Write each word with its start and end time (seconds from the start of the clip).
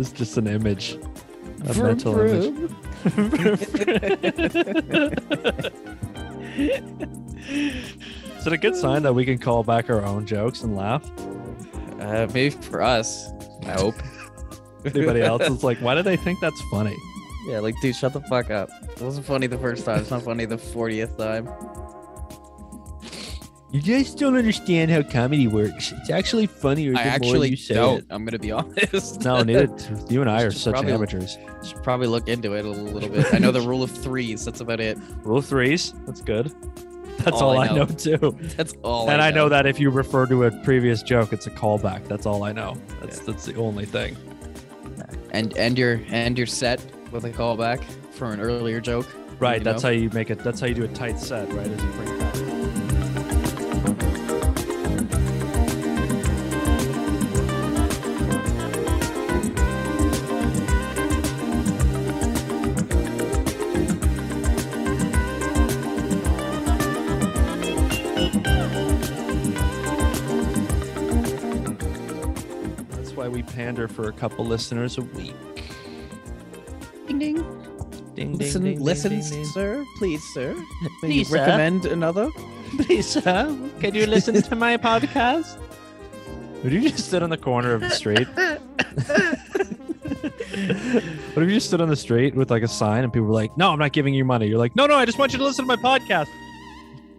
It's 0.00 0.12
just 0.12 0.38
an 0.38 0.46
image. 0.46 0.96
A 1.66 1.74
Vroom, 1.74 1.88
mental 1.88 2.18
image. 2.18 2.70
Is 8.38 8.46
it 8.46 8.52
a 8.54 8.56
good 8.56 8.74
sign 8.74 9.02
that 9.02 9.12
we 9.12 9.26
can 9.26 9.36
call 9.36 9.62
back 9.62 9.90
our 9.90 10.02
own 10.02 10.26
jokes 10.26 10.62
and 10.62 10.74
laugh? 10.74 11.04
Uh, 12.00 12.26
maybe 12.32 12.48
for 12.48 12.80
us. 12.80 13.30
I 13.66 13.72
hope. 13.72 13.96
Anybody 14.86 15.20
else 15.20 15.42
is 15.42 15.62
like, 15.62 15.76
why 15.78 15.94
do 15.94 16.02
they 16.02 16.16
think 16.16 16.40
that's 16.40 16.62
funny? 16.70 16.96
Yeah, 17.46 17.60
like, 17.60 17.74
dude, 17.82 17.94
shut 17.94 18.14
the 18.14 18.22
fuck 18.22 18.50
up. 18.50 18.70
It 18.82 19.02
wasn't 19.02 19.26
funny 19.26 19.48
the 19.48 19.58
first 19.58 19.84
time. 19.84 20.00
It's 20.00 20.10
not 20.10 20.22
funny 20.22 20.46
the 20.46 20.56
40th 20.56 21.18
time. 21.18 21.46
You 23.72 23.80
just 23.80 24.18
don't 24.18 24.36
understand 24.36 24.90
how 24.90 25.02
comedy 25.02 25.46
works. 25.46 25.92
It's 25.92 26.10
actually 26.10 26.46
funnier 26.46 26.92
I 26.96 27.02
actually 27.02 27.54
don't. 27.54 28.04
I'm 28.10 28.24
gonna 28.24 28.38
be 28.38 28.50
honest. 28.52 29.20
No, 29.22 29.42
neither. 29.42 29.68
You 30.08 30.20
and 30.22 30.28
I 30.30 30.42
are 30.42 30.50
such 30.50 30.72
probably- 30.72 30.92
amateurs. 30.92 31.38
Should 31.62 31.82
probably 31.82 32.08
look 32.08 32.28
into 32.28 32.54
it 32.54 32.64
a 32.64 32.68
little 32.68 33.08
bit. 33.08 33.32
I 33.32 33.38
know 33.38 33.52
the 33.52 33.60
rule 33.60 33.82
of 33.82 33.90
threes. 33.90 34.44
That's 34.44 34.60
about 34.60 34.80
it. 34.80 34.98
Rule 35.22 35.38
of 35.38 35.46
threes. 35.46 35.92
That's 36.06 36.20
good. 36.22 36.52
That's 37.18 37.36
All 37.36 37.50
all, 37.50 37.58
I 37.58 37.66
I 37.66 37.68
know. 37.68 37.84
know, 37.84 37.86
too. 37.86 38.36
That's 38.56 38.72
all. 38.82 39.10
and 39.10 39.20
I 39.20 39.30
know. 39.30 39.50
that 39.50 39.66
if 39.66 39.78
you 39.78 39.90
refer 39.90 40.26
to 40.26 40.44
a 40.44 40.50
previous 40.64 41.02
joke, 41.02 41.34
it's 41.34 41.46
a 41.46 41.50
callback. 41.50 42.08
That's 42.08 42.24
all 42.24 42.42
I 42.44 42.52
know. 42.52 42.76
That's 43.00 43.18
that's 43.20 43.44
the 43.44 43.54
only 43.56 43.84
thing. 43.84 44.16
And 45.32 45.56
and 45.58 45.78
your 45.78 46.00
and 46.08 46.36
your 46.38 46.46
set 46.46 46.80
with 47.12 47.24
a 47.24 47.30
callback 47.30 47.84
for 48.12 48.32
an 48.32 48.40
earlier 48.40 48.80
joke. 48.80 49.06
Right. 49.38 49.62
That's 49.62 49.82
know? 49.82 49.90
how 49.90 49.94
you 49.94 50.08
make 50.10 50.30
it. 50.30 50.38
That's 50.40 50.60
how 50.60 50.66
you 50.66 50.74
do 50.74 50.84
a 50.84 50.88
tight 50.88 51.18
set. 51.20 51.52
Right. 51.52 51.66
As 51.66 51.82
you 51.82 51.90
bring 51.90 52.08
it 52.08 52.18
back. 52.20 52.29
Why 73.80 73.86
for 73.86 74.08
a 74.08 74.12
couple 74.12 74.44
listeners 74.44 74.98
a 74.98 75.02
week. 75.02 75.34
Ding 77.06 77.18
ding. 77.18 77.56
Ding, 78.14 78.36
Listen, 78.36 78.64
ding, 78.64 78.74
ding, 78.74 78.84
listen, 78.84 79.10
ding, 79.12 79.20
ding. 79.30 79.44
sir. 79.44 79.84
Please, 79.96 80.22
sir. 80.34 80.54
May 80.82 80.88
Please, 81.00 81.16
you 81.18 81.24
sir. 81.24 81.34
recommend 81.36 81.86
another. 81.86 82.30
Please, 82.82 83.06
sir, 83.06 83.56
can 83.80 83.94
you 83.94 84.06
listen 84.06 84.40
to 84.42 84.56
my 84.56 84.76
podcast? 84.88 85.56
Would 86.62 86.72
you 86.72 86.80
just 86.90 87.08
sit 87.10 87.22
on 87.22 87.30
the 87.30 87.38
corner 87.38 87.72
of 87.72 87.80
the 87.80 87.90
street? 87.90 88.28
what 88.34 88.58
if 91.42 91.48
you 91.48 91.54
just 91.54 91.68
stood 91.68 91.80
on 91.80 91.88
the 91.88 91.96
street 91.96 92.34
with 92.34 92.50
like 92.50 92.62
a 92.62 92.68
sign 92.68 93.04
and 93.04 93.12
people 93.12 93.28
were 93.28 93.34
like, 93.34 93.56
"No, 93.56 93.70
I'm 93.72 93.78
not 93.78 93.92
giving 93.92 94.12
you 94.12 94.24
money." 94.24 94.46
You're 94.46 94.58
like, 94.58 94.76
"No, 94.76 94.86
no, 94.86 94.94
I 94.96 95.06
just 95.06 95.16
want 95.18 95.32
you 95.32 95.38
to 95.38 95.44
listen 95.44 95.66
to 95.66 95.76
my 95.76 95.82
podcast." 95.82 96.26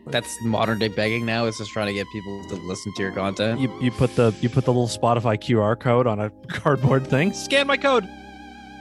That's 0.07 0.41
modern 0.43 0.79
day 0.79 0.87
begging 0.87 1.25
now. 1.25 1.45
Is 1.45 1.57
just 1.57 1.71
trying 1.71 1.87
to 1.87 1.93
get 1.93 2.07
people 2.11 2.43
to 2.49 2.55
listen 2.55 2.93
to 2.95 3.01
your 3.03 3.11
content. 3.11 3.59
You 3.59 3.71
you 3.79 3.91
put 3.91 4.15
the 4.15 4.33
you 4.41 4.49
put 4.49 4.65
the 4.65 4.73
little 4.73 4.87
Spotify 4.87 5.37
QR 5.37 5.79
code 5.79 6.07
on 6.07 6.19
a 6.19 6.29
cardboard 6.47 7.07
thing. 7.07 7.33
Scan 7.33 7.67
my 7.67 7.77
code. 7.77 8.07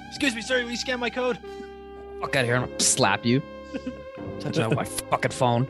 Excuse 0.09 0.35
me, 0.35 0.43
sir. 0.43 0.63
Will 0.63 0.71
you 0.71 0.77
scan 0.77 0.99
my 0.99 1.11
code? 1.11 1.39
Fuck 2.21 2.37
out 2.37 2.41
of 2.41 2.47
here! 2.47 2.57
I'm 2.57 2.67
gonna 2.67 2.81
slap 2.81 3.25
you. 3.25 3.43
Touch 4.41 4.59
my 4.59 4.85
fucking 4.85 5.31
phone. 5.31 5.69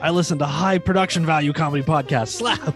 I 0.00 0.10
listen 0.10 0.38
to 0.38 0.46
high 0.46 0.78
production 0.78 1.26
value 1.26 1.52
comedy 1.52 1.82
podcast. 1.82 2.28
Slap. 2.28 2.74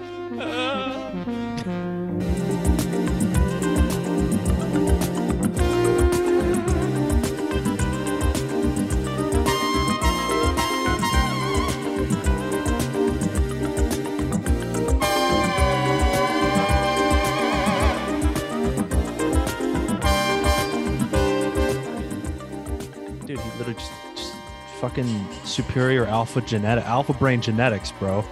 He 23.67 23.73
literally 23.73 23.75
just, 24.15 24.17
just 24.17 24.35
fucking 24.81 25.27
superior 25.45 26.07
alpha 26.07 26.41
genetic 26.41 26.85
alpha 26.85 27.13
brain 27.13 27.41
genetics, 27.41 27.93
bro. 27.93 28.25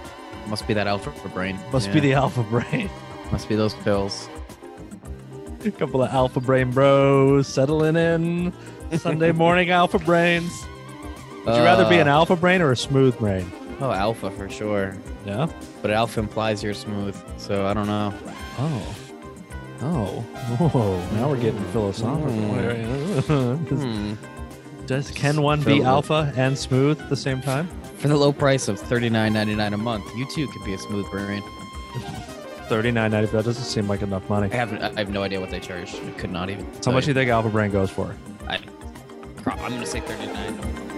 Must 0.47 0.67
be 0.67 0.73
that 0.73 0.87
alpha 0.87 1.11
brain. 1.29 1.59
Must 1.71 1.91
be 1.93 1.99
the 1.99 2.13
alpha 2.13 2.43
brain. 2.43 2.89
Must 3.31 3.47
be 3.47 3.55
those 3.55 3.73
pills. 3.75 4.27
A 5.63 5.71
couple 5.71 6.01
of 6.03 6.09
alpha 6.11 6.39
brain 6.41 6.71
bros 6.71 7.47
settling 7.47 7.95
in. 7.95 8.51
Sunday 8.97 9.31
morning 9.31 9.69
alpha 9.81 9.99
brains. 9.99 10.65
Would 11.45 11.55
you 11.55 11.61
rather 11.63 11.87
be 11.87 11.97
an 11.99 12.07
Uh, 12.07 12.11
alpha 12.11 12.35
brain 12.35 12.61
or 12.61 12.71
a 12.71 12.77
smooth 12.77 13.17
brain? 13.17 13.49
Oh, 13.79 13.91
alpha 13.91 14.29
for 14.31 14.49
sure. 14.49 14.95
Yeah. 15.25 15.47
But 15.81 15.91
alpha 15.91 16.19
implies 16.19 16.61
you're 16.61 16.73
smooth, 16.73 17.15
so 17.37 17.65
I 17.65 17.73
don't 17.73 17.87
know. 17.87 18.13
Oh. 18.59 18.95
Oh. 19.83 20.07
Whoa. 20.59 20.99
Now 21.15 21.29
we're 21.29 21.37
getting 21.37 21.63
philosophical. 21.71 22.31
Hmm. 23.23 24.13
Does 24.91 25.09
can 25.09 25.41
one 25.41 25.63
be 25.63 25.81
alpha 25.81 26.33
and 26.35 26.57
smooth 26.57 26.99
at 26.99 27.07
the 27.07 27.15
same 27.15 27.41
time? 27.41 27.69
For 27.95 28.09
the 28.09 28.17
low 28.17 28.33
price 28.33 28.67
of 28.67 28.77
thirty 28.77 29.09
nine 29.09 29.31
ninety 29.31 29.55
nine 29.55 29.73
a 29.73 29.77
month, 29.77 30.03
you 30.17 30.27
too 30.29 30.49
could 30.49 30.65
be 30.65 30.73
a 30.73 30.77
smooth 30.77 31.09
brain. 31.09 31.41
Thirty 32.67 32.91
nine 32.91 33.11
ninety. 33.11 33.27
That 33.27 33.45
doesn't 33.45 33.63
seem 33.63 33.87
like 33.87 34.01
enough 34.01 34.29
money. 34.29 34.51
I 34.51 34.55
have 34.57 34.73
I 34.73 34.99
have 34.99 35.09
no 35.09 35.23
idea 35.23 35.39
what 35.39 35.49
they 35.49 35.61
charge. 35.61 35.95
I 35.95 36.11
could 36.17 36.29
not 36.29 36.49
even. 36.49 36.67
How 36.83 36.91
much 36.91 37.05
do 37.05 37.11
you. 37.11 37.13
think 37.13 37.29
alpha 37.29 37.47
brain 37.47 37.71
goes 37.71 37.89
for? 37.89 38.13
I, 38.49 38.59
I'm 39.45 39.71
gonna 39.71 39.85
say 39.85 40.01
thirty 40.01 40.25
nine. 40.25 40.90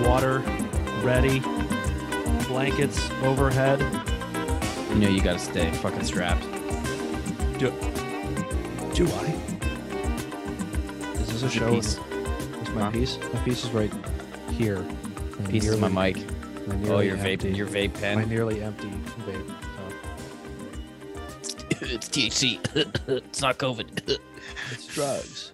Water 0.00 0.40
ready. 1.02 1.40
Blankets 2.48 3.10
overhead. 3.22 3.80
You 4.90 4.94
know 4.96 5.08
you 5.08 5.22
gotta 5.22 5.38
stay 5.38 5.70
fucking 5.72 6.04
strapped. 6.04 6.42
Do 7.58 7.70
do 8.94 9.06
I? 9.06 9.34
Is 11.14 11.28
this 11.32 11.42
a 11.44 11.50
show? 11.50 11.70
piece. 11.70 11.98
Is 12.62 12.68
my 12.70 12.82
Huh? 12.82 12.90
piece? 12.90 13.18
My 13.32 13.40
piece 13.44 13.64
is 13.64 13.70
right 13.70 13.92
here. 14.50 14.80
My 15.38 15.46
Piece 15.50 15.64
is 15.66 15.78
my 15.80 15.88
mic. 15.88 16.18
Oh, 16.68 16.72
nearly 16.76 17.06
your 17.08 17.16
vape, 17.16 17.56
your 17.56 17.66
vape 17.66 17.94
pen. 17.94 18.18
my 18.18 18.24
nearly 18.24 18.62
empty 18.62 18.88
vape. 19.26 19.48
So. 21.80 21.86
it's 21.86 22.08
THC. 22.08 22.58
it's 23.08 23.40
not 23.40 23.58
COVID. 23.58 24.18
It's 24.70 24.86
drugs. 24.86 25.52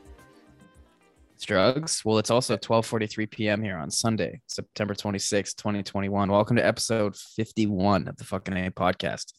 Drugs. 1.44 2.02
Well, 2.05 2.19
it's 2.19 2.31
also 2.31 2.56
12:43 2.56 3.31
p.m. 3.31 3.62
here 3.62 3.76
on 3.76 3.90
Sunday, 3.90 4.40
September 4.46 4.94
26, 4.94 5.55
2021. 5.55 6.31
Welcome 6.31 6.56
to 6.56 6.67
episode 6.67 7.17
51 7.17 8.08
of 8.08 8.17
the 8.17 8.25
fucking 8.25 8.56
A 8.56 8.70
podcast. 8.70 9.32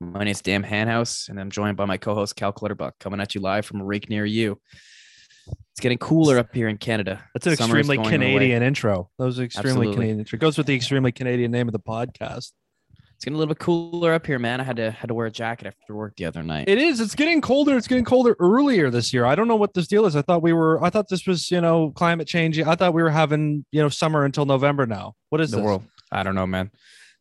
My 0.00 0.20
name 0.20 0.28
is 0.28 0.42
Dan 0.42 0.62
Hanhouse, 0.62 1.28
and 1.28 1.40
I'm 1.40 1.50
joined 1.50 1.76
by 1.76 1.86
my 1.86 1.96
co-host 1.96 2.36
Cal 2.36 2.52
Clutterbuck, 2.52 2.92
coming 3.00 3.20
at 3.20 3.34
you 3.34 3.40
live 3.40 3.64
from 3.64 3.80
a 3.80 3.84
rake 3.84 4.10
near 4.10 4.24
you. 4.24 4.60
It's 5.46 5.80
getting 5.80 5.98
cooler 5.98 6.38
up 6.38 6.54
here 6.54 6.68
in 6.68 6.78
Canada. 6.78 7.24
That's 7.34 7.46
an 7.46 7.56
Summer's 7.56 7.88
extremely 7.88 7.96
going 7.96 8.08
away. 8.08 8.32
Canadian 8.32 8.62
intro. 8.62 9.10
That 9.18 9.24
was 9.24 9.38
an 9.38 9.44
extremely 9.44 9.70
Absolutely. 9.70 9.94
Canadian 9.94 10.18
intro. 10.20 10.36
It 10.36 10.40
goes 10.40 10.58
with 10.58 10.66
the 10.66 10.74
extremely 10.74 11.12
Canadian 11.12 11.50
name 11.50 11.68
of 11.68 11.72
the 11.72 11.80
podcast. 11.80 12.52
It's 13.16 13.24
getting 13.24 13.36
a 13.36 13.38
little 13.38 13.54
bit 13.54 13.60
cooler 13.60 14.12
up 14.12 14.26
here, 14.26 14.38
man. 14.38 14.60
I 14.60 14.64
had 14.64 14.76
to 14.76 14.90
had 14.90 15.08
to 15.08 15.14
wear 15.14 15.26
a 15.26 15.30
jacket 15.30 15.66
after 15.66 15.94
work 15.94 16.16
the 16.16 16.26
other 16.26 16.42
night. 16.42 16.68
It 16.68 16.76
is. 16.76 17.00
It's 17.00 17.14
getting 17.14 17.40
colder. 17.40 17.74
It's 17.74 17.88
getting 17.88 18.04
colder 18.04 18.36
earlier 18.38 18.90
this 18.90 19.10
year. 19.10 19.24
I 19.24 19.34
don't 19.34 19.48
know 19.48 19.56
what 19.56 19.72
this 19.72 19.86
deal 19.86 20.04
is. 20.04 20.14
I 20.14 20.20
thought 20.20 20.42
we 20.42 20.52
were. 20.52 20.84
I 20.84 20.90
thought 20.90 21.08
this 21.08 21.26
was 21.26 21.50
you 21.50 21.62
know 21.62 21.92
climate 21.92 22.28
change. 22.28 22.60
I 22.60 22.74
thought 22.74 22.92
we 22.92 23.02
were 23.02 23.08
having 23.08 23.64
you 23.72 23.80
know 23.80 23.88
summer 23.88 24.26
until 24.26 24.44
November 24.44 24.84
now. 24.84 25.14
What 25.30 25.40
is 25.40 25.50
the 25.50 25.56
this? 25.56 25.64
world. 25.64 25.84
I 26.12 26.24
don't 26.24 26.34
know, 26.34 26.46
man. 26.46 26.70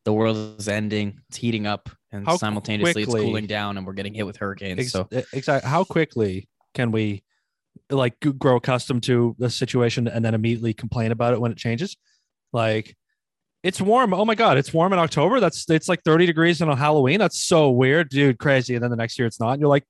The 0.04 0.12
world 0.12 0.60
is 0.60 0.68
ending. 0.68 1.22
It's 1.30 1.38
heating 1.38 1.66
up, 1.66 1.90
and 2.12 2.26
How 2.26 2.36
simultaneously 2.36 3.04
it's 3.04 3.14
cooling 3.14 3.48
down 3.48 3.78
and 3.78 3.88
we're 3.88 3.94
getting 3.94 4.14
hit 4.14 4.26
with 4.26 4.36
hurricanes. 4.36 4.82
Ex- 4.82 4.92
so 4.92 5.08
exactly. 5.32 5.70
How 5.70 5.86
quickly 5.86 6.50
can 6.74 6.92
we 6.92 7.24
like 7.90 8.20
grow 8.38 8.58
accustomed 8.58 9.04
to 9.04 9.34
the 9.40 9.50
situation 9.50 10.10
and 10.10 10.26
then 10.26 10.34
immediately 10.34 10.74
complain 10.74 11.14
about 11.14 11.34
it 11.34 11.40
when 11.40 11.54
it 11.54 11.58
changes? 11.58 11.96
Like, 12.52 12.98
it's 13.66 13.82
warm. 13.82 14.14
Oh 14.14 14.26
my 14.26 14.36
god, 14.36 14.58
it's 14.58 14.74
warm 14.74 14.94
in 14.94 15.00
October. 15.00 15.40
That's 15.40 15.70
it's 15.70 15.90
like 15.90 16.04
30 16.04 16.26
degrees 16.28 16.62
on 16.62 16.70
a 16.70 16.76
Halloween. 16.76 17.20
That's 17.20 17.40
so 17.40 17.72
weird, 17.72 18.10
dude. 18.10 18.38
Crazy. 18.38 18.76
And 18.76 18.84
then 18.84 18.92
the 18.92 18.96
next 18.98 19.18
year 19.18 19.26
it's 19.28 19.40
not. 19.40 19.52
And 19.52 19.60
you're 19.60 19.70
like, 19.70 19.86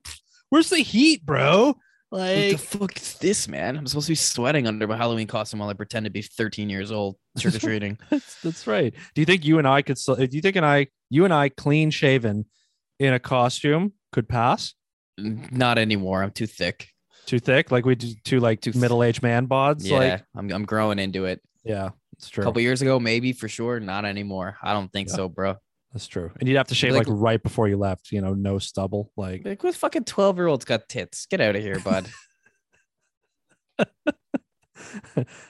where's 0.50 0.70
the 0.70 0.78
heat, 0.80 1.26
bro? 1.26 1.76
Like, 2.12 2.38
what 2.38 2.52
the 2.52 2.58
fuck 2.58 2.98
is 2.98 3.16
this, 3.16 3.48
man? 3.48 3.76
I'm 3.76 3.86
supposed 3.88 4.06
to 4.08 4.12
be 4.12 4.16
sweating 4.16 4.68
under 4.68 4.88
my 4.88 4.96
Halloween 4.96 5.28
costume 5.28 5.60
while 5.60 5.70
I 5.70 5.74
pretend 5.74 6.06
to 6.06 6.10
be 6.10 6.22
13 6.22 6.70
years 6.70 6.92
old 6.92 7.18
trick 7.38 7.56
or 7.56 7.60
treating. 7.60 7.98
that's, 8.10 8.42
that's 8.42 8.68
right. 8.68 8.94
Do 9.14 9.22
you 9.22 9.26
think 9.26 9.44
you 9.44 9.58
and 9.60 9.68
I 9.68 9.82
could? 9.82 9.98
still- 9.98 10.16
Do 10.16 10.28
you 10.32 10.42
think 10.42 10.56
and 10.56 10.66
I, 10.66 10.88
you 11.10 11.26
and 11.26 11.34
I, 11.34 11.50
clean 11.50 11.90
shaven, 11.92 12.46
in 13.00 13.14
a 13.14 13.20
costume 13.20 13.92
could 14.14 14.30
pass? 14.30 14.74
Not 15.18 15.78
anymore. 15.78 16.24
I'm 16.24 16.32
too 16.32 16.48
thick. 16.48 16.88
Too 17.26 17.40
thick, 17.40 17.72
like 17.72 17.86
we 17.86 17.96
do 17.96 18.14
two 18.24 18.40
like 18.40 18.62
Too 18.62 18.72
middle 18.76 19.04
aged 19.04 19.24
man 19.24 19.48
bods. 19.48 19.80
Yeah, 19.84 19.98
Like, 19.98 20.24
I'm 20.38 20.52
I'm 20.52 20.64
growing 20.64 21.00
into 21.00 21.26
it. 21.26 21.42
yeah, 21.64 21.90
it's 22.18 22.30
true. 22.30 22.44
A 22.44 22.46
couple 22.46 22.62
years 22.62 22.82
ago, 22.82 23.00
maybe 23.00 23.32
for 23.34 23.48
sure. 23.48 23.80
Not 23.80 24.06
anymore. 24.06 24.58
I 24.62 24.74
don't 24.74 24.92
think 24.92 25.10
Yeah. 25.10 25.16
so, 25.16 25.30
bro. 25.30 25.56
That's 25.94 26.08
true. 26.08 26.32
And 26.40 26.50
you'd 26.50 26.58
have 26.58 26.68
to 26.68 26.76
shave 26.76 26.94
Like- 26.94 27.08
like, 27.08 27.18
right 27.18 27.42
before 27.42 27.68
you 27.70 27.78
left, 27.78 28.12
you 28.12 28.20
know, 28.22 28.34
no 28.34 28.60
stubble. 28.60 29.12
Like 29.16 29.44
Like 29.46 29.64
what 29.64 29.76
fucking 29.76 30.04
12 30.04 30.38
year 30.38 30.48
olds 30.48 30.66
got 30.66 30.90
tits? 30.90 31.26
Get 31.26 31.40
out 31.42 31.56
of 31.56 31.62
here, 31.62 31.80
bud. 31.80 32.08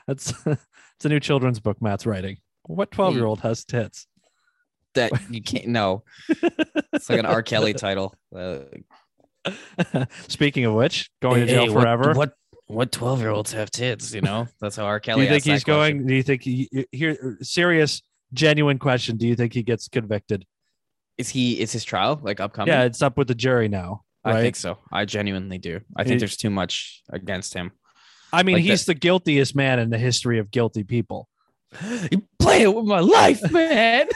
that's 0.08 0.34
it's 0.46 1.06
a 1.06 1.10
new 1.10 1.20
children's 1.20 1.60
book 1.60 1.82
Matt's 1.82 2.06
writing. 2.06 2.38
What 2.68 2.92
12 2.92 3.16
year 3.16 3.26
old 3.26 3.42
has 3.42 3.64
tits? 3.66 4.08
that 4.96 5.12
you 5.30 5.42
can't. 5.42 5.68
No, 5.68 6.04
it's 6.94 7.10
like 7.10 7.20
an 7.20 7.26
R. 7.26 7.44
Kelly 7.44 7.74
title. 7.86 8.16
Uh, 8.34 8.60
Speaking 10.30 10.64
of 10.64 10.74
which, 10.74 11.10
going 11.22 11.42
to 11.46 11.48
jail 11.48 11.74
what- 11.74 11.82
forever. 11.82 12.14
What 12.14 12.18
what 12.18 12.34
12 12.68 13.20
year 13.20 13.30
olds 13.30 13.52
have 13.54 13.70
tits? 13.72 14.14
You 14.14 14.22
know, 14.22 14.48
that's 14.60 14.76
how 14.76 14.86
R. 14.86 15.00
Kelly. 15.00 15.22
do 15.22 15.24
you 15.24 15.30
think 15.30 15.44
he's 15.44 15.64
question. 15.64 15.98
going? 15.98 16.08
Do 16.08 16.14
you 16.16 16.24
think 16.24 16.44
he 16.44 16.88
here 16.92 17.38
serious 17.42 18.02
genuine 18.34 18.80
question? 18.80 19.18
Do 19.18 19.28
you 19.28 19.36
think 19.36 19.54
he 19.54 19.64
gets 19.64 19.88
convicted? 19.88 20.46
Is 21.18 21.30
he? 21.30 21.60
Is 21.60 21.72
his 21.72 21.84
trial 21.84 22.20
like 22.22 22.40
upcoming? 22.40 22.74
Yeah, 22.74 22.84
it's 22.84 23.02
up 23.02 23.18
with 23.18 23.28
the 23.28 23.36
jury 23.36 23.68
now. 23.68 24.02
Right? 24.26 24.38
I 24.38 24.42
think 24.42 24.56
so. 24.56 24.80
I 24.92 25.06
genuinely 25.06 25.60
do. 25.60 25.82
I 25.96 26.04
He- 26.04 26.10
think 26.10 26.20
there's 26.20 26.38
too 26.38 26.50
much 26.50 27.04
against 27.10 27.54
him. 27.54 27.72
I 28.34 28.44
mean, 28.44 28.56
like 28.56 28.64
he's 28.64 28.86
the 28.86 28.96
guiltiest 28.96 29.56
man 29.56 29.80
in 29.80 29.92
the 29.92 29.98
history 29.98 30.40
of 30.40 30.52
guilty 30.52 30.84
people. 30.84 31.30
You 32.12 32.24
playing 32.40 32.74
with 32.74 32.86
my 32.86 33.00
life, 33.00 33.52
man. 33.52 34.08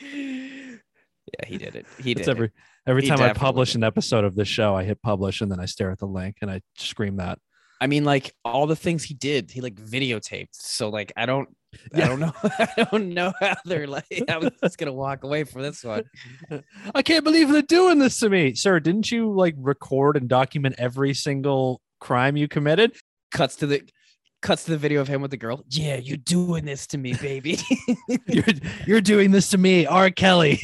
yeah, 0.02 1.46
he 1.46 1.58
did 1.58 1.76
it. 1.76 1.86
He 1.98 2.14
did. 2.14 2.20
It's 2.20 2.28
it. 2.28 2.52
Every 2.88 3.02
He 3.02 3.08
time 3.08 3.20
I 3.20 3.32
publish 3.32 3.74
an 3.74 3.84
episode 3.84 4.24
of 4.24 4.34
this 4.34 4.48
show, 4.48 4.74
I 4.74 4.84
hit 4.84 5.00
publish 5.02 5.40
and 5.40 5.52
then 5.52 5.60
I 5.60 5.66
stare 5.66 5.90
at 5.90 5.98
the 5.98 6.06
link 6.06 6.36
and 6.42 6.50
I 6.50 6.62
scream 6.76 7.16
that. 7.16 7.38
I 7.80 7.86
mean, 7.86 8.04
like 8.04 8.32
all 8.44 8.66
the 8.66 8.74
things 8.74 9.04
he 9.04 9.14
did, 9.14 9.50
he 9.50 9.60
like 9.60 9.76
videotaped. 9.76 10.48
So 10.52 10.88
like, 10.88 11.12
I 11.16 11.26
don't, 11.26 11.48
Yeah. 11.94 12.06
I 12.06 12.08
don't 12.08 12.20
know, 12.20 12.32
I 12.42 12.86
don't 12.90 13.08
know 13.10 13.32
how 13.40 13.56
they're 13.64 13.86
like. 13.86 14.24
I 14.28 14.38
was 14.38 14.50
just 14.62 14.78
gonna 14.78 14.92
walk 14.92 15.22
away 15.22 15.44
from 15.44 15.62
this 15.62 15.84
one. 15.84 16.04
I 16.94 17.02
can't 17.02 17.22
believe 17.24 17.50
they're 17.50 17.62
doing 17.62 17.98
this 17.98 18.18
to 18.20 18.30
me. 18.30 18.54
Sir, 18.54 18.80
didn't 18.80 19.12
you 19.12 19.32
like 19.32 19.54
record 19.58 20.16
and 20.16 20.28
document 20.28 20.74
every 20.78 21.14
single 21.14 21.80
crime 22.00 22.36
you 22.36 22.48
committed? 22.48 22.96
Cuts 23.30 23.56
to 23.56 23.66
the, 23.66 23.82
cuts 24.42 24.64
to 24.64 24.72
the 24.72 24.78
video 24.78 25.00
of 25.00 25.06
him 25.06 25.20
with 25.22 25.30
the 25.30 25.36
girl. 25.36 25.62
Yeah, 25.68 25.96
you're 25.98 26.16
doing 26.16 26.64
this 26.64 26.86
to 26.88 26.98
me, 26.98 27.12
baby. 27.14 27.58
You're, 28.26 28.44
you're 28.86 29.00
doing 29.00 29.30
this 29.30 29.50
to 29.50 29.58
me, 29.58 29.84
R. 29.86 30.10
Kelly, 30.10 30.60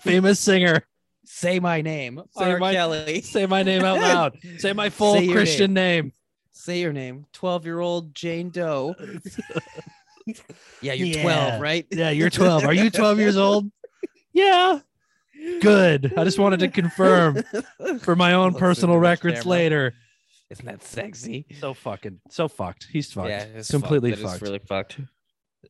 famous 0.00 0.38
singer. 0.38 0.86
Say 1.24 1.58
my 1.60 1.80
name, 1.80 2.20
Say 2.36 2.52
R. 2.52 2.58
my- 2.58 2.72
Kelly. 2.72 3.20
Say 3.22 3.46
my 3.46 3.62
name 3.62 3.82
out 3.82 3.98
loud. 3.98 4.38
Say 4.58 4.72
my 4.72 4.90
full 4.90 5.14
Say 5.14 5.28
Christian 5.28 5.72
name. 5.74 6.12
Say 6.52 6.80
your 6.80 6.92
name. 6.92 7.26
Twelve 7.32 7.64
year 7.64 7.80
old 7.80 8.14
Jane 8.14 8.50
Doe. 8.50 8.94
yeah, 10.80 10.92
you're 10.92 11.06
Yeah. 11.08 11.22
twelve, 11.22 11.60
right? 11.60 11.86
Yeah, 11.90 12.10
you're 12.10 12.30
12. 12.30 12.64
Are 12.64 12.72
you 12.74 12.90
12 12.90 13.18
years 13.18 13.36
old? 13.36 13.70
Yeah. 14.32 14.80
Good. 15.60 16.14
I 16.16 16.24
just 16.24 16.38
wanted 16.38 16.60
to 16.60 16.68
confirm 16.68 17.42
for 18.00 18.16
my 18.16 18.32
own 18.34 18.50
Looks 18.52 18.60
personal 18.60 18.98
records 18.98 19.40
camera. 19.42 19.50
later. 19.50 19.94
Isn't 20.50 20.66
that 20.66 20.82
sexy? 20.82 21.46
So 21.60 21.74
fucking, 21.74 22.20
so 22.30 22.48
fucked. 22.48 22.86
He's 22.92 23.12
fucked. 23.12 23.28
Yeah, 23.28 23.44
it's 23.56 23.70
Completely 23.70 24.12
fucked. 24.12 24.22
That 24.22 24.26
is 24.26 24.32
fucked. 24.32 24.42
really 24.42 24.58
fucked. 24.60 25.00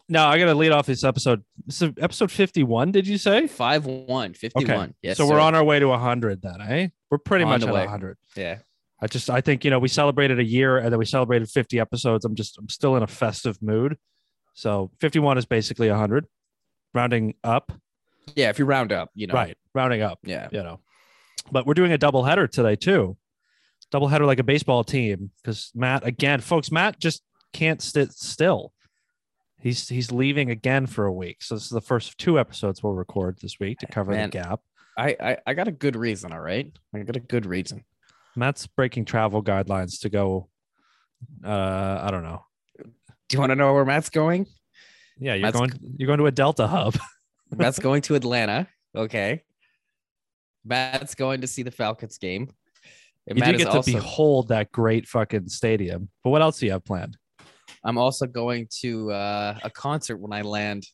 Now 0.08 0.29
I 0.29 0.38
got 0.38 0.46
to 0.46 0.55
lead 0.55 0.73
off 0.73 0.87
this 0.87 1.05
episode. 1.05 1.44
This 1.67 1.82
is 1.82 1.93
episode 2.00 2.31
51, 2.31 2.93
did 2.93 3.06
you 3.06 3.19
say? 3.19 3.46
Five 3.46 3.87
one, 3.87 4.35
51. 4.35 4.94
Yes. 5.02 5.17
so 5.17 5.29
we're 5.29 5.41
on 5.41 5.55
our 5.55 5.64
way 5.64 5.79
to 5.79 5.88
100 5.88 6.43
then, 6.43 6.61
eh? 6.61 6.88
We're 7.11 7.19
pretty 7.19 7.44
On 7.44 7.50
much 7.50 7.61
the 7.62 7.69
at 7.69 7.75
way. 7.75 7.81
100. 7.81 8.19
Yeah. 8.37 8.58
I 9.00 9.06
just 9.06 9.29
I 9.29 9.41
think 9.41 9.64
you 9.64 9.70
know 9.70 9.79
we 9.79 9.88
celebrated 9.88 10.38
a 10.38 10.44
year 10.44 10.79
and 10.79 10.91
then 10.91 10.99
we 10.99 11.05
celebrated 11.05 11.49
50 11.49 11.79
episodes. 11.81 12.25
I'm 12.25 12.35
just 12.35 12.58
I'm 12.58 12.69
still 12.69 12.96
in 12.96 13.02
a 13.02 13.06
festive 13.06 13.61
mood. 13.61 13.99
So 14.55 14.91
51 15.00 15.37
is 15.38 15.46
basically 15.46 15.88
100, 15.91 16.26
rounding 16.94 17.35
up. 17.43 17.73
Yeah. 18.35 18.50
If 18.50 18.58
you 18.58 18.64
round 18.64 18.93
up, 18.93 19.11
you 19.14 19.26
know. 19.26 19.35
Right, 19.35 19.56
rounding 19.75 20.02
up. 20.02 20.20
Yeah. 20.23 20.49
You 20.52 20.62
know, 20.62 20.81
but 21.50 21.67
we're 21.67 21.75
doing 21.75 21.93
a 21.93 21.99
double 21.99 22.25
header 22.25 22.47
today 22.47 22.76
too. 22.76 23.17
Double 23.90 24.08
header 24.08 24.25
like 24.26 24.38
a 24.38 24.44
baseball 24.44 24.82
team 24.85 25.31
because 25.43 25.70
Matt 25.75 26.06
again, 26.06 26.40
folks. 26.40 26.70
Matt 26.70 26.99
just 26.99 27.23
can't 27.52 27.81
sit 27.81 28.12
still. 28.12 28.73
He's 29.64 29.88
he's 29.88 30.12
leaving 30.12 30.50
again 30.50 30.87
for 30.87 31.06
a 31.06 31.12
week. 31.12 31.43
So 31.43 31.55
this 31.55 31.64
is 31.64 31.70
the 31.70 31.81
first 31.81 32.11
of 32.11 32.16
two 32.19 32.38
episodes 32.38 32.82
we'll 32.82 32.93
record 32.93 33.38
this 33.40 33.58
week 33.58 33.78
to 33.78 33.87
cover 33.87 34.12
Man. 34.12 34.28
the 34.28 34.32
gap. 34.32 34.61
I, 34.99 35.16
I 35.19 35.37
I 35.46 35.55
got 35.55 35.69
a 35.69 35.72
good 35.72 35.96
reason. 35.96 36.35
All 36.35 36.40
right. 36.40 36.71
I 36.94 36.99
got 36.99 37.16
a 37.16 37.21
good 37.21 37.47
reason. 37.47 37.83
Matt's 38.37 38.66
breaking 38.66 39.06
travel 39.06 39.42
guidelines 39.42 40.00
to 40.02 40.11
go. 40.11 40.50
Uh, 41.42 41.99
I 42.02 42.11
don't 42.11 42.25
know. 42.25 42.44
Do 42.78 42.85
you 43.33 43.38
want 43.40 43.52
to 43.52 43.56
know 43.56 43.73
where 43.73 43.87
Matt's 43.87 44.11
going? 44.11 44.44
Yeah, 45.18 45.33
you're 45.33 45.47
Matt's- 45.47 45.56
going. 45.56 45.73
You're 45.97 46.09
going 46.09 46.18
to 46.18 46.26
a 46.26 46.30
Delta 46.30 46.66
hub. 46.66 46.99
Matt's 47.50 47.78
going 47.78 48.02
to 48.02 48.16
Atlanta. 48.16 48.68
Okay. 48.94 49.44
Matt's 50.62 51.14
going 51.14 51.40
to 51.40 51.47
see 51.47 51.62
the 51.62 51.71
Falcons 51.71 52.18
game. 52.18 52.50
And 53.26 53.38
you 53.38 53.40
Matt 53.40 53.52
do 53.52 53.59
get 53.59 53.71
to 53.71 53.76
also, 53.76 53.92
behold 53.92 54.49
that 54.49 54.71
great 54.73 55.09
fucking 55.09 55.49
stadium. 55.49 56.11
But 56.23 56.30
what 56.30 56.42
else 56.42 56.59
do 56.59 56.66
you 56.66 56.73
have 56.73 56.85
planned? 56.85 57.16
I'm 57.85 57.99
also 57.99 58.26
going 58.26 58.69
to 58.81 59.12
uh, 59.12 59.59
a 59.62 59.71
concert 59.71 60.17
when 60.17 60.33
I 60.33 60.43
land. 60.43 60.87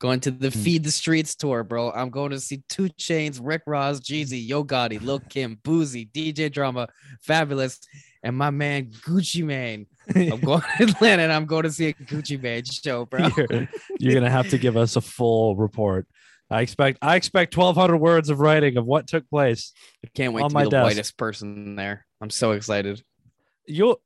Going 0.00 0.20
to 0.20 0.30
the 0.32 0.50
Hmm. 0.50 0.58
Feed 0.58 0.84
the 0.84 0.90
Streets 0.90 1.34
tour, 1.36 1.62
bro. 1.62 1.90
I'm 1.92 2.10
going 2.10 2.32
to 2.32 2.40
see 2.40 2.62
2 2.68 2.88
Chainz, 2.90 3.38
Rick 3.42 3.62
Ross, 3.66 4.00
Jeezy, 4.00 4.46
Yo 4.46 4.64
Gotti, 4.64 5.00
Lil 5.00 5.20
Kim, 5.20 5.56
Boosie, 5.62 6.10
DJ 6.10 6.50
Drama, 6.52 6.88
Fabolous, 7.26 7.78
and 8.22 8.36
my 8.36 8.50
man 8.50 8.90
Gucci 8.90 9.44
Mane. 9.44 9.86
I'm 10.14 10.40
going 10.44 10.60
to 10.62 10.82
Atlanta 10.82 11.22
and 11.22 11.32
I'm 11.32 11.46
going 11.46 11.62
to 11.62 11.70
see 11.70 11.86
a 11.88 11.94
Gucci 11.94 12.42
Mane 12.42 12.64
show, 12.64 13.06
bro. 13.06 13.28
you're, 13.38 13.68
you're 13.98 14.14
gonna 14.14 14.28
have 14.28 14.50
to 14.50 14.58
give 14.58 14.76
us 14.76 14.96
a 14.96 15.00
full 15.00 15.56
report. 15.56 16.06
I 16.50 16.60
expect. 16.60 16.98
I 17.00 17.16
expect 17.16 17.56
1,200 17.56 17.96
words 17.96 18.28
of 18.28 18.40
writing 18.40 18.76
of 18.76 18.84
what 18.84 19.06
took 19.06 19.28
place. 19.30 19.72
I 20.04 20.08
can't 20.14 20.34
wait 20.34 20.42
On 20.42 20.50
to 20.50 20.54
my 20.54 20.62
be 20.62 20.66
the 20.66 20.70
desk. 20.70 20.84
whitest 20.84 21.16
person 21.16 21.76
there. 21.76 22.04
I'm 22.20 22.30
so 22.30 22.50
excited. 22.52 23.02
You'll. 23.66 24.00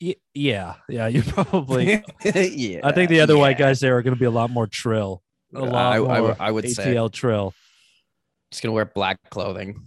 Yeah, 0.00 0.74
yeah. 0.88 1.06
You 1.08 1.22
probably. 1.26 2.02
yeah. 2.24 2.80
I 2.82 2.92
think 2.92 3.10
the 3.10 3.20
other 3.20 3.36
white 3.36 3.58
guys 3.58 3.80
there 3.80 3.96
are 3.98 4.02
going 4.02 4.14
to 4.14 4.18
be 4.18 4.24
a 4.26 4.30
lot 4.30 4.50
more 4.50 4.66
trill. 4.66 5.22
A 5.54 5.60
lot 5.60 5.74
I- 5.92 5.96
I 5.96 5.98
more 5.98 6.22
would- 6.22 6.36
I 6.40 6.50
would 6.50 6.68
say. 6.70 6.94
ATL 6.94 7.12
trill. 7.12 7.54
Just 8.50 8.62
gonna 8.64 8.72
wear 8.72 8.84
black 8.84 9.18
clothing. 9.30 9.80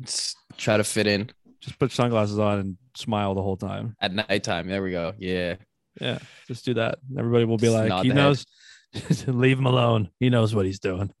Just 0.00 0.34
try 0.56 0.78
to 0.78 0.84
fit 0.84 1.06
in 1.06 1.28
Just 1.60 1.78
put 1.78 1.92
sunglasses 1.92 2.38
on 2.38 2.58
and 2.58 2.76
smile 2.96 3.34
the 3.34 3.42
whole 3.42 3.58
time. 3.58 3.94
at 4.00 4.14
nighttime. 4.14 4.68
There 4.68 4.82
we 4.82 4.90
go. 4.90 5.12
Yeah. 5.18 5.56
Yeah, 6.00 6.18
just 6.48 6.64
do 6.64 6.72
that. 6.74 6.98
Everybody 7.18 7.44
will 7.44 7.58
be 7.58 7.66
Just 7.66 7.88
like, 7.90 8.04
he 8.04 8.08
knows. 8.10 8.46
Leave 9.26 9.58
him 9.58 9.66
alone. 9.66 10.08
He 10.18 10.30
knows 10.30 10.54
what 10.54 10.64
he's 10.64 10.78
doing. 10.78 11.12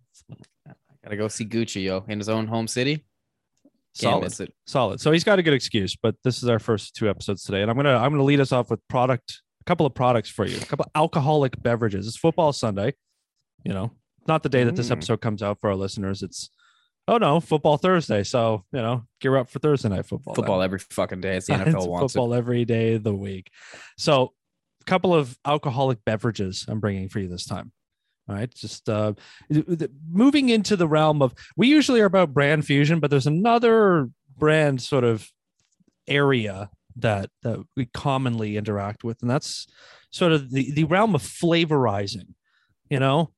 I 0.66 0.72
Gotta 1.04 1.16
go 1.16 1.28
see 1.28 1.44
Gucci, 1.44 1.82
yo, 1.82 2.04
in 2.08 2.18
his 2.18 2.28
own 2.30 2.46
home 2.46 2.66
city. 2.68 3.04
Solid. 3.94 4.40
it. 4.40 4.54
solid. 4.66 5.00
So 5.00 5.10
he's 5.12 5.24
got 5.24 5.38
a 5.38 5.42
good 5.42 5.52
excuse, 5.54 5.96
but 6.00 6.14
this 6.24 6.42
is 6.42 6.48
our 6.48 6.58
first 6.58 6.94
two 6.94 7.08
episodes 7.10 7.42
today, 7.42 7.62
and 7.62 7.70
I'm 7.70 7.76
gonna 7.76 7.96
I'm 7.96 8.10
gonna 8.12 8.22
lead 8.22 8.40
us 8.40 8.52
off 8.52 8.70
with 8.70 8.80
product, 8.88 9.42
a 9.60 9.64
couple 9.64 9.84
of 9.86 9.94
products 9.94 10.30
for 10.30 10.46
you, 10.46 10.56
a 10.56 10.64
couple 10.64 10.86
alcoholic 10.94 11.60
beverages. 11.62 12.06
It's 12.06 12.16
football 12.16 12.52
Sunday, 12.52 12.94
you 13.64 13.72
know, 13.72 13.90
not 14.28 14.42
the 14.42 14.48
day 14.48 14.64
that 14.64 14.76
this 14.76 14.88
Mm. 14.88 14.92
episode 14.92 15.20
comes 15.20 15.42
out 15.42 15.58
for 15.60 15.70
our 15.70 15.76
listeners. 15.76 16.22
It's 16.22 16.50
oh 17.08 17.18
no, 17.18 17.40
football 17.40 17.76
Thursday. 17.78 18.22
So 18.22 18.64
you 18.72 18.80
know, 18.80 19.04
gear 19.20 19.36
up 19.36 19.50
for 19.50 19.58
Thursday 19.58 19.88
night 19.88 20.06
football. 20.06 20.34
then. 20.34 20.42
Football 20.44 20.62
every 20.62 20.78
fucking 20.78 21.20
day. 21.20 21.36
As 21.36 21.46
the 21.46 21.54
It's 21.60 21.62
NFL 21.74 21.88
wants 21.88 22.12
football 22.12 22.32
every 22.34 22.64
day 22.64 22.94
of 22.94 23.02
the 23.02 23.14
week. 23.14 23.50
So, 23.98 24.32
a 24.80 24.84
couple 24.84 25.12
of 25.12 25.36
alcoholic 25.44 26.04
beverages 26.04 26.64
I'm 26.68 26.78
bringing 26.80 27.08
for 27.08 27.18
you 27.18 27.28
this 27.28 27.44
time. 27.44 27.72
All 28.30 28.36
right, 28.36 28.54
just 28.54 28.88
uh, 28.88 29.14
moving 30.08 30.50
into 30.50 30.76
the 30.76 30.86
realm 30.86 31.20
of 31.20 31.34
we 31.56 31.66
usually 31.66 32.00
are 32.00 32.06
about 32.06 32.32
brand 32.32 32.64
fusion, 32.64 33.00
but 33.00 33.10
there's 33.10 33.26
another 33.26 34.08
brand 34.38 34.80
sort 34.80 35.02
of 35.02 35.28
area 36.06 36.70
that 36.94 37.30
that 37.42 37.58
we 37.76 37.86
commonly 37.86 38.56
interact 38.56 39.02
with, 39.02 39.20
and 39.20 39.28
that's 39.28 39.66
sort 40.12 40.30
of 40.30 40.52
the 40.52 40.70
the 40.70 40.84
realm 40.84 41.16
of 41.16 41.22
flavorizing. 41.22 42.34
You 42.88 43.00
know, 43.00 43.32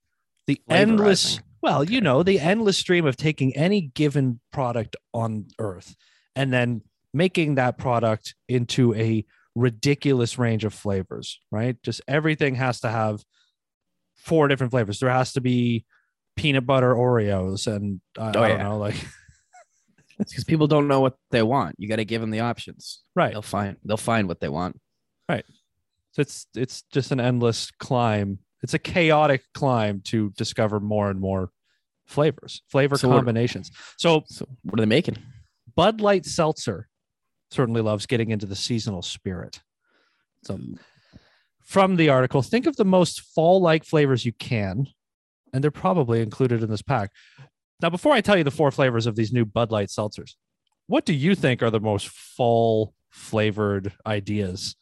the 0.46 0.60
endless 0.68 1.40
Well, 1.62 1.84
you 1.84 2.02
know, 2.02 2.22
the 2.22 2.38
endless 2.38 2.76
stream 2.76 3.06
of 3.06 3.16
taking 3.16 3.56
any 3.56 3.80
given 3.80 4.40
product 4.52 4.96
on 5.14 5.46
earth 5.58 5.96
and 6.36 6.52
then 6.52 6.82
making 7.14 7.54
that 7.54 7.78
product 7.78 8.34
into 8.46 8.94
a 8.94 9.24
ridiculous 9.54 10.38
range 10.38 10.64
of 10.64 10.74
flavors, 10.74 11.40
right? 11.50 11.82
Just 11.82 12.02
everything 12.06 12.56
has 12.56 12.80
to 12.80 12.90
have 12.90 13.24
four 14.22 14.48
different 14.48 14.70
flavors. 14.70 15.00
There 15.00 15.10
has 15.10 15.32
to 15.34 15.40
be 15.40 15.84
peanut 16.36 16.64
butter 16.64 16.94
Oreos 16.94 17.66
and 17.66 18.00
I, 18.18 18.20
oh, 18.20 18.28
I 18.28 18.32
don't 18.32 18.48
yeah. 18.50 18.62
know, 18.62 18.78
like 18.78 18.94
it's 20.18 20.32
because 20.32 20.44
people 20.44 20.66
don't 20.66 20.88
know 20.88 21.00
what 21.00 21.16
they 21.30 21.42
want. 21.42 21.76
You 21.78 21.88
got 21.88 21.96
to 21.96 22.04
give 22.04 22.20
them 22.20 22.30
the 22.30 22.40
options. 22.40 23.02
right. 23.14 23.32
They'll 23.32 23.42
find 23.42 23.76
they'll 23.84 23.96
find 23.96 24.28
what 24.28 24.40
they 24.40 24.48
want. 24.48 24.80
Right. 25.28 25.44
So 26.12 26.22
it's 26.22 26.46
it's 26.54 26.82
just 26.92 27.10
an 27.12 27.20
endless 27.20 27.70
climb. 27.78 28.38
It's 28.62 28.74
a 28.74 28.78
chaotic 28.78 29.42
climb 29.54 30.00
to 30.04 30.30
discover 30.36 30.78
more 30.78 31.10
and 31.10 31.20
more 31.20 31.50
flavors, 32.06 32.62
flavor 32.68 32.96
So 32.96 33.08
what- 33.08 33.16
combinations. 33.16 33.70
So 33.98 34.22
So 34.28 34.46
what 34.62 34.78
are 34.78 34.82
they 34.82 34.86
making? 34.88 35.18
Bud 35.74 36.00
Light 36.00 36.26
Seltzer 36.26 36.88
certainly 37.50 37.80
loves 37.80 38.06
getting 38.06 38.30
into 38.30 38.46
the 38.46 38.56
seasonal 38.56 39.02
spirit. 39.02 39.60
So 40.44 40.56
mm. 40.56 40.78
From 41.64 41.96
the 41.96 42.08
article, 42.08 42.42
think 42.42 42.66
of 42.66 42.76
the 42.76 42.84
most 42.84 43.20
fall-like 43.20 43.84
flavors 43.84 44.24
you 44.26 44.32
can, 44.32 44.86
and 45.52 45.62
they're 45.62 45.70
probably 45.70 46.20
included 46.20 46.62
in 46.62 46.70
this 46.70 46.82
pack. 46.82 47.10
Now, 47.80 47.90
before 47.90 48.12
I 48.12 48.20
tell 48.20 48.36
you 48.38 48.44
the 48.44 48.50
four 48.50 48.70
flavors 48.70 49.06
of 49.06 49.16
these 49.16 49.32
new 49.32 49.44
Bud 49.44 49.70
Light 49.70 49.88
seltzers, 49.88 50.34
what 50.86 51.04
do 51.04 51.12
you 51.14 51.34
think 51.34 51.62
are 51.62 51.70
the 51.70 51.80
most 51.80 52.08
fall 52.08 52.94
flavored 53.10 53.92
ideas? 54.06 54.76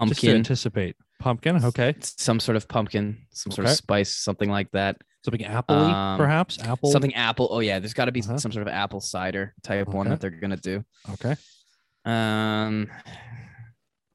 Just 0.00 0.20
to 0.20 0.26
Pumpkin, 0.26 0.36
anticipate. 0.36 0.96
Pumpkin, 1.20 1.64
okay. 1.64 1.94
some 2.00 2.40
sort 2.40 2.56
of 2.56 2.66
pumpkin, 2.68 3.16
some 3.30 3.52
sort 3.52 3.66
Okay. 3.66 3.72
of 3.72 3.76
spice, 3.76 4.14
something 4.14 4.50
like 4.50 4.70
that. 4.72 4.96
Something 5.24 5.44
apple 5.44 5.76
Um, 5.76 6.18
perhaps? 6.18 6.58
Apple. 6.60 6.90
Something 6.90 7.14
apple. 7.14 7.48
Oh 7.50 7.60
yeah, 7.60 7.78
there's 7.78 7.94
got 7.94 8.06
to 8.06 8.12
be 8.12 8.20
Uh-huh. 8.20 8.36
some 8.38 8.52
sort 8.52 8.66
of 8.66 8.72
apple 8.72 9.00
cider 9.00 9.54
type 9.62 9.88
one 9.88 10.08
that 10.08 10.20
they're 10.20 10.30
gonna 10.30 10.56
do. 10.56 10.84
Okay. 11.12 11.34
Um, 12.04 12.90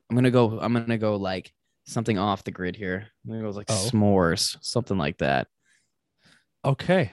I'm 0.10 0.16
gonna 0.16 0.30
go. 0.32 0.60
I'm 0.60 0.74
gonna 0.74 0.98
go 1.00 1.16
like 1.16 1.52
something 1.90 2.18
off 2.18 2.44
the 2.44 2.52
grid 2.52 2.76
here. 2.76 3.08
I'm 3.26 3.32
gonna 3.40 3.50
like 3.52 3.68
Oh. 3.70 3.74
s'mores, 3.92 4.58
something 4.62 4.98
like 4.98 5.18
that. 5.20 5.48
Okay. 6.64 7.12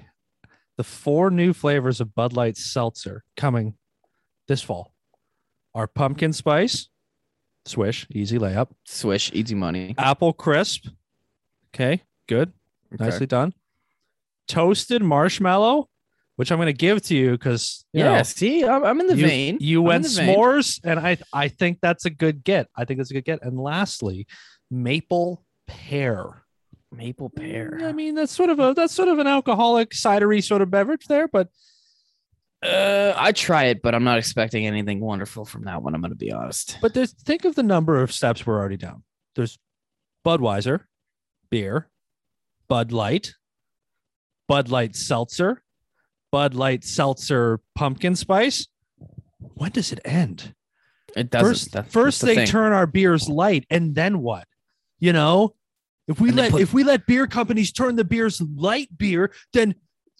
The 0.76 0.84
four 0.84 1.30
new 1.30 1.52
flavors 1.52 2.00
of 2.00 2.14
Bud 2.14 2.34
Light 2.34 2.56
Seltzer 2.56 3.24
coming 3.36 3.74
this 4.48 4.62
fall 4.62 4.92
are 5.74 5.86
pumpkin 5.86 6.32
spice, 6.32 6.88
swish, 7.64 8.06
easy 8.10 8.38
layup, 8.38 8.68
Swish, 8.84 9.30
easy 9.32 9.54
money. 9.54 9.94
apple 9.98 10.32
crisp. 10.32 10.86
Okay, 11.74 12.02
good. 12.28 12.52
Okay. 12.94 13.04
Nicely 13.04 13.26
done. 13.26 13.52
Toasted 14.48 15.02
marshmallow, 15.02 15.88
which 16.36 16.52
I'm 16.52 16.58
going 16.58 16.66
to 16.66 16.72
give 16.72 17.02
to 17.02 17.16
you 17.16 17.32
because 17.32 17.84
Yeah. 17.92 18.22
see, 18.22 18.64
I'm, 18.64 18.84
I'm 18.84 19.00
in 19.00 19.06
the 19.08 19.16
you, 19.16 19.26
vein. 19.26 19.58
you 19.60 19.80
I'm 19.80 19.84
went 19.86 20.04
the 20.04 20.10
vein. 20.10 20.36
s'mores, 20.36 20.80
and 20.84 20.98
I 21.00 21.18
I 21.32 21.48
think 21.48 21.78
that's 21.80 22.04
a 22.04 22.10
good 22.10 22.44
get. 22.44 22.68
I 22.76 22.84
think 22.84 22.98
that's 22.98 23.10
a 23.10 23.14
good 23.14 23.24
get. 23.24 23.42
And 23.42 23.58
lastly, 23.58 24.26
maple 24.70 25.44
pear. 25.66 26.42
Maple 26.92 27.30
pear. 27.30 27.80
I 27.84 27.92
mean, 27.92 28.14
that's 28.14 28.32
sort 28.32 28.50
of 28.50 28.58
a 28.58 28.72
that's 28.74 28.94
sort 28.94 29.08
of 29.08 29.18
an 29.18 29.26
alcoholic 29.26 29.90
cidery 29.90 30.42
sort 30.42 30.62
of 30.62 30.70
beverage 30.70 31.06
there, 31.06 31.28
but 31.28 31.48
Uh, 32.62 33.12
I 33.16 33.32
try 33.32 33.64
it, 33.64 33.82
but 33.82 33.94
I'm 33.94 34.04
not 34.04 34.18
expecting 34.18 34.66
anything 34.66 35.00
wonderful 35.00 35.44
from 35.44 35.64
that 35.64 35.82
one. 35.82 35.94
I'm 35.94 36.00
gonna 36.00 36.14
be 36.14 36.32
honest. 36.32 36.78
but 36.80 36.94
there's 36.94 37.12
think 37.12 37.44
of 37.44 37.54
the 37.54 37.62
number 37.62 38.00
of 38.02 38.12
steps 38.12 38.46
we're 38.46 38.58
already 38.58 38.76
down. 38.78 39.02
There's 39.34 39.58
Budweiser, 40.24 40.84
beer, 41.50 41.88
Bud 42.68 42.92
Light, 42.92 43.34
Bud 44.48 44.70
Light 44.70 44.96
seltzer, 44.96 45.62
Bud 46.32 46.54
Light 46.54 46.82
seltzer 46.82 47.60
pumpkin 47.74 48.16
spice. 48.16 48.66
When 49.38 49.70
does 49.72 49.92
it 49.92 50.00
end? 50.04 50.54
It 51.14 51.30
doesn't. 51.30 51.72
first, 51.82 51.92
first 51.92 52.20
the 52.20 52.26
they 52.28 52.34
thing. 52.36 52.46
turn 52.46 52.72
our 52.72 52.86
beers 52.86 53.28
light, 53.28 53.66
and 53.70 53.94
then 53.94 54.20
what? 54.20 54.46
You 54.98 55.12
know, 55.12 55.54
if 56.08 56.20
we 56.20 56.28
And 56.28 56.36
let 56.38 56.52
put- 56.52 56.62
if 56.62 56.72
we 56.72 56.84
let 56.84 57.06
beer 57.06 57.26
companies 57.26 57.72
turn 57.72 57.96
the 57.96 58.04
beers 58.04 58.40
light 58.40 58.88
beer, 58.96 59.32
then 59.52 59.74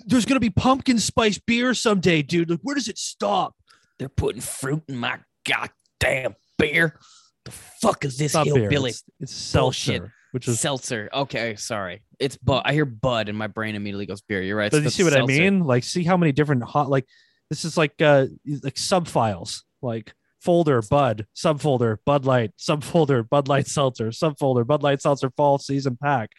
there's 0.06 0.24
gonna 0.26 0.40
be 0.40 0.50
pumpkin 0.50 0.98
spice 0.98 1.38
beer 1.38 1.72
someday, 1.74 2.22
dude. 2.22 2.50
Like, 2.50 2.60
where 2.62 2.74
does 2.74 2.88
it 2.88 2.98
stop? 2.98 3.54
They're 3.98 4.08
putting 4.10 4.42
fruit 4.42 4.82
in 4.88 4.96
my 4.96 5.18
goddamn 5.48 6.34
beer. 6.58 6.98
The 7.46 7.50
fuck 7.52 8.04
is 8.04 8.18
this 8.18 8.34
It's 8.34 8.44
hillbilly 8.44 8.90
It's, 8.90 9.04
it's 9.20 9.32
seltzer, 9.32 9.92
Bullshit. 10.00 10.10
which 10.32 10.48
is. 10.48 10.60
seltzer? 10.60 11.08
Okay, 11.14 11.54
sorry. 11.56 12.02
It's 12.18 12.36
bud. 12.36 12.62
I 12.64 12.72
hear 12.74 12.84
bud, 12.84 13.28
and 13.30 13.38
my 13.38 13.46
brain 13.46 13.74
immediately 13.74 14.04
goes 14.06 14.20
beer. 14.20 14.42
You're 14.42 14.56
right. 14.56 14.70
But 14.70 14.82
you 14.82 14.90
see 14.90 15.04
what 15.04 15.16
I 15.16 15.24
mean? 15.24 15.60
Like, 15.60 15.84
see 15.84 16.02
how 16.04 16.16
many 16.16 16.32
different 16.32 16.62
hot 16.64 16.90
like 16.90 17.06
this 17.48 17.64
is 17.64 17.76
like 17.78 17.94
uh 18.02 18.26
like 18.62 18.76
sub 18.76 19.06
files, 19.08 19.64
like 19.80 20.12
folder 20.46 20.80
Bud, 20.80 21.26
subfolder 21.36 21.96
Bud 22.06 22.24
Light, 22.24 22.52
subfolder 22.56 23.28
Bud 23.28 23.48
Light 23.48 23.66
Seltzer, 23.66 24.08
subfolder 24.10 24.64
Bud 24.64 24.82
Light 24.84 25.02
Seltzer 25.02 25.30
Fall 25.36 25.58
Season 25.58 25.98
Pack. 26.00 26.30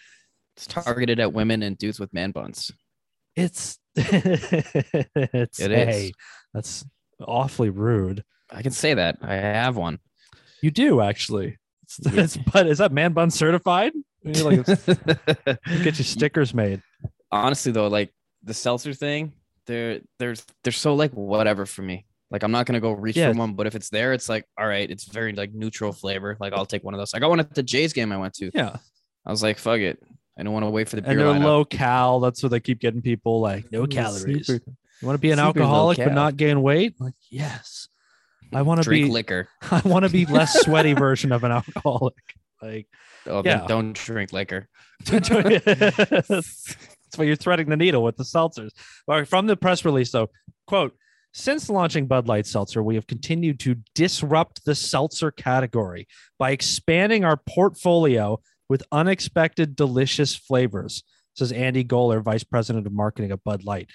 It's 0.56 0.66
targeted 0.66 1.20
at 1.20 1.34
women 1.34 1.62
and 1.62 1.78
dudes 1.78 2.00
with 2.00 2.14
man 2.14 2.32
buns. 2.32 2.72
It's 3.36 3.78
it's 3.96 5.60
It 5.60 5.72
hey, 5.72 6.06
is. 6.06 6.12
that's 6.54 6.86
awfully 7.20 7.70
rude. 7.70 8.24
I 8.50 8.62
can 8.62 8.72
say 8.72 8.94
that. 8.94 9.18
I 9.22 9.36
have 9.36 9.76
one. 9.76 10.00
You 10.64 10.72
do 10.72 11.02
actually. 11.02 11.58
It's, 11.84 12.00
Yeah. 12.12 12.24
it's 12.24 12.38
but 12.38 12.66
is 12.68 12.78
that 12.78 12.92
man 12.94 13.14
bun 13.14 13.30
certified? 13.30 13.92
Like 14.24 14.66
get 15.06 15.98
your 15.98 16.06
stickers 16.06 16.54
made. 16.54 16.82
Honestly, 17.32 17.72
though, 17.72 17.88
like 17.88 18.14
the 18.44 18.54
seltzer 18.54 18.94
thing, 18.94 19.34
they're 19.66 20.00
they're 20.18 20.36
they're 20.64 20.74
so 20.74 20.96
like 20.96 21.12
whatever 21.12 21.66
for 21.66 21.82
me. 21.82 22.06
Like 22.30 22.44
I'm 22.44 22.52
not 22.52 22.66
gonna 22.66 22.80
go 22.82 22.92
reach 22.92 23.16
Yeah. 23.16 23.32
for 23.32 23.38
one, 23.40 23.54
but 23.54 23.68
if 23.68 23.76
it's 23.76 23.90
there, 23.90 24.14
it's 24.14 24.28
like 24.30 24.46
all 24.60 24.68
right. 24.68 24.90
It's 24.90 25.06
very 25.06 25.34
like 25.34 25.54
neutral 25.54 25.92
flavor. 25.94 26.36
Like 26.40 26.54
I'll 26.54 26.66
take 26.66 26.84
one 26.84 26.94
of 26.94 26.98
those. 27.00 27.14
I 27.14 27.20
got 27.20 27.30
one 27.30 27.40
at 27.40 27.54
the 27.56 27.64
Jays 27.64 27.94
game 27.94 28.12
I 28.12 28.18
went 28.18 28.34
to. 28.36 28.52
Yeah. 28.54 28.76
I 29.26 29.32
was 29.32 29.42
like, 29.44 29.58
fuck 29.58 29.80
it. 29.80 30.02
I 30.38 30.44
don't 30.44 30.54
want 30.54 30.66
to 30.66 30.70
wait 30.70 30.88
for 30.90 30.98
the 30.98 31.02
beer 31.02 31.12
And 31.12 31.20
they're 31.20 31.28
lineup. 31.28 31.44
low 31.44 31.66
cal. 31.66 32.20
That's 32.20 32.44
what 32.44 32.50
they 32.50 32.60
keep 32.60 32.80
getting 32.80 33.02
people 33.02 33.40
like 33.42 33.72
no 33.72 33.88
calories. 33.88 34.46
super- 34.48 34.72
You 35.02 35.06
want 35.08 35.16
to 35.18 35.22
be 35.22 35.32
an 35.32 35.40
alcoholic 35.40 35.98
but 35.98 36.14
not 36.14 36.38
gain 36.38 36.62
weight? 36.62 36.96
Like, 37.00 37.14
yes. 37.30 37.88
I 38.54 38.62
want 38.62 38.80
to 38.82 38.84
drink 38.86 39.08
be 39.08 39.12
liquor. 39.12 39.48
I 39.72 39.82
want 39.86 40.06
to 40.06 40.10
be 40.12 40.26
less 40.26 40.62
sweaty 40.62 40.94
version 40.94 41.32
of 41.32 41.44
an 41.44 41.52
alcoholic. 41.52 42.14
Like 42.62 42.88
Oh, 43.26 43.42
Yeah. 43.44 43.58
then 43.60 43.68
don't 43.68 43.94
drink 43.94 44.32
liquor. 44.34 44.68
that's 45.06 46.76
what 47.16 47.28
you're 47.28 47.36
threading 47.36 47.70
the 47.70 47.78
needle 47.78 48.04
with 48.04 48.18
the 48.18 48.24
seltzers. 48.24 48.72
All 49.08 49.16
right, 49.18 49.28
from 49.28 49.48
the 49.48 49.56
press 49.58 49.86
release, 49.86 50.12
though, 50.12 50.30
quote, 50.66 50.96
since 51.38 51.70
launching 51.70 52.08
Bud 52.08 52.28
Light 52.28 52.48
Seltzer, 52.48 52.82
we 52.82 52.96
have 52.96 53.06
continued 53.06 53.60
to 53.60 53.76
disrupt 53.94 54.66
the 54.66 54.74
seltzer 54.74 55.30
category 55.30 56.08
by 56.40 56.50
expanding 56.50 57.24
our 57.24 57.38
portfolio 57.38 58.40
with 58.70 58.82
unexpected 58.92 59.76
delicious 59.76 60.36
flavors, 60.36 61.04
says 61.36 61.52
Andy 61.52 61.84
Goeler, 61.84 62.24
Vice 62.24 62.44
President 62.44 62.88
of 62.88 62.92
Marketing 62.92 63.32
at 63.32 63.44
Bud 63.44 63.64
Light. 63.64 63.92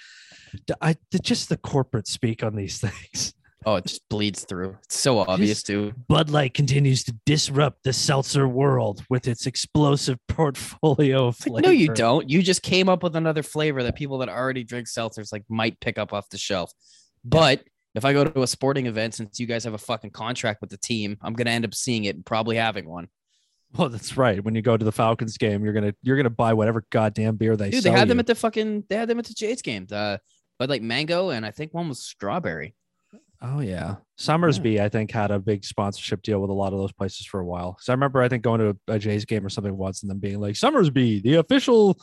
I, 0.81 0.97
just 1.21 1.49
the 1.49 1.57
corporate 1.57 2.07
speak 2.07 2.45
on 2.45 2.55
these 2.55 2.79
things. 2.81 3.35
Oh, 3.67 3.75
it 3.75 3.87
just 3.87 4.09
bleeds 4.09 4.45
through. 4.45 4.77
It's 4.85 4.99
so 4.99 5.19
obvious, 5.19 5.65
too. 5.65 5.95
Bud 6.09 6.31
Light 6.31 6.55
continues 6.55 7.03
to 7.05 7.17
disrupt 7.27 7.83
the 7.83 7.93
seltzer 7.93 8.47
world 8.47 9.05
with 9.11 9.27
its 9.27 9.47
explosive 9.47 10.19
portfolio 10.29 11.29
of 11.29 11.37
flavors. 11.37 11.55
like, 11.55 11.65
no, 11.65 11.71
you 11.71 11.89
don't. 11.89 12.31
You 12.31 12.41
just 12.43 12.63
came 12.63 12.89
up 12.89 13.03
with 13.03 13.17
another 13.17 13.43
flavor 13.43 13.83
that 13.83 13.97
people 13.97 14.19
that 14.19 14.29
already 14.29 14.63
drink 14.63 14.87
seltzers 14.87 15.33
like 15.33 15.45
might 15.49 15.81
pick 15.81 15.99
up 15.99 16.13
off 16.13 16.29
the 16.31 16.39
shelf. 16.39 16.73
But 17.25 17.63
if 17.95 18.05
I 18.05 18.13
go 18.13 18.25
to 18.25 18.43
a 18.43 18.47
sporting 18.47 18.87
event, 18.87 19.15
since 19.15 19.39
you 19.39 19.47
guys 19.47 19.65
have 19.65 19.75
a 19.75 19.79
fucking 19.79 20.11
contract 20.11 20.61
with 20.61 20.71
the 20.71 20.79
team, 20.79 21.19
I'm 21.23 21.35
gonna 21.35 21.51
end 21.51 21.65
up 21.65 21.75
seeing 21.75 22.05
it 22.05 22.17
and 22.17 22.25
probably 22.25 22.57
having 22.57 22.89
one. 22.89 23.09
Well, 23.77 23.89
that's 23.89 24.17
right. 24.17 24.43
When 24.43 24.55
you 24.55 24.63
go 24.63 24.77
to 24.77 24.85
the 24.85 24.93
Falcons 24.93 25.39
game, 25.39 25.65
you're 25.65 25.73
gonna 25.73 25.95
you're 26.03 26.17
gonna 26.17 26.31
buy 26.31 26.53
whatever 26.53 26.85
goddamn 26.91 27.37
beer 27.37 27.57
they 27.57 27.71
Dude, 27.71 27.85
they 27.85 27.91
had 27.91 28.09
them 28.09 28.19
at 28.19 28.27
the 28.27 28.35
fucking 28.35 28.85
they 28.89 28.97
had 28.97 29.09
them 29.09 29.19
at 29.19 29.25
the 29.27 29.35
Jays 29.35 29.63
game. 29.63 29.87
The 29.87 30.21
but 30.59 30.69
like 30.69 30.83
mango 30.83 31.31
and 31.31 31.45
I 31.45 31.51
think 31.51 31.73
one 31.73 31.89
was 31.89 32.03
strawberry. 32.03 32.75
oh 33.41 33.61
yeah, 33.61 33.97
Somersby 34.19 34.81
I 34.81 34.89
think 34.89 35.11
had 35.11 35.31
a 35.31 35.39
big 35.39 35.65
sponsorship 35.65 36.23
deal 36.23 36.41
with 36.41 36.51
a 36.51 36.55
lot 36.55 36.73
of 36.73 36.79
those 36.79 36.93
places 36.93 37.27
for 37.27 37.41
a 37.41 37.47
while. 37.47 37.77
So 37.81 37.93
I 37.93 37.95
remember 37.95 38.21
I 38.23 38.29
think 38.29 38.43
going 38.43 38.61
to 38.61 38.77
a, 38.89 38.95
a 38.95 38.99
Jays 38.99 39.25
game 39.25 39.45
or 39.45 39.49
something 39.49 39.77
once 39.77 40.03
and 40.03 40.11
them 40.11 40.19
being 40.19 40.39
like 40.39 40.55
Somersby, 40.55 41.23
the 41.23 41.37
official, 41.37 41.99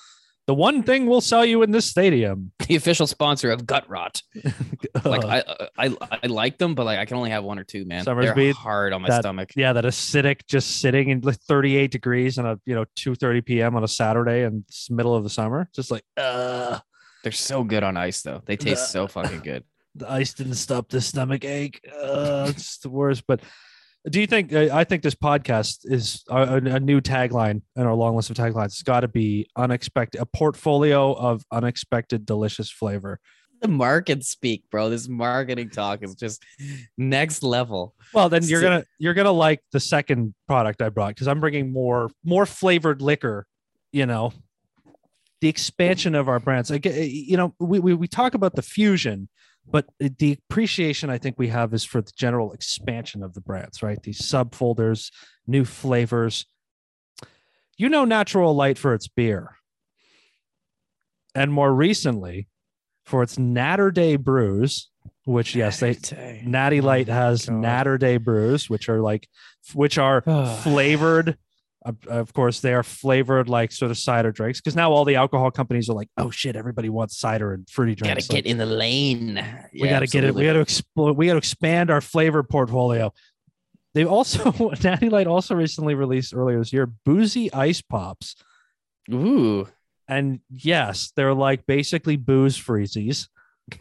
the 0.50 0.56
one 0.56 0.82
thing 0.82 1.06
we'll 1.06 1.22
sell 1.22 1.46
you 1.46 1.62
in 1.62 1.70
this 1.70 1.86
stadium. 1.86 2.52
The 2.70 2.76
official 2.76 3.06
sponsor 3.06 3.52
of 3.52 3.68
Gut 3.68 3.88
Rot. 3.88 4.24
Like 5.06 5.24
I, 5.24 5.44
I 5.78 5.96
I 6.24 6.28
like 6.28 6.58
them, 6.58 6.74
but 6.74 6.86
like 6.86 6.98
I 6.98 7.06
can 7.06 7.18
only 7.18 7.30
have 7.30 7.44
one 7.44 7.60
or 7.60 7.64
two, 7.64 7.86
man. 7.86 8.04
Somersby, 8.04 8.46
They're 8.46 8.54
hard 8.54 8.92
on 8.94 9.04
my 9.04 9.10
that- 9.10 9.22
stomach. 9.22 9.52
yeah, 9.56 9.74
that 9.74 9.86
acidic, 9.86 10.48
just 10.48 10.82
sitting 10.82 11.10
in 11.10 11.22
like 11.22 11.40
38 11.40 11.92
degrees 11.92 12.40
on 12.40 12.46
a 12.48 12.60
you 12.66 12.74
know 12.74 12.86
2:30 12.96 13.46
p.m. 13.46 13.76
on 13.76 13.84
a 13.84 13.88
Saturday 13.88 14.44
in 14.44 14.66
middle 14.90 15.16
of 15.16 15.24
the 15.24 15.30
summer, 15.30 15.70
just 15.74 15.92
like 15.92 16.04
uh 16.18 16.80
They're 17.24 17.32
so 17.32 17.64
good 17.64 17.84
on 17.84 17.96
ice 17.96 18.24
though. 18.24 18.42
They 18.46 18.58
taste 18.58 18.92
so 18.92 19.08
fucking 19.08 19.42
good. 19.42 19.64
the 19.96 20.12
ice 20.12 20.34
didn't 20.34 20.56
stop 20.56 20.90
the 20.90 21.02
stomach 21.02 21.46
ache. 21.46 21.80
Uh, 21.92 22.48
it's 22.50 22.78
the 22.80 22.90
worst. 22.90 23.26
But 23.28 23.42
Do 24.10 24.22
you 24.22 24.28
think? 24.28 24.54
I 24.54 24.84
think 24.86 25.04
this 25.04 25.16
podcast 25.16 25.80
is 25.84 26.24
a, 26.30 26.56
a 26.56 26.80
new 26.80 27.02
tagline 27.02 27.62
in 27.76 27.84
our 27.84 27.94
long 27.94 28.16
list 28.16 28.30
of 28.30 28.38
taglines. 28.38 28.68
It's 28.68 28.84
got 28.84 29.02
to 29.02 29.08
be 29.10 29.50
unexpected, 29.58 30.22
a 30.22 30.26
portfolio 30.26 31.14
of 31.14 31.44
unexpected 31.52 32.26
delicious 32.26 32.72
flavor. 32.72 33.20
The 33.62 33.68
market 33.68 34.24
speak, 34.24 34.64
bro. 34.72 34.90
This 34.90 35.10
marketing 35.10 35.70
talk 35.70 36.02
is 36.02 36.16
just 36.16 36.46
next 36.98 37.44
level. 37.44 37.94
Well, 38.14 38.30
then 38.30 38.44
you're 38.44 38.62
gonna 38.62 38.86
you're 39.00 39.14
gonna 39.14 39.34
like 39.34 39.60
the 39.74 39.82
second 39.82 40.34
product 40.48 40.82
I 40.82 40.88
brought 40.88 41.16
because 41.16 41.28
I'm 41.28 41.42
bringing 41.42 41.74
more 41.74 42.10
more 42.24 42.46
flavored 42.46 43.02
liquor. 43.02 43.46
You 43.92 44.06
know, 44.06 44.32
the 45.42 45.50
expansion 45.50 46.16
of 46.16 46.28
our 46.30 46.40
brands. 46.40 46.70
Like, 46.70 46.86
uh, 46.86 46.92
you 46.92 47.38
know, 47.38 47.54
we 47.60 47.80
we, 47.80 47.94
we 47.94 48.08
talk 48.08 48.34
about 48.34 48.56
the 48.56 48.62
fusion, 48.62 49.28
but 49.72 49.86
the 50.00 50.38
appreciation 50.50 51.10
I 51.10 51.18
think 51.18 51.36
we 51.38 51.50
have 51.50 51.74
is 51.74 51.84
for 51.84 52.02
the 52.02 52.12
general 52.16 52.54
expansion 52.54 53.24
of 53.24 53.34
the 53.34 53.42
brands. 53.42 53.82
Right, 53.84 54.02
these 54.02 54.22
subfolders, 54.22 55.12
new 55.48 55.66
flavors. 55.66 56.46
You 57.78 57.90
know, 57.90 58.06
Natural 58.06 58.54
Light 58.54 58.78
for 58.78 58.94
its 58.94 59.08
beer, 59.08 59.56
and 61.34 61.52
more 61.52 61.74
recently, 61.74 62.48
for 63.06 63.24
its 63.24 63.38
Naturday 63.38 64.20
brews. 64.20 64.90
Which 65.26 65.56
yes, 65.56 65.80
they. 65.80 65.96
Natty 66.44 66.82
Oh 66.82 66.86
Light 66.86 67.08
has 67.08 67.46
God. 67.46 67.56
Naturday 67.64 68.22
brews, 68.24 68.70
which 68.70 68.90
are 68.90 69.00
like, 69.00 69.28
which 69.74 69.98
are 69.98 70.22
flavored. 70.64 71.38
Of, 71.86 72.34
course, 72.34 72.60
they 72.60 72.74
are 72.74 72.84
flavored 72.84 73.48
like 73.48 73.72
sort 73.72 73.90
of 73.90 73.98
cider 73.98 74.34
drinks 74.34 74.60
because 74.60 74.76
now 74.76 74.92
all 74.92 75.06
the 75.06 75.16
alcohol 75.16 75.50
companies 75.50 75.90
are 75.90 75.94
like, 75.94 76.10
oh 76.18 76.30
shit, 76.30 76.58
everybody 76.58 76.90
wants 76.90 77.18
cider 77.18 77.54
and 77.54 77.70
fruity 77.70 77.96
drinks. 77.96 78.28
Gotta 78.28 78.28
drinks. 78.28 78.46
get 78.46 78.52
in 78.52 78.58
the 78.58 78.66
lane. 78.66 79.44
we 79.74 79.88
got 79.88 80.00
to 80.00 80.08
get 80.08 80.26
it. 80.26 80.36
We 80.36 80.44
got 80.44 80.54
to 80.54 80.60
explore. 80.60 81.14
We 81.14 81.28
got 81.28 81.34
to 81.34 81.38
expand 81.38 81.90
our 81.90 82.02
flavor 82.02 82.44
portfolio. 82.44 83.14
They 83.94 84.04
also 84.06 84.52
Natty 84.84 85.10
Light 85.10 85.28
also 85.28 85.56
recently 85.56 85.96
released 85.96 86.34
earlier 86.34 86.60
this 86.60 86.74
year 86.74 86.86
boozy 86.86 87.52
ice 87.54 87.82
pops. 87.82 88.36
Ooh. 89.12 89.68
and 90.08 90.42
yes, 90.52 91.12
they're 91.16 91.34
like 91.34 91.66
basically 91.66 92.18
booze 92.18 92.58
freezies. 92.58 93.28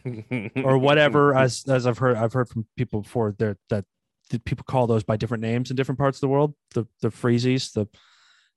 or 0.63 0.77
whatever 0.77 1.35
as 1.35 1.63
as 1.67 1.87
i've 1.87 1.97
heard 1.97 2.15
i've 2.15 2.33
heard 2.33 2.47
from 2.47 2.63
people 2.77 3.01
before 3.01 3.33
there 3.39 3.57
that 3.69 3.85
people 4.37 4.63
call 4.67 4.85
those 4.85 5.03
by 5.03 5.17
different 5.17 5.41
names 5.41 5.71
in 5.71 5.75
different 5.75 5.97
parts 5.97 6.17
of 6.17 6.21
the 6.21 6.27
world 6.27 6.53
the 6.75 6.85
the 7.01 7.09
freezies 7.09 7.73
the 7.73 7.87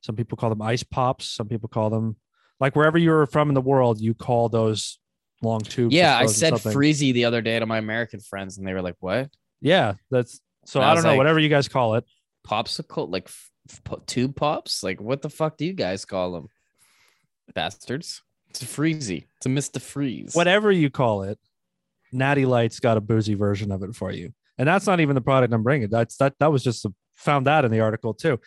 some 0.03 0.15
people 0.17 0.37
call 0.37 0.51
them 0.51 0.61
ice 0.61 0.83
pops 0.83 1.25
some 1.27 1.49
people 1.49 1.69
call 1.69 1.89
them 1.89 2.17
like 2.61 2.77
wherever 2.77 2.99
you're 2.99 3.25
from 3.27 3.49
in 3.49 3.55
the 3.55 3.61
world 3.63 3.99
you 4.01 4.13
call 4.13 4.49
those 4.51 4.99
long 5.41 5.61
tubes 5.61 5.95
Yeah, 5.95 6.17
I 6.19 6.27
said 6.27 6.51
something. 6.51 6.73
freezy 6.79 7.13
the 7.15 7.25
other 7.25 7.41
day 7.41 7.59
to 7.59 7.65
my 7.67 7.79
American 7.79 8.21
friends, 8.21 8.59
and 8.59 8.67
they 8.67 8.75
were 8.75 8.83
like, 8.83 8.97
"What? 9.01 9.31
yeah 9.61 9.95
that's 10.11 10.41
so 10.67 10.81
And 10.81 10.89
I 10.89 10.93
i, 10.93 10.95
don't 10.95 11.05
know 11.05 11.09
like- 11.11 11.19
whatever 11.19 11.39
you 11.41 11.49
guys 11.49 11.69
call 11.69 11.95
it 11.95 12.05
Popsicle? 12.47 13.11
Like 13.11 13.25
f- 13.29 13.51
f- 13.71 14.05
tube 14.07 14.37
pops? 14.37 14.83
Like 14.83 15.01
what 15.01 15.23
the 15.23 15.31
fuck 15.31 15.57
do 15.57 15.65
you 15.65 15.73
guys 15.73 16.05
call 16.05 16.33
them? 16.33 16.47
Bastards! 17.55 18.23
It's 18.51 18.63
a 18.63 18.67
freezy. 18.67 19.25
It's 19.39 19.47
a 19.47 19.49
Mister 19.49 19.81
Freeze. 19.81 20.35
whatever 20.35 20.71
you 20.71 20.91
call 20.91 21.23
it 21.23 21.39
natty 22.13 22.45
light's 22.45 22.79
got 22.79 22.99
a 22.99 23.01
boozy 23.01 23.33
version 23.35 23.73
of 23.73 23.83
it 23.83 23.95
for 23.97 24.13
you 24.13 24.35
and 24.59 24.69
that's 24.69 24.87
not 24.87 25.01
even 25.01 25.15
the 25.15 25.21
product 25.21 25.53
i'm 25.53 25.63
bringing 25.63 25.89
that's 25.91 26.17
that 26.17 26.35
that 26.41 26.53
was 26.53 26.63
just 26.63 26.85
a, 26.85 26.93
found 27.15 27.47
that 27.47 27.65
in 27.65 27.71
the 27.71 27.81
article 27.81 28.15
too 28.15 28.39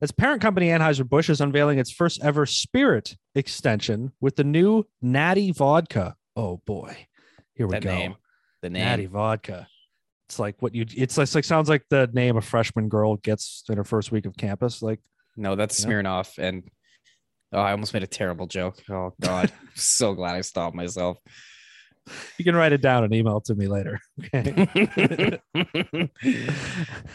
its 0.00 0.12
parent 0.12 0.42
company 0.42 0.68
anheuser-busch 0.68 1.30
is 1.30 1.40
unveiling 1.40 1.78
its 1.78 1.90
first 1.90 2.22
ever 2.22 2.46
spirit 2.46 3.16
extension 3.34 4.12
with 4.20 4.36
the 4.36 4.44
new 4.44 4.84
natty 5.02 5.52
vodka 5.52 6.14
oh 6.36 6.60
boy 6.66 6.96
here 7.54 7.66
we 7.66 7.72
That 7.74 7.82
go 7.82 7.94
name. 7.94 8.14
The 8.62 8.70
name. 8.70 8.82
natty 8.84 9.06
vodka 9.06 9.66
it's 10.28 10.38
like 10.38 10.56
what 10.60 10.74
you 10.74 10.86
it's 10.96 11.18
like, 11.18 11.34
like 11.34 11.44
sounds 11.44 11.68
like 11.68 11.84
the 11.90 12.08
name 12.12 12.36
a 12.36 12.40
freshman 12.40 12.88
girl 12.88 13.16
gets 13.16 13.64
in 13.68 13.76
her 13.76 13.84
first 13.84 14.10
week 14.10 14.24
of 14.26 14.36
campus 14.36 14.82
like 14.82 15.00
No, 15.36 15.54
that's 15.56 15.78
Yeah. 15.82 15.90
Smirnoff. 15.90 16.38
And 16.38 16.62
oh, 17.52 17.60
I 17.60 17.72
almost 17.72 17.92
made 17.92 18.02
a 18.04 18.06
terrible 18.06 18.46
joke. 18.46 18.82
Oh 18.88 19.12
God, 19.20 19.50
I'm 19.52 19.68
so 19.74 20.14
glad 20.14 20.36
I 20.36 20.40
stopped 20.42 20.74
myself. 20.74 21.18
You 22.38 22.44
can 22.44 22.54
write 22.54 22.72
it 22.72 22.80
down 22.80 23.04
and 23.04 23.14
email 23.14 23.38
it 23.38 23.44
to 23.44 23.54
me 23.54 23.66
later 23.66 24.00
okay 24.24 25.38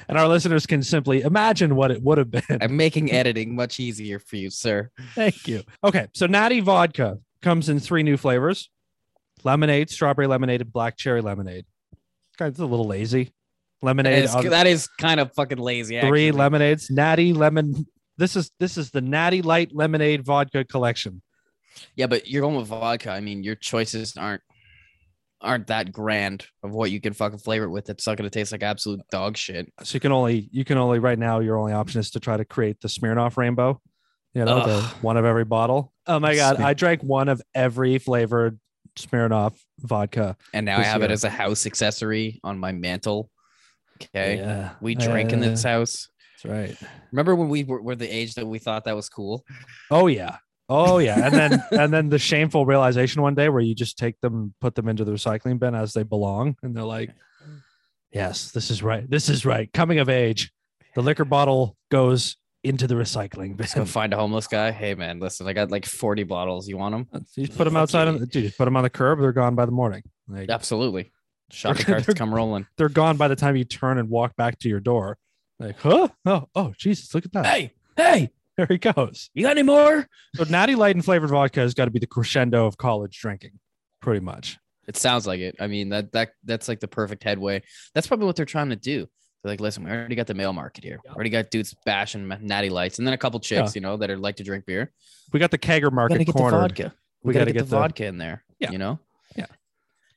and 0.07 0.17
our 0.17 0.27
listeners 0.27 0.65
can 0.65 0.81
simply 0.83 1.21
imagine 1.21 1.75
what 1.75 1.91
it 1.91 2.01
would 2.01 2.17
have 2.17 2.31
been. 2.31 2.43
I'm 2.61 2.75
making 2.75 3.11
editing 3.11 3.55
much 3.55 3.79
easier 3.79 4.19
for 4.19 4.35
you, 4.35 4.49
sir. 4.49 4.89
Thank 5.15 5.47
you. 5.47 5.63
Okay, 5.83 6.07
so 6.13 6.25
Natty 6.25 6.59
Vodka 6.59 7.19
comes 7.41 7.69
in 7.69 7.79
three 7.79 8.03
new 8.03 8.17
flavors: 8.17 8.69
lemonade, 9.43 9.89
strawberry 9.89 10.27
lemonade, 10.27 10.61
and 10.61 10.71
black 10.71 10.97
cherry 10.97 11.21
lemonade. 11.21 11.65
Kind 12.37 12.53
of 12.53 12.59
a 12.59 12.65
little 12.65 12.87
lazy. 12.87 13.33
Lemonade, 13.81 14.23
is, 14.25 14.35
other- 14.35 14.49
that 14.49 14.67
is 14.67 14.87
kind 14.87 15.19
of 15.19 15.33
fucking 15.33 15.57
lazy. 15.57 15.99
three 16.01 16.27
actually. 16.27 16.31
lemonades. 16.31 16.89
Natty 16.89 17.33
lemon. 17.33 17.85
This 18.17 18.35
is 18.35 18.51
this 18.59 18.77
is 18.77 18.91
the 18.91 19.01
Natty 19.01 19.41
Light 19.41 19.73
Lemonade 19.73 20.25
Vodka 20.25 20.65
collection. 20.65 21.21
Yeah, 21.95 22.07
but 22.07 22.27
you're 22.27 22.41
going 22.41 22.55
with 22.57 22.67
vodka. 22.67 23.11
I 23.11 23.21
mean, 23.21 23.43
your 23.43 23.55
choices 23.55 24.17
aren't 24.17 24.41
aren't 25.41 25.67
that 25.67 25.91
grand 25.91 26.45
of 26.63 26.71
what 26.71 26.91
you 26.91 26.99
can 26.99 27.13
fucking 27.13 27.39
flavor 27.39 27.65
it 27.65 27.69
with. 27.69 27.89
It's 27.89 28.05
not 28.05 28.17
gonna 28.17 28.29
taste 28.29 28.51
like 28.51 28.63
absolute 28.63 29.01
dog 29.11 29.37
shit. 29.37 29.71
So 29.83 29.95
you 29.95 29.99
can 29.99 30.11
only 30.11 30.49
you 30.51 30.65
can 30.65 30.77
only 30.77 30.99
right 30.99 31.17
now 31.19 31.39
your 31.39 31.57
only 31.57 31.73
option 31.73 31.99
is 31.99 32.11
to 32.11 32.19
try 32.19 32.37
to 32.37 32.45
create 32.45 32.81
the 32.81 32.87
Smirnoff 32.87 33.37
Rainbow. 33.37 33.81
You 34.33 34.45
know, 34.45 34.65
the 34.65 34.81
one 35.01 35.17
of 35.17 35.25
every 35.25 35.45
bottle. 35.45 35.91
Oh 36.05 36.19
my 36.19 36.35
god, 36.35 36.57
Smear- 36.57 36.67
I 36.67 36.73
drank 36.73 37.01
one 37.01 37.29
of 37.29 37.41
every 37.55 37.97
flavored 37.97 38.59
Smirnoff 38.95 39.55
vodka. 39.79 40.35
And 40.53 40.65
now 40.65 40.77
I 40.77 40.83
have 40.83 41.01
it 41.01 41.11
as 41.11 41.23
a 41.23 41.29
house 41.29 41.65
accessory 41.65 42.39
on 42.43 42.59
my 42.59 42.71
mantle. 42.71 43.29
Okay. 44.01 44.37
Yeah, 44.37 44.71
We 44.81 44.95
drink 44.95 45.33
in 45.33 45.39
this 45.39 45.63
house. 45.63 46.07
That's 46.43 46.53
right. 46.53 46.89
Remember 47.11 47.35
when 47.35 47.49
we 47.49 47.63
were, 47.65 47.81
were 47.81 47.95
the 47.95 48.07
age 48.07 48.35
that 48.35 48.45
we 48.45 48.59
thought 48.59 48.85
that 48.85 48.95
was 48.95 49.09
cool? 49.09 49.43
Oh 49.91 50.07
yeah. 50.07 50.37
Oh 50.69 50.99
yeah. 50.99 51.25
And 51.25 51.33
then 51.33 51.63
and 51.71 51.91
then 51.93 52.09
the 52.09 52.19
shameful 52.19 52.65
realization 52.65 53.21
one 53.21 53.35
day 53.35 53.49
where 53.49 53.61
you 53.61 53.73
just 53.75 53.97
take 53.97 54.19
them, 54.21 54.53
put 54.61 54.75
them 54.75 54.87
into 54.87 55.03
the 55.03 55.11
recycling 55.11 55.59
bin 55.59 55.73
as 55.75 55.93
they 55.93 56.03
belong, 56.03 56.55
and 56.63 56.75
they're 56.75 56.83
like, 56.83 57.09
Yes, 58.11 58.51
this 58.51 58.71
is 58.71 58.81
right. 58.81 59.07
This 59.09 59.29
is 59.29 59.45
right. 59.45 59.71
Coming 59.73 59.99
of 59.99 60.09
age. 60.09 60.51
The 60.95 61.01
liquor 61.01 61.25
bottle 61.25 61.77
goes 61.91 62.37
into 62.63 62.87
the 62.87 62.95
recycling 62.95 63.57
Just 63.57 63.75
go 63.75 63.85
find 63.85 64.11
a 64.13 64.17
homeless 64.17 64.47
guy. 64.47 64.71
Hey 64.71 64.95
man, 64.95 65.19
listen, 65.19 65.47
I 65.47 65.53
got 65.53 65.71
like 65.71 65.85
40 65.85 66.23
bottles. 66.23 66.67
You 66.67 66.77
want 66.77 66.93
them? 66.93 67.07
Uh, 67.13 67.19
you 67.35 67.45
just 67.45 67.57
put 67.57 67.65
them 67.65 67.73
Fuck 67.73 67.83
outside 67.83 68.03
you. 68.05 68.09
on 68.09 68.17
dude, 68.19 68.31
just 68.31 68.57
put 68.57 68.65
them 68.65 68.75
on 68.75 68.83
the 68.83 68.89
curb, 68.89 69.19
they're 69.19 69.31
gone 69.31 69.55
by 69.55 69.65
the 69.65 69.71
morning. 69.71 70.03
Like 70.27 70.49
Absolutely. 70.49 71.11
Shopping 71.51 71.83
They're- 71.87 72.01
carts 72.01 72.17
come 72.19 72.33
rolling. 72.33 72.65
they're 72.77 72.89
gone 72.89 73.17
by 73.17 73.27
the 73.27 73.35
time 73.35 73.55
you 73.55 73.63
turn 73.63 73.97
and 73.97 74.09
walk 74.09 74.35
back 74.35 74.59
to 74.59 74.69
your 74.69 74.79
door. 74.79 75.17
Like, 75.59 75.79
huh? 75.79 76.07
Oh, 76.25 76.47
oh, 76.55 76.73
Jesus, 76.77 77.13
look 77.13 77.25
at 77.25 77.33
that. 77.33 77.45
Hey, 77.45 77.73
hey, 77.97 78.29
There 78.59 78.67
he 78.67 78.77
goes. 78.77 79.29
you 79.33 79.43
got 79.43 79.51
any 79.51 79.63
more? 79.63 80.05
So 80.35 80.43
Natty 80.43 80.75
Light 80.75 80.93
and 80.95 81.05
flavored 81.05 81.29
vodka 81.29 81.61
has 81.61 81.73
got 81.73 81.85
to 81.85 81.91
be 81.91 81.99
the 81.99 82.07
crescendo 82.07 82.65
of 82.65 82.77
college 82.77 83.17
drinking, 83.17 83.51
pretty 84.01 84.19
much. 84.19 84.57
It 84.85 84.97
sounds 84.97 85.25
like 85.25 85.39
it. 85.39 85.55
I 85.61 85.67
mean, 85.67 85.89
that 85.89 86.11
that 86.11 86.31
that's 86.43 86.67
like 86.67 86.79
the 86.81 86.87
perfect 86.89 87.23
headway. 87.23 87.61
That's 87.93 88.05
probably 88.07 88.25
what 88.25 88.35
they're 88.35 88.45
trying 88.45 88.69
to 88.71 88.75
do. 88.75 89.07
They're 89.43 89.53
like, 89.53 89.61
listen, 89.61 89.85
we 89.85 89.91
already 89.91 90.15
got 90.15 90.27
the 90.27 90.33
male 90.33 90.51
market 90.51 90.83
here. 90.83 90.99
We 91.05 91.11
already 91.11 91.29
got 91.29 91.51
dudes 91.51 91.73
bashing 91.85 92.27
natty 92.41 92.69
lights, 92.69 92.97
and 92.97 93.07
then 93.07 93.13
a 93.13 93.17
couple 93.17 93.39
chicks, 93.39 93.75
you 93.75 93.81
know, 93.81 93.95
that 93.95 94.09
are 94.09 94.17
like 94.17 94.35
to 94.37 94.43
drink 94.43 94.65
beer. 94.65 94.91
We 95.31 95.39
got 95.39 95.51
the 95.51 95.57
kegger 95.57 95.89
We 95.89 95.95
market 95.95 96.13
gotta 96.15 96.25
get 96.25 96.35
the 96.35 96.43
vodka. 96.43 96.93
We, 97.23 97.29
We 97.29 97.33
gotta, 97.33 97.45
gotta 97.45 97.53
get, 97.53 97.59
get 97.59 97.65
the, 97.65 97.69
the- 97.69 97.75
vodka 97.77 98.05
in 98.07 98.17
there. 98.17 98.43
Yeah. 98.59 98.71
You 98.71 98.77
know, 98.79 98.99
Yeah, 99.37 99.45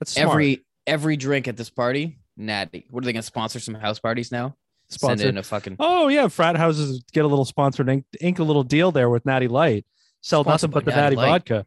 That's 0.00 0.12
smart. 0.14 0.30
every 0.30 0.64
every 0.88 1.16
drink 1.16 1.46
at 1.46 1.56
this 1.56 1.70
party, 1.70 2.18
natty. 2.36 2.86
What 2.90 3.04
are 3.04 3.06
they 3.06 3.12
gonna 3.12 3.22
sponsor 3.22 3.60
some 3.60 3.74
house 3.74 4.00
parties 4.00 4.32
now? 4.32 4.56
Send 4.92 5.00
Sponsor. 5.00 5.26
it 5.26 5.28
in 5.30 5.38
a 5.38 5.42
fucking 5.42 5.76
Oh 5.80 6.08
yeah, 6.08 6.28
frat 6.28 6.56
houses 6.56 7.02
get 7.12 7.24
a 7.24 7.28
little 7.28 7.44
sponsored 7.44 7.88
ink, 7.88 8.04
ink 8.20 8.38
a 8.38 8.44
little 8.44 8.62
deal 8.64 8.92
there 8.92 9.08
with 9.10 9.24
Natty 9.26 9.48
Light. 9.48 9.84
Sell 10.20 10.44
Sponsored 10.44 10.70
nothing 10.70 10.74
but 10.74 10.84
the 10.84 10.90
Natty, 11.00 11.16
Natty 11.16 11.28
vodka. 11.28 11.66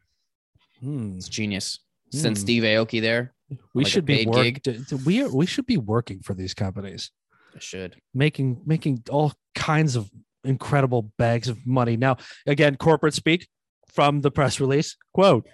Hmm. 0.79 1.15
it's 1.17 1.27
genius. 1.29 1.79
Send 2.11 2.37
Hmm. 2.37 2.41
Steve 2.41 2.63
Aoki 2.63 3.01
there. 3.01 3.33
We 3.73 3.83
Like 3.83 3.91
should 3.91 4.05
be 4.05 4.17
paid 4.17 4.29
work- 4.29 4.43
gig. 4.43 4.63
d- 4.63 4.79
d- 4.89 4.95
we 5.05 5.21
are, 5.23 5.29
we 5.33 5.45
should 5.45 5.65
be 5.65 5.77
working 5.77 6.19
for 6.21 6.33
these 6.33 6.53
companies, 6.53 7.11
I 7.55 7.59
should. 7.59 7.95
making 8.13 8.61
making 8.65 9.03
all 9.09 9.33
kinds 9.53 9.95
of 9.95 10.09
incredible 10.43 11.11
bags 11.17 11.47
of 11.47 11.65
money. 11.65 11.97
Now, 11.97 12.17
again, 12.47 12.75
corporate 12.77 13.13
speak 13.13 13.47
from 13.87 14.21
the 14.21 14.31
press 14.31 14.59
release. 14.59 14.95
Quote. 15.13 15.47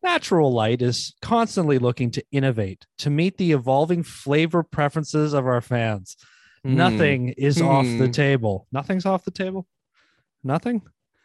Natural 0.00 0.52
Light 0.52 0.80
is 0.80 1.14
constantly 1.22 1.76
looking 1.78 2.12
to 2.12 2.24
innovate 2.30 2.86
to 2.98 3.10
meet 3.10 3.36
the 3.36 3.50
evolving 3.50 4.04
flavor 4.04 4.62
preferences 4.62 5.32
of 5.32 5.44
our 5.44 5.60
fans. 5.60 6.16
Hmm. 6.64 6.74
Nothing 6.76 7.28
is 7.30 7.60
off 7.62 7.84
the 7.84 8.06
Hmm. 8.06 8.10
table. 8.10 8.66
Nothing's 8.72 9.06
off 9.06 9.24
the 9.24 9.30
table. 9.30 9.66
Nothing. 10.44 10.82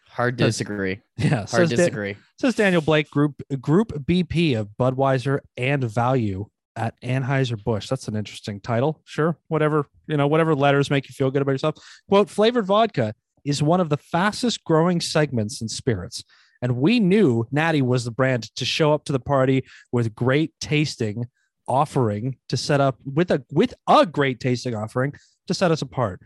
Hard 0.10 0.38
to 0.38 0.46
Does- 0.46 0.56
disagree. 0.58 1.02
Yeah. 1.18 1.30
Hard 1.30 1.50
says 1.50 1.70
to 1.70 1.76
Da- 1.76 1.82
disagree. 1.84 2.18
says 2.40 2.56
Daniel 2.56 2.82
Blake, 2.82 3.10
Group 3.10 3.42
Group 3.62 3.94
VP 4.06 4.54
of 4.56 4.70
Budweiser 4.80 5.40
and 5.58 5.84
Value 5.84 6.48
at 6.76 7.00
Anheuser 7.02 7.62
Busch. 7.64 7.88
That's 7.88 8.08
an 8.08 8.16
interesting 8.16 8.60
title. 8.60 9.00
Sure, 9.06 9.38
whatever 9.48 9.86
you 10.08 10.18
know, 10.18 10.28
whatever 10.28 10.56
letters 10.56 10.90
make 10.90 11.08
you 11.08 11.14
feel 11.14 11.32
good 11.32 11.42
about 11.42 11.52
yourself. 11.54 11.76
Quote: 12.10 12.30
Flavored 12.30 12.66
vodka 12.66 13.14
is 13.46 13.62
one 13.64 13.80
of 13.80 13.90
the 13.90 13.98
fastest 13.98 14.64
growing 14.64 15.00
segments 15.02 15.62
in 15.62 15.68
spirits, 15.70 16.24
and 16.62 16.78
we 16.78 17.00
knew 17.00 17.48
Natty 17.52 17.82
was 17.82 18.06
the 18.06 18.12
brand 18.12 18.44
to 18.56 18.66
show 18.66 18.94
up 18.94 19.06
to 19.06 19.12
the 19.14 19.20
party 19.20 19.64
with 19.92 20.16
great 20.16 20.52
tasting 20.60 21.26
offering 21.68 22.38
to 22.50 22.58
set 22.58 22.82
up 22.82 22.98
with 23.06 23.32
a 23.32 23.44
with 23.52 23.74
a 23.88 24.06
great 24.06 24.40
tasting 24.40 24.76
offering 24.76 25.14
to 25.48 25.54
set 25.54 25.72
us 25.72 25.82
apart. 25.82 26.22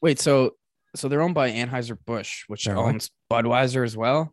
Wait, 0.00 0.18
so 0.18 0.54
so 0.96 1.08
they're 1.08 1.20
owned 1.22 1.34
by 1.34 1.50
Anheuser 1.50 1.96
Busch, 2.06 2.44
which 2.48 2.64
They're 2.64 2.76
owned- 2.76 2.94
owns 2.94 3.10
Budweiser 3.30 3.84
as 3.84 3.96
well. 3.96 4.32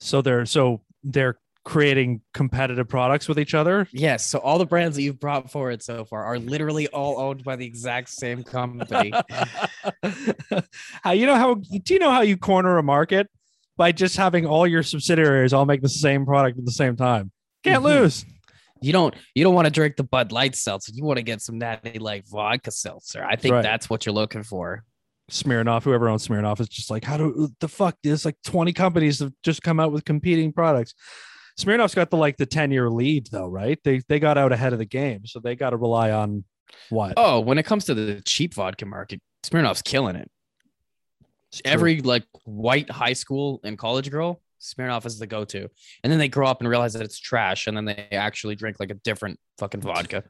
So 0.00 0.22
they're 0.22 0.46
so 0.46 0.82
they're 1.04 1.38
creating 1.64 2.22
competitive 2.32 2.88
products 2.88 3.28
with 3.28 3.38
each 3.38 3.52
other. 3.54 3.86
Yes. 3.92 4.26
So 4.26 4.38
all 4.38 4.58
the 4.58 4.64
brands 4.66 4.96
that 4.96 5.02
you've 5.02 5.20
brought 5.20 5.50
forward 5.50 5.82
so 5.82 6.04
far 6.06 6.24
are 6.24 6.38
literally 6.38 6.88
all 6.88 7.20
owned 7.20 7.44
by 7.44 7.54
the 7.56 7.66
exact 7.66 8.08
same 8.08 8.42
company. 8.42 9.12
how 11.02 11.12
you 11.12 11.26
know 11.26 11.36
how 11.36 11.54
do 11.54 11.94
you 11.94 11.98
know 12.00 12.10
how 12.10 12.22
you 12.22 12.36
corner 12.36 12.78
a 12.78 12.82
market 12.82 13.28
by 13.76 13.92
just 13.92 14.16
having 14.16 14.46
all 14.46 14.66
your 14.66 14.82
subsidiaries 14.82 15.52
all 15.52 15.66
make 15.66 15.82
the 15.82 15.88
same 15.88 16.24
product 16.26 16.58
at 16.58 16.64
the 16.64 16.72
same 16.72 16.96
time? 16.96 17.30
Can't 17.62 17.82
Mhm. 17.82 18.00
lose. 18.00 18.24
You 18.82 18.92
don't 18.92 19.14
you 19.34 19.44
don't 19.44 19.54
want 19.54 19.66
to 19.66 19.70
drink 19.70 19.96
the 19.96 20.04
Bud 20.04 20.32
Light 20.32 20.54
seltzer. 20.54 20.92
You 20.94 21.04
want 21.04 21.18
to 21.18 21.22
get 21.22 21.40
some 21.40 21.58
natty 21.58 21.98
light 21.98 22.24
vodka 22.28 22.70
seltzer. 22.70 23.24
I 23.24 23.36
think 23.36 23.54
right. 23.54 23.62
that's 23.62 23.90
what 23.90 24.06
you're 24.06 24.14
looking 24.14 24.42
for. 24.42 24.84
Smirnoff, 25.30 25.84
whoever 25.84 26.08
owns 26.08 26.26
Smirnoff, 26.26 26.60
is 26.60 26.68
just 26.68 26.90
like, 26.90 27.04
how 27.04 27.16
do 27.16 27.48
the 27.60 27.68
fuck? 27.68 27.96
There's 28.02 28.24
like 28.24 28.36
20 28.44 28.72
companies 28.72 29.20
that 29.20 29.32
just 29.42 29.62
come 29.62 29.78
out 29.78 29.92
with 29.92 30.04
competing 30.04 30.52
products. 30.52 30.94
Smirnoff's 31.58 31.94
got 31.94 32.10
the 32.10 32.16
like 32.16 32.36
the 32.36 32.46
10 32.46 32.70
year 32.70 32.90
lead 32.90 33.28
though, 33.30 33.48
right? 33.48 33.78
They 33.84 34.00
they 34.08 34.18
got 34.18 34.38
out 34.38 34.52
ahead 34.52 34.72
of 34.72 34.78
the 34.78 34.86
game, 34.86 35.26
so 35.26 35.40
they 35.40 35.56
got 35.56 35.70
to 35.70 35.76
rely 35.76 36.10
on 36.10 36.44
what? 36.88 37.14
Oh, 37.16 37.40
when 37.40 37.58
it 37.58 37.64
comes 37.64 37.84
to 37.86 37.94
the 37.94 38.22
cheap 38.22 38.54
vodka 38.54 38.86
market, 38.86 39.20
Smirnoff's 39.44 39.82
killing 39.82 40.16
it. 40.16 40.30
Every 41.64 42.00
like 42.00 42.24
white 42.44 42.90
high 42.90 43.12
school 43.12 43.60
and 43.64 43.76
college 43.76 44.10
girl, 44.10 44.40
Smirnoff 44.60 45.06
is 45.06 45.18
the 45.18 45.26
go-to. 45.26 45.68
And 46.02 46.12
then 46.12 46.18
they 46.18 46.28
grow 46.28 46.46
up 46.46 46.60
and 46.60 46.68
realize 46.68 46.92
that 46.92 47.02
it's 47.02 47.18
trash, 47.18 47.66
and 47.66 47.76
then 47.76 47.84
they 47.84 48.08
actually 48.12 48.56
drink 48.56 48.78
like 48.78 48.90
a 48.90 48.94
different 48.94 49.38
fucking 49.58 49.80
vodka. 49.80 50.24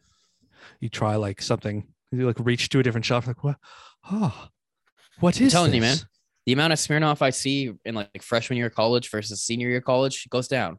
you 0.81 0.89
try 0.89 1.17
like 1.17 1.43
something, 1.43 1.87
you 2.13 2.27
like 2.27 2.39
reach 2.41 2.69
to 2.71 2.79
a 2.79 2.83
different 2.83 3.05
shelf, 3.05 3.27
like 3.27 3.43
what? 3.45 3.57
Oh, 4.11 4.49
what 5.21 5.41
is 5.41 5.53
telling 5.53 5.75
you, 5.75 5.81
this? 5.81 6.01
man. 6.01 6.09
The 6.47 6.53
amount 6.55 6.73
of 6.73 6.79
Smirnoff 6.79 7.23
I 7.23 7.31
see 7.31 7.73
in 7.85 7.95
like 7.95 8.23
freshman 8.23 8.57
year 8.57 8.67
of 8.67 8.75
college 8.75 9.11
versus 9.11 9.43
senior 9.43 9.69
year 9.69 9.79
of 9.79 9.85
college 9.85 10.27
goes 10.31 10.49
down, 10.49 10.79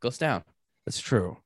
goes 0.00 0.16
down. 0.18 0.42
That's 0.86 1.00
true. 1.00 1.36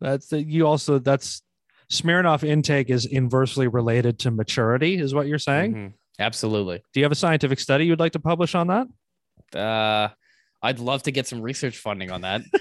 That's 0.00 0.28
the, 0.28 0.42
you 0.42 0.66
also 0.66 0.98
that's 0.98 1.42
Smirnoff 1.90 2.42
intake 2.42 2.88
is 2.90 3.04
inversely 3.04 3.68
related 3.68 4.18
to 4.20 4.30
maturity, 4.30 4.96
is 4.96 5.14
what 5.14 5.26
you're 5.26 5.38
saying. 5.38 5.74
Mhm. 5.74 5.92
Absolutely. 6.18 6.82
Do 6.92 7.00
you 7.00 7.04
have 7.04 7.12
a 7.12 7.16
scientific 7.16 7.60
study 7.60 7.84
you'd 7.86 8.00
like 8.00 8.12
to 8.12 8.18
publish 8.20 8.54
on 8.54 8.68
that? 8.68 9.58
Uh, 9.58 10.08
I'd 10.62 10.78
love 10.78 11.02
to 11.04 11.10
get 11.10 11.26
some 11.26 11.42
research 11.42 11.78
funding 11.78 12.10
on 12.10 12.20
that. 12.22 12.42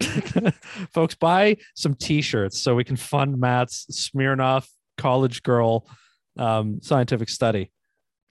Folks, 0.92 1.14
buy 1.14 1.56
some 1.74 1.94
t-shirts 1.94 2.58
so 2.60 2.74
we 2.74 2.84
can 2.84 2.96
fund 2.96 3.38
Matt's 3.38 3.86
Smirnoff 3.90 4.66
college 4.98 5.42
girl 5.42 5.88
um, 6.38 6.80
scientific 6.82 7.28
study. 7.28 7.70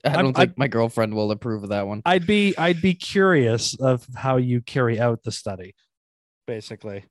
I 0.03 0.09
I'm- 0.09 0.25
don't 0.25 0.33
think 0.35 0.57
my 0.57 0.67
girlfriend 0.67 1.15
will 1.15 1.31
approve 1.31 1.63
of 1.63 1.69
that 1.69 1.87
one. 1.87 2.01
I'd 2.05 2.27
be 2.27 2.55
I'd 2.57 2.81
be 2.81 2.93
curious 2.93 3.73
of 3.79 4.05
how 4.15 4.37
you 4.37 4.61
carry 4.61 4.99
out 4.99 5.23
the 5.23 5.31
study, 5.31 5.73
basically. 6.45 7.05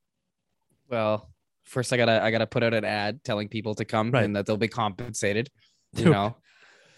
Well, 0.88 1.28
first 1.64 1.92
I 1.92 1.96
gotta 1.96 2.22
I 2.22 2.30
gotta 2.30 2.46
put 2.46 2.62
out 2.62 2.74
an 2.74 2.84
ad 2.84 3.24
telling 3.24 3.48
people 3.48 3.74
to 3.76 3.84
come 3.84 4.12
Right. 4.12 4.24
and 4.24 4.36
that 4.36 4.46
they'll 4.46 4.56
be 4.56 4.68
compensated. 4.68 5.50
You 5.96 6.10
know. 6.10 6.36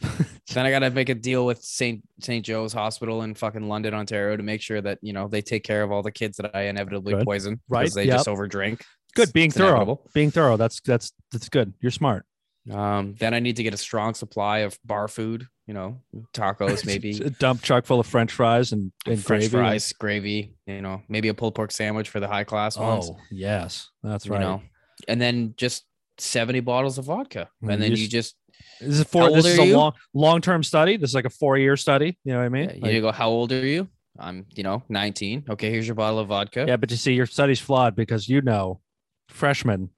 then 0.52 0.66
I 0.66 0.70
gotta 0.70 0.90
make 0.90 1.08
a 1.08 1.14
deal 1.14 1.46
with 1.46 1.62
Saint 1.62 2.02
Saint 2.20 2.44
Joe's 2.44 2.72
Hospital 2.72 3.22
in 3.22 3.34
fucking 3.34 3.68
London, 3.68 3.94
Ontario, 3.94 4.36
to 4.36 4.42
make 4.42 4.60
sure 4.62 4.80
that 4.80 4.98
you 5.02 5.12
know 5.12 5.28
they 5.28 5.42
take 5.42 5.64
care 5.64 5.82
of 5.82 5.90
all 5.92 6.02
the 6.02 6.10
kids 6.12 6.36
that 6.38 6.54
I 6.54 6.62
inevitably 6.62 7.14
Good. 7.14 7.24
poison 7.26 7.60
Right, 7.68 7.82
because 7.82 7.94
they 7.94 8.04
yep. 8.04 8.16
just 8.16 8.28
overdrink. 8.28 8.82
Good, 9.14 9.32
being 9.32 9.46
it's 9.48 9.56
thorough. 9.56 9.68
inevitable. 9.68 10.10
Being 10.14 10.30
thorough. 10.30 10.56
That's 10.56 10.80
that's 10.80 11.12
that's 11.32 11.48
good. 11.48 11.72
You're 11.80 11.90
smart. 11.90 12.24
Um, 12.70 13.14
then 13.20 13.32
I 13.32 13.38
need 13.40 13.56
to 13.56 13.62
get 13.62 13.74
a 13.74 13.76
strong 13.78 14.14
supply 14.14 14.58
of 14.58 14.78
bar 14.84 15.08
food. 15.08 15.46
You 15.68 15.74
know, 15.74 16.00
tacos, 16.32 16.84
maybe 16.86 17.10
a 17.18 17.30
dump 17.30 17.62
truck 17.62 17.86
full 17.86 17.98
of 17.98 18.06
French 18.06 18.30
fries 18.32 18.72
and, 18.72 18.92
and 19.06 19.22
French 19.24 19.44
gravy. 19.44 19.48
fries, 19.50 19.92
gravy. 19.94 20.54
You 20.66 20.80
know, 20.80 21.02
maybe 21.08 21.28
a 21.28 21.34
pulled 21.34 21.54
pork 21.56 21.72
sandwich 21.72 22.08
for 22.08 22.20
the 22.20 22.28
high 22.28 22.44
class 22.44 22.76
ones. 22.78 23.10
Oh 23.10 23.18
yes, 23.32 23.88
that's 24.02 24.28
right. 24.28 24.40
you 24.40 24.46
know, 24.46 24.62
and 25.08 25.20
then 25.20 25.54
just 25.56 25.84
seventy 26.18 26.60
bottles 26.60 26.98
of 26.98 27.06
vodka, 27.06 27.48
Mm, 27.64 27.72
and 27.72 27.82
then 27.82 27.90
you 27.92 27.96
you 27.98 28.08
just 28.08 28.36
This 28.80 28.98
is 29.00 29.04
for 29.04 29.30
this 29.30 29.46
is 29.46 29.58
a 29.58 29.66
you? 29.66 29.76
long 29.76 29.92
long 30.12 30.40
term 30.40 30.62
study. 30.62 30.96
This 30.96 31.10
is 31.10 31.14
like 31.14 31.24
a 31.24 31.30
four 31.30 31.56
year 31.56 31.76
study. 31.76 32.18
You 32.24 32.32
know 32.32 32.38
what 32.40 32.44
I 32.46 32.48
mean? 32.50 32.68
Yeah, 32.70 32.78
Like- 32.82 32.92
you 32.92 33.00
go, 33.00 33.12
how 33.12 33.28
old 33.28 33.52
are 33.52 33.66
you? 33.66 33.88
I'm, 34.18 34.46
you 34.54 34.62
know, 34.62 34.82
19. 34.88 35.44
Okay, 35.50 35.70
here's 35.70 35.86
your 35.86 35.94
bottle 35.94 36.18
of 36.18 36.28
vodka. 36.28 36.64
yeah, 36.66 36.76
but 36.76 36.90
you 36.90 36.96
see, 36.96 37.12
your 37.12 37.26
study's 37.26 37.60
flawed 37.60 37.94
because 37.94 38.28
you 38.28 38.40
know, 38.40 38.80
freshmen 39.28 39.90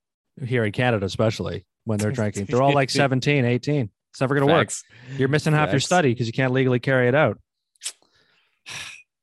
here 0.45 0.65
in 0.65 0.73
Canada, 0.73 1.07
especially 1.07 1.67
when 1.85 1.99
they're 1.99 2.11
drinking, 2.21 2.47
they're 2.47 2.63
all 2.63 2.75
like 2.75 2.91
17, 2.91 3.45
18. 3.45 3.91
It's 4.11 4.21
never 4.21 4.35
going 4.35 4.49
to 4.49 4.53
work. 4.53 4.73
You're 5.17 5.29
missing 5.29 5.53
half 5.53 5.71
your 5.71 5.79
study 5.81 6.13
because 6.13 6.27
you 6.27 6.33
can't 6.33 6.53
legally 6.53 6.81
carry 6.81 7.07
it 7.09 7.15
out. 7.15 7.39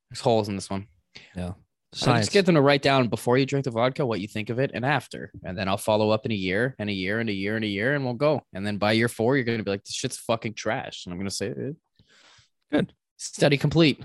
There's 0.10 0.22
holes 0.22 0.48
in 0.48 0.56
this 0.56 0.70
one. 0.70 0.88
I 1.36 1.54
Science. 1.98 2.26
just 2.26 2.34
get 2.34 2.46
them 2.46 2.56
to 2.56 2.62
write 2.62 2.82
down 2.82 3.08
before 3.08 3.38
you 3.38 3.46
drink 3.46 3.64
the 3.64 3.72
vodka 3.72 4.06
what 4.06 4.20
you 4.20 4.28
think 4.28 4.50
of 4.50 4.60
it 4.60 4.72
and 4.74 4.86
after. 4.86 5.32
And 5.44 5.58
then 5.58 5.68
I'll 5.70 5.78
follow 5.78 6.10
up 6.10 6.26
in 6.26 6.32
a 6.32 6.36
year 6.36 6.76
and 6.78 6.90
a 6.90 6.94
year 6.94 7.20
and 7.20 7.30
a 7.30 7.34
year 7.34 7.56
and 7.56 7.64
a 7.64 7.68
year 7.68 7.96
and 7.96 8.04
we'll 8.04 8.14
go. 8.16 8.42
And 8.54 8.66
then 8.68 8.78
by 8.78 8.92
year 8.94 9.08
four, 9.08 9.36
you're 9.36 9.46
going 9.46 9.60
to 9.60 9.64
be 9.64 9.72
like, 9.72 9.84
this 9.84 9.94
shit's 9.96 10.18
fucking 10.18 10.56
trash. 10.56 11.06
And 11.06 11.14
I'm 11.14 11.18
going 11.20 11.30
to 11.30 11.36
say, 11.36 11.50
"Eh, 11.50 11.72
Good. 12.72 12.94
Study 13.18 13.58
complete. 13.58 14.04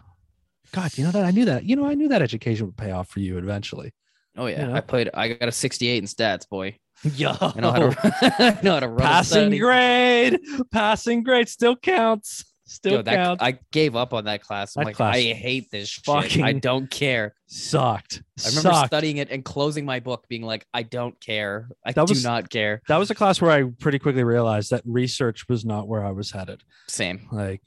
God, 0.72 0.96
you 0.96 1.04
know 1.04 1.10
that 1.10 1.24
I 1.24 1.32
knew 1.32 1.46
that. 1.46 1.64
You 1.64 1.74
know, 1.74 1.84
I 1.86 1.94
knew 1.94 2.08
that 2.08 2.22
education 2.22 2.66
would 2.66 2.76
pay 2.76 2.92
off 2.92 3.08
for 3.08 3.18
you 3.20 3.38
eventually. 3.38 3.92
Oh, 4.36 4.46
yeah. 4.46 4.68
Yeah. 4.68 4.74
I 4.74 4.80
played, 4.80 5.10
I 5.12 5.28
got 5.28 5.48
a 5.48 5.52
68 5.52 5.98
in 5.98 6.04
stats, 6.04 6.48
boy. 6.48 6.78
Yo, 7.16 7.30
I 7.40 7.58
know 7.60 7.72
how 7.72 7.88
to, 7.88 7.96
I 8.38 8.60
know 8.62 8.74
how 8.74 8.80
to 8.80 8.88
run 8.88 8.98
passing 8.98 9.58
grade, 9.58 10.38
passing 10.70 11.22
grade 11.22 11.48
still 11.48 11.74
counts. 11.74 12.44
Still 12.70 12.92
Yo, 12.92 13.02
that. 13.02 13.42
I 13.42 13.58
gave 13.72 13.96
up 13.96 14.14
on 14.14 14.26
that 14.26 14.42
class. 14.44 14.76
I'm 14.76 14.82
That 14.82 14.86
like, 14.90 14.96
class 14.96 15.16
I 15.16 15.32
hate 15.32 15.72
this 15.72 15.88
shit. 15.88 16.04
fucking 16.04 16.44
I 16.44 16.52
don't 16.52 16.88
care. 16.88 17.34
Sucked. 17.46 18.22
I 18.44 18.48
remember 18.48 18.70
Sucked. 18.70 18.86
studying 18.86 19.16
it 19.16 19.28
and 19.28 19.44
closing 19.44 19.84
my 19.84 19.98
book, 19.98 20.26
being 20.28 20.42
like, 20.42 20.64
I 20.72 20.84
don't 20.84 21.18
care. 21.20 21.68
I 21.84 21.90
That 21.90 22.06
do 22.06 22.12
was- 22.12 22.22
not 22.22 22.48
care. 22.48 22.80
that 22.86 22.96
was 22.96 23.10
a 23.10 23.14
class 23.16 23.40
where 23.40 23.50
I 23.50 23.64
pretty 23.80 23.98
quickly 23.98 24.22
realized 24.22 24.70
that 24.70 24.82
research 24.84 25.48
was 25.48 25.64
not 25.64 25.88
where 25.88 26.04
I 26.06 26.12
was 26.12 26.30
headed. 26.30 26.62
Same. 26.86 27.26
Like 27.32 27.60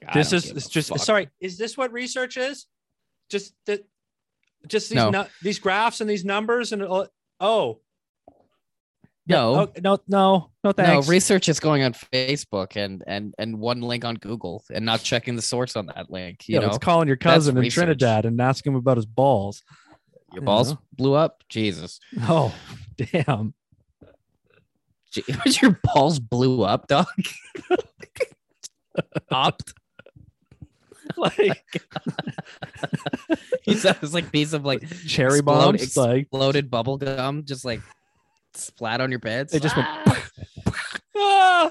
like, 0.00 0.14
this 0.14 0.32
is 0.32 0.48
it's 0.50 0.68
just 0.68 0.90
fuck. 0.90 1.00
sorry. 1.00 1.30
Is 1.40 1.58
this 1.58 1.76
what 1.76 1.92
research 1.92 2.36
is? 2.36 2.66
Just 3.28 3.54
that, 3.66 3.84
just 4.68 4.88
these 4.88 4.94
No. 4.96 5.10
nu- 5.10 5.24
these 5.42 5.58
graphs 5.58 6.00
and 6.00 6.08
these 6.08 6.24
numbers 6.24 6.70
and 6.70 6.80
oh 7.40 7.80
No, 9.26 9.54
oh, 9.54 9.72
no 9.80 9.98
no 10.06 10.50
no 10.62 10.72
thanks. 10.72 11.06
no. 11.06 11.10
Research 11.10 11.48
is 11.48 11.58
going 11.58 11.82
on 11.82 11.94
Facebook 11.94 12.76
and 12.76 13.02
and 13.06 13.34
and 13.38 13.58
one 13.58 13.80
link 13.80 14.04
on 14.04 14.16
Google 14.16 14.62
and 14.70 14.84
not 14.84 15.00
checking 15.02 15.34
the 15.34 15.40
source 15.42 15.76
on 15.76 15.86
that 15.86 16.10
link. 16.10 16.46
You 16.46 16.54
yeah, 16.56 16.60
know, 16.60 16.66
it's 16.68 16.78
calling 16.78 17.08
your 17.08 17.16
That's 17.16 17.34
cousin 17.36 17.56
in 17.56 17.62
research. 17.62 17.84
Trinidad 17.84 18.26
and 18.26 18.38
asking 18.40 18.72
him 18.72 18.78
about 18.78 18.98
his 18.98 19.06
balls. 19.06 19.62
your 20.32 20.42
balls 20.42 20.72
know. 20.72 20.78
blew 20.92 21.14
up. 21.14 21.42
Jesus, 21.48 22.00
Oh, 22.22 22.54
damn. 22.96 23.54
Your 25.62 25.78
balls 25.94 26.18
blew 26.18 26.62
up, 26.64 26.88
dog. 26.88 27.06
Opt. 29.30 29.74
Like 31.16 31.62
He 33.62 33.74
said 33.74 34.02
like 34.12 34.32
piece 34.32 34.52
of 34.54 34.64
like 34.64 34.82
cherry 35.06 35.38
explode- 35.38 35.44
bombs. 35.78 35.96
Like 35.96 36.20
exploded 36.22 36.70
bubble 36.70 36.96
gum, 36.96 37.44
just 37.44 37.64
like 37.64 37.80
splat 38.56 39.00
on 39.00 39.10
your 39.10 39.20
beds. 39.20 39.52
They 39.52 39.58
just 39.60 39.76
went 39.76 39.88
Ah! 41.16 41.70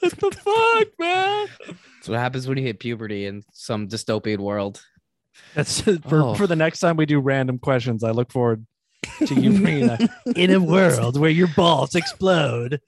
what 0.00 0.12
the 0.12 0.30
fuck, 0.32 0.88
man? 0.98 1.48
That's 1.66 2.08
what 2.08 2.18
happens 2.18 2.46
when 2.48 2.58
you 2.58 2.64
hit 2.64 2.78
puberty 2.80 3.26
in 3.26 3.42
some 3.52 3.88
dystopian 3.88 4.38
world. 4.38 4.82
That's 5.54 5.80
for, 6.08 6.22
Oh. 6.22 6.34
for 6.34 6.46
the 6.46 6.56
next 6.56 6.80
time 6.80 6.96
we 6.96 7.06
do 7.06 7.20
random 7.20 7.58
questions. 7.58 8.04
I 8.04 8.10
look 8.10 8.30
forward 8.32 8.66
to 9.26 9.34
you 9.34 9.58
bringing 9.62 9.86
that. 9.88 10.08
In 10.36 10.50
a 10.52 10.60
world 10.60 11.18
where 11.18 11.30
your 11.30 11.48
balls 11.48 11.94
explode, 11.94 12.80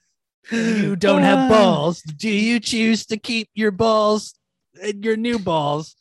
you 0.51 0.97
don't 0.97 1.23
have 1.23 1.49
balls. 1.51 2.03
Do 2.03 2.29
you 2.29 2.61
choose 2.61 3.07
to 3.07 3.17
keep 3.17 3.49
your 3.55 3.71
balls 3.71 4.35
and 4.83 5.05
your 5.05 5.17
new 5.17 5.39
balls? 5.39 5.95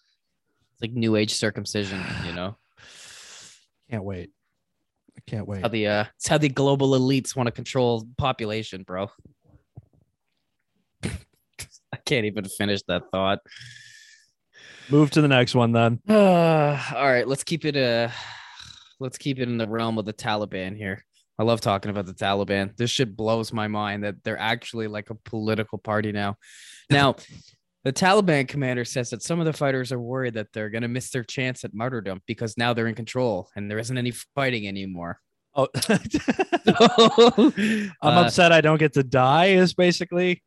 It's 0.73 0.81
like 0.81 0.91
new 0.91 1.15
age 1.15 1.33
circumcision, 1.33 2.01
you 2.25 2.33
know. 2.33 2.55
Can't 3.89 4.03
wait. 4.03 4.31
I 5.27 5.31
can't 5.31 5.47
wait. 5.47 5.61
How 5.61 5.67
the 5.67 5.87
uh 5.87 6.05
it's 6.15 6.27
how 6.27 6.37
the 6.37 6.49
global 6.49 6.91
elites 6.91 7.35
want 7.35 7.47
to 7.47 7.51
control 7.51 8.07
population, 8.17 8.83
bro. 8.83 9.09
I 11.03 11.97
can't 12.05 12.25
even 12.25 12.45
finish 12.45 12.81
that 12.87 13.03
thought. 13.11 13.39
Move 14.89 15.11
to 15.11 15.21
the 15.21 15.27
next 15.27 15.53
one 15.53 15.73
then. 15.73 15.99
Uh, 16.07 16.81
all 16.95 17.07
right, 17.07 17.27
let's 17.27 17.43
keep 17.43 17.65
it 17.65 17.75
uh 17.75 18.09
let's 18.99 19.17
keep 19.17 19.39
it 19.39 19.49
in 19.49 19.57
the 19.57 19.67
realm 19.67 19.97
of 19.97 20.05
the 20.05 20.13
Taliban 20.13 20.75
here. 20.75 21.03
I 21.39 21.43
love 21.43 21.61
talking 21.61 21.91
about 21.91 22.07
the 22.07 22.13
Taliban. 22.13 22.75
This 22.77 22.89
shit 22.89 23.15
blows 23.15 23.53
my 23.53 23.67
mind 23.67 24.03
that 24.03 24.23
they're 24.23 24.39
actually 24.39 24.87
like 24.87 25.11
a 25.11 25.15
political 25.15 25.77
party 25.77 26.11
now. 26.11 26.37
Now, 26.89 27.15
the 27.87 27.93
Taliban 27.93 28.45
commander 28.45 28.83
says 28.83 29.11
that 29.11 29.23
some 29.23 29.39
of 29.39 29.45
the 29.45 29.53
fighters 29.53 29.93
are 29.93 29.99
worried 29.99 30.33
that 30.33 30.51
they're 30.51 30.69
going 30.69 30.81
to 30.81 30.89
miss 30.89 31.09
their 31.09 31.23
chance 31.23 31.63
at 31.63 31.73
martyrdom 31.73 32.21
because 32.27 32.57
now 32.57 32.73
they're 32.73 32.87
in 32.87 32.95
control 32.95 33.49
and 33.55 33.71
there 33.71 33.79
isn't 33.79 33.97
any 33.97 34.11
fighting 34.35 34.67
anymore. 34.67 35.21
Oh, 35.55 35.69
I'm 35.87 37.93
I'm 38.01 38.25
upset 38.25 38.51
I 38.51 38.59
don't 38.59 38.77
get 38.77 38.91
to 38.95 39.03
die. 39.03 39.51
Is 39.51 39.73
basically 39.73 40.43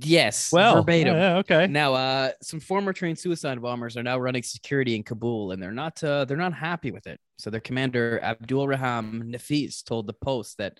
Yes, 0.00 0.52
Well, 0.52 0.76
verbatim. 0.76 1.14
yeah, 1.14 1.36
okay. 1.38 1.66
Now, 1.66 1.94
uh, 1.94 2.32
some 2.42 2.60
former 2.60 2.92
trained 2.92 3.18
suicide 3.18 3.62
bombers 3.62 3.96
are 3.96 4.02
now 4.02 4.18
running 4.18 4.42
security 4.42 4.94
in 4.94 5.04
Kabul, 5.04 5.52
and 5.52 5.62
they're 5.62 5.72
not 5.72 6.04
uh, 6.04 6.26
they're 6.26 6.36
not 6.36 6.52
happy 6.52 6.90
with 6.90 7.06
it. 7.06 7.18
So 7.38 7.48
their 7.48 7.60
commander 7.60 8.20
Abdul 8.22 8.68
Raham 8.68 9.32
Nafis 9.32 9.82
told 9.82 10.06
the 10.06 10.12
Post 10.12 10.58
that 10.58 10.78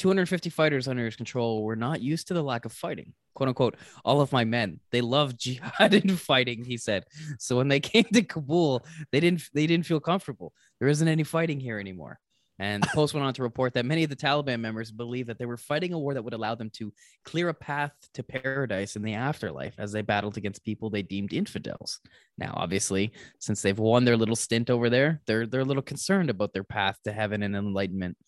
250 0.00 0.50
fighters 0.50 0.88
under 0.88 1.04
his 1.04 1.14
control 1.14 1.62
were 1.62 1.76
not 1.76 2.00
used 2.00 2.28
to 2.28 2.34
the 2.34 2.42
lack 2.42 2.64
of 2.64 2.72
fighting. 2.72 3.12
"Quote 3.34 3.48
unquote," 3.48 3.76
all 4.04 4.20
of 4.20 4.32
my 4.32 4.44
men 4.44 4.80
they 4.90 5.02
love 5.02 5.36
jihad 5.44 5.94
and 5.94 6.18
fighting. 6.18 6.64
He 6.64 6.76
said. 6.78 7.04
So 7.38 7.56
when 7.56 7.68
they 7.68 7.80
came 7.92 8.04
to 8.04 8.22
Kabul, 8.22 8.84
they 9.12 9.20
didn't 9.20 9.42
they 9.52 9.66
didn't 9.66 9.86
feel 9.86 10.00
comfortable. 10.00 10.52
There 10.78 10.88
isn't 10.88 11.06
any 11.06 11.24
fighting 11.24 11.60
here 11.60 11.78
anymore. 11.78 12.18
And 12.60 12.82
the 12.82 12.90
Post 12.94 13.14
went 13.14 13.24
on 13.26 13.32
to 13.34 13.42
report 13.42 13.72
that 13.72 13.86
many 13.86 14.04
of 14.04 14.10
the 14.10 14.16
Taliban 14.16 14.60
members 14.60 14.92
believe 14.92 15.26
that 15.28 15.38
they 15.38 15.46
were 15.46 15.56
fighting 15.56 15.94
a 15.94 15.98
war 15.98 16.12
that 16.12 16.22
would 16.22 16.34
allow 16.34 16.54
them 16.54 16.68
to 16.74 16.92
clear 17.24 17.48
a 17.48 17.54
path 17.54 17.92
to 18.12 18.22
paradise 18.22 18.96
in 18.96 19.02
the 19.02 19.14
afterlife 19.14 19.74
as 19.78 19.92
they 19.92 20.02
battled 20.02 20.36
against 20.36 20.62
people 20.62 20.90
they 20.90 21.00
deemed 21.00 21.32
infidels. 21.32 22.00
Now, 22.36 22.52
obviously, 22.56 23.12
since 23.38 23.62
they've 23.62 23.78
won 23.78 24.04
their 24.04 24.16
little 24.16 24.36
stint 24.36 24.68
over 24.68 24.90
there, 24.90 25.22
they're 25.26 25.46
they're 25.46 25.62
a 25.62 25.64
little 25.64 25.82
concerned 25.82 26.28
about 26.28 26.52
their 26.52 26.64
path 26.64 26.98
to 27.04 27.12
heaven 27.12 27.42
and 27.42 27.56
enlightenment. 27.56 28.18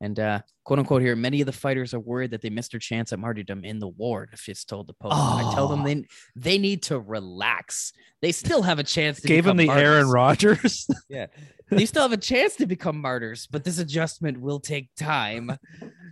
And 0.00 0.18
uh, 0.18 0.40
quote 0.64 0.78
unquote 0.78 1.02
here, 1.02 1.14
many 1.16 1.40
of 1.40 1.46
the 1.46 1.52
fighters 1.52 1.92
are 1.94 2.00
worried 2.00 2.30
that 2.32 2.40
they 2.42 2.50
missed 2.50 2.70
their 2.72 2.80
chance 2.80 3.12
at 3.12 3.18
martyrdom 3.18 3.64
in 3.64 3.78
the 3.80 3.88
war. 3.88 4.28
Nafis 4.34 4.64
told 4.66 4.86
the 4.86 4.94
Post. 4.94 5.14
I 5.14 5.52
tell 5.54 5.68
them 5.68 5.82
Oh. 5.82 5.84
they 5.84 6.04
they 6.36 6.58
need 6.58 6.82
to 6.84 6.98
relax. 6.98 7.92
They 8.22 8.32
still 8.32 8.62
have 8.62 8.78
a 8.78 8.82
chance 8.84 9.20
to 9.20 9.28
Gave 9.28 9.46
him 9.46 9.56
become 9.58 9.76
the 9.76 9.82
Aaron 9.82 10.06
martyrs. 10.12 10.14
Rodgers. 10.14 10.86
Yeah. 11.08 11.26
They 11.76 11.86
still 11.86 12.02
have 12.02 12.12
a 12.12 12.16
chance 12.16 12.56
to 12.56 12.66
become 12.66 13.00
martyrs, 13.00 13.46
but 13.50 13.64
this 13.64 13.78
adjustment 13.78 14.40
will 14.40 14.60
take 14.60 14.88
time. 14.96 15.56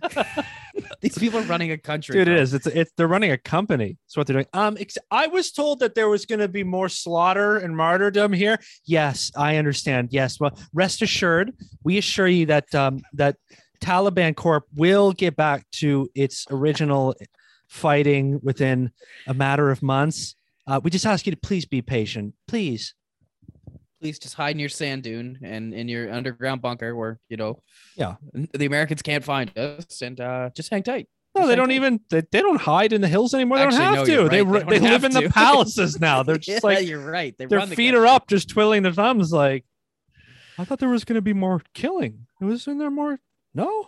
These 1.01 1.17
people 1.17 1.39
are 1.39 1.43
running 1.43 1.71
a 1.71 1.77
country. 1.77 2.13
Dude, 2.13 2.27
it 2.27 2.31
bro. 2.31 2.41
is. 2.41 2.53
It's 2.53 2.67
it's 2.67 2.91
they're 2.97 3.07
running 3.07 3.31
a 3.31 3.37
company. 3.37 3.97
That's 4.05 4.17
what 4.17 4.27
they're 4.27 4.35
doing. 4.35 4.47
Um, 4.53 4.77
I 5.11 5.27
was 5.27 5.51
told 5.51 5.79
that 5.79 5.95
there 5.95 6.09
was 6.09 6.25
going 6.25 6.39
to 6.39 6.47
be 6.47 6.63
more 6.63 6.89
slaughter 6.89 7.57
and 7.57 7.75
martyrdom 7.75 8.33
here. 8.33 8.59
Yes, 8.85 9.31
I 9.35 9.57
understand. 9.57 10.09
Yes, 10.11 10.39
well, 10.39 10.57
rest 10.73 11.01
assured, 11.01 11.53
we 11.83 11.97
assure 11.97 12.27
you 12.27 12.45
that 12.47 12.73
um 12.73 13.01
that 13.13 13.37
Taliban 13.81 14.35
Corp 14.35 14.65
will 14.75 15.11
get 15.11 15.35
back 15.35 15.69
to 15.73 16.09
its 16.15 16.47
original 16.49 17.15
fighting 17.67 18.39
within 18.43 18.91
a 19.27 19.33
matter 19.33 19.69
of 19.69 19.83
months. 19.83 20.35
Uh, 20.65 20.79
we 20.81 20.89
just 20.89 21.05
ask 21.05 21.25
you 21.25 21.31
to 21.31 21.37
please 21.37 21.65
be 21.65 21.81
patient, 21.81 22.33
please. 22.47 22.93
Please 24.03 24.19
just 24.19 24.35
hide 24.35 24.53
in 24.53 24.59
your 24.59 24.67
sand 24.67 25.01
dune 25.03 25.39
and 25.43 25.73
in 25.73 25.87
your 25.87 26.11
underground 26.11 26.61
bunker 26.61 26.93
where, 26.93 27.21
you 27.29 27.37
know, 27.37 27.63
Yeah. 27.95 28.15
the 28.53 28.65
Americans 28.65 29.01
can't 29.01 29.23
find 29.23 29.57
us 29.57 30.01
and 30.01 30.19
uh, 30.19 30.49
just 30.53 30.69
hang 30.69 30.83
tight. 30.83 31.07
No, 31.35 31.47
they 31.47 31.55
don't 31.55 31.71
even. 31.71 32.01
They, 32.09 32.21
they 32.29 32.41
don't 32.41 32.59
hide 32.59 32.91
in 32.91 32.99
the 32.99 33.07
hills 33.07 33.33
anymore. 33.33 33.59
They 33.59 33.63
Actually, 33.63 33.77
don't 33.79 33.91
no, 33.93 33.97
have 33.99 34.05
to. 34.07 34.11
you're 34.11 34.29
They. 34.29 34.43
They 34.43 34.79
they, 34.79 34.89
live 34.89 35.05
in 35.05 35.13
the 35.13 35.29
palaces 35.33 36.01
now. 36.01 36.21
They're 36.21 36.37
just 36.37 36.49
Yeah, 36.63 36.69
like 36.69 36.85
you're 36.85 36.99
right. 36.99 37.33
They 37.37 37.45
their 37.45 37.65
the 37.65 37.75
feet 37.77 37.95
are 37.95 38.05
up, 38.05 38.27
just 38.27 38.49
twiddling 38.49 38.83
their 38.83 38.91
thumbs. 38.91 39.31
Like, 39.31 39.63
I 40.59 40.65
thought 40.65 40.79
there 40.79 40.89
was 40.89 41.05
going 41.05 41.15
to 41.15 41.21
be 41.21 41.33
more 41.33 41.61
killing. 41.73 42.27
It 42.41 42.45
was 42.45 42.67
in 42.67 42.77
there 42.77 42.91
more. 42.91 43.19
No. 43.55 43.87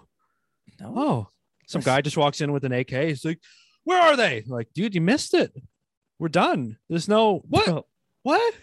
No. 0.80 0.94
Oh, 0.96 1.28
some 1.68 1.82
guy 1.82 2.00
just 2.00 2.16
walks 2.18 2.40
in 2.40 2.54
with 2.54 2.64
an 2.64 2.72
AK. 2.72 2.90
He's 2.92 3.26
like, 3.26 3.42
"Where 3.84 4.02
are 4.02 4.16
they?" 4.16 4.44
Like, 4.48 4.70
dude, 4.74 4.96
you 4.96 5.02
missed 5.02 5.34
it. 5.34 5.54
We're 6.20 6.30
done. 6.30 6.78
There's 6.90 7.10
no 7.10 7.44
what? 7.50 7.86
What? 8.24 8.54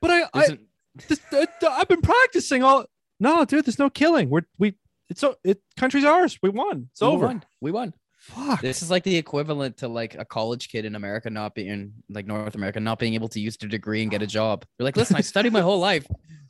But 0.00 0.10
I, 0.12 0.22
I 0.22 0.28
there's 0.34 0.48
an- 0.50 0.67
this, 1.06 1.20
uh, 1.32 1.46
I've 1.70 1.88
been 1.88 2.00
practicing 2.02 2.62
all. 2.62 2.86
No, 3.20 3.44
dude, 3.44 3.64
there's 3.64 3.78
no 3.78 3.90
killing. 3.90 4.28
We're 4.30 4.42
we. 4.58 4.74
It's 5.10 5.20
so 5.20 5.36
it. 5.44 5.60
Country's 5.76 6.04
ours. 6.04 6.38
We 6.42 6.50
won. 6.50 6.88
It's 6.92 7.00
we 7.00 7.06
over. 7.08 7.26
won. 7.26 7.44
We 7.60 7.70
won. 7.70 7.94
Fuck. 8.18 8.60
This 8.60 8.82
is 8.82 8.90
like 8.90 9.04
the 9.04 9.16
equivalent 9.16 9.78
to 9.78 9.88
like 9.88 10.14
a 10.16 10.24
college 10.24 10.68
kid 10.68 10.84
in 10.84 10.94
America 10.96 11.30
not 11.30 11.54
being 11.54 11.92
like 12.10 12.26
North 12.26 12.54
America 12.56 12.80
not 12.80 12.98
being 12.98 13.14
able 13.14 13.28
to 13.28 13.40
use 13.40 13.56
their 13.56 13.68
degree 13.68 14.02
and 14.02 14.10
get 14.10 14.22
a 14.22 14.26
job. 14.26 14.64
You're 14.78 14.84
like, 14.84 14.96
listen, 14.96 15.16
I 15.16 15.20
studied 15.20 15.52
my 15.52 15.60
whole 15.60 15.78
life 15.78 16.06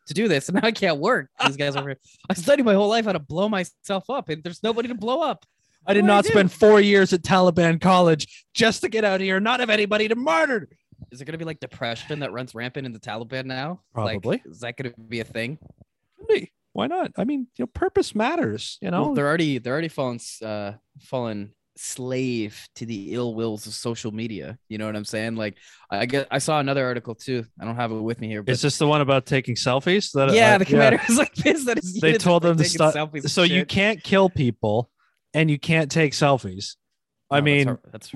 to 0.06 0.14
do 0.14 0.26
this, 0.28 0.48
and 0.48 0.56
now 0.56 0.66
I 0.66 0.72
can't 0.72 0.98
work. 0.98 1.28
These 1.46 1.56
guys 1.56 1.76
over 1.76 1.90
here. 1.90 1.98
I 2.30 2.34
studied 2.34 2.64
my 2.64 2.74
whole 2.74 2.88
life 2.88 3.04
how 3.04 3.12
to 3.12 3.18
blow 3.18 3.48
myself 3.48 4.08
up, 4.08 4.28
and 4.30 4.42
there's 4.42 4.62
nobody 4.62 4.88
to 4.88 4.94
blow 4.94 5.20
up. 5.20 5.44
I 5.86 5.94
did 5.94 6.02
What 6.02 6.10
I 6.10 6.14
not 6.16 6.24
do? 6.24 6.30
spend 6.30 6.50
four 6.52 6.80
years 6.80 7.12
at 7.12 7.22
Taliban 7.22 7.80
college 7.80 8.44
just 8.54 8.80
to 8.80 8.88
get 8.88 9.04
out 9.04 9.20
here, 9.20 9.36
and 9.36 9.44
not 9.44 9.60
have 9.60 9.70
anybody 9.70 10.08
to 10.08 10.16
martyr. 10.16 10.68
Is 11.10 11.20
it 11.20 11.24
gonna 11.24 11.38
be 11.38 11.44
like 11.44 11.60
depression 11.60 12.20
that 12.20 12.32
runs 12.32 12.54
rampant 12.54 12.86
in 12.86 12.92
the 12.92 13.00
Taliban 13.00 13.46
now? 13.46 13.80
Probably. 13.94 14.36
Like, 14.36 14.46
is 14.46 14.60
that 14.60 14.76
gonna 14.76 14.92
be 15.08 15.20
a 15.20 15.24
thing? 15.24 15.58
Hey, 16.28 16.50
Why 16.72 16.86
not? 16.86 17.12
I 17.16 17.24
mean, 17.24 17.46
you 17.56 17.62
know, 17.62 17.66
purpose 17.66 18.14
matters. 18.14 18.78
You 18.82 18.90
know, 18.90 19.02
Well, 19.02 19.14
they're 19.14 19.26
already 19.26 19.58
they're 19.58 19.72
already 19.72 19.88
fallen 19.88 20.18
uh 20.42 20.72
fallen 21.00 21.54
slave 21.76 22.68
to 22.74 22.84
the 22.84 23.14
ill 23.14 23.34
wills 23.36 23.66
of 23.66 23.72
social 23.72 24.10
media. 24.12 24.58
You 24.68 24.78
know 24.78 24.86
what 24.86 24.96
I'm 24.96 25.04
saying? 25.04 25.36
Like 25.36 25.56
I 25.90 26.06
get 26.06 26.26
I 26.30 26.38
saw 26.38 26.58
another 26.60 26.84
article 26.84 27.14
too. 27.14 27.44
I 27.60 27.64
don't 27.64 27.76
have 27.76 27.92
it 27.92 28.00
with 28.00 28.20
me 28.20 28.26
here, 28.28 28.42
but 28.42 28.52
is 28.52 28.60
this 28.62 28.78
the 28.78 28.86
one 28.86 29.00
about 29.00 29.26
taking 29.26 29.54
selfies? 29.54 30.10
That 30.12 30.32
yeah, 30.34 30.56
uh, 30.56 30.58
the 30.58 30.64
commander 30.64 31.00
was 31.08 31.16
like 31.16 31.34
pissed 31.34 31.66
that 31.66 31.78
his 31.78 31.94
They 32.00 32.14
told 32.14 32.42
them 32.42 32.56
to 32.58 32.64
stop. 32.64 33.16
So 33.28 33.42
you 33.44 33.60
shit. 33.60 33.68
can't 33.68 34.02
kill 34.02 34.28
people, 34.28 34.90
and 35.32 35.50
you 35.50 35.58
can't 35.58 35.90
take 35.90 36.12
selfies. 36.12 36.76
I 37.30 37.40
No, 37.40 37.44
that's 37.44 37.44
mean, 37.44 37.66
hor- 37.68 37.80
that's, 37.92 38.12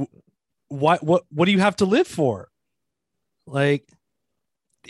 what 0.69 1.03
what 1.05 1.25
what 1.31 1.47
do 1.47 1.53
you 1.53 1.61
have 1.61 1.77
to 1.77 1.85
live 1.85 2.07
for? 2.07 2.49
Like 3.47 3.89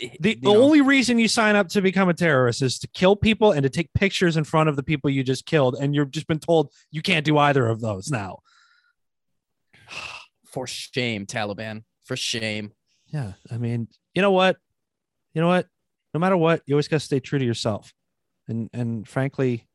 eh, 0.01 0.09
the 0.19 0.37
you 0.41 0.41
know, 0.41 0.63
only 0.63 0.81
reason 0.81 1.19
you 1.19 1.27
sign 1.27 1.55
up 1.55 1.69
to 1.69 1.81
become 1.81 2.09
a 2.09 2.13
terrorist 2.13 2.61
is 2.61 2.79
to 2.79 2.87
kill 2.89 3.15
people 3.15 3.51
and 3.51 3.63
to 3.63 3.69
take 3.69 3.93
pictures 3.93 4.37
in 4.37 4.43
front 4.43 4.69
of 4.69 4.75
the 4.75 4.83
people 4.83 5.09
you 5.09 5.23
just 5.23 5.45
killed, 5.45 5.75
and 5.79 5.95
you've 5.95 6.11
just 6.11 6.27
been 6.27 6.39
told 6.39 6.71
you 6.91 7.01
can't 7.01 7.25
do 7.25 7.37
either 7.37 7.67
of 7.67 7.81
those 7.81 8.09
now. 8.11 8.39
for 10.45 10.67
shame, 10.67 11.25
Taliban. 11.25 11.83
For 12.05 12.15
shame. 12.15 12.71
Yeah, 13.07 13.33
I 13.51 13.57
mean, 13.57 13.87
you 14.13 14.21
know 14.21 14.31
what? 14.31 14.57
You 15.33 15.41
know 15.41 15.47
what? 15.47 15.67
No 16.13 16.19
matter 16.19 16.37
what, 16.37 16.61
you 16.65 16.75
always 16.75 16.87
got 16.87 16.97
to 16.97 17.05
stay 17.05 17.19
true 17.19 17.39
to 17.39 17.45
yourself, 17.45 17.93
and 18.47 18.69
and 18.73 19.07
frankly, 19.07 19.67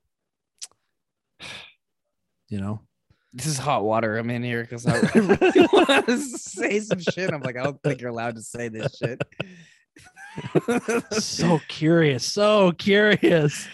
you 2.49 2.61
know, 2.61 2.81
This 3.39 3.47
is 3.47 3.57
hot 3.57 3.85
water. 3.85 4.17
I'm 4.19 4.31
in 4.31 4.43
here 4.43 4.63
because 4.63 4.85
I 4.85 4.99
really 5.15 5.69
want 5.73 6.07
to 6.07 6.19
say 6.19 6.81
some 6.81 6.99
shit. 6.99 7.33
I'm 7.33 7.41
like, 7.41 7.57
I 7.57 7.63
don't 7.63 7.81
think 7.85 8.01
you're 8.01 8.11
allowed 8.11 8.35
to 8.35 8.43
say 8.43 8.69
this 8.69 8.99
shit. 8.99 9.23
so 11.13 11.61
curious, 11.69 12.25
so 12.25 12.73
curious. 12.73 13.69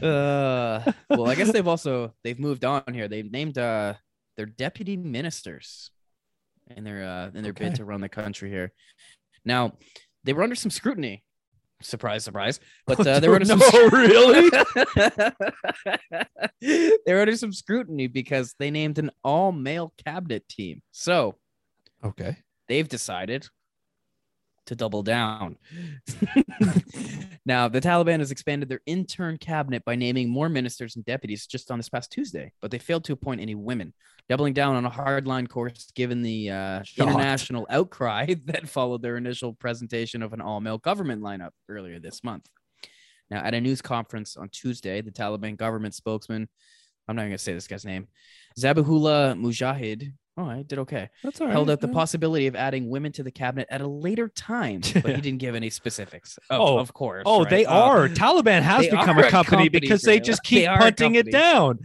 Uh, 0.00 0.92
well, 1.10 1.28
I 1.28 1.34
guess 1.34 1.52
they've 1.52 1.68
also 1.68 2.14
they've 2.24 2.40
moved 2.40 2.64
on 2.64 2.84
here. 2.90 3.06
They've 3.06 3.30
named 3.30 3.58
uh 3.58 3.94
their 4.38 4.46
deputy 4.46 4.96
ministers 4.96 5.90
in 6.74 6.82
their 6.82 7.04
uh 7.04 7.30
in 7.34 7.42
their 7.42 7.52
bid 7.52 7.74
to 7.74 7.84
run 7.84 8.00
the 8.00 8.08
country 8.08 8.48
here. 8.48 8.72
Now, 9.44 9.74
they 10.24 10.32
were 10.32 10.42
under 10.42 10.56
some 10.56 10.70
scrutiny. 10.70 11.22
Surprise, 11.82 12.24
surprise. 12.24 12.60
But 12.86 13.06
uh, 13.06 13.20
they 13.20 13.28
were 13.28 13.36
under 13.36 13.46
some 13.46 13.58
No, 13.58 13.88
really? 13.92 14.50
they 16.60 17.12
were 17.12 17.20
under 17.20 17.36
some 17.36 17.52
scrutiny 17.52 18.06
because 18.06 18.54
they 18.58 18.70
named 18.70 18.98
an 18.98 19.10
all-male 19.24 19.92
cabinet 20.04 20.48
team. 20.48 20.82
So 20.90 21.36
Okay. 22.04 22.36
they've 22.68 22.88
decided 22.88 23.46
to 24.66 24.74
double 24.74 25.02
down. 25.02 25.56
now, 27.46 27.68
the 27.68 27.80
Taliban 27.80 28.20
has 28.20 28.30
expanded 28.30 28.68
their 28.68 28.80
intern 28.86 29.38
cabinet 29.38 29.84
by 29.84 29.96
naming 29.96 30.28
more 30.28 30.48
ministers 30.48 30.96
and 30.96 31.04
deputies 31.04 31.46
just 31.46 31.70
on 31.70 31.78
this 31.78 31.88
past 31.88 32.12
Tuesday, 32.12 32.52
but 32.60 32.70
they 32.70 32.78
failed 32.78 33.04
to 33.04 33.12
appoint 33.12 33.40
any 33.40 33.54
women, 33.54 33.92
doubling 34.28 34.52
down 34.52 34.76
on 34.76 34.84
a 34.84 34.90
hardline 34.90 35.48
course 35.48 35.90
given 35.94 36.22
the 36.22 36.50
uh, 36.50 36.82
international 36.96 37.66
outcry 37.70 38.34
that 38.44 38.68
followed 38.68 39.02
their 39.02 39.16
initial 39.16 39.52
presentation 39.52 40.22
of 40.22 40.32
an 40.32 40.40
all 40.40 40.60
male 40.60 40.78
government 40.78 41.22
lineup 41.22 41.50
earlier 41.68 41.98
this 41.98 42.22
month. 42.22 42.46
Now, 43.30 43.42
at 43.42 43.54
a 43.54 43.60
news 43.60 43.80
conference 43.80 44.36
on 44.36 44.50
Tuesday, 44.50 45.00
the 45.00 45.10
Taliban 45.10 45.56
government 45.56 45.94
spokesman, 45.94 46.48
I'm 47.08 47.16
not 47.16 47.22
going 47.22 47.32
to 47.32 47.38
say 47.38 47.54
this 47.54 47.66
guy's 47.66 47.84
name, 47.84 48.08
Zabihullah 48.58 49.40
Mujahid, 49.40 50.12
oh, 50.36 50.44
I 50.44 50.62
did 50.62 50.78
okay 50.80 51.10
That's 51.22 51.40
all 51.40 51.46
right. 51.46 51.52
held 51.52 51.70
out 51.70 51.80
the 51.80 51.88
possibility 51.88 52.46
of 52.46 52.56
adding 52.56 52.88
women 52.88 53.12
to 53.12 53.22
the 53.22 53.30
cabinet 53.30 53.68
at 53.70 53.80
a 53.80 53.86
later 53.86 54.28
time, 54.28 54.80
but 54.94 55.14
he 55.14 55.20
didn't 55.20 55.38
give 55.38 55.54
any 55.54 55.70
specifics. 55.70 56.38
Of, 56.50 56.60
Oh, 56.60 56.78
of 56.78 56.92
course. 56.94 57.24
Oh, 57.26 57.40
right? 57.40 57.50
they 57.50 57.64
Uh, 57.66 57.74
are. 57.74 58.08
Taliban 58.08 58.62
has 58.62 58.86
become 58.86 59.18
a 59.18 59.28
company, 59.28 59.30
company, 59.30 59.68
because 59.68 60.02
they 60.02 60.20
just 60.20 60.42
keep 60.42 60.68
a 60.68 60.76
punting 60.76 61.14
it 61.16 61.30
down. 61.30 61.80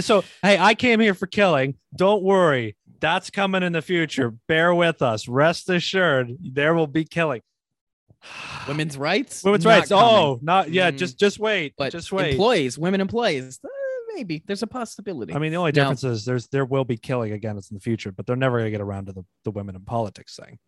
So, 0.00 0.24
hey, 0.42 0.56
I 0.58 0.74
came 0.74 0.98
here 1.00 1.12
for 1.14 1.26
killing. 1.26 1.76
Don't 1.94 2.22
worry. 2.22 2.74
That's 3.00 3.28
coming 3.28 3.62
in 3.62 3.72
the 3.74 3.82
future. 3.82 4.30
Bear 4.48 4.74
with 4.74 5.02
us. 5.02 5.28
Rest 5.28 5.68
assured, 5.68 6.32
there 6.40 6.72
will 6.74 6.86
be 6.86 7.04
killing. 7.04 7.42
women's 8.68 8.96
rights. 8.96 9.44
Women's 9.44 9.64
Not 9.64 9.70
rights. 9.70 9.88
coming. 9.90 10.04
Oh, 10.04 10.38
not 10.42 10.70
yeah. 10.70 10.90
Mm. 10.90 10.96
Just 10.98 11.18
just 11.18 11.38
wait. 11.38 11.74
but 11.76 11.92
just 11.92 12.10
wait. 12.12 12.30
employees, 12.32 12.78
women 12.78 13.02
employees, 13.02 13.60
maybe 14.14 14.42
there's 14.46 14.62
a 14.62 14.66
possibility. 14.66 15.34
I 15.34 15.38
mean, 15.38 15.50
the 15.52 15.58
only 15.58 15.72
Now- 15.72 15.82
difference 15.90 16.04
is 16.04 16.24
there's 16.24 16.46
there 16.48 16.64
will 16.64 16.84
be 16.84 16.96
killing 16.96 17.32
again. 17.32 17.56
It's 17.58 17.70
in 17.70 17.74
the 17.74 17.80
future, 17.80 18.12
but 18.12 18.26
they're 18.26 18.36
never 18.36 18.58
going 18.58 18.66
to 18.66 18.70
get 18.70 18.80
around 18.80 19.06
to 19.06 19.12
the, 19.12 19.22
the 19.44 19.50
women 19.50 19.74
in 19.76 19.82
politics 19.82 20.36
thing. 20.36 20.58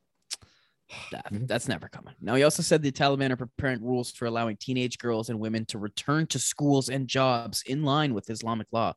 That- 1.13 1.27
that's 1.49 1.69
never 1.69 1.89
coming. 1.89 2.15
Now, 2.21 2.35
he 2.37 2.43
also 2.45 2.63
said 2.63 2.83
the 2.83 2.93
Taliban 2.93 3.31
are 3.31 3.37
preparing 3.37 3.83
rules 3.83 4.13
for 4.13 4.27
allowing 4.27 4.57
teenage 4.57 4.99
girls 4.99 5.31
and 5.31 5.41
women 5.41 5.65
to 5.67 5.79
return 5.79 6.27
to 6.29 6.39
schools 6.39 6.89
and 6.89 7.09
jobs 7.09 7.63
in 7.67 7.83
line 7.83 8.15
with 8.15 8.31
Islamic 8.31 8.69
law, 8.73 8.95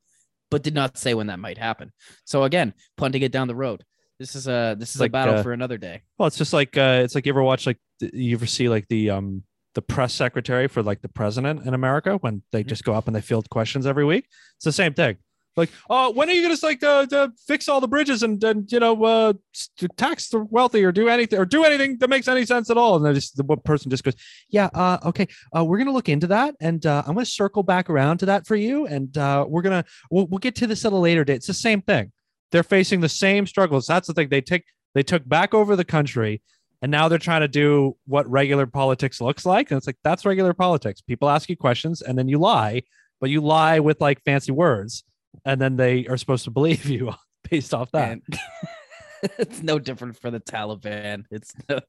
but 0.52 0.64
did 0.64 0.74
not 0.76 0.98
say 0.98 1.14
when 1.14 1.28
that 1.28 1.40
might 1.40 1.58
happen. 1.58 1.92
So, 2.26 2.44
again, 2.44 2.74
punting 2.98 3.22
it 3.24 3.32
down 3.32 3.48
the 3.48 3.56
road. 3.56 3.84
This 4.20 4.36
is 4.36 4.48
a 4.50 4.76
this 4.78 4.96
is 4.96 5.00
Like, 5.00 5.12
a 5.12 5.14
battle 5.14 5.36
uh, 5.36 5.44
for 5.44 5.54
another 5.54 5.78
day. 5.78 6.02
Well, 6.18 6.28
it's 6.28 6.38
just 6.38 6.52
like 6.52 6.78
uh, 6.78 7.02
it's 7.04 7.16
like 7.16 7.26
you 7.26 7.32
ever 7.32 7.42
watch 7.42 7.66
like 7.66 7.80
you 8.02 8.36
ever 8.36 8.46
see 8.46 8.68
like 8.68 8.86
the 8.90 9.12
um 9.12 9.44
the 9.80 9.94
press 9.94 10.14
secretary 10.14 10.68
for 10.68 10.84
like 10.84 11.02
the 11.02 11.08
president 11.08 11.66
in 11.66 11.74
America 11.74 12.18
when 12.18 12.44
they 12.52 12.64
Mhm. 12.64 12.68
just 12.68 12.84
go 12.84 12.94
up 12.94 13.08
and 13.08 13.16
they 13.16 13.22
field 13.22 13.50
questions 13.50 13.86
every 13.86 14.04
week. 14.04 14.26
It's 14.58 14.66
the 14.66 14.74
same 14.74 14.94
thing. 14.94 15.16
Like, 15.56 15.70
oh, 15.90 16.12
when 16.12 16.30
are 16.30 16.34
you 16.34 16.42
gonna 16.42 16.58
like 16.64 16.84
uh, 16.84 17.06
to 17.08 17.32
fix 17.48 17.70
all 17.70 17.80
the 17.82 17.88
bridges 17.88 18.22
and 18.24 18.42
and 18.44 18.70
you 18.72 18.80
know 18.80 19.04
uh 19.04 19.34
to 19.78 19.88
tax 19.96 20.30
the 20.30 20.40
wealthy 20.58 20.84
or 20.84 20.92
do 20.92 21.08
anything 21.10 21.40
or 21.40 21.46
do 21.46 21.64
anything 21.64 21.98
that 22.00 22.10
makes 22.10 22.28
any 22.28 22.46
sense 22.46 22.70
at 22.70 22.78
all? 22.78 22.98
And 22.98 23.06
then 23.06 23.14
just 23.16 23.38
the 23.38 23.44
one 23.44 23.60
person 23.72 23.90
just 23.90 24.04
goes, 24.04 24.16
yeah, 24.50 24.70
uh, 24.74 24.98
okay, 25.06 25.28
uh, 25.56 25.64
we're 25.66 25.78
gonna 25.78 25.94
look 25.94 26.10
into 26.10 26.28
that 26.28 26.56
and 26.60 26.86
uh, 26.86 27.04
I'm 27.08 27.14
gonna 27.14 27.26
circle 27.26 27.64
back 27.64 27.90
around 27.90 28.18
to 28.20 28.26
that 28.28 28.48
for 28.48 28.56
you 28.58 28.86
and 28.86 29.18
uh, 29.18 29.46
we're 29.50 29.62
gonna 29.62 29.86
we'll, 30.12 30.28
we'll 30.28 30.40
get 30.40 30.56
to 30.56 30.68
this 30.68 30.84
at 30.86 30.92
a 30.94 30.98
later 30.98 31.24
date. 31.26 31.38
It's 31.38 31.48
the 31.48 31.54
same 31.54 31.82
thing. 31.82 32.12
They're 32.52 32.64
facing 32.64 33.00
the 33.02 33.10
same 33.10 33.46
struggles. 33.48 33.86
That's 33.88 34.08
the 34.08 34.14
thing. 34.14 34.28
They 34.30 34.42
take 34.42 34.66
they 34.94 35.04
took 35.04 35.28
back 35.28 35.54
over 35.54 35.76
the 35.76 35.86
country 35.86 36.42
and 36.82 36.92
now 36.92 37.08
they're 37.08 37.18
trying 37.20 37.42
to 37.42 37.48
do 37.48 37.96
what 38.06 38.30
regular 38.30 38.66
politics 38.66 39.20
looks 39.22 39.46
like 39.46 39.70
and 39.72 39.78
it's 39.78 39.88
like 39.88 39.98
that's 40.04 40.26
regular 40.26 40.54
politics 40.54 41.02
people 41.02 41.30
ask 41.30 41.50
you 41.50 41.58
questions 41.58 42.02
and 42.02 42.18
then 42.18 42.28
you 42.28 42.38
lie 42.40 42.82
but 43.20 43.30
you 43.30 43.42
lie 43.42 43.80
with 43.80 44.00
like 44.02 44.22
fancy 44.24 44.52
words 44.52 45.04
and 45.46 45.60
then 45.60 45.76
they 45.76 46.06
are 46.08 46.18
supposed 46.18 46.44
to 46.46 46.52
believe 46.52 46.86
you 46.86 47.12
based 47.50 47.74
off 47.74 47.92
that 47.92 48.20
it's 49.38 49.62
no 49.62 49.80
different 49.80 50.16
for 50.18 50.32
the 50.32 50.40
Taliban. 50.40 51.26
It's 51.30 51.54
no, 51.68 51.80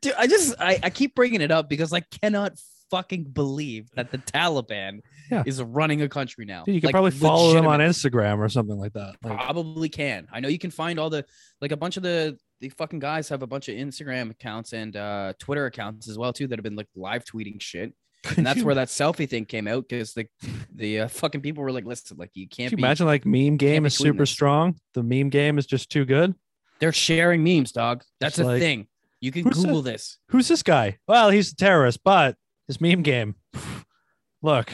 dude. 0.00 0.12
I 0.18 0.26
just 0.26 0.54
I, 0.60 0.78
I 0.82 0.90
keep 0.90 1.14
bringing 1.14 1.40
it 1.40 1.50
up 1.52 1.68
because 1.68 1.92
I 1.92 2.00
cannot 2.00 2.54
fucking 2.90 3.22
believe 3.24 3.88
that 3.94 4.10
the 4.10 4.18
Taliban 4.18 4.98
Yeah. 5.30 5.44
is 5.46 5.62
running 5.62 6.02
a 6.02 6.08
country 6.08 6.44
now. 6.44 6.64
Dude, 6.64 6.74
you 6.74 6.80
can 6.80 6.88
Like, 6.88 6.94
probably 6.94 7.12
follow 7.12 7.52
them 7.54 7.68
on 7.68 7.78
instagram 7.78 8.38
or 8.38 8.48
something 8.48 8.76
like 8.76 8.92
that 8.94 9.14
like, 9.22 9.38
Probably 9.38 9.88
can. 9.88 10.26
I 10.32 10.40
know 10.40 10.48
you 10.48 10.58
can 10.58 10.72
find 10.72 10.98
all 10.98 11.10
the 11.10 11.24
like 11.60 11.70
a 11.70 11.76
bunch 11.76 11.96
of 11.96 12.02
the 12.02 12.36
the 12.60 12.68
fucking 12.70 12.98
guys 12.98 13.28
have 13.30 13.42
a 13.42 13.46
bunch 13.46 13.68
of 13.68 13.74
Instagram 13.76 14.30
accounts 14.30 14.72
and 14.72 14.94
uh 14.96 15.32
Twitter 15.38 15.66
accounts 15.66 16.08
as 16.08 16.18
well 16.18 16.32
too 16.32 16.46
that 16.48 16.58
have 16.58 16.62
been 16.64 16.76
like 16.76 16.88
live 16.94 17.24
tweeting 17.24 17.60
shit. 17.60 17.92
And 18.36 18.44
that's 18.44 18.62
where 18.62 18.74
that 18.74 18.88
selfie 18.88 19.26
thing 19.28 19.46
came 19.46 19.66
out 19.66 19.88
because 19.88 20.12
the 20.12 20.26
the 20.74 21.00
uh, 21.00 21.08
fucking 21.08 21.40
people 21.40 21.62
were 21.62 21.72
like, 21.72 21.86
listen, 21.86 22.18
like 22.18 22.30
you 22.34 22.46
can't 22.46 22.68
Can 22.68 22.78
you 22.78 22.82
be. 22.82 22.82
imagine 22.82 23.06
like 23.06 23.24
meme 23.24 23.56
game 23.56 23.86
is 23.86 23.96
super 23.96 24.18
this. 24.20 24.30
strong 24.30 24.76
the 24.94 25.02
meme 25.02 25.30
game 25.30 25.56
is 25.58 25.64
just 25.66 25.90
too 25.90 26.04
good 26.04 26.34
They're 26.80 26.92
sharing 26.92 27.42
memes, 27.42 27.72
dog. 27.72 28.02
That's 28.20 28.38
It's 28.38 28.44
a 28.44 28.50
like- 28.50 28.60
thing. 28.60 28.86
You 29.22 29.32
can 29.32 29.42
Google 29.44 29.82
this. 29.82 30.16
who's 30.28 30.48
this 30.48 30.62
guy 30.62 30.98
well 31.06 31.28
he's 31.30 31.52
a 31.52 31.56
terrorist 31.56 32.00
but 32.02 32.36
his 32.66 32.80
meme 32.80 33.02
game 33.02 33.34
look 34.42 34.72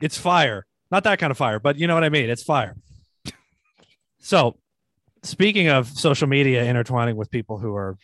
it's 0.00 0.16
fire 0.16 0.66
not 0.90 1.02
that 1.02 1.18
kind 1.18 1.32
of 1.32 1.36
fire 1.36 1.58
but 1.58 1.76
you 1.76 1.88
know 1.88 1.94
what 1.94 2.04
i 2.04 2.08
mean 2.08 2.30
it's 2.30 2.44
fire 2.44 2.76
so 4.20 4.56
speaking 5.26 5.68
of 5.68 5.88
social 5.88 6.26
media 6.26 6.64
intertwining 6.64 7.16
with 7.16 7.30
people 7.30 7.58
who 7.58 7.74
are 7.74 7.96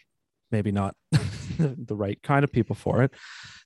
maybe 0.50 0.72
not 0.72 0.94
the 1.58 1.94
right 1.94 2.22
kind 2.22 2.44
of 2.44 2.52
people 2.52 2.74
for 2.74 3.02
it 3.02 3.12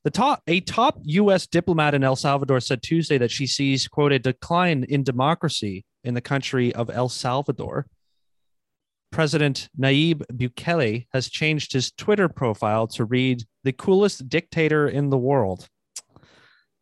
the 0.05 0.11
top 0.11 0.43
a 0.47 0.61
top 0.61 0.99
us 1.05 1.47
diplomat 1.47 1.95
in 1.95 2.05
el 2.05 2.17
salvador 2.17 2.61
said 2.61 2.83
tuesday 2.83 3.19
that 3.19 3.31
she 3.31 3.47
sees 3.47 3.89
quote 3.89 4.13
a 4.13 4.19
decline 4.19 4.85
in 4.89 5.03
democracy 5.03 5.85
in 6.05 6.15
the 6.15 6.21
country 6.21 6.75
of 6.75 6.91
el 6.91 7.09
salvador 7.09 7.87
President 9.13 9.69
Nayib 9.79 10.23
Bukele 10.33 11.07
has 11.13 11.31
changed 11.31 11.73
his 11.73 11.93
Twitter 11.93 12.29
profile 12.29 12.87
to 12.89 13.05
read 13.05 13.45
the 13.65 13.73
coolest 13.73 14.29
dictator 14.29 14.89
in 14.89 15.11
the 15.11 15.17
world. 15.17 15.69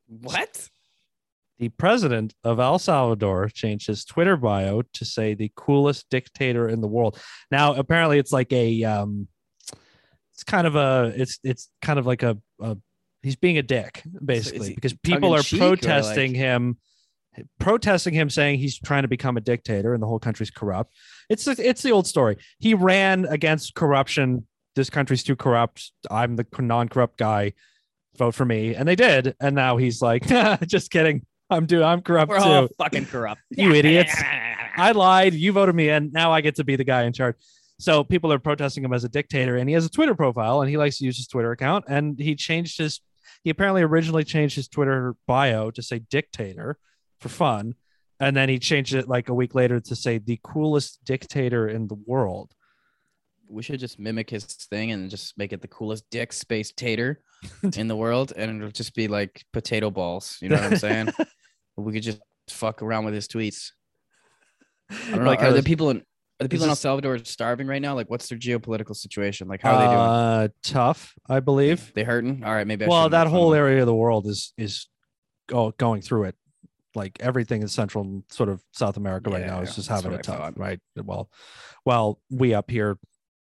What? 0.06 0.68
The 1.58 1.68
president 1.68 2.34
of 2.42 2.58
El 2.58 2.78
Salvador 2.78 3.48
changed 3.48 3.86
his 3.86 4.04
Twitter 4.04 4.36
bio 4.36 4.82
to 4.82 5.04
say 5.04 5.34
the 5.34 5.52
coolest 5.54 6.10
dictator 6.10 6.68
in 6.68 6.80
the 6.80 6.88
world. 6.88 7.18
Now, 7.50 7.74
apparently, 7.74 8.18
it's 8.18 8.32
like 8.32 8.52
a, 8.52 8.82
um, 8.82 9.28
it's 10.32 10.42
kind 10.44 10.66
of 10.66 10.74
a, 10.74 11.12
it's 11.14 11.38
it's 11.44 11.70
kind 11.80 11.98
of 11.98 12.06
like 12.06 12.24
a, 12.24 12.36
a 12.60 12.76
he's 13.22 13.36
being 13.36 13.56
a 13.56 13.62
dick 13.62 14.02
basically 14.24 14.70
he 14.70 14.74
because 14.74 14.94
people 14.94 15.32
are 15.32 15.38
tongue-in-cheek 15.42 15.60
like- 15.60 15.80
protesting 15.80 16.34
him, 16.34 16.78
protesting 17.60 18.14
him, 18.14 18.28
saying 18.30 18.58
he's 18.58 18.76
trying 18.78 19.02
to 19.02 19.08
become 19.08 19.36
a 19.36 19.40
dictator 19.40 19.94
and 19.94 20.02
the 20.02 20.08
whole 20.08 20.18
country's 20.18 20.50
corrupt. 20.50 20.92
It's 21.30 21.44
the- 21.44 21.68
it's 21.68 21.82
the 21.82 21.92
old 21.92 22.08
story. 22.08 22.36
He 22.58 22.74
ran 22.74 23.26
against 23.26 23.76
corruption. 23.76 24.46
This 24.74 24.90
country's 24.90 25.22
too 25.22 25.36
corrupt. 25.36 25.92
I'm 26.10 26.34
the 26.34 26.46
non-corrupt 26.58 27.16
guy. 27.16 27.52
Vote 28.16 28.34
for 28.34 28.44
me, 28.44 28.74
and 28.74 28.88
they 28.88 28.96
did. 28.96 29.36
And 29.40 29.54
now 29.54 29.76
he's 29.76 30.02
like, 30.02 30.26
just 30.66 30.90
kidding. 30.90 31.24
I'm 31.50 31.66
doing. 31.66 31.84
I'm 31.84 32.00
corrupt 32.00 32.30
We're 32.30 32.38
too. 32.38 32.44
all 32.44 32.68
fucking 32.78 33.06
corrupt. 33.06 33.40
You 33.50 33.72
idiots. 33.74 34.14
I 34.76 34.92
lied. 34.92 35.34
You 35.34 35.52
voted 35.52 35.74
me 35.74 35.88
in. 35.88 36.10
Now 36.12 36.32
I 36.32 36.40
get 36.40 36.56
to 36.56 36.64
be 36.64 36.76
the 36.76 36.84
guy 36.84 37.04
in 37.04 37.12
charge. 37.12 37.36
So 37.78 38.02
people 38.04 38.32
are 38.32 38.38
protesting 38.38 38.84
him 38.84 38.92
as 38.92 39.04
a 39.04 39.08
dictator, 39.08 39.56
and 39.56 39.68
he 39.68 39.74
has 39.74 39.84
a 39.84 39.90
Twitter 39.90 40.14
profile, 40.14 40.60
and 40.62 40.70
he 40.70 40.76
likes 40.76 40.98
to 40.98 41.04
use 41.04 41.16
his 41.16 41.26
Twitter 41.26 41.52
account. 41.52 41.84
And 41.88 42.18
he 42.18 42.34
changed 42.34 42.78
his. 42.78 43.00
He 43.42 43.50
apparently 43.50 43.82
originally 43.82 44.24
changed 44.24 44.56
his 44.56 44.68
Twitter 44.68 45.14
bio 45.26 45.70
to 45.72 45.82
say 45.82 45.98
dictator 45.98 46.78
for 47.20 47.28
fun, 47.28 47.74
and 48.18 48.34
then 48.36 48.48
he 48.48 48.58
changed 48.58 48.94
it 48.94 49.08
like 49.08 49.28
a 49.28 49.34
week 49.34 49.54
later 49.54 49.80
to 49.80 49.94
say 49.96 50.18
the 50.18 50.40
coolest 50.42 51.04
dictator 51.04 51.68
in 51.68 51.86
the 51.88 51.96
world. 52.06 52.52
we 53.48 53.62
should 53.62 53.78
just 53.78 53.98
mimic 53.98 54.30
his 54.30 54.44
thing 54.44 54.90
and 54.92 55.10
just 55.10 55.36
make 55.36 55.52
it 55.52 55.60
the 55.60 55.68
coolest 55.68 56.04
dick 56.10 56.32
space 56.32 56.72
tater 56.72 57.20
in 57.76 57.86
the 57.88 57.96
world, 57.96 58.32
and 58.36 58.56
it'll 58.56 58.70
just 58.70 58.94
be 58.94 59.08
like 59.08 59.44
potato 59.52 59.90
balls. 59.90 60.38
You 60.40 60.48
know 60.48 60.56
what 60.56 60.72
I'm 60.72 60.76
saying? 60.78 61.08
We 61.76 61.92
could 61.92 62.02
just 62.02 62.20
fuck 62.48 62.82
around 62.82 63.04
with 63.04 63.14
his 63.14 63.28
tweets. 63.28 63.72
I 64.90 65.10
don't 65.10 65.24
know. 65.24 65.30
Like 65.30 65.42
are 65.42 65.52
the 65.52 65.62
people 65.62 65.90
in 65.90 65.98
are 65.98 66.44
the 66.44 66.48
people 66.48 66.64
in 66.64 66.70
El 66.70 66.76
Salvador 66.76 67.18
starving 67.24 67.68
right 67.68 67.80
now? 67.80 67.94
Like, 67.94 68.10
what's 68.10 68.28
their 68.28 68.36
geopolitical 68.36 68.96
situation? 68.96 69.46
Like, 69.46 69.62
how 69.62 69.74
are 69.74 69.78
they 69.78 69.86
doing? 69.86 69.98
Uh, 69.98 70.48
tough, 70.64 71.14
I 71.28 71.38
believe. 71.38 71.92
They 71.94 72.02
hurting? 72.02 72.42
All 72.44 72.52
right, 72.52 72.66
maybe. 72.66 72.84
I 72.84 72.88
well 72.88 73.08
that 73.08 73.28
whole 73.28 73.54
area 73.54 73.80
of 73.80 73.86
the 73.86 73.94
world 73.94 74.26
is 74.26 74.52
is 74.58 74.88
go, 75.48 75.72
going 75.78 76.02
through 76.02 76.24
it 76.24 76.36
like 76.96 77.16
everything 77.18 77.60
in 77.60 77.66
central 77.66 78.04
and 78.04 78.22
sort 78.30 78.48
of 78.48 78.62
south 78.70 78.96
america 78.96 79.28
right 79.28 79.44
now 79.44 79.60
is 79.60 79.74
just 79.74 79.88
having 79.88 80.12
it 80.12 80.22
tough 80.22 80.52
right 80.56 80.78
well 81.02 81.28
well, 81.84 82.20
we 82.30 82.54
up 82.54 82.70
here 82.70 82.98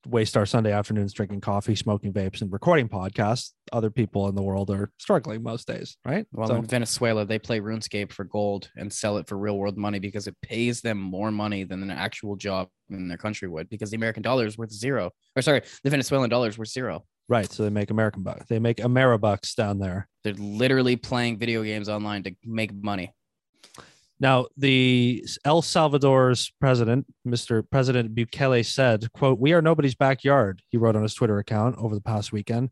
waste 0.07 0.35
our 0.35 0.45
sunday 0.47 0.71
afternoons 0.71 1.13
drinking 1.13 1.39
coffee 1.41 1.75
smoking 1.75 2.11
vapes 2.11 2.41
and 2.41 2.51
recording 2.51 2.89
podcasts 2.89 3.51
other 3.71 3.91
people 3.91 4.27
in 4.27 4.33
the 4.35 4.41
world 4.41 4.69
are 4.71 4.91
struggling 4.97 5.43
most 5.43 5.67
days 5.67 5.95
right 6.05 6.25
Well, 6.31 6.47
So- 6.47 6.55
in 6.55 6.65
Venezuela, 6.65 7.23
they 7.25 7.37
play 7.39 7.59
RuneScape 7.59 8.11
for 8.11 8.23
gold 8.25 8.69
and 8.75 8.91
sell 8.91 9.17
it 9.17 9.27
for 9.27 9.37
real 9.37 9.57
world 9.57 9.77
money 9.77 9.99
because 9.99 10.25
it 10.27 10.35
pays 10.41 10.81
them 10.81 10.97
more 10.97 11.31
money 11.31 11.63
than 11.63 11.83
an 11.83 11.91
actual 11.91 12.35
job 12.35 12.67
in 12.89 13.07
their 13.07 13.17
country 13.17 13.47
would. 13.47 13.69
Because 13.69 13.91
the 13.91 13.95
American 13.97 14.23
dollar 14.23 14.45
is 14.45 14.57
worth 14.57 14.71
zero, 14.73 15.11
or 15.35 15.41
sorry, 15.41 15.61
the 15.83 15.89
Venezuelan 15.89 16.29
dollar 16.29 16.47
is 16.49 16.57
worth 16.57 16.69
zero. 16.69 17.03
right 17.29 17.49
so 17.51 17.63
they 17.63 17.69
make 17.69 17.91
american 17.91 18.23
bucks 18.23 18.45
they 18.49 18.59
make 18.59 18.77
ameribucks 18.77 19.55
down 19.55 19.77
there 19.79 20.07
They're 20.23 20.33
literally 20.33 20.95
playing 20.95 21.37
video 21.37 21.63
games 21.63 21.87
online 21.89 22.23
to 22.23 22.31
make 22.45 22.71
money. 22.73 23.13
Now, 24.21 24.45
the 24.55 25.25
El 25.45 25.63
Salvador's 25.63 26.53
president, 26.61 27.07
Mr. 27.27 27.67
President 27.67 28.13
Bukele, 28.13 28.63
said, 28.63 29.11
"quote 29.13 29.39
We 29.39 29.51
are 29.53 29.63
nobody's 29.63 29.95
backyard." 29.95 30.61
He 30.69 30.77
wrote 30.77 30.95
on 30.95 31.01
his 31.01 31.15
Twitter 31.15 31.39
account 31.39 31.75
over 31.79 31.95
the 31.95 32.01
past 32.01 32.31
weekend, 32.31 32.69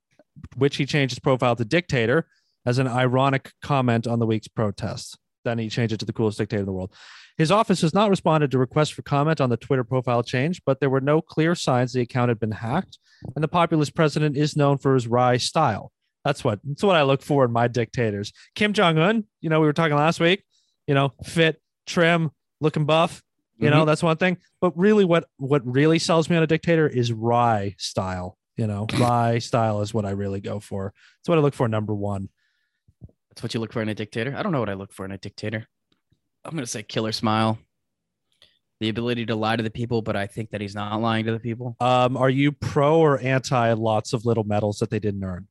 which 0.56 0.76
he 0.76 0.86
changed 0.86 1.16
his 1.16 1.20
profile 1.20 1.56
to 1.56 1.66
dictator 1.66 2.28
as 2.68 2.78
an 2.78 2.88
ironic 2.88 3.52
comment 3.64 4.06
on 4.06 4.20
the 4.20 4.28
week's 4.28 4.48
protests. 4.48 5.18
Then 5.44 5.58
he 5.58 5.70
changed 5.70 5.92
it 5.92 6.00
to 6.02 6.06
the 6.06 6.14
coolest 6.14 6.38
dictator 6.38 6.62
in 6.62 6.68
the 6.68 6.72
world. 6.72 6.94
His 7.36 7.52
office 7.52 7.82
has 7.82 7.96
not 7.96 8.12
responded 8.12 8.52
to 8.52 8.60
requests 8.60 8.92
for 8.92 9.02
comment 9.02 9.42
on 9.42 9.50
the 9.50 9.58
Twitter 9.58 9.84
profile 9.84 10.22
change, 10.22 10.62
but 10.68 10.80
there 10.80 10.90
were 10.90 11.02
no 11.02 11.20
clear 11.20 11.56
signs 11.56 11.94
the 11.94 12.02
account 12.02 12.30
had 12.30 12.40
been 12.40 12.52
hacked. 12.52 13.00
And 13.34 13.44
the 13.44 13.48
populist 13.48 13.96
president 13.96 14.38
is 14.38 14.56
known 14.56 14.78
for 14.78 14.94
his 14.94 15.08
wry 15.08 15.38
style. 15.38 15.92
That's 16.24 16.44
what 16.44 16.60
that's 16.64 16.84
what 16.84 16.96
I 16.96 17.02
look 17.02 17.24
for 17.24 17.44
in 17.44 17.52
my 17.52 17.68
dictators. 17.68 18.32
Kim 18.54 18.74
Jong 18.74 19.00
Un, 19.00 19.24
you 19.42 19.50
know, 19.50 19.60
we 19.60 19.66
were 19.66 19.74
talking 19.74 19.96
last 19.96 20.20
week 20.20 20.44
you 20.90 20.96
know, 20.96 21.14
fit, 21.24 21.62
trim, 21.86 22.32
looking 22.60 22.86
buff. 22.86 23.22
You 23.60 23.70
know, 23.70 23.86
that's 23.86 24.02
one 24.02 24.18
thing. 24.18 24.38
But 24.60 24.76
really, 24.76 25.06
what 25.06 25.26
what 25.38 25.62
really 25.66 26.00
sells 26.00 26.30
me 26.30 26.38
on 26.38 26.42
a 26.42 26.48
dictator 26.48 26.88
is 26.88 27.12
rye 27.14 27.76
style. 27.78 28.38
You 28.58 28.66
know, 28.66 28.88
rye 29.00 29.38
style 29.38 29.82
is 29.82 29.94
what 29.94 30.06
I 30.06 30.12
really 30.12 30.42
go 30.42 30.60
for. 30.60 30.94
It's 31.20 31.30
what 31.30 31.38
I 31.38 31.42
look 31.42 31.54
for. 31.54 31.68
Number 31.68 31.94
one. 31.94 32.30
That's 33.30 33.44
what 33.44 33.54
you 33.54 33.60
look 33.60 33.72
for 33.72 33.82
in 33.84 33.90
a 33.90 33.94
dictator. 33.94 34.34
I 34.36 34.42
don't 34.42 34.52
know 34.52 34.62
what 34.62 34.70
I 34.70 34.74
look 34.74 34.92
for 34.92 35.06
in 35.06 35.12
a 35.12 35.18
dictator. 35.18 35.68
I'm 36.44 36.56
gonna 36.56 36.66
say 36.66 36.82
killer 36.82 37.12
smile, 37.12 37.60
the 38.80 38.90
ability 38.90 39.28
to 39.28 39.36
lie 39.36 39.58
to 39.58 39.64
the 39.64 39.70
people, 39.70 40.02
but 40.02 40.16
I 40.16 40.26
think 40.26 40.50
that 40.52 40.62
he's 40.62 40.74
not 40.74 41.00
lying 41.00 41.26
to 41.26 41.34
the 41.34 41.40
people. 41.40 41.76
Um, 41.82 42.18
are 42.18 42.30
you 42.30 42.52
pro 42.52 42.98
or 42.98 43.20
anti 43.20 43.74
lots 43.74 44.14
of 44.14 44.26
little 44.26 44.46
medals 44.46 44.80
that 44.80 44.90
they 44.90 45.00
didn't 45.00 45.24
earn? 45.24 45.48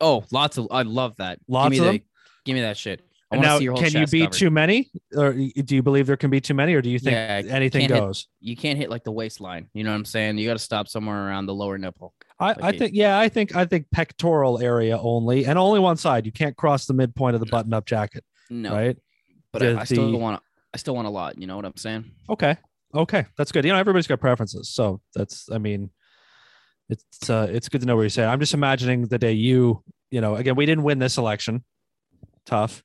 Oh, 0.00 0.24
lots 0.30 0.56
of. 0.58 0.68
I 0.70 0.82
love 0.82 1.16
that. 1.16 1.40
Lots 1.48 1.72
give 1.72 1.82
me 1.82 1.88
of 1.88 1.92
the, 1.94 2.02
Give 2.44 2.54
me 2.54 2.60
that 2.60 2.76
shit. 2.76 3.05
I 3.32 3.36
now, 3.38 3.58
see 3.58 3.64
your 3.64 3.72
whole 3.74 3.82
can 3.82 3.92
you 4.00 4.06
be 4.06 4.20
covered. 4.20 4.32
too 4.34 4.50
many, 4.50 4.90
or 5.16 5.32
do 5.32 5.74
you 5.74 5.82
believe 5.82 6.06
there 6.06 6.16
can 6.16 6.30
be 6.30 6.40
too 6.40 6.54
many, 6.54 6.74
or 6.74 6.80
do 6.82 6.88
you 6.88 6.98
think 7.00 7.12
Yeah, 7.14 7.42
anything 7.54 7.82
hit- 7.82 7.90
goes? 7.90 8.28
you 8.40 8.56
can't 8.56 8.78
hit 8.78 8.88
like 8.88 9.02
the 9.02 9.10
waistline. 9.10 9.68
You 9.74 9.82
know 9.82 9.90
what 9.90 9.96
I'm 9.96 10.04
saying? 10.04 10.38
You 10.38 10.46
got 10.46 10.52
to 10.54 10.60
stop 10.60 10.86
somewhere 10.86 11.26
around 11.26 11.46
the 11.46 11.54
lower 11.54 11.76
nipple. 11.76 12.14
I, 12.38 12.48
Like 12.48 12.62
I 12.62 12.78
think 12.78 12.92
yeah, 12.94 13.18
I 13.18 13.28
think 13.28 13.56
I 13.56 13.64
think 13.64 13.86
pectoral 13.90 14.60
area 14.60 14.96
only, 14.98 15.44
and 15.44 15.58
only 15.58 15.80
one 15.80 15.96
side. 15.96 16.24
You 16.24 16.30
can't 16.32 16.56
cross 16.56 16.86
the 16.86 16.94
midpoint 16.94 17.34
of 17.34 17.40
the 17.40 17.46
button-up 17.46 17.84
jacket, 17.84 18.22
No, 18.48 18.72
right? 18.72 18.96
but 19.52 19.58
the- 19.60 19.74
I, 19.74 19.80
I 19.80 19.84
still 19.84 20.12
the- 20.12 20.18
want. 20.18 20.40
I 20.72 20.76
still 20.78 20.94
want 20.94 21.08
a 21.08 21.10
lot. 21.10 21.36
You 21.40 21.46
know 21.48 21.56
what 21.56 21.64
I'm 21.64 21.76
saying? 21.76 22.10
Okay. 22.30 22.56
Okay, 22.94 23.26
that's 23.36 23.50
good. 23.50 23.64
You 23.64 23.72
know, 23.72 23.78
everybody's 23.78 24.06
got 24.06 24.20
preferences, 24.20 24.68
so 24.70 25.00
that's. 25.14 25.50
I 25.50 25.58
mean, 25.58 25.90
it's 26.88 27.28
uh, 27.28 27.48
it's 27.50 27.68
good 27.68 27.80
to 27.80 27.86
know 27.86 27.96
where 27.96 28.04
you 28.04 28.10
say. 28.10 28.24
I'm 28.24 28.38
just 28.38 28.54
imagining 28.54 29.02
the 29.08 29.18
day 29.18 29.32
you, 29.32 29.82
you 30.10 30.20
know, 30.20 30.36
again, 30.36 30.54
we 30.54 30.64
didn't 30.66 30.84
win 30.84 30.98
this 31.00 31.18
election, 31.18 31.64
tough, 32.46 32.84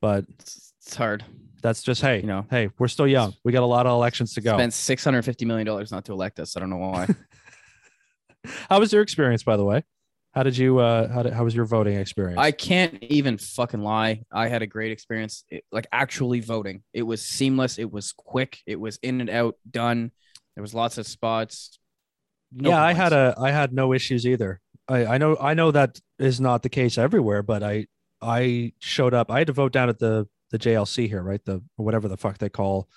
but 0.00 0.24
It's, 0.38 0.72
it's 0.84 0.96
hard. 0.96 1.24
that's 1.62 1.82
just 1.82 2.00
hey, 2.00 2.20
You 2.20 2.26
know. 2.26 2.46
hey, 2.50 2.70
we're 2.78 2.88
still 2.88 3.06
young. 3.06 3.34
We 3.44 3.52
got 3.52 3.62
a 3.62 3.66
lot 3.66 3.86
of 3.86 3.92
elections 3.92 4.34
to 4.34 4.40
go. 4.40 4.54
Spent 4.54 4.72
six 4.72 5.04
hundred 5.04 5.22
fifty 5.24 5.44
million 5.44 5.66
dollars 5.66 5.90
not 5.92 6.04
to 6.06 6.12
elect 6.12 6.40
us. 6.40 6.56
I 6.56 6.60
don't 6.60 6.70
know 6.70 6.78
why. 6.78 7.08
How 8.68 8.80
was 8.80 8.92
your 8.92 9.02
experience, 9.02 9.42
by 9.42 9.56
the 9.56 9.64
way? 9.64 9.84
How 10.32 10.42
did 10.44 10.56
you? 10.56 10.78
uh 10.78 11.08
How 11.12 11.22
did, 11.24 11.32
how 11.32 11.44
was 11.44 11.54
your 11.54 11.64
voting 11.66 11.96
experience? 11.96 12.38
I 12.38 12.52
can't 12.52 13.02
even 13.02 13.36
fucking 13.36 13.80
lie. 13.80 14.22
I 14.32 14.48
had 14.48 14.62
a 14.62 14.66
great 14.66 14.92
experience, 14.92 15.44
it- 15.50 15.64
like 15.72 15.86
actually 15.92 16.40
voting. 16.40 16.82
It 16.94 17.02
was 17.02 17.24
seamless. 17.26 17.78
It 17.78 17.90
was 17.92 18.12
quick. 18.12 18.58
It 18.66 18.78
was 18.80 18.98
in 19.02 19.20
and 19.20 19.28
out, 19.28 19.56
done. 19.68 20.12
There 20.54 20.62
was 20.62 20.72
lots 20.74 20.98
of 20.98 21.06
spots. 21.06 21.78
No 22.52 22.70
yeah, 22.70 22.82
I 22.82 22.92
had 22.94 23.12
a 23.12 23.34
I 23.38 23.50
had 23.50 23.72
no 23.72 23.92
issues 23.92 24.26
either. 24.26 24.60
I 24.88 25.04
I 25.06 25.18
know 25.18 25.36
I 25.40 25.54
know 25.54 25.70
that 25.72 26.00
is 26.18 26.40
not 26.40 26.62
the 26.62 26.68
case 26.68 26.96
everywhere, 26.96 27.42
but 27.42 27.62
I 27.62 27.86
I 28.22 28.72
showed 28.80 29.14
up. 29.14 29.30
I 29.30 29.38
had 29.38 29.46
to 29.48 29.52
vote 29.52 29.72
down 29.72 29.88
at 29.88 29.98
the 29.98 30.26
the 30.50 30.58
JLC 30.58 31.08
here, 31.08 31.22
right? 31.22 31.44
The 31.44 31.62
whatever 31.76 32.08
the 32.08 32.16
fuck 32.16 32.38
they 32.38 32.48
call 32.48 32.88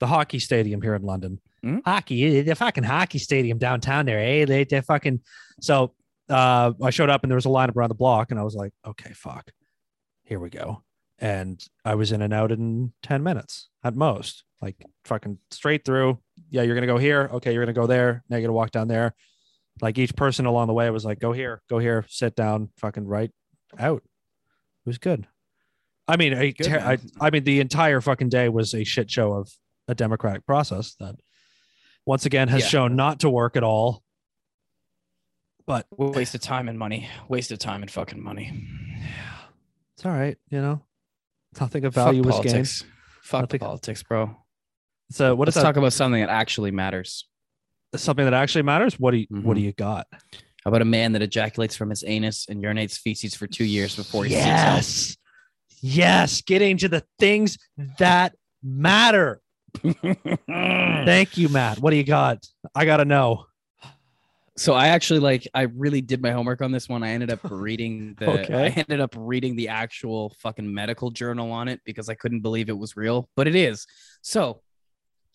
the 0.00 0.06
hockey 0.06 0.38
stadium 0.38 0.80
here 0.82 0.94
in 0.94 1.02
London. 1.02 1.40
Mhm. 1.64 1.80
Hockey, 1.84 2.40
the 2.40 2.54
fucking 2.54 2.84
hockey 2.84 3.18
stadium 3.18 3.58
downtown 3.58 4.06
there, 4.06 4.18
eh? 4.18 4.44
They 4.44 4.64
they 4.64 4.80
fucking 4.80 5.20
so 5.60 5.94
uh 6.28 6.72
I 6.82 6.90
showed 6.90 7.10
up 7.10 7.22
and 7.22 7.30
there 7.30 7.36
was 7.36 7.46
a 7.46 7.50
lineup 7.50 7.76
around 7.76 7.90
the 7.90 7.94
block 7.94 8.30
and 8.30 8.40
I 8.40 8.42
was 8.42 8.54
like, 8.54 8.72
okay, 8.86 9.12
fuck. 9.12 9.50
Here 10.24 10.40
we 10.40 10.48
go. 10.50 10.82
And 11.18 11.62
I 11.84 11.94
was 11.94 12.10
in 12.12 12.22
and 12.22 12.32
out 12.32 12.50
in 12.50 12.92
10 13.02 13.22
minutes 13.22 13.68
at 13.84 13.94
most. 13.94 14.44
Like 14.62 14.76
fucking 15.04 15.38
straight 15.50 15.84
through. 15.84 16.18
Yeah, 16.50 16.62
you're 16.62 16.74
gonna 16.74 16.86
go 16.86 16.96
here. 16.98 17.28
Okay, 17.34 17.52
you're 17.52 17.62
gonna 17.64 17.74
go 17.74 17.86
there. 17.86 18.24
Now 18.30 18.36
you 18.38 18.42
gotta 18.42 18.52
walk 18.54 18.70
down 18.70 18.88
there. 18.88 19.14
Like 19.82 19.98
each 19.98 20.16
person 20.16 20.46
along 20.46 20.68
the 20.68 20.72
way 20.72 20.88
was 20.90 21.04
like, 21.04 21.18
go 21.20 21.32
here, 21.32 21.60
go 21.68 21.78
here, 21.78 22.06
sit 22.08 22.34
down, 22.34 22.70
fucking 22.78 23.06
right 23.06 23.30
out. 23.78 24.02
It 24.84 24.88
was 24.88 24.98
good. 24.98 25.26
I 26.06 26.16
mean, 26.16 26.34
a 26.34 26.52
Good, 26.52 26.68
I, 26.72 26.98
I 27.20 27.30
mean, 27.30 27.44
the 27.44 27.60
entire 27.60 28.00
fucking 28.00 28.28
day 28.28 28.48
was 28.50 28.74
a 28.74 28.84
shit 28.84 29.10
show 29.10 29.32
of 29.32 29.50
a 29.88 29.94
democratic 29.94 30.44
process 30.46 30.94
that 31.00 31.16
once 32.04 32.26
again 32.26 32.48
has 32.48 32.62
Yeah. 32.62 32.68
shown 32.68 32.96
not 32.96 33.20
to 33.20 33.30
work 33.30 33.56
at 33.56 33.62
all. 33.62 34.02
But 35.66 35.86
waste 35.90 36.34
of 36.34 36.42
time 36.42 36.68
and 36.68 36.78
money. 36.78 37.08
Waste 37.28 37.50
of 37.52 37.58
time 37.58 37.80
and 37.82 37.90
fucking 37.90 38.22
money. 38.22 38.52
it's 39.96 40.04
all 40.04 40.12
right, 40.12 40.36
you 40.50 40.60
know. 40.60 40.82
Nothing 41.58 41.84
of 41.86 41.94
Fuck 41.94 42.04
value 42.06 42.22
was 42.22 42.34
gained. 42.36 42.44
politics. 42.48 42.84
Fuck 43.22 43.40
Nothing- 43.42 43.60
politics, 43.60 44.02
bro. 44.02 44.36
So 45.10 45.34
what 45.34 45.48
is 45.48 45.56
Let's 45.56 45.64
talk 45.64 45.76
about 45.76 45.92
something 45.94 46.20
that 46.20 46.28
actually 46.30 46.70
matters. 46.70 47.26
Something 47.96 48.24
that 48.26 48.34
actually 48.34 48.62
matters. 48.62 48.98
What 49.00 49.12
do 49.12 49.18
you 49.18 49.26
What 49.30 49.54
do 49.54 49.60
Mhm. 49.60 49.64
you 49.64 49.72
got? 49.72 50.06
About 50.66 50.80
a 50.82 50.86
man 50.86 51.12
that 51.12 51.22
ejaculates 51.22 51.76
from 51.76 51.90
his 51.90 52.02
anus 52.06 52.46
and 52.48 52.62
urinates 52.62 52.98
feces 52.98 53.34
for 53.34 53.46
two 53.46 53.64
years 53.64 53.96
before 53.96 54.24
he 54.24 54.30
seeks 54.30 54.44
help? 54.44 54.76
yes, 54.76 55.16
yes, 55.82 56.40
getting 56.42 56.78
to 56.78 56.88
the 56.88 57.04
things 57.18 57.58
that 57.98 58.34
matter. 58.62 59.40
Thank 60.48 61.36
you, 61.36 61.48
Matt. 61.48 61.78
What 61.80 61.90
do 61.90 61.96
you 61.96 62.04
got? 62.04 62.46
I 62.74 62.84
gotta 62.84 63.04
know. 63.04 63.46
so 64.56 64.72
I 64.72 64.88
actually 64.88 65.18
like 65.20 65.46
I 65.52 65.62
really 65.62 66.00
did 66.00 66.22
my 66.22 66.30
homework 66.30 66.62
on 66.62 66.72
this 66.72 66.88
one. 66.88 67.02
I 67.02 67.10
ended 67.10 67.30
up 67.30 67.40
reading 67.50 68.14
the 68.18 68.30
Okay. 68.30 68.54
I 68.54 68.68
ended 68.68 69.00
up 69.00 69.14
reading 69.18 69.56
the 69.56 69.68
actual 69.68 70.34
fucking 70.38 70.72
medical 70.72 71.10
journal 71.10 71.52
on 71.52 71.68
it 71.68 71.80
because 71.84 72.08
I 72.08 72.14
couldn't 72.14 72.40
believe 72.40 72.68
it 72.68 72.78
was 72.78 72.96
real, 72.96 73.28
but 73.36 73.46
it 73.48 73.54
is. 73.54 73.86
So 74.22 74.62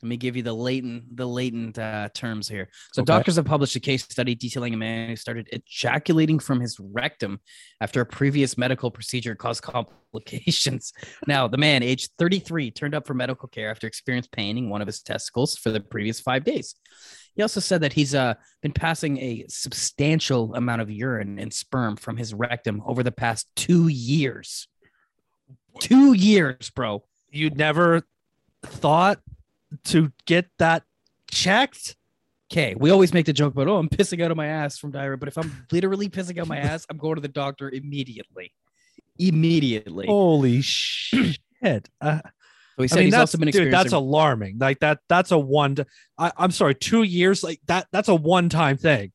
let 0.01 0.07
me 0.09 0.17
give 0.17 0.35
you 0.35 0.43
the 0.43 0.53
latent 0.53 1.15
the 1.15 1.25
latent 1.25 1.77
uh, 1.77 2.09
terms 2.13 2.47
here. 2.47 2.69
So 2.93 3.01
Okay. 3.01 3.07
doctors 3.13 3.35
have 3.35 3.45
published 3.45 3.75
a 3.75 3.79
case 3.79 4.03
study 4.03 4.35
detailing 4.35 4.73
a 4.73 4.77
man 4.77 5.09
who 5.09 5.15
started 5.15 5.49
ejaculating 5.51 6.39
from 6.39 6.61
his 6.61 6.79
rectum 6.79 7.39
after 7.81 8.01
a 8.01 8.05
previous 8.05 8.57
medical 8.57 8.91
procedure 8.91 9.35
caused 9.35 9.61
complications. 9.61 10.93
now, 11.27 11.47
the 11.47 11.57
man, 11.57 11.83
aged 11.83 12.11
33, 12.17 12.71
turned 12.71 12.95
up 12.95 13.05
for 13.05 13.13
medical 13.13 13.49
care 13.49 13.69
after 13.69 13.87
experiencing 13.87 14.29
pain 14.31 14.57
in 14.57 14.69
one 14.69 14.81
of 14.81 14.87
his 14.87 15.01
testicles 15.01 15.55
for 15.57 15.69
the 15.71 15.79
previous 15.81 16.19
five 16.21 16.43
days. 16.43 16.75
He 17.35 17.41
also 17.41 17.59
said 17.59 17.81
that 17.81 17.93
he's 17.93 18.15
uh, 18.15 18.33
been 18.61 18.73
passing 18.73 19.17
a 19.17 19.45
substantial 19.47 20.55
amount 20.55 20.81
of 20.81 20.89
urine 20.91 21.39
and 21.39 21.53
sperm 21.53 21.95
from 21.95 22.17
his 22.17 22.33
rectum 22.33 22.81
over 22.85 23.03
the 23.03 23.11
past 23.11 23.47
two 23.55 23.87
years. 23.87 24.67
Two 25.79 26.13
years, 26.13 26.69
bro. 26.69 27.03
You 27.29 27.49
never 27.51 28.01
thought 28.63 29.19
to 29.85 30.11
get 30.25 30.49
that 30.59 30.83
checked? 31.31 31.95
Okay, 32.51 32.75
we 32.75 32.89
always 32.89 33.13
make 33.13 33.27
the 33.27 33.33
joke 33.33 33.53
about, 33.53 33.67
oh, 33.67 33.77
I'm 33.77 33.89
pissing 33.89 34.23
out 34.23 34.31
of 34.31 34.37
my 34.37 34.47
ass 34.47 34.77
from 34.77 34.91
diarrhea. 34.91 35.17
But 35.17 35.27
if 35.27 35.37
I'm 35.37 35.65
literally 35.71 36.09
pissing 36.09 36.39
out 36.39 36.47
my 36.47 36.57
ass, 36.57 36.85
I'm 36.89 36.97
going 36.97 37.15
to 37.15 37.21
the 37.21 37.27
doctor 37.27 37.69
immediately. 37.69 38.53
Immediately. 39.19 40.07
Holy 40.07 40.61
shit! 40.61 41.89
Uh, 42.01 42.21
so 42.77 42.83
he 42.83 42.89
I 42.91 42.95
mean, 42.95 43.05
he's 43.05 43.11
that's, 43.11 43.19
also 43.19 43.37
been 43.37 43.49
dude, 43.49 43.73
that's 43.73 43.91
alarming. 43.91 44.57
Like 44.57 44.79
that. 44.79 44.99
That's 45.09 45.31
a 45.31 45.37
one. 45.37 45.77
I, 46.17 46.31
I'm 46.37 46.51
sorry, 46.51 46.75
two 46.75 47.03
years. 47.03 47.43
Like 47.43 47.59
that. 47.67 47.87
That's 47.91 48.07
a 48.07 48.15
one-time 48.15 48.77
thing. 48.77 49.11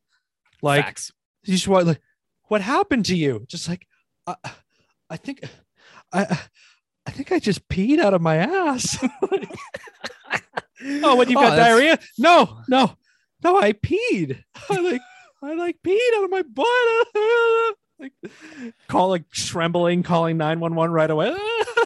Like 0.63 0.85
facts. 0.85 1.13
you 1.45 1.55
just 1.55 1.67
want 1.67 1.87
like, 1.87 2.01
what 2.49 2.61
happened 2.61 3.07
to 3.07 3.17
you? 3.17 3.45
Just 3.49 3.69
like, 3.69 3.87
I, 4.27 4.37
I 5.11 5.17
think, 5.17 5.45
I, 6.13 6.39
I 7.07 7.11
think 7.11 7.33
I 7.33 7.39
just 7.39 7.69
peed 7.69 7.99
out 7.99 8.15
of 8.15 8.23
my 8.23 8.37
ass. 8.37 8.99
oh, 11.03 11.17
when 11.17 11.29
you 11.29 11.35
got 11.35 11.51
that's- 11.51 11.59
diarrhea? 11.59 11.99
No, 12.19 12.61
no, 12.69 12.97
no. 13.43 13.57
I 13.57 13.73
peed. 13.73 14.43
I 14.71 14.81
like, 14.81 15.01
I 15.43 15.55
like 15.55 15.77
peed 15.87 15.99
out 16.17 16.25
of 16.25 16.31
my 16.31 16.43
butt. 16.43 17.77
like, 18.01 18.13
call 18.89 19.09
like 19.11 19.31
trembling, 19.31 20.03
calling 20.03 20.37
nine 20.37 20.61
one 20.61 20.75
one 20.75 20.91
right 20.91 21.11
away. 21.11 21.35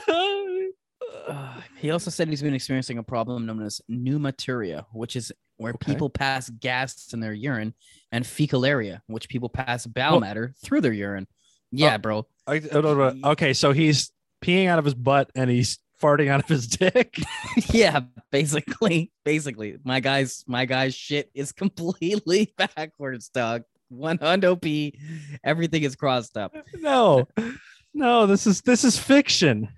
Uh, 0.09 1.61
he 1.77 1.91
also 1.91 2.11
said 2.11 2.29
he's 2.29 2.43
been 2.43 2.55
experiencing 2.55 2.99
a 2.99 3.03
problem 3.03 3.47
known 3.47 3.63
as 3.63 3.81
pneumaturia, 3.91 4.85
which 4.93 5.17
is 5.17 5.33
where 5.57 5.73
Okay. 5.75 5.93
people 5.93 6.09
pass 6.11 6.49
gas 6.51 7.13
in 7.13 7.21
their 7.21 7.33
urine, 7.33 7.75
and 8.13 8.25
fecaluria, 8.25 9.01
which 9.09 9.29
people 9.29 9.49
pass 9.49 9.85
bowel 9.87 10.17
Oh. 10.17 10.21
matter 10.21 10.55
through 10.65 10.81
their 10.83 10.93
urine. 10.93 11.27
Yeah, 11.71 11.99
bro. 11.99 12.27
I, 12.47 12.55
I 12.55 12.59
don't 12.61 13.21
know. 13.21 13.31
Okay, 13.33 13.53
so 13.53 13.73
he's 13.73 14.11
peeing 14.43 14.69
out 14.69 14.79
of 14.79 14.85
his 14.85 14.95
butt 14.95 15.31
and 15.35 15.51
he's 15.51 15.79
farting 16.01 16.29
out 16.29 16.41
of 16.41 16.49
his 16.49 16.67
dick. 16.67 17.19
yeah, 17.73 18.01
basically, 18.31 19.13
basically, 19.25 19.77
my 19.85 20.01
guy's 20.01 20.45
my 20.47 20.65
guy's 20.65 20.95
shit 20.95 21.31
is 21.35 21.53
completely 21.65 22.55
backwards, 22.57 23.29
dog. 23.29 23.63
One 23.89 24.19
hundo 24.19 24.61
p, 24.61 24.99
everything 25.43 25.83
is 25.83 25.97
crossed 25.97 26.37
up. 26.37 26.55
no, 26.75 27.27
no, 27.95 28.27
this 28.27 28.47
is 28.47 28.61
this 28.61 28.85
is 28.85 28.99
fiction. 28.99 29.69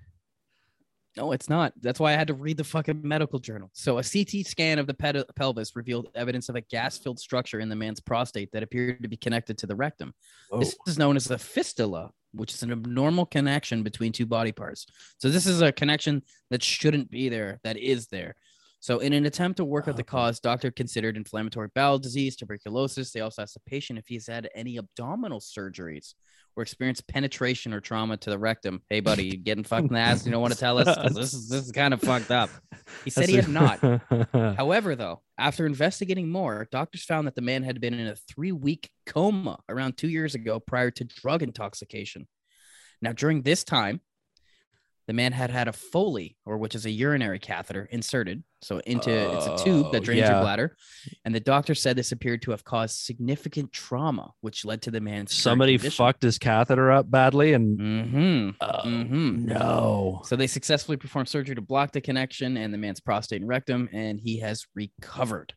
No, 1.17 1.33
it's 1.33 1.49
not. 1.49 1.73
That's 1.81 1.99
why 1.99 2.13
I 2.13 2.15
had 2.15 2.27
to 2.27 2.33
read 2.33 2.55
the 2.55 2.63
fucking 2.63 3.01
medical 3.03 3.37
journal. 3.37 3.69
So, 3.73 3.97
a 3.97 4.03
CT 4.03 4.45
scan 4.45 4.79
of 4.79 4.87
the 4.87 4.93
ped- 4.93 5.35
pelvis 5.35 5.75
revealed 5.75 6.07
evidence 6.15 6.47
of 6.47 6.55
a 6.55 6.61
gas 6.61 6.97
filled 6.97 7.19
structure 7.19 7.59
in 7.59 7.67
the 7.67 7.75
man's 7.75 7.99
prostate 7.99 8.51
that 8.53 8.63
appeared 8.63 9.03
to 9.03 9.09
be 9.09 9.17
connected 9.17 9.57
to 9.59 9.67
the 9.67 9.75
rectum. 9.75 10.13
This 10.57 10.75
is 10.87 10.97
known 10.97 11.17
as 11.17 11.29
a 11.29 11.37
fistula, 11.37 12.11
which 12.33 12.53
is 12.53 12.63
an 12.63 12.71
abnormal 12.71 13.25
connection 13.25 13.83
between 13.83 14.11
two 14.11 14.25
body 14.25 14.51
parts. 14.51 14.85
So, 15.17 15.29
this 15.29 15.45
is 15.45 15.61
a 15.61 15.71
connection 15.71 16.23
that 16.49 16.63
shouldn't 16.63 17.09
be 17.11 17.29
there, 17.29 17.59
that 17.63 17.77
is 17.77 18.07
there. 18.07 18.35
So, 18.81 18.97
in 18.97 19.13
an 19.13 19.27
attempt 19.27 19.57
to 19.57 19.63
work 19.63 19.87
out 19.87 19.95
the 19.95 20.03
cause, 20.03 20.39
doctor 20.39 20.71
considered 20.71 21.15
inflammatory 21.15 21.69
bowel 21.75 21.99
disease, 21.99 22.35
tuberculosis. 22.35 23.11
They 23.11 23.21
also 23.21 23.43
asked 23.43 23.53
the 23.53 23.59
patient 23.69 23.99
if 23.99 24.07
he's 24.07 24.25
had 24.25 24.49
any 24.55 24.77
abdominal 24.77 25.39
surgeries 25.39 26.15
or 26.55 26.63
experienced 26.63 27.07
penetration 27.07 27.75
or 27.75 27.79
trauma 27.79 28.17
to 28.17 28.31
the 28.31 28.39
rectum. 28.39 28.81
Hey, 28.89 28.99
buddy, 28.99 29.25
you 29.25 29.37
getting 29.37 29.63
fucked 29.63 29.87
in 29.87 29.93
the 29.93 29.99
ass? 29.99 30.25
You 30.25 30.31
don't 30.31 30.41
want 30.41 30.53
to 30.53 30.59
tell 30.59 30.79
us? 30.79 31.13
This 31.13 31.31
is 31.31 31.47
this 31.47 31.65
is 31.65 31.71
kind 31.71 31.93
of 31.93 32.01
fucked 32.01 32.31
up. 32.31 32.49
He 33.03 33.11
said 33.11 33.29
he 33.29 33.35
had 33.35 33.47
not. 33.47 33.79
However, 34.57 34.95
though, 34.95 35.21
after 35.37 35.67
investigating 35.67 36.29
more, 36.29 36.67
doctors 36.71 37.03
found 37.03 37.27
that 37.27 37.35
the 37.35 37.41
man 37.41 37.61
had 37.61 37.79
been 37.79 37.93
in 37.93 38.07
a 38.07 38.15
three 38.15 38.51
week 38.51 38.89
coma 39.05 39.59
around 39.69 39.95
two 39.95 40.09
years 40.09 40.33
ago 40.33 40.59
prior 40.59 40.89
to 40.89 41.03
drug 41.03 41.43
intoxication. 41.43 42.27
Now, 42.99 43.13
during 43.13 43.43
this 43.43 43.63
time, 43.63 44.01
the 45.07 45.13
man 45.13 45.31
had 45.31 45.49
had 45.49 45.67
a 45.67 45.73
Foley, 45.73 46.37
or 46.45 46.57
which 46.57 46.75
is 46.75 46.85
a 46.85 46.91
urinary 46.91 47.39
catheter, 47.39 47.85
inserted. 47.91 48.43
So 48.61 48.77
into 48.85 49.09
it's 49.09 49.47
a 49.47 49.63
tube 49.63 49.87
Oh, 49.87 49.91
that 49.91 50.03
drains 50.03 50.19
yeah. 50.21 50.33
your 50.33 50.41
bladder, 50.41 50.75
and 51.25 51.33
the 51.33 51.39
doctor 51.39 51.73
said 51.73 51.95
this 51.95 52.11
appeared 52.11 52.43
to 52.43 52.51
have 52.51 52.63
caused 52.63 52.97
significant 52.99 53.73
trauma, 53.73 54.31
which 54.41 54.63
led 54.65 54.83
to 54.83 54.91
the 54.91 55.01
man's 55.01 55.33
Somebody 55.33 55.77
fucked 55.79 56.21
his 56.21 56.37
catheter 56.37 56.91
up 56.91 57.09
badly 57.09 57.53
and 57.53 57.79
Mm-hmm. 57.79 58.49
oh, 58.61 58.81
Mhm. 58.85 59.45
no. 59.45 60.21
So 60.25 60.35
they 60.35 60.45
successfully 60.47 60.97
performed 60.97 61.27
surgery 61.29 61.55
to 61.55 61.61
block 61.61 61.91
the 61.91 62.01
connection 62.01 62.55
and 62.57 62.71
the 62.71 62.77
man's 62.77 62.99
prostate 62.99 63.41
and 63.41 63.49
rectum, 63.49 63.89
and 63.91 64.19
he 64.19 64.39
has 64.41 64.65
recovered. 64.75 65.53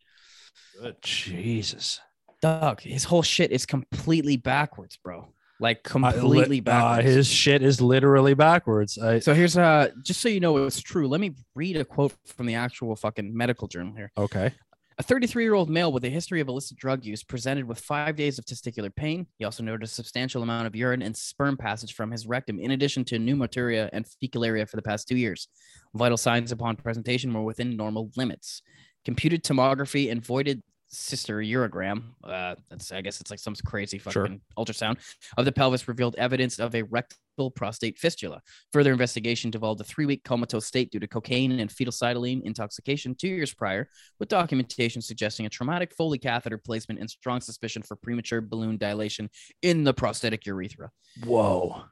Jesus. 1.03 2.01
Doug, 2.41 2.81
his 2.81 3.05
whole 3.05 3.23
shit 3.23 3.53
is 3.53 3.67
completely 3.67 4.37
backwards, 4.37 4.97
bro. 4.97 5.34
Like 5.65 5.83
completely 5.83 6.59
uh, 6.59 6.63
backwards. 6.63 7.09
his 7.09 7.27
shit 7.27 7.63
is 7.63 7.81
literally 7.81 8.35
backwards. 8.35 8.99
I, 8.99 9.19
so 9.19 9.33
here's 9.33 9.57
uh 9.57 9.89
just 10.03 10.21
so 10.21 10.29
you 10.29 10.39
know 10.39 10.59
it's 10.59 10.79
true. 10.79 11.09
Let 11.09 11.23
me 11.23 11.37
read 11.55 11.79
a 11.79 11.87
quote 11.87 12.13
from 12.27 12.45
the 12.45 12.55
actual 12.55 12.95
fucking 12.97 13.35
medical 13.35 13.67
journal 13.67 13.95
here. 13.97 14.13
okay. 14.19 14.53
A 14.99 15.03
33 15.03 15.43
year 15.43 15.55
old 15.55 15.71
male 15.71 15.91
with 15.91 16.05
a 16.05 16.11
history 16.11 16.43
of 16.43 16.49
illicit 16.49 16.77
drug 16.77 17.03
use 17.03 17.25
presented 17.25 17.65
with 17.65 17.81
five 17.81 18.15
days 18.15 18.39
of 18.39 18.45
testicular 18.45 18.95
pain. 18.95 19.27
He 19.39 19.47
also 19.47 19.63
noted 19.63 19.85
a 19.85 19.87
substantial 19.87 20.43
amount 20.43 20.67
of 20.67 20.77
urine 20.77 21.01
and 21.01 21.17
sperm 21.17 21.57
passage 21.57 21.95
from 21.95 22.11
his 22.11 22.27
rectum, 22.27 22.61
in 22.61 22.73
addition 22.73 23.03
to 23.07 23.19
pneumaturia 23.19 23.89
and 23.95 24.05
fecaluria 24.23 24.69
for 24.69 24.77
the 24.77 24.83
past 24.83 25.09
two 25.09 25.17
years. 25.17 25.49
Vital 25.95 26.19
signs 26.19 26.53
upon 26.53 26.77
presentation 26.77 27.33
were 27.33 27.43
within 27.43 27.75
normal 27.75 28.11
limits. 28.17 28.61
Computed 29.05 29.43
tomography 29.43 30.13
and 30.13 30.25
voided 30.25 30.63
cystourogram, 30.95 32.03
uh, 32.25 32.55
that's 32.71 32.93
I 32.93 33.01
guess 33.01 33.21
it's 33.21 33.31
like 33.31 33.41
some 33.41 33.55
crazy 33.67 33.99
fucking 33.99 34.13
Sure. 34.13 34.39
ultrasound 34.65 34.99
of 35.37 35.45
the 35.45 35.53
pelvis 35.53 35.89
revealed 35.89 36.15
evidence 36.17 36.59
of 36.59 36.75
a 36.75 36.83
rectal 36.83 37.51
prostate 37.51 37.99
fistula. 37.99 38.41
Further 38.73 38.93
investigation 38.93 39.51
developed 39.51 39.81
a 39.81 39.85
three-week 39.85 40.25
comatose 40.25 40.67
state 40.67 40.91
due 40.91 41.01
to 41.01 41.09
cocaine 41.09 41.59
and 41.59 41.69
fetylcytidine 41.71 42.43
intoxication 42.45 43.15
two 43.15 43.29
years 43.29 43.53
prior, 43.53 43.89
with 44.19 44.29
documentation 44.29 45.03
suggesting 45.03 45.47
a 45.47 45.51
traumatic 45.51 45.93
Foley 45.95 46.19
catheter 46.19 46.59
placement 46.59 47.01
and 47.01 47.11
strong 47.11 47.41
suspicion 47.41 47.83
for 47.83 47.97
premature 47.97 48.41
balloon 48.41 48.77
dilation 48.79 49.29
in 49.63 49.85
the 49.85 49.93
prosthetic 49.93 50.47
urethra. 50.47 50.91
Whoa. 51.25 51.83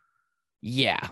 Yeah, 0.61 1.09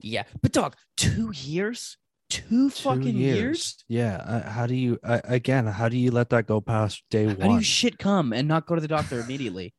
yeah, 0.00 0.24
but 0.40 0.52
dog, 0.52 0.74
two 0.96 1.30
years, 1.34 1.98
two, 2.32 2.70
fucking 2.70 3.16
years. 3.16 3.76
Yeah. 3.88 4.16
Uh, 4.16 4.50
how 4.50 4.66
do 4.66 4.74
you 4.74 4.98
uh, 5.02 5.20
again? 5.24 5.66
How 5.66 5.88
do 5.88 5.96
you 5.96 6.10
let 6.10 6.30
that 6.30 6.46
go 6.46 6.60
past 6.60 7.02
day 7.10 7.26
one? 7.26 7.40
How 7.40 7.48
do 7.48 7.54
you 7.54 7.62
shit 7.62 7.98
come 7.98 8.32
and 8.32 8.48
not 8.48 8.66
go 8.66 8.74
to 8.74 8.80
the 8.80 8.88
doctor 8.88 9.20
immediately? 9.20 9.74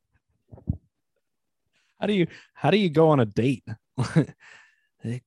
how 1.99 2.07
do 2.07 2.13
you 2.13 2.27
how 2.53 2.71
do 2.71 2.77
you 2.77 2.89
go 2.89 3.09
on 3.09 3.19
a 3.19 3.25
date? 3.25 3.63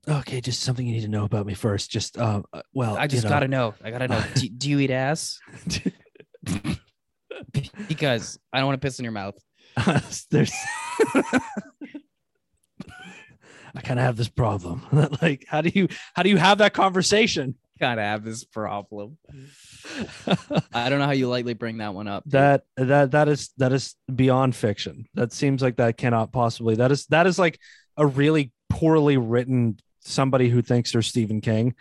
Okay, 0.08 0.40
just 0.40 0.60
something 0.60 0.86
you 0.86 0.94
need 0.94 1.02
to 1.02 1.08
know 1.08 1.24
about 1.24 1.44
me 1.44 1.52
first. 1.52 1.90
Just 1.90 2.16
um, 2.18 2.46
uh, 2.50 2.62
well, 2.72 2.96
I 2.96 3.06
just 3.06 3.24
you 3.24 3.28
know, 3.28 3.34
gotta 3.34 3.48
know. 3.48 3.74
I 3.84 3.90
gotta 3.90 4.08
know. 4.08 4.24
do, 4.34 4.48
do 4.48 4.70
you 4.70 4.78
eat 4.78 4.90
ass? 4.90 5.38
Because 7.86 8.38
I 8.52 8.58
don't 8.58 8.68
want 8.68 8.80
to 8.80 8.86
piss 8.86 8.98
in 8.98 9.04
your 9.04 9.12
mouth. 9.12 9.34
there's 10.30 10.52
I 13.76 13.80
kind 13.82 14.00
of 14.00 14.06
have 14.06 14.16
this 14.16 14.28
problem. 14.28 14.82
like, 15.22 15.44
how 15.48 15.60
do 15.60 15.70
you 15.72 15.88
how 16.14 16.22
do 16.22 16.30
you 16.30 16.38
have 16.38 16.58
that 16.58 16.72
conversation? 16.72 17.56
Kind 17.78 18.00
of 18.00 18.06
have 18.06 18.24
this 18.24 18.42
problem. 18.42 19.18
I 20.72 20.88
don't 20.88 20.98
know 20.98 21.04
how 21.04 21.12
you 21.12 21.28
lightly 21.28 21.52
bring 21.52 21.76
that 21.78 21.92
one 21.92 22.08
up. 22.08 22.24
dude. 22.24 22.32
that 22.32 22.64
that 22.76 23.10
that 23.10 23.28
is 23.28 23.50
that 23.58 23.72
is 23.72 23.94
beyond 24.12 24.56
fiction. 24.56 25.06
That 25.12 25.32
seems 25.32 25.60
like 25.60 25.76
that 25.76 25.98
cannot 25.98 26.32
possibly. 26.32 26.76
That 26.76 26.90
is 26.90 27.04
that 27.06 27.26
is 27.26 27.38
like 27.38 27.60
a 27.98 28.06
really 28.06 28.50
poorly 28.70 29.18
written 29.18 29.78
somebody 30.00 30.48
who 30.48 30.62
thinks 30.62 30.92
they're 30.92 31.02
Stephen 31.02 31.42
King. 31.42 31.74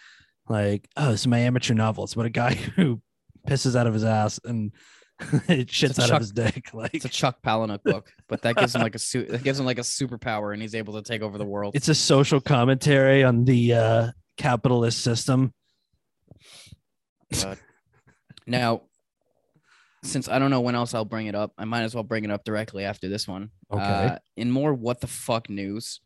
Like, 0.50 0.90
oh, 0.98 1.12
this 1.12 1.22
is 1.22 1.28
my 1.28 1.40
amateur 1.40 1.74
novel. 1.74 2.04
It's 2.04 2.14
about 2.14 2.26
a 2.26 2.30
guy 2.30 2.54
who 2.76 3.02
pisses 3.48 3.76
out 3.76 3.88
of 3.88 3.94
his 3.94 4.04
ass 4.04 4.40
and 4.44 4.74
it 5.48 5.68
shits 5.68 6.00
out 6.00 6.10
Chuck- 6.10 6.16
of 6.16 6.22
his 6.22 6.32
dick. 6.32 6.74
Like 6.74 6.94
It's 6.94 7.06
a 7.06 7.10
Chuck 7.10 7.42
Palahniuk 7.42 7.84
book, 7.84 8.12
but 8.28 8.42
that 8.42 8.56
gives 8.58 8.76
him 8.76 8.82
like 8.82 8.96
a 8.96 9.00
su- 9.00 9.26
that 9.26 9.44
gives 9.44 9.60
him 9.60 9.66
like 9.66 9.78
a 9.78 9.82
superpower, 9.82 10.54
and 10.54 10.62
he's 10.62 10.76
able 10.76 10.94
to 10.94 11.02
take 11.02 11.22
over 11.22 11.38
the 11.38 11.46
world. 11.46 11.76
it's 11.76 11.88
a 11.88 11.96
social 11.96 12.42
commentary 12.42 13.24
on 13.24 13.46
the 13.46 13.74
uh 13.74 14.12
capitalist 14.38 15.02
system. 15.02 15.54
Now, 18.48 18.82
since 20.04 20.30
I 20.30 20.38
don't 20.40 20.52
know 20.52 20.62
when 20.62 20.76
else 20.76 20.94
I'll 20.94 21.06
bring 21.06 21.28
it 21.28 21.36
up, 21.36 21.52
I 21.58 21.66
might 21.66 21.82
as 21.82 21.96
well 21.96 22.04
bring 22.04 22.24
it 22.24 22.32
up 22.32 22.44
directly 22.44 22.86
after 22.86 23.10
this 23.10 23.28
one. 23.28 23.50
Okay. 23.72 23.82
Uh, 23.82 24.18
in 24.38 24.52
more 24.52 24.74
what 24.74 25.02
the 25.02 25.08
fuck 25.08 25.50
news? 25.50 26.00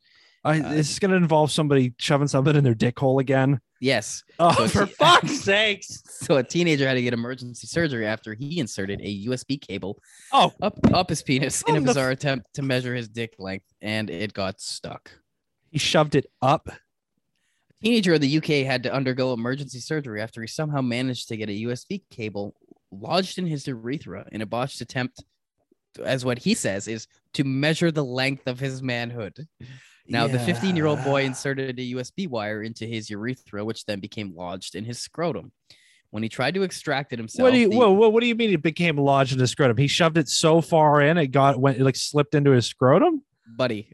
I, 0.44 0.60
Uh, 0.62 0.74
it's 0.74 1.00
gonna 1.00 1.16
involve 1.16 1.52
somebody 1.52 1.94
shoving 1.98 2.28
something 2.28 2.56
in 2.56 2.64
their 2.64 2.74
dick 2.76 2.98
hole 3.00 3.20
again. 3.20 3.60
Yes. 3.82 4.24
Oh, 4.40 4.54
So 4.54 4.68
for 4.68 4.84
it's- 4.84 4.96
fuck's 4.98 5.42
sakes! 5.44 6.02
So 6.26 6.38
a 6.38 6.44
teenager 6.44 6.88
had 6.88 6.94
to 6.96 7.02
get 7.02 7.14
emergency 7.14 7.68
surgery 7.68 8.06
after 8.06 8.34
he 8.34 8.60
inserted 8.60 9.00
a 9.02 9.26
USB 9.28 9.60
cable 9.60 10.00
Oh, 10.32 10.54
up 10.62 10.78
up 10.94 11.10
his 11.10 11.22
penis 11.22 11.62
in 11.68 11.76
a 11.76 11.80
the 11.80 11.84
f- 11.84 11.88
bizarre 11.88 12.12
attempt 12.12 12.54
to 12.56 12.62
measure 12.62 12.94
his 12.96 13.08
dick 13.08 13.36
length, 13.40 13.66
and 13.82 14.10
it 14.10 14.34
got 14.34 14.60
stuck. 14.62 15.12
he 15.72 15.78
shoved 15.78 16.16
it 16.16 16.26
up. 16.42 16.68
A 16.70 17.84
teenager 17.84 18.14
in 18.16 18.22
the 18.22 18.38
UK 18.38 18.66
had 18.66 18.84
to 18.84 18.94
undergo 18.94 19.32
emergency 19.34 19.80
surgery 19.80 20.22
after 20.22 20.42
he 20.42 20.48
somehow 20.48 20.82
managed 20.82 21.28
to 21.30 21.38
get 21.38 21.48
a 21.50 21.54
USB 21.64 22.04
cable 22.10 22.56
lodged 22.92 23.38
in 23.38 23.46
his 23.48 23.66
urethra 23.68 24.28
in 24.32 24.42
a 24.42 24.46
botched 24.46 24.82
attempt, 24.82 25.24
as 26.06 26.26
what 26.26 26.40
he 26.40 26.54
says 26.54 26.88
is 26.88 27.08
to 27.34 27.44
measure 27.44 27.92
the 27.92 28.04
length 28.04 28.48
of 28.48 28.60
his 28.60 28.82
manhood. 28.82 29.48
Now, 30.08 30.28
the 30.28 30.40
15 30.40 30.76
year 30.76 30.88
old 30.88 31.04
boy 31.04 31.24
inserted 31.24 31.78
a 31.80 31.84
USB 31.94 32.28
wire 32.28 32.64
into 32.64 32.86
his 32.86 33.10
urethra, 33.10 33.64
which 33.64 33.86
then 33.86 34.00
became 34.00 34.36
lodged 34.36 34.76
in 34.76 34.84
his 34.86 34.98
scrotum. 35.00 35.52
When 36.12 36.24
he 36.24 36.30
tried 36.30 36.56
to 36.56 36.64
extract 36.64 37.14
it 37.14 37.20
himself, 37.20 37.44
What 37.44 37.52
do 37.54 37.60
you 37.60 37.70
the- 37.70 37.78
whoa, 37.78 37.92
whoa, 37.92 38.10
what 38.10 38.22
do 38.22 38.28
you 38.28 38.34
mean 38.34 38.52
it 38.52 38.64
became 38.64 38.98
lodged 38.98 39.34
in 39.34 39.40
his 39.40 39.52
scrotum? 39.52 39.78
He 39.78 39.88
shoved 39.88 40.18
it 40.18 40.28
so 40.28 40.62
far 40.62 41.02
in 41.02 41.20
it 41.20 41.28
got 41.28 41.60
went 41.60 41.78
it 41.78 41.84
like 41.84 41.96
slipped 41.96 42.34
into 42.34 42.50
his 42.52 42.66
scrotum. 42.66 43.24
buddy, 43.48 43.92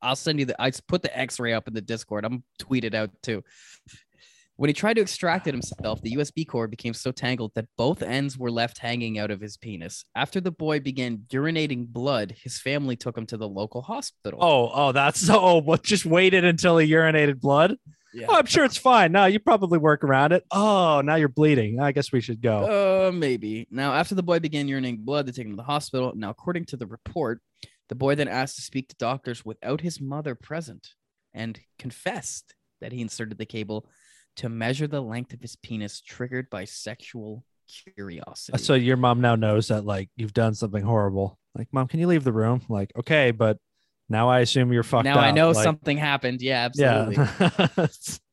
I'll 0.00 0.14
send 0.14 0.38
you 0.38 0.44
the. 0.46 0.62
I 0.62 0.70
put 0.86 1.02
the 1.02 1.16
X-ray 1.18 1.52
up 1.52 1.66
in 1.66 1.74
the 1.74 1.80
Discord. 1.80 2.24
I'm 2.24 2.44
tweeted 2.60 2.94
out 2.94 3.10
too. 3.22 3.42
When 4.56 4.68
he 4.68 4.74
tried 4.74 4.94
to 4.94 5.00
extract 5.00 5.48
it 5.48 5.54
himself, 5.54 6.00
the 6.00 6.12
USB 6.12 6.46
cord 6.46 6.70
became 6.70 6.94
so 6.94 7.10
tangled 7.10 7.52
that 7.56 7.66
both 7.76 8.02
ends 8.02 8.38
were 8.38 8.52
left 8.52 8.78
hanging 8.78 9.18
out 9.18 9.32
of 9.32 9.40
his 9.40 9.56
penis. 9.56 10.04
After 10.14 10.40
the 10.40 10.52
boy 10.52 10.78
began 10.78 11.24
urinating 11.32 11.88
blood, 11.88 12.36
his 12.40 12.60
family 12.60 12.94
took 12.94 13.18
him 13.18 13.26
to 13.26 13.36
the 13.36 13.48
local 13.48 13.82
hospital. 13.82 14.38
Oh, 14.40 14.70
oh, 14.72 14.92
that's 14.92 15.18
so. 15.20 15.40
oh, 15.40 15.60
what 15.60 15.82
just 15.82 16.06
waited 16.06 16.44
until 16.44 16.78
he 16.78 16.88
urinated 16.88 17.40
blood. 17.40 17.76
yeah. 18.12 18.26
Oh, 18.28 18.36
I'm 18.36 18.46
sure 18.46 18.64
it's 18.64 18.76
fine. 18.76 19.10
No, 19.10 19.24
you 19.24 19.40
probably 19.40 19.78
work 19.78 20.04
around 20.04 20.30
it. 20.30 20.44
Oh, 20.52 21.02
now 21.04 21.16
you're 21.16 21.28
bleeding. 21.28 21.80
I 21.80 21.90
guess 21.90 22.12
we 22.12 22.20
should 22.20 22.40
go. 22.40 23.08
Uh, 23.08 23.12
maybe. 23.12 23.66
Now, 23.72 23.94
after 23.94 24.14
the 24.14 24.22
boy 24.22 24.38
began 24.38 24.68
urinating 24.68 25.00
blood, 25.00 25.26
they 25.26 25.32
take 25.32 25.46
him 25.46 25.52
to 25.52 25.56
the 25.56 25.64
hospital. 25.64 26.12
Now, 26.14 26.30
according 26.30 26.66
to 26.66 26.76
the 26.76 26.86
report, 26.86 27.40
the 27.88 27.96
boy 27.96 28.14
then 28.14 28.28
asked 28.28 28.54
to 28.56 28.62
speak 28.62 28.88
to 28.88 28.96
doctors 29.00 29.44
without 29.44 29.80
his 29.80 30.00
mother 30.00 30.36
present 30.36 30.90
and 31.34 31.58
confessed 31.76 32.54
that 32.80 32.92
he 32.92 33.00
inserted 33.00 33.36
the 33.36 33.46
cable 33.46 33.88
to 34.36 34.48
measure 34.48 34.86
the 34.86 35.00
length 35.00 35.32
of 35.32 35.40
his 35.40 35.56
penis 35.56 36.00
triggered 36.00 36.50
by 36.50 36.64
sexual 36.64 37.44
uh, 37.44 37.92
curiosity. 37.94 38.58
so 38.58 38.74
your 38.74 38.96
mom 38.96 39.20
now 39.20 39.36
knows 39.36 39.68
that 39.68 39.84
like 39.84 40.10
you've 40.16 40.34
done 40.34 40.54
something 40.54 40.82
horrible. 40.82 41.38
Like, 41.56 41.68
mom, 41.72 41.86
can 41.86 42.00
you 42.00 42.06
leave 42.06 42.24
the 42.24 42.32
room? 42.32 42.62
Like, 42.68 42.92
okay, 42.98 43.30
but 43.30 43.58
now 44.08 44.28
I 44.28 44.40
assume 44.40 44.72
you're 44.72 44.82
fucked 44.82 45.04
now 45.04 45.18
I 45.18 45.30
know 45.30 45.50
Like, 45.50 45.62
something 45.62 45.96
happened. 45.96 46.42
Yeah, 46.42 46.64
absolutely. 46.64 47.16
Yeah. 47.16 47.68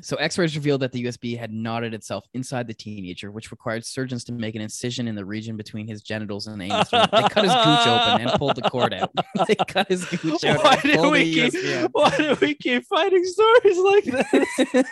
So 0.00 0.16
X-rays 0.16 0.54
revealed 0.56 0.82
that 0.82 0.92
the 0.92 1.04
USB 1.04 1.38
had 1.38 1.52
knotted 1.52 1.94
itself 1.94 2.26
inside 2.34 2.66
the 2.66 2.74
teenager, 2.74 3.30
which 3.30 3.50
required 3.50 3.84
surgeons 3.84 4.24
to 4.24 4.32
make 4.32 4.54
an 4.54 4.60
incision 4.62 5.08
in 5.08 5.14
the 5.14 5.24
region 5.24 5.56
between 5.56 5.86
his 5.86 6.02
genitals 6.02 6.46
and 6.46 6.60
anus. 6.62 6.88
They 6.90 6.98
cut 6.98 7.44
his 7.44 7.52
gooch 7.52 7.86
open 7.86 8.20
and 8.20 8.30
pulled 8.38 8.56
the 8.56 8.62
cord 8.62 8.92
out. 8.94 9.10
they 9.48 9.54
cut 9.54 9.88
his 9.88 10.04
gooch 10.04 10.44
out 10.44 10.62
why 10.62 10.80
do 10.80 11.10
we 11.10 11.32
keep 11.50 11.90
why 11.92 12.16
do 12.16 12.36
we 12.40 12.54
keep 12.54 12.84
finding 12.84 13.24
stories 13.24 13.78
like 13.78 14.04
this? 14.04 14.84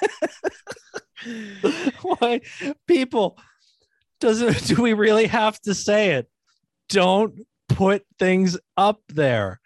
why 2.03 2.41
people 2.87 3.39
does 4.21 4.41
it 4.41 4.57
do 4.65 4.83
we 4.83 4.93
really 4.93 5.27
have 5.27 5.61
to 5.63 5.75
say 5.75 6.13
it? 6.13 6.29
Don't 6.89 7.47
put 7.69 8.05
things 8.19 8.59
up 8.77 9.01
there. 9.09 9.61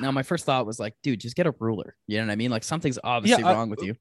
Now, 0.00 0.10
my 0.12 0.22
first 0.22 0.44
thought 0.44 0.66
was 0.66 0.78
like, 0.78 0.94
dude, 1.02 1.20
just 1.20 1.36
get 1.36 1.46
a 1.46 1.54
ruler. 1.58 1.96
You 2.06 2.18
know 2.18 2.26
what 2.26 2.32
I 2.32 2.36
mean? 2.36 2.50
Like 2.50 2.64
something's 2.64 2.98
obviously 3.02 3.44
I- 3.44 3.52
wrong 3.52 3.70
with 3.70 3.82
you. 3.82 3.94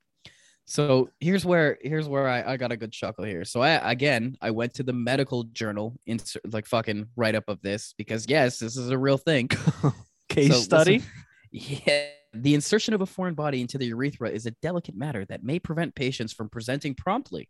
So 0.68 1.10
here's 1.20 1.46
where 1.46 1.78
here's 1.82 2.08
where 2.08 2.28
I, 2.28 2.54
I 2.54 2.58
got 2.58 2.72
a 2.72 2.78
good 2.78 2.91
chuckle 2.91 3.24
here. 3.24 3.46
So 3.46 3.62
I 3.62 3.91
again 3.91 4.36
I 4.41 4.50
went 4.50 4.74
to 4.76 4.84
the 4.84 4.93
medical 4.93 5.43
journal 5.43 5.96
insert 6.08 6.41
like 6.52 6.66
fucking 6.66 7.08
write 7.16 7.36
up 7.36 7.43
of 7.48 7.62
this 7.62 7.93
because 8.00 8.26
yes, 8.28 8.58
this 8.58 8.76
is 8.76 8.89
a 8.89 8.98
real 8.98 9.18
thing. 9.18 9.48
Case 10.30 10.52
So, 10.52 10.60
study. 10.60 10.93
listen- 10.96 11.12
Yeah. 11.86 12.06
The 12.34 12.54
insertion 12.56 12.93
of 12.93 13.02
a 13.02 13.06
foreign 13.06 13.36
body 13.36 13.62
into 13.62 13.78
the 13.78 13.86
urethra 13.86 14.30
is 14.30 14.46
a 14.48 14.52
delicate 14.62 14.96
matter 14.98 15.24
that 15.26 15.43
may 15.43 15.58
prevent 15.60 15.96
patients 15.96 16.34
from 16.34 16.50
presenting 16.50 16.93
promptly. 16.96 17.48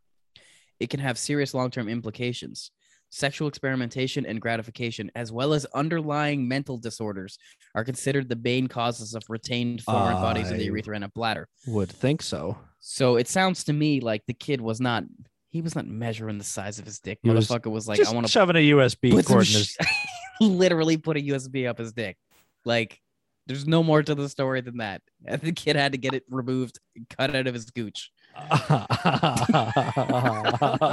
It 0.80 0.89
can 0.91 1.00
have 1.00 1.18
serious 1.18 1.54
long 1.54 1.72
term 1.72 1.88
implications. 1.88 2.70
Sexual 3.16 3.47
experimentation 3.47 4.26
and 4.26 4.41
gratification, 4.41 5.09
as 5.16 5.32
well 5.32 5.53
as 5.53 5.66
underlying 5.74 6.49
mental 6.49 6.78
disorders, 6.78 7.38
are 7.74 7.86
considered 7.86 8.28
the 8.28 8.36
main 8.36 8.68
causes 8.68 9.16
of 9.16 9.24
retained 9.30 9.82
foreign 9.84 10.16
bodies 10.16 10.51
in 10.51 10.57
the 10.57 10.66
urethra 10.66 10.95
and 10.95 11.05
a 11.05 11.07
bladder. 11.07 11.47
Would 11.66 11.89
think 11.89 12.22
so. 12.22 12.57
So 12.82 13.16
it 13.16 13.30
sounds 13.30 13.63
to 13.63 13.74
me 13.74 14.01
like 14.01 14.24
the 14.28 14.34
kid 14.34 14.59
was 14.59 14.82
not, 14.82 15.05
he 15.49 15.61
was 15.61 15.78
not 15.78 15.88
measuring 15.88 16.39
the 16.39 16.43
size 16.43 16.78
of 16.78 16.84
his 16.84 16.99
dick. 16.99 17.20
He 17.24 17.30
was 17.30 17.47
Motherfucker 17.47 17.72
was 17.72 17.88
like, 17.88 18.05
I 18.05 18.11
want 18.11 18.26
to 18.26 18.32
shoving 18.34 18.57
a 18.57 18.70
USB 18.72 19.11
put 19.11 19.26
cord 19.26 19.47
in 19.47 19.63
sh- 19.63 19.78
his 19.80 19.88
literally 20.41 20.97
put 20.97 21.16
a 21.16 21.22
USB 21.22 21.70
up 21.70 21.78
his 21.78 21.93
dick. 21.93 22.18
Like, 22.66 22.99
there's 23.47 23.66
no 23.66 23.82
more 23.82 24.03
to 24.03 24.13
the 24.13 24.28
story 24.28 24.59
than 24.59 24.80
that. 24.80 25.01
And 25.26 25.39
the 25.39 25.53
kid 25.53 25.78
had 25.78 25.93
to 25.93 25.97
get 25.97 26.13
it 26.13 26.24
removed, 26.30 26.82
cut 27.18 27.34
out 27.34 27.47
of 27.47 27.53
his 27.53 27.72
gooch. 27.72 28.11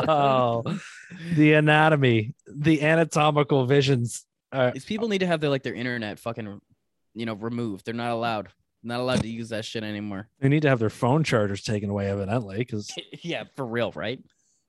Oh, 0.09 0.63
the 1.35 1.55
anatomy, 1.55 2.35
the 2.47 2.83
anatomical 2.83 3.67
visions. 3.67 4.25
These 4.75 4.85
people 4.85 5.09
need 5.09 5.19
to 5.19 5.27
have 5.27 5.41
their 5.41 5.51
like 5.51 5.63
their 5.63 5.75
internet 5.75 6.19
fucking 6.19 6.61
you 7.15 7.27
know, 7.27 7.35
removed. 7.35 7.85
They're 7.85 7.95
not 7.95 8.13
allowed. 8.13 8.49
Not 8.83 9.01
allowed 9.01 9.23
to 9.23 9.29
use 9.29 9.51
that 9.51 9.65
shit 9.65 9.85
anymore. 9.85 10.29
They 10.41 10.49
need 10.49 10.63
to 10.63 10.69
have 10.69 10.81
their 10.81 10.91
phone 10.91 11.23
chargers 11.23 11.63
taken 11.63 11.89
away, 11.89 12.11
evidently, 12.11 12.59
because 12.59 12.93
yeah, 13.23 13.45
for 13.55 13.65
real, 13.65 13.93
right? 13.93 14.21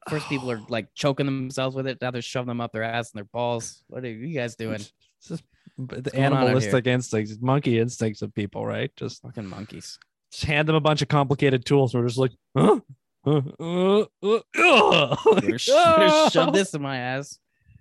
First, 0.09 0.27
people 0.27 0.51
are 0.51 0.61
like 0.69 0.93
choking 0.93 1.25
themselves 1.25 1.75
with 1.75 1.87
it. 1.87 1.99
Now 2.01 2.11
they're 2.11 2.21
shoving 2.21 2.49
them 2.49 2.61
up 2.61 2.73
their 2.73 2.83
ass 2.83 3.11
and 3.11 3.17
their 3.17 3.25
balls. 3.25 3.83
What 3.87 4.03
are 4.03 4.09
you 4.09 4.37
guys 4.37 4.55
doing? 4.55 4.75
It's 4.75 4.91
just 5.27 5.43
the 5.77 6.11
animalistic 6.13 6.85
instincts, 6.85 7.37
monkey 7.41 7.79
instincts 7.79 8.21
of 8.21 8.33
people, 8.35 8.65
right? 8.65 8.91
Just, 8.95 9.21
Fucking 9.23 9.47
monkeys. 9.47 9.97
Just 10.33 10.45
hand 10.45 10.67
them 10.67 10.75
a 10.75 10.81
bunch 10.81 11.01
of 11.01 11.07
complicated 11.07 11.63
tools. 11.63 11.93
We're 11.93 12.07
just 12.07 12.17
like, 12.17 12.31
huh? 12.57 12.79
Uh, 13.25 13.41
uh, 13.59 14.05
uh, 14.23 14.39
uh. 14.57 15.57
Sh- 15.57 15.69
better 15.69 16.29
shove 16.31 16.53
this 16.53 16.73
in 16.73 16.81
my 16.81 16.97
ass. 16.97 17.37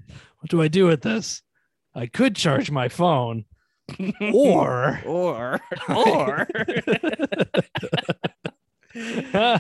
What 0.06 0.50
do 0.50 0.60
I 0.60 0.68
do 0.68 0.86
with 0.86 1.00
this? 1.00 1.42
I 1.94 2.06
could 2.06 2.36
charge 2.36 2.70
my 2.70 2.88
phone, 2.88 3.46
or 4.20 5.00
or 5.04 5.60
or 5.88 6.48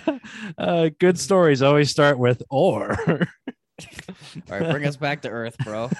uh, 0.58 0.90
good 0.98 1.18
stories 1.18 1.62
always 1.62 1.90
start 1.90 2.18
with 2.18 2.42
or. 2.50 2.96
all 3.08 4.58
right, 4.60 4.70
bring 4.70 4.86
us 4.86 4.96
back 4.96 5.22
to 5.22 5.28
earth, 5.30 5.56
bro. 5.64 5.90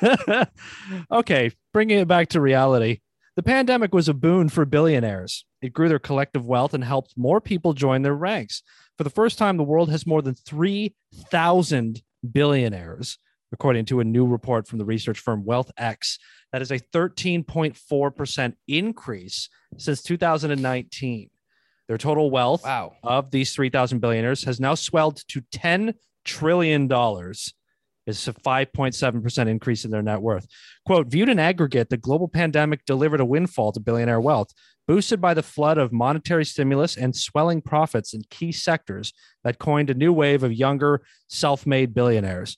okay, 1.11 1.51
bringing 1.72 1.99
it 1.99 2.09
back 2.09 2.28
to 2.28 2.40
reality. 2.40 3.01
The 3.34 3.43
pandemic 3.43 3.95
was 3.95 4.09
a 4.09 4.14
boon 4.14 4.49
for 4.49 4.64
billionaires. 4.64 5.45
It 5.62 5.72
grew 5.72 5.88
their 5.88 5.98
collective 6.00 6.44
wealth 6.44 6.74
and 6.74 6.82
helped 6.84 7.14
more 7.16 7.40
people 7.40 7.72
join 7.72 8.02
their 8.02 8.16
ranks. 8.16 8.62
For 8.98 9.04
the 9.04 9.10
first 9.10 9.38
time, 9.38 9.56
the 9.56 9.62
world 9.64 9.90
has 9.90 10.06
more 10.06 10.20
than 10.20 10.34
3,000 10.34 12.02
billionaires, 12.32 13.18
according 13.52 13.84
to 13.86 14.00
a 14.00 14.04
new 14.04 14.26
report 14.26 14.66
from 14.66 14.78
the 14.78 14.84
research 14.84 15.20
firm 15.20 15.44
WealthX. 15.44 16.18
That 16.52 16.62
is 16.62 16.72
a 16.72 16.78
13.4% 16.80 18.54
increase 18.68 19.48
since 19.78 20.02
2019. 20.02 21.30
Their 21.88 21.98
total 21.98 22.30
wealth 22.30 22.64
Wow. 22.64 22.94
of 23.02 23.30
these 23.30 23.54
3,000 23.54 24.00
billionaires 24.00 24.44
has 24.44 24.60
now 24.60 24.74
swelled 24.74 25.22
to 25.28 25.40
$10 25.42 25.94
trillion. 26.24 26.84
It's 28.04 28.26
a 28.26 28.32
5.7% 28.32 29.48
increase 29.48 29.84
in 29.84 29.90
their 29.92 30.02
net 30.02 30.20
worth. 30.20 30.46
Quote, 30.84 31.06
viewed 31.08 31.28
in 31.28 31.38
aggregate, 31.38 31.88
the 31.88 31.96
global 31.96 32.28
pandemic 32.28 32.84
delivered 32.84 33.20
a 33.20 33.24
windfall 33.24 33.70
to 33.72 33.80
billionaire 33.80 34.20
wealth, 34.20 34.52
boosted 34.86 35.20
by 35.20 35.34
the 35.34 35.42
flood 35.42 35.78
of 35.78 35.92
monetary 35.92 36.44
stimulus 36.44 36.96
and 36.96 37.14
swelling 37.14 37.62
profits 37.62 38.14
in 38.14 38.22
key 38.30 38.52
sectors 38.52 39.12
that 39.44 39.58
coined 39.58 39.90
a 39.90 39.94
new 39.94 40.12
wave 40.12 40.42
of 40.42 40.52
younger, 40.52 41.02
self 41.28 41.66
made 41.66 41.94
billionaires. 41.94 42.56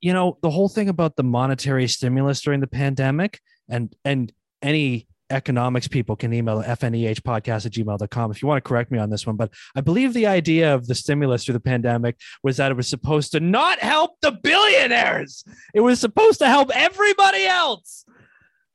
You 0.00 0.12
know, 0.12 0.38
the 0.42 0.50
whole 0.50 0.68
thing 0.68 0.88
about 0.88 1.16
the 1.16 1.22
monetary 1.22 1.88
stimulus 1.88 2.40
during 2.42 2.60
the 2.60 2.66
pandemic 2.66 3.40
and 3.68 3.94
and 4.04 4.32
any 4.62 5.06
economics 5.30 5.88
people 5.88 6.16
can 6.16 6.32
email 6.32 6.62
fneh 6.62 7.20
podcast 7.20 7.66
at 7.66 7.72
gmail.com 7.72 8.30
if 8.30 8.42
you 8.42 8.48
want 8.48 8.62
to 8.62 8.68
correct 8.68 8.90
me 8.90 8.98
on 8.98 9.10
this 9.10 9.26
one. 9.26 9.36
But 9.36 9.52
I 9.74 9.80
believe 9.80 10.12
the 10.12 10.26
idea 10.26 10.74
of 10.74 10.86
the 10.86 10.94
stimulus 10.94 11.44
through 11.44 11.54
the 11.54 11.60
pandemic 11.60 12.16
was 12.42 12.58
that 12.58 12.70
it 12.70 12.76
was 12.76 12.88
supposed 12.88 13.32
to 13.32 13.40
not 13.40 13.78
help 13.80 14.12
the 14.20 14.32
billionaires. 14.32 15.44
It 15.74 15.80
was 15.80 16.00
supposed 16.00 16.38
to 16.40 16.48
help 16.48 16.70
everybody 16.74 17.46
else. 17.46 18.04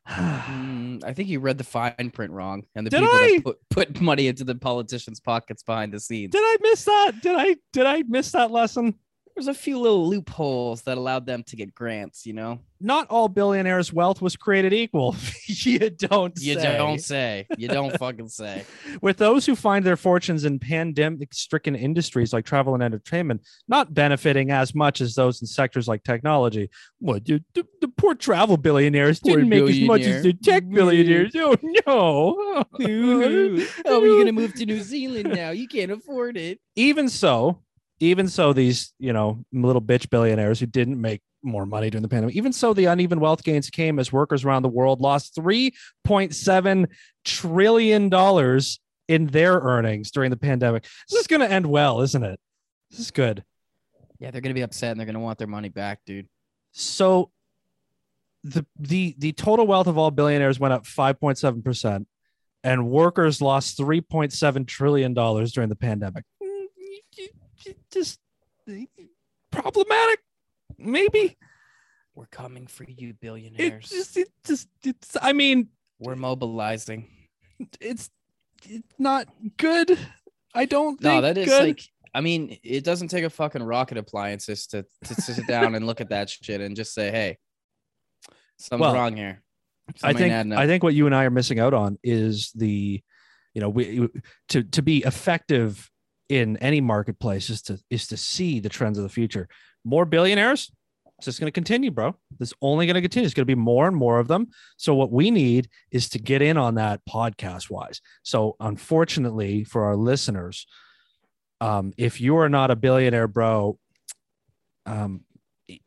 Mm, 0.10 1.04
I 1.04 1.14
think 1.14 1.30
you 1.30 1.40
read 1.40 1.58
the 1.58 1.64
fine 1.64 2.12
print 2.12 2.34
wrong, 2.34 2.64
and 2.76 2.86
the 2.86 2.90
Did 2.90 3.02
people 3.02 3.16
I? 3.16 3.34
that 3.36 3.44
put, 3.44 3.58
put 3.70 4.02
money 4.02 4.28
into 4.28 4.44
the 4.44 4.56
politicians' 4.56 5.20
pockets 5.20 5.64
behind 5.64 5.94
the 5.94 6.00
scenes. 6.00 6.32
Did 6.32 6.42
I 6.42 6.58
miss 6.62 6.86
that? 6.86 7.12
Did 7.22 7.36
I 7.36 7.56
did 7.74 7.86
I 7.86 8.04
miss 8.08 8.32
that 8.32 8.52
lesson? 8.52 8.96
There's 9.40 9.48
a 9.48 9.54
few 9.54 9.80
little 9.80 10.06
loopholes 10.10 10.82
that 10.82 10.98
allowed 10.98 11.26
them 11.26 11.44
to 11.44 11.56
get 11.56 11.74
grants. 11.74 12.26
You 12.26 12.34
know, 12.34 12.60
Not 12.82 13.08
all 13.08 13.30
billionaires' 13.30 13.94
wealth 13.94 14.22
was 14.22 14.36
created 14.36 14.74
equal. 14.74 15.16
you 15.48 15.90
don't 15.92 16.38
you 16.42 16.56
say. 16.56 16.78
don't 16.78 17.00
say. 17.00 17.48
You 17.58 17.70
don't 17.70 17.98
fucking 17.98 18.28
say. 18.28 18.66
With 19.02 19.16
those 19.16 19.46
who 19.46 19.56
find 19.56 19.86
their 19.86 19.96
fortunes 19.96 20.44
in 20.44 20.60
pandemic 20.60 21.34
stricken 21.34 21.74
industries 21.74 22.34
like 22.34 22.44
travel 22.44 22.74
and 22.74 22.84
entertainment 22.84 23.48
not 23.70 23.94
benefiting 23.94 24.52
as 24.52 24.76
much 24.76 25.00
as 25.00 25.16
those 25.16 25.40
in 25.40 25.48
sectors 25.48 25.88
like 25.88 26.04
technology. 26.04 26.70
What 26.98 27.24
the, 27.24 27.42
the, 27.54 27.66
the 27.80 27.88
poor 27.88 28.16
travel 28.16 28.58
billionaires 28.58 29.22
Poor 29.22 29.38
didn't 29.38 29.48
make 29.48 29.70
as 29.70 29.80
much 29.88 30.02
as 30.02 30.22
the 30.22 30.34
tech 30.34 30.70
billionaires. 30.70 31.32
Oh 31.38 31.56
no. 31.64 32.66
oh, 32.76 34.04
you're 34.04 34.20
gonna 34.20 34.34
move 34.34 34.54
to 34.56 34.66
New 34.66 34.82
Zealand 34.82 35.30
now? 35.34 35.52
You 35.52 35.70
can't 35.70 35.92
afford 35.92 36.36
it. 36.36 36.60
even 36.76 37.08
so, 37.08 37.62
even 38.00 38.28
so, 38.28 38.54
these 38.54 38.94
you 39.00 39.14
know 39.14 39.44
little 39.52 39.82
bitch 39.82 40.10
billionaires 40.10 40.60
who 40.60 40.66
didn't 40.66 41.00
make 41.00 41.22
more 41.42 41.66
money 41.66 41.90
during 41.90 42.02
the 42.02 42.10
pandemic, 42.10 42.36
even 42.36 42.54
so, 42.54 42.74
the 42.74 42.86
uneven 42.86 43.20
wealth 43.20 43.44
gains 43.44 43.70
came 43.70 44.00
as 44.00 44.12
workers 44.12 44.44
around 44.44 44.64
the 44.64 44.70
world 44.70 45.02
lost 45.02 45.36
three 45.36 45.74
point 46.04 46.36
seven 46.36 46.88
trillion 47.26 48.10
dollars 48.10 48.80
in 49.08 49.28
their 49.28 49.60
earnings 49.60 50.12
during 50.12 50.30
the 50.30 50.38
pandemic. 50.38 50.84
This 51.10 51.22
is 51.22 51.28
going 51.28 51.42
to 51.42 51.52
end 51.52 51.66
well, 51.66 52.02
isn't 52.02 52.24
it? 52.24 52.40
This 52.92 53.00
is 53.00 53.12
good. 53.12 53.44
Yeah, 54.20 54.32
they're 54.32 54.42
gonna 54.42 54.54
be 54.54 54.62
upset 54.62 54.92
and 54.92 55.00
they're 55.00 55.08
gonna 55.08 55.20
want 55.20 55.38
their 55.38 55.48
money 55.48 55.70
back, 55.70 56.00
dude. 56.06 56.28
So, 56.74 57.32
the 58.44 58.66
the 58.78 59.16
the 59.18 59.32
total 59.34 59.66
wealth 59.66 59.88
of 59.88 59.98
all 59.98 60.12
billionaires 60.12 60.60
went 60.60 60.74
up 60.74 60.86
five 60.86 61.20
point 61.20 61.38
seven 61.38 61.62
percent, 61.62 62.08
and 62.64 62.90
workers 62.90 63.42
lost 63.42 63.78
three 63.78 64.02
point 64.02 64.34
seven 64.34 64.66
trillion 64.66 65.14
dollars 65.14 65.54
during 65.54 65.70
the 65.70 65.76
pandemic. 65.76 66.26
Just 67.92 68.20
problematic, 69.52 70.20
maybe. 70.78 71.38
We're 72.16 72.26
coming 72.28 72.68
for 72.68 72.84
you, 72.88 73.10
It 73.10 73.22
billionaires. 73.22 73.90
just, 73.90 74.18
it 74.18 74.30
just, 74.46 74.68
it's. 74.84 75.16
I 75.22 75.34
mean, 75.34 75.70
We're 76.00 76.16
mobilizing. 76.16 77.08
it's, 77.80 78.10
it's 78.68 78.88
not 78.98 79.28
good. 79.58 79.98
I 80.54 80.66
don't 80.66 81.00
think 81.00 81.04
No, 81.16 81.22
that 81.22 81.38
is 81.38 81.48
good. 81.48 81.68
like. 81.68 81.82
I 82.14 82.22
mean, 82.22 82.58
it 82.64 82.84
doesn't 82.84 83.10
take 83.10 83.24
a 83.24 83.30
fucking 83.30 83.62
rocket 83.62 83.98
appliances 83.98 84.66
to 84.68 84.84
to 85.06 85.14
sit 85.22 85.46
down 85.48 85.76
and 85.76 85.86
look 85.86 86.02
at 86.02 86.10
that 86.10 86.30
shit 86.30 86.60
and 86.60 86.76
just 86.76 86.94
say, 86.94 87.12
"Hey, 87.12 87.38
something's 88.58 88.82
Well, 88.82 88.94
wrong 88.96 89.16
here." 89.16 89.44
I 90.04 90.14
think. 90.14 90.34
I 90.54 90.66
think 90.68 90.84
what 90.84 90.94
you 90.96 91.06
and 91.06 91.16
I 91.16 91.26
are 91.26 91.30
missing 91.30 91.60
out 91.60 91.74
on 91.76 91.98
is 92.04 92.52
the, 92.56 93.02
you 93.54 93.62
know, 93.62 93.70
we 93.70 94.08
to 94.50 94.64
to 94.64 94.82
be 94.82 95.04
effective 95.04 95.90
in 96.30 96.58
any 96.58 96.80
marketplace 96.80 97.50
is 97.50 97.62
to 97.64 97.80
is 97.90 98.08
to 98.08 98.18
see 98.18 98.60
the 98.60 98.70
trends 98.70 98.98
of 98.98 99.04
the 99.04 99.10
future. 99.10 99.50
More 99.84 100.06
billionaires, 100.06 100.72
it's 101.18 101.26
just 101.26 101.40
going 101.40 101.48
to 101.48 101.52
continue, 101.52 101.92
bro. 101.92 102.16
It's 102.40 102.54
only 102.62 102.86
going 102.86 102.96
to 102.96 103.02
continue. 103.02 103.26
It's 103.26 103.34
going 103.34 103.44
to 103.44 103.56
be 103.56 103.60
more 103.60 103.88
and 103.88 103.96
more 103.96 104.20
of 104.20 104.30
them. 104.30 104.48
So 104.78 104.96
what 104.96 105.12
we 105.12 105.32
need 105.32 105.68
is 105.92 106.08
to 106.10 106.20
get 106.20 106.42
in 106.42 106.58
on 106.58 106.76
that 106.76 107.02
podcast 107.10 107.70
wise. 107.70 108.02
So 108.24 108.56
unfortunately 108.60 109.66
for 109.66 109.84
our 109.84 109.98
listeners, 109.98 110.66
um, 111.60 111.92
if 111.98 112.22
you 112.22 112.38
are 112.38 112.48
not 112.48 112.72
a 112.72 112.76
billionaire, 112.78 113.28
bro, 113.28 113.78
um, 114.86 115.26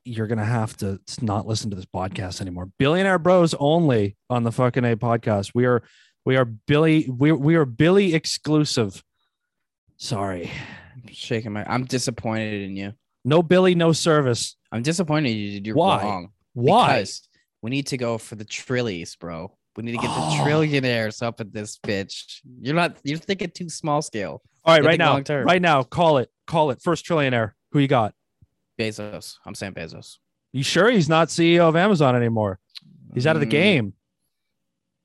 you're 0.04 0.26
gonna 0.26 0.44
have 0.44 0.76
to 0.76 1.00
not 1.22 1.46
listen 1.46 1.70
to 1.70 1.76
this 1.76 1.86
podcast 1.86 2.40
anymore. 2.40 2.70
Billionaire 2.78 3.18
Bros 3.18 3.54
only 3.58 4.16
on 4.28 4.44
the 4.44 4.52
fucking 4.52 4.84
A 4.84 4.96
podcast. 4.96 5.52
We 5.54 5.64
are 5.64 5.82
we 6.24 6.36
are 6.36 6.44
Billy 6.44 7.08
we 7.10 7.32
we 7.32 7.56
are 7.56 7.64
Billy 7.64 8.14
exclusive. 8.14 9.02
Sorry, 10.02 10.50
I'm 10.96 11.04
shaking 11.12 11.52
my. 11.52 11.64
I'm 11.64 11.84
disappointed 11.84 12.62
in 12.62 12.76
you. 12.76 12.92
no 13.24 13.40
Billy, 13.40 13.76
no 13.76 13.92
service. 13.92 14.56
I'm 14.72 14.82
disappointed 14.82 15.28
you. 15.30 15.60
You're 15.64 15.76
Why? 15.76 16.02
wrong. 16.02 16.28
Why? 16.54 16.94
Because 16.98 17.28
we 17.62 17.70
need 17.70 17.86
to 17.86 17.96
go 17.96 18.18
for 18.18 18.34
the 18.34 18.44
trillies, 18.44 19.14
bro. 19.14 19.56
We 19.76 19.84
need 19.84 19.92
to 19.92 19.98
get 19.98 20.10
Oh. 20.12 20.30
the 20.36 20.42
trillionaires 20.50 21.22
up 21.22 21.40
at 21.40 21.52
this 21.52 21.78
bitch. 21.78 22.40
You're 22.60 22.74
not. 22.74 22.96
You're 23.04 23.18
thinking 23.18 23.52
too 23.54 23.68
small 23.68 24.02
scale. 24.02 24.42
All 24.64 24.74
right, 24.74 24.84
right 24.84 24.98
now, 24.98 25.22
right 25.44 25.62
now, 25.62 25.84
call 25.84 26.18
it, 26.18 26.30
call 26.48 26.72
it. 26.72 26.82
First 26.82 27.06
trillionaire. 27.06 27.52
Who 27.70 27.78
you 27.78 27.86
got? 27.86 28.12
Bezos. 28.76 29.36
I'm 29.46 29.54
saying 29.54 29.74
Bezos. 29.74 30.16
You 30.52 30.64
sure 30.64 30.90
he's 30.90 31.08
not 31.08 31.28
CEO 31.28 31.68
of 31.68 31.76
Amazon 31.76 32.16
anymore? 32.16 32.58
He's 33.14 33.26
out 33.28 33.36
of 33.36 33.40
the 33.40 33.46
Mm, 33.46 33.50
game. 33.50 33.92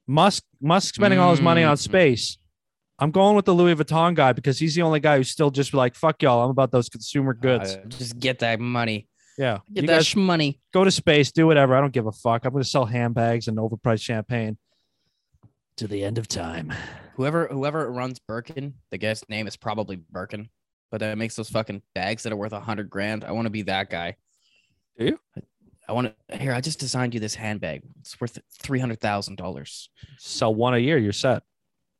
Musk 0.08 0.44
Musk 0.60 0.96
spending 0.96 1.20
all 1.20 1.30
his 1.30 1.42
money 1.42 1.62
on 1.64 1.76
Mm. 1.76 1.80
space. 1.82 2.40
I'm 3.00 3.12
going 3.12 3.36
with 3.36 3.46
the 3.46 3.54
Louis 3.54 3.76
Vuitton 3.76 4.16
guy 4.16 4.34
because 4.34 4.58
he's 4.58 4.74
the 4.76 4.82
only 4.82 5.00
guy 5.00 5.18
who's 5.18 5.30
still 5.30 5.52
just 5.52 5.74
like 5.74 5.96
fuck 5.96 6.22
y'all. 6.24 6.44
I'm 6.44 6.50
about 6.50 6.72
those 6.72 6.90
consumer 6.90 7.34
goods. 7.34 7.76
uh, 7.76 7.84
just 7.90 8.20
get 8.20 8.40
that 8.40 8.60
money. 8.60 9.08
yeah, 9.38 9.60
Get 9.74 9.84
you 9.84 9.88
that 9.88 10.06
sh- 10.06 10.16
money. 10.16 10.60
go 10.74 10.84
to 10.84 10.90
space, 10.92 11.32
do 11.32 11.46
whatever. 11.46 11.76
I 11.76 11.82
don't 11.82 11.94
give 11.94 12.08
a 12.08 12.12
fuck. 12.12 12.46
I'm 12.46 12.52
going 12.54 12.64
to 12.64 12.70
sell 12.70 12.86
handbags 12.86 13.48
and 13.48 13.58
overpriced 13.58 14.02
champagne 14.02 14.58
to 15.78 15.88
the 15.88 16.04
end 16.04 16.18
of 16.18 16.28
time. 16.28 16.74
Whoever 17.16 17.48
whoever 17.48 17.92
runs 17.92 18.20
Birkin, 18.20 18.74
the 18.92 18.98
guy's 18.98 19.24
name 19.30 19.46
is 19.48 19.56
probably 19.58 19.96
Birkin, 19.98 20.50
but 20.92 21.00
that 21.02 21.18
makes 21.20 21.36
those 21.36 21.50
fucking 21.50 21.82
bags 21.94 22.24
that 22.24 22.34
are 22.34 22.38
worth 22.38 22.54
a 22.54 22.60
hundred 22.60 22.90
grand. 22.90 23.24
I 23.24 23.32
want 23.32 23.46
to 23.46 23.52
be 23.52 23.62
that 23.64 23.90
guy. 23.92 24.16
Do 24.98 25.06
you? 25.06 25.20
I 25.88 25.94
want 25.94 26.14
to. 26.30 26.38
Here, 26.38 26.52
I 26.54 26.62
just 26.62 26.80
designed 26.80 27.14
you 27.14 27.20
this 27.20 27.36
handbag. 27.36 27.82
It's 28.00 28.20
worth 28.20 28.40
three 28.62 28.80
hundred 28.80 29.02
thousand 29.02 29.36
dollars. 29.38 29.90
Sell 30.18 30.54
one 30.54 30.74
a 30.74 30.80
year, 30.80 30.98
you're 30.98 31.14
set. 31.14 31.44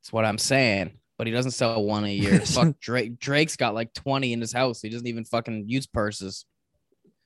That's 0.08 0.14
what 0.14 0.24
I'm 0.24 0.38
saying. 0.38 0.92
But 1.18 1.26
he 1.26 1.34
doesn't 1.34 1.50
sell 1.50 1.84
one 1.84 2.04
a 2.04 2.08
year. 2.10 2.40
Fuck 2.46 2.80
Drake. 2.80 3.18
Drake's 3.18 3.56
got 3.56 3.74
like 3.74 3.92
twenty 3.92 4.32
in 4.32 4.40
his 4.40 4.54
house. 4.54 4.80
He 4.80 4.88
doesn't 4.88 5.06
even 5.06 5.26
fucking 5.26 5.64
use 5.68 5.86
purses. 5.86 6.46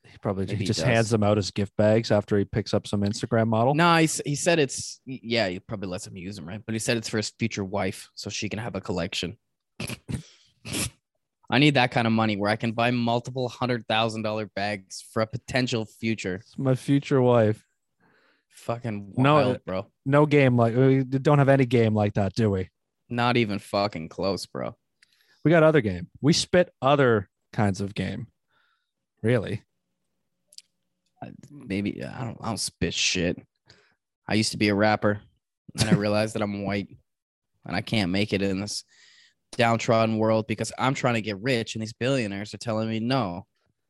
He 0.03 0.19
probably 0.19 0.47
Maybe 0.47 0.57
he 0.57 0.65
just 0.65 0.81
does. 0.81 0.89
hands 0.89 1.11
them 1.11 1.23
out 1.23 1.39
as 1.39 1.53
gift 1.53 1.77
bags 1.77 2.11
after 2.11 2.37
he 2.37 2.45
picks 2.45 2.75
up 2.75 2.89
some 2.89 3.03
Instagram 3.03 3.47
model. 3.47 3.75
No, 3.77 3.95
he, 3.99 4.09
he 4.27 4.35
said 4.35 4.59
it's 4.59 5.01
yeah, 5.07 5.47
he 5.49 5.61
probably 5.61 5.87
lets 5.91 6.09
him 6.09 6.17
use 6.17 6.35
them, 6.35 6.45
right? 6.45 6.61
But 6.67 6.75
he 6.75 6.81
said 6.81 6.97
it's 6.97 7.09
for 7.09 7.19
his 7.19 7.31
future 7.39 7.63
wife, 7.65 8.11
so 8.17 8.29
she 8.29 8.49
can 8.49 8.59
have 8.59 8.75
a 8.75 8.81
collection. 8.81 9.39
I 11.51 11.59
need 11.59 11.75
that 11.75 11.93
kind 11.93 12.09
of 12.09 12.13
money 12.13 12.37
where 12.37 12.51
I 12.51 12.57
can 12.57 12.73
buy 12.73 12.91
multiple 12.91 13.49
hundred 13.49 13.87
thousand 13.87 14.23
dollar 14.23 14.47
bags 14.57 15.05
for 15.13 15.23
a 15.23 15.27
potential 15.29 15.85
future. 15.85 16.37
It's 16.37 16.59
my 16.59 16.75
future 16.75 17.23
wife. 17.23 17.65
Fucking 18.49 19.15
No, 19.17 19.35
wild, 19.35 19.57
uh, 19.57 19.59
bro. 19.65 19.87
No 20.05 20.27
game 20.27 20.57
like 20.57 20.75
we 20.75 21.05
don't 21.05 21.39
have 21.39 21.49
any 21.49 21.67
game 21.67 21.95
like 21.95 22.15
that, 22.15 22.35
do 22.35 22.51
we? 22.51 22.69
Not 23.09 23.37
even 23.37 23.59
fucking 23.59 24.09
close, 24.09 24.47
bro. 24.47 24.75
We 25.45 25.51
got 25.51 25.63
other 25.63 25.81
game. 25.81 26.09
We 26.21 26.33
spit 26.33 26.73
other 26.81 27.29
kinds 27.53 27.81
of 27.81 27.95
game. 27.95 28.27
Really? 29.23 29.63
Maybe 31.51 32.03
I 32.03 32.25
don't. 32.25 32.39
I 32.41 32.49
don't 32.49 32.59
spit 32.59 32.95
shit. 32.95 33.41
I 34.29 34.35
used 34.35 34.53
to 34.53 34.59
be 34.59 34.69
a 34.69 34.75
rapper, 34.75 35.21
and 35.79 35.89
I 35.89 35.95
realized 35.95 36.35
that 36.35 36.43
I'm 36.43 36.65
white, 36.65 36.89
and 37.65 37.77
I 37.77 37.81
can't 37.81 38.11
make 38.11 38.33
it 38.33 38.43
in 38.43 38.61
this 38.61 38.85
downtrodden 39.57 40.19
world 40.19 40.47
because 40.47 40.73
I'm 40.79 40.95
trying 40.95 41.15
to 41.15 41.21
get 41.21 41.41
rich, 41.41 41.75
and 41.75 41.83
these 41.83 41.93
billionaires 41.93 42.55
are 42.55 42.59
telling 42.59 42.89
me 42.89 42.99
no. 42.99 43.47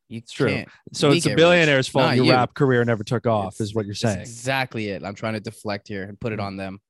You 0.09 0.21
true. 0.21 0.49
can't. 0.49 0.69
So 0.91 1.11
it's 1.11 1.23
the 1.25 1.35
billionaire's 1.35 1.87
fault 1.87 2.07
not 2.07 2.15
your 2.17 2.25
you. 2.25 2.31
rap 2.31 2.53
career 2.53 2.83
never 2.85 3.03
took 3.03 3.25
off, 3.25 3.55
It's- 3.55 3.61
is 3.69 3.75
what 3.75 3.85
you're 3.85 3.93
That's 3.93 4.01
saying. 4.01 4.19
exactly 4.21 4.89
it. 4.89 5.03
I'm 5.03 5.15
trying 5.15 5.33
to 5.33 5.39
deflect 5.39 5.87
here 5.87 6.03
and 6.03 6.19
put 6.19 6.33
it 6.33 6.39
Mm. 6.39 6.43
on 6.43 6.57
them. 6.57 6.81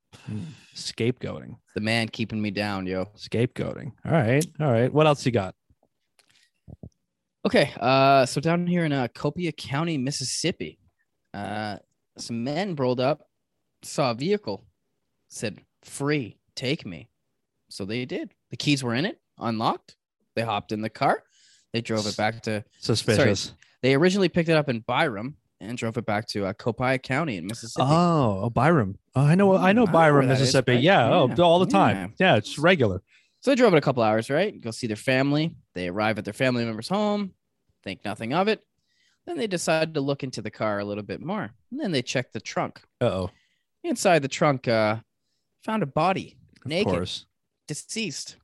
Scapegoating. 0.76 1.56
The 1.76 1.82
man 1.82 2.08
keeping 2.10 2.42
me 2.42 2.52
down, 2.52 2.86
yo. 2.88 3.06
Scapegoating. 3.18 3.92
All 4.06 4.12
right. 4.12 4.46
All 4.60 4.72
right. 4.72 4.92
What 4.94 5.08
else 5.08 5.26
you 5.26 5.32
got? 5.32 5.56
Okay, 7.46 7.74
uh, 7.80 8.26
so 8.26 8.40
down 8.40 8.66
here 8.68 8.86
in 8.86 8.94
uh, 8.94 9.08
Copiah 9.14 9.52
County, 9.52 9.98
Mississippi, 9.98 10.80
uh, 11.34 11.78
some 12.18 12.44
men 12.44 12.76
rolled 12.76 13.02
up, 13.02 13.28
saw 13.82 14.12
a 14.12 14.14
vehicle, 14.14 14.66
said, 15.28 15.60
"Free, 15.82 16.38
take 16.56 16.86
me." 16.86 17.10
So 17.70 17.84
they 17.84 18.06
did. 18.06 18.34
The 18.52 18.56
keys 18.58 18.82
were 18.84 18.94
in 18.96 19.06
it, 19.06 19.20
unlocked. 19.40 19.98
They 20.36 20.44
hopped 20.44 20.72
in 20.72 20.82
the 20.82 20.90
car. 20.90 21.24
They 21.74 21.82
drove 21.82 22.06
it 22.08 22.16
back 22.16 22.42
to. 22.44 22.64
Suspicious. 22.80 23.54
They 23.82 23.96
originally 23.96 24.30
picked 24.30 24.50
it 24.50 24.56
up 24.56 24.70
in 24.70 24.80
Byram 24.82 25.36
and 25.60 25.78
drove 25.78 25.98
it 25.98 26.06
back 26.06 26.28
to 26.28 26.46
uh, 26.46 26.54
Copiah 26.54 26.98
County 27.00 27.38
in 27.38 27.48
Mississippi. 27.48 27.86
Oh, 27.90 28.42
oh, 28.44 28.50
Byram. 28.50 28.98
Oh, 29.16 29.22
I 29.22 29.36
know. 29.36 29.56
I 29.58 29.74
know 29.74 29.86
Mm, 29.86 29.90
I 29.90 29.92
Byram, 29.92 30.28
Mississippi. 30.28 30.74
right? 30.74 30.82
Yeah. 30.82 31.10
Oh, 31.10 31.30
all 31.42 31.60
the 31.60 31.66
time. 31.66 32.14
yeah. 32.20 32.32
Yeah, 32.34 32.38
it's 32.38 32.58
regular. 32.58 33.02
So 33.42 33.52
they 33.52 33.56
drove 33.56 33.74
it 33.74 33.78
a 33.78 33.82
couple 33.82 34.04
hours, 34.04 34.30
right? 34.30 34.60
Go 34.62 34.72
see 34.72 34.88
their 34.88 34.96
family. 34.96 35.56
They 35.74 35.90
arrive 35.90 36.18
at 36.18 36.24
their 36.26 36.34
family 36.34 36.64
member's 36.64 36.88
home, 36.88 37.34
think 37.84 38.06
nothing 38.06 38.34
of 38.34 38.48
it. 38.48 38.62
Then 39.26 39.38
they 39.38 39.48
decide 39.48 39.94
to 39.96 40.02
look 40.02 40.24
into 40.24 40.42
the 40.42 40.52
car 40.52 40.80
a 40.80 40.86
little 40.86 41.04
bit 41.04 41.22
more. 41.22 41.54
And 41.72 41.80
then 41.80 41.92
they 41.92 42.02
check 42.02 42.32
the 42.32 42.40
trunk. 42.42 42.82
Uh 43.02 43.06
oh. 43.06 43.30
Inside 43.84 44.22
the 44.22 44.28
trunk, 44.30 44.68
uh, 44.68 44.98
found 45.66 45.84
a 45.84 45.86
body, 45.88 46.38
Of 46.64 46.68
naked, 46.70 46.92
course. 46.94 47.26
deceased. 47.68 48.38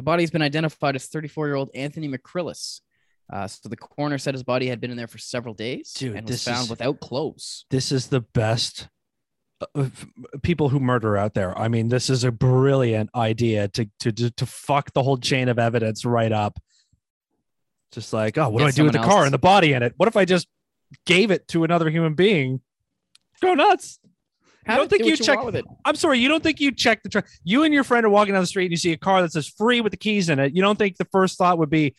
The 0.00 0.04
body 0.04 0.22
has 0.22 0.30
been 0.30 0.40
identified 0.40 0.96
as 0.96 1.04
34 1.08 1.46
year 1.46 1.56
old 1.56 1.68
Anthony 1.74 2.08
McCrillis. 2.08 2.80
Uh, 3.30 3.46
so 3.46 3.68
the 3.68 3.76
coroner 3.76 4.16
said 4.16 4.32
his 4.32 4.42
body 4.42 4.66
had 4.66 4.80
been 4.80 4.90
in 4.90 4.96
there 4.96 5.06
for 5.06 5.18
several 5.18 5.52
days 5.52 5.92
Dude, 5.92 6.16
and 6.16 6.26
was 6.26 6.42
found 6.42 6.64
is- 6.64 6.70
without 6.70 7.00
clothes. 7.00 7.66
This 7.68 7.92
is 7.92 8.06
the 8.06 8.22
best. 8.22 8.88
uh, 9.60 9.90
People 10.42 10.70
who 10.70 10.80
murder 10.80 11.18
out 11.18 11.34
there. 11.34 11.56
I 11.58 11.68
mean, 11.68 11.88
this 11.88 12.08
is 12.08 12.24
a 12.24 12.32
brilliant 12.32 13.10
idea 13.14 13.68
to 13.68 13.90
to 13.98 14.10
to, 14.10 14.30
to 14.30 14.46
fuck 14.46 14.94
the 14.94 15.02
whole 15.02 15.18
chain 15.18 15.50
of 15.50 15.58
evidence 15.58 16.06
right 16.06 16.32
up. 16.32 16.58
Just 17.92 18.14
like, 18.14 18.38
oh, 18.38 18.48
what 18.48 18.60
Get 18.60 18.64
do 18.64 18.68
I 18.68 18.70
do 18.70 18.84
with 18.84 18.92
the 18.94 19.06
car 19.06 19.26
and 19.26 19.34
the 19.34 19.38
body 19.38 19.74
in 19.74 19.82
it? 19.82 19.92
What 19.98 20.08
if 20.08 20.16
I 20.16 20.24
just 20.24 20.48
gave 21.04 21.30
it 21.30 21.46
to 21.48 21.62
another 21.62 21.90
human 21.90 22.14
being? 22.14 22.62
Go 23.42 23.52
nuts. 23.52 23.99
Have 24.70 24.78
don't 24.78 24.88
think 24.88 25.02
do 25.02 25.08
you 25.08 25.16
check- 25.16 25.42
with 25.44 25.56
it. 25.56 25.64
I'm 25.84 25.96
sorry, 25.96 26.18
you 26.18 26.28
don't 26.28 26.42
think 26.42 26.60
you 26.60 26.72
check 26.72 27.02
the 27.02 27.08
truck? 27.08 27.26
You 27.44 27.64
and 27.64 27.74
your 27.74 27.84
friend 27.84 28.04
are 28.06 28.10
walking 28.10 28.34
down 28.34 28.42
the 28.42 28.46
street 28.46 28.66
and 28.66 28.72
you 28.72 28.76
see 28.76 28.92
a 28.92 28.96
car 28.96 29.22
that 29.22 29.32
says 29.32 29.48
free 29.48 29.80
with 29.80 29.92
the 29.92 29.96
keys 29.96 30.28
in 30.28 30.38
it. 30.38 30.54
You 30.54 30.62
don't 30.62 30.78
think 30.78 30.96
the 30.96 31.06
first 31.06 31.38
thought 31.38 31.58
would 31.58 31.70
be 31.70 31.94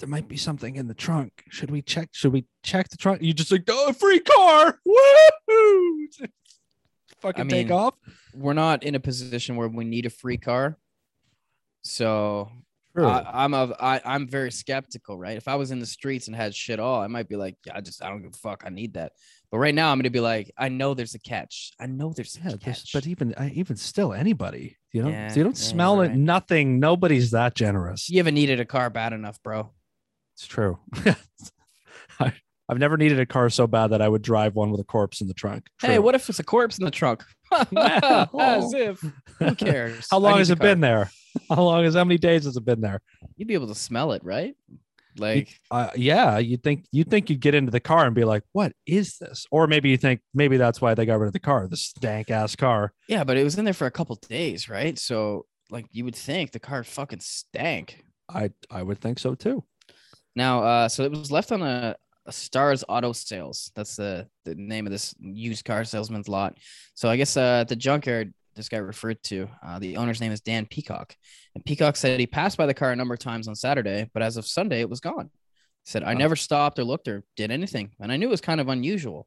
there 0.00 0.08
might 0.08 0.28
be 0.28 0.36
something 0.36 0.76
in 0.76 0.88
the 0.88 0.94
trunk. 0.94 1.44
Should 1.50 1.70
we 1.70 1.82
check? 1.82 2.08
Should 2.12 2.32
we 2.32 2.46
check 2.62 2.88
the 2.88 2.96
trunk? 2.96 3.22
You 3.22 3.34
just 3.34 3.52
like, 3.52 3.64
oh, 3.68 3.92
free 3.92 4.20
car. 4.20 4.80
Woo! 4.84 6.08
Fucking 7.20 7.48
take 7.48 7.68
mean, 7.68 7.76
off. 7.76 7.94
We're 8.34 8.54
not 8.54 8.82
in 8.82 8.94
a 8.94 9.00
position 9.00 9.56
where 9.56 9.68
we 9.68 9.84
need 9.84 10.06
a 10.06 10.10
free 10.10 10.38
car. 10.38 10.78
So 11.82 12.50
True. 12.96 13.06
I, 13.06 13.44
I'm 13.44 13.52
of 13.54 13.72
I, 13.78 14.00
I'm 14.04 14.26
very 14.26 14.50
skeptical, 14.50 15.18
right? 15.18 15.36
If 15.36 15.48
I 15.48 15.56
was 15.56 15.70
in 15.70 15.80
the 15.80 15.86
streets 15.86 16.26
and 16.26 16.34
had 16.34 16.54
shit 16.54 16.80
all, 16.80 17.00
I 17.00 17.06
might 17.06 17.28
be 17.28 17.36
like, 17.36 17.56
yeah, 17.66 17.74
I 17.76 17.82
just 17.82 18.02
I 18.02 18.08
don't 18.08 18.22
give 18.22 18.32
a 18.34 18.38
fuck. 18.38 18.62
I 18.66 18.70
need 18.70 18.94
that. 18.94 19.12
But 19.50 19.58
right 19.58 19.74
now, 19.74 19.90
I'm 19.90 19.98
gonna 19.98 20.10
be 20.10 20.20
like, 20.20 20.50
I 20.56 20.68
know 20.68 20.94
there's 20.94 21.14
a 21.14 21.18
catch. 21.18 21.72
I 21.80 21.86
know 21.86 22.12
there's 22.14 22.36
a 22.36 22.38
yeah, 22.38 22.44
there's- 22.62 22.82
catch. 22.82 22.92
but 22.92 23.06
even 23.06 23.34
I 23.36 23.48
even 23.50 23.76
still 23.76 24.12
anybody, 24.12 24.76
you 24.92 25.02
know, 25.02 25.08
Yeah, 25.08 25.34
you 25.34 25.42
don't 25.42 25.58
yeah, 25.58 25.64
smell 25.64 26.00
it. 26.02 26.08
right. 26.08 26.16
Nothing. 26.16 26.78
Nobody's 26.78 27.32
that 27.32 27.54
generous. 27.56 28.08
you 28.08 28.18
haven't 28.18 28.34
needed 28.34 28.60
a 28.60 28.64
car 28.64 28.90
bad 28.90 29.12
enough, 29.12 29.42
bro. 29.42 29.72
It's 30.36 30.46
true. 30.46 30.78
I, 32.20 32.32
I've 32.68 32.78
never 32.78 32.96
needed 32.96 33.18
a 33.18 33.26
car 33.26 33.50
so 33.50 33.66
bad 33.66 33.88
that 33.88 34.00
I 34.00 34.08
would 34.08 34.22
drive 34.22 34.54
one 34.54 34.70
with 34.70 34.80
a 34.80 34.84
corpse 34.84 35.20
in 35.20 35.26
the 35.26 35.34
trunk. 35.34 35.66
Hey, 35.82 35.98
what 35.98 36.14
if 36.14 36.28
it's 36.28 36.38
a 36.38 36.44
corpse 36.44 36.78
in 36.78 36.84
the 36.84 36.90
trunk? 36.90 37.24
As 37.52 38.72
if. 38.72 39.04
Who 39.40 39.54
cares? 39.56 40.06
How 40.10 40.18
long 40.18 40.38
has 40.38 40.50
it 40.50 40.58
been 40.60 40.80
there? 40.80 41.10
How 41.48 41.62
long 41.62 41.84
has 41.84 41.94
how 41.94 42.04
many 42.04 42.18
days 42.18 42.44
has 42.44 42.56
it 42.56 42.64
been 42.64 42.80
there? 42.80 43.00
You'd 43.36 43.48
be 43.48 43.54
able 43.54 43.66
to 43.68 43.74
smell 43.74 44.12
it, 44.12 44.22
right? 44.24 44.54
Like, 45.18 45.58
Uh, 45.70 45.90
yeah, 45.96 46.38
you 46.38 46.56
think 46.56 46.86
you 46.92 47.04
think 47.04 47.30
you'd 47.30 47.40
get 47.40 47.54
into 47.54 47.70
the 47.70 47.80
car 47.80 48.06
and 48.06 48.14
be 48.14 48.24
like, 48.24 48.42
"What 48.52 48.72
is 48.86 49.18
this?" 49.18 49.46
Or 49.50 49.66
maybe 49.66 49.88
you 49.90 49.96
think 49.96 50.20
maybe 50.34 50.56
that's 50.56 50.80
why 50.80 50.94
they 50.94 51.06
got 51.06 51.18
rid 51.18 51.26
of 51.28 51.32
the 51.32 51.40
car, 51.40 51.66
the 51.68 51.76
stank 51.76 52.30
ass 52.30 52.56
car. 52.56 52.92
yeah, 53.08 53.24
but 53.24 53.36
it 53.36 53.44
was 53.44 53.58
in 53.58 53.64
there 53.64 53.74
for 53.74 53.86
a 53.86 53.90
couple 53.90 54.16
days, 54.28 54.68
right? 54.68 54.98
So, 54.98 55.46
like, 55.70 55.86
you 55.90 56.04
would 56.04 56.16
think 56.16 56.52
the 56.52 56.60
car 56.60 56.84
fucking 56.84 57.20
stank. 57.20 58.04
I 58.28 58.50
I 58.70 58.82
would 58.82 58.98
think 59.00 59.18
so 59.18 59.34
too. 59.34 59.64
Now, 60.36 60.62
uh, 60.62 60.88
so 60.88 61.02
it 61.04 61.10
was 61.10 61.32
left 61.32 61.50
on 61.50 61.62
a, 61.62 61.96
a 62.26 62.32
Stars 62.32 62.84
Auto 62.88 63.12
Sales. 63.12 63.72
That's 63.74 63.96
the 63.96 64.28
the 64.44 64.54
name 64.54 64.86
of 64.86 64.92
this 64.92 65.14
used 65.20 65.64
car 65.64 65.84
salesman's 65.84 66.28
lot. 66.28 66.56
So 66.94 67.08
I 67.08 67.16
guess 67.16 67.36
uh, 67.36 67.64
the 67.64 67.76
junkyard 67.76 68.32
this 68.60 68.68
guy 68.68 68.76
referred 68.76 69.22
to, 69.24 69.48
uh, 69.66 69.78
the 69.78 69.96
owner's 69.96 70.20
name 70.20 70.32
is 70.32 70.42
Dan 70.42 70.66
Peacock, 70.66 71.16
and 71.54 71.64
Peacock 71.64 71.96
said 71.96 72.20
he 72.20 72.26
passed 72.26 72.58
by 72.58 72.66
the 72.66 72.74
car 72.74 72.92
a 72.92 72.96
number 72.96 73.14
of 73.14 73.20
times 73.20 73.48
on 73.48 73.56
Saturday, 73.56 74.10
but 74.12 74.22
as 74.22 74.36
of 74.36 74.46
Sunday, 74.46 74.80
it 74.80 74.90
was 74.90 75.00
gone. 75.00 75.30
He 75.84 75.90
said 75.90 76.04
I 76.04 76.12
never 76.12 76.36
stopped 76.36 76.78
or 76.78 76.84
looked 76.84 77.08
or 77.08 77.24
did 77.36 77.50
anything, 77.50 77.92
and 77.98 78.12
I 78.12 78.16
knew 78.18 78.28
it 78.28 78.30
was 78.30 78.42
kind 78.42 78.60
of 78.60 78.68
unusual. 78.68 79.26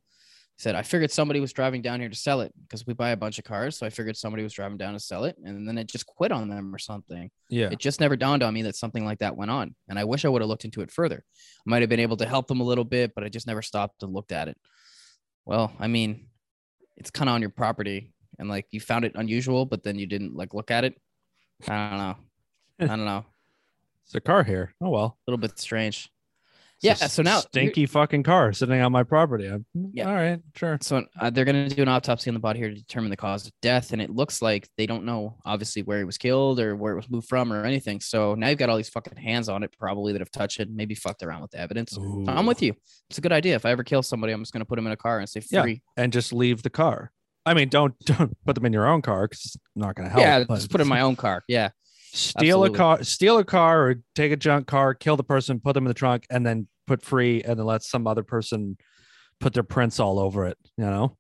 He 0.58 0.62
said 0.62 0.76
I 0.76 0.84
figured 0.84 1.10
somebody 1.10 1.40
was 1.40 1.52
driving 1.52 1.82
down 1.82 2.00
here 2.00 2.10
to 2.10 2.16
sell 2.16 2.42
it 2.42 2.54
because 2.62 2.86
we 2.86 2.94
buy 2.94 3.10
a 3.10 3.18
bunch 3.18 3.40
of 3.40 3.44
cars, 3.44 3.76
so 3.76 3.88
I 3.88 3.90
figured 3.90 4.16
somebody 4.16 4.44
was 4.44 4.54
driving 4.54 4.78
down 4.78 4.94
to 4.94 5.00
sell 5.00 5.24
it, 5.24 5.36
and 5.44 5.68
then 5.68 5.80
it 5.80 5.88
just 5.88 6.06
quit 6.06 6.32
on 6.32 6.48
them 6.48 6.74
or 6.74 6.78
something. 6.78 7.32
Yeah, 7.50 7.70
It 7.72 7.80
just 7.80 8.00
never 8.00 8.16
dawned 8.16 8.44
on 8.44 8.54
me 8.54 8.62
that 8.62 8.76
something 8.76 9.04
like 9.04 9.18
that 9.20 9.36
went 9.36 9.50
on. 9.50 9.74
And 9.90 9.98
I 9.98 10.04
wish 10.04 10.26
I 10.26 10.30
would 10.30 10.44
have 10.44 10.50
looked 10.50 10.66
into 10.66 10.82
it 10.82 10.92
further. 10.92 11.24
I 11.66 11.66
might 11.66 11.82
have 11.82 11.90
been 11.90 12.00
able 12.00 12.18
to 12.18 12.28
help 12.28 12.48
them 12.48 12.62
a 12.62 12.64
little 12.64 12.84
bit, 12.84 13.14
but 13.16 13.24
I 13.24 13.30
just 13.30 13.48
never 13.48 13.64
stopped 13.64 14.04
and 14.04 14.14
looked 14.14 14.32
at 14.32 14.48
it. 14.48 14.58
Well, 15.44 15.74
I 15.80 15.88
mean, 15.88 16.28
it's 16.98 17.10
kind 17.10 17.28
of 17.30 17.34
on 17.34 17.42
your 17.42 17.50
property 17.50 18.13
and 18.40 18.50
like 18.50 18.68
you 18.72 18.80
found 18.80 19.06
it 19.06 19.14
unusual, 19.16 19.66
but 19.66 19.84
then 19.84 19.98
you 20.00 20.06
didn't 20.08 20.36
like 20.36 20.54
look 20.54 20.72
at 20.72 20.84
it. 20.84 20.96
I 21.68 21.90
don't 21.90 21.98
know. 22.00 22.16
I 22.94 22.96
don't 22.98 23.06
know. 23.06 23.26
it's 24.06 24.16
a 24.16 24.22
car 24.22 24.44
here. 24.44 24.74
Oh 24.82 24.90
well. 24.90 25.18
A 25.28 25.32
little 25.32 25.40
bit 25.42 25.58
strange. 25.60 26.10
It's 26.86 27.02
Yeah, 27.02 27.08
so 27.08 27.22
now- 27.22 27.40
stinky 27.40 27.86
fucking 27.86 28.24
car 28.24 28.52
sitting 28.52 28.82
on 28.82 28.92
my 28.92 29.04
property. 29.04 29.48
I'm, 29.48 29.66
Yeah. 29.94 30.10
All 30.10 30.16
right. 30.16 30.42
Sure. 30.58 30.78
So 30.82 31.06
uh, 31.18 31.30
they're 31.30 31.46
going 31.46 31.70
to 31.70 31.74
do 31.74 31.82
an 31.82 31.88
autopsy 31.88 32.30
on 32.30 32.34
the 32.34 32.42
body 32.42 32.60
here 32.60 32.68
to 32.68 32.76
determine 32.76 33.10
the 33.10 33.16
cause 33.16 33.46
of 33.48 33.54
death. 33.62 33.94
And 33.94 34.02
it 34.02 34.10
looks 34.10 34.42
like 34.42 34.68
they 34.78 34.86
don't 34.86 35.06
know, 35.06 35.38
obviously, 35.46 35.84
where 35.84 36.00
he 36.00 36.04
was 36.04 36.18
killed 36.18 36.60
or 36.60 36.76
where 36.76 36.92
it 36.92 36.98
was 36.98 37.10
moved 37.10 37.30
from 37.30 37.54
or 37.54 37.64
anything. 37.64 38.02
So 38.02 38.36
now 38.36 38.50
you've 38.50 38.58
got 38.60 38.68
all 38.70 38.76
these 38.76 38.90
fucking 38.90 39.16
hands 39.16 39.48
on 39.48 39.64
it, 39.64 39.74
probably 39.80 40.12
that 40.12 40.20
have 40.20 40.32
touched 40.32 40.60
it, 40.60 40.68
maybe 40.70 40.94
fucked 40.94 41.24
around 41.24 41.42
with 41.42 41.52
the 41.52 41.60
evidence. 41.60 41.92
So 41.92 42.26
I'm 42.28 42.46
with 42.46 42.62
you. 42.62 42.74
It's 43.10 43.18
a 43.18 43.22
good 43.22 43.32
idea. 43.32 43.56
If 43.56 43.66
I 43.66 43.72
ever 43.72 43.84
kill 43.86 44.04
somebody, 44.04 44.34
I'm 44.34 44.42
just 44.42 44.52
going 44.52 44.60
to 44.62 44.66
put 44.66 44.76
them 44.76 44.86
in 44.88 44.92
a 44.92 44.98
car 44.98 45.20
and 45.20 45.30
say 45.30 45.42
Yeah. 45.50 45.62
free. 45.62 45.84
and 45.96 46.12
just 46.12 46.34
leave 46.34 46.64
the 46.64 46.70
car. 46.70 47.12
I 47.46 47.54
mean, 47.54 47.70
don't 47.70 47.98
don't 48.06 48.36
put 48.46 48.56
them 48.56 48.66
in 48.66 48.74
your 48.74 48.88
own 48.88 49.02
car 49.02 49.28
because 49.28 49.46
it's 49.46 49.58
not 49.76 49.96
going 49.96 50.08
to 50.08 50.12
help. 50.14 50.22
Yeah, 50.22 50.44
but 50.48 50.56
just 50.56 50.72
put 50.72 50.82
in 50.82 50.88
my 50.88 51.02
own 51.02 51.16
car. 51.16 51.44
Yeah. 51.48 51.70
steal 52.14 52.64
absolutely. 52.64 52.76
a 52.76 52.78
car, 52.78 53.04
steal 53.04 53.38
a 53.40 53.44
car, 53.44 53.88
or 53.90 53.96
take 54.16 54.32
a 54.32 54.38
junk 54.38 54.68
car, 54.68 54.94
kill 54.94 55.18
the 55.18 55.24
person, 55.24 55.60
put 55.60 55.74
them 55.74 55.86
in 55.86 55.90
the 55.90 55.94
trunk, 55.94 56.26
and 56.30 56.46
then 56.46 56.68
put 56.88 57.04
free, 57.04 57.42
and 57.44 57.58
then 57.60 57.66
let 57.66 57.84
some 57.84 58.08
other 58.08 58.24
person 58.24 58.78
put 59.40 59.54
their 59.54 59.64
prints 59.64 60.00
all 60.00 60.20
over 60.20 60.46
it. 60.46 60.58
You 60.78 60.86
know, 60.86 61.18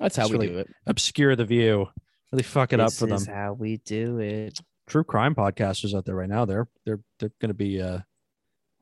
That's 0.00 0.16
how 0.16 0.24
It's 0.24 0.32
we 0.32 0.38
really 0.38 0.48
do 0.52 0.58
it. 0.60 0.68
obscure 0.86 1.36
the 1.36 1.44
view, 1.44 1.86
really 2.32 2.42
fuck 2.42 2.72
it 2.72 2.80
up 2.80 2.92
for 2.92 3.06
them. 3.06 3.10
That's 3.18 3.26
how 3.26 3.52
we 3.54 3.78
do 3.78 4.18
it. 4.18 4.58
True 4.86 5.04
crime 5.04 5.34
podcasters 5.34 5.94
out 5.96 6.04
there 6.04 6.14
right 6.16 6.28
now, 6.28 6.44
they're 6.44 6.68
they're 6.84 7.00
they're 7.18 7.32
going 7.40 7.48
to 7.48 7.54
be 7.54 7.80
uh 7.80 8.00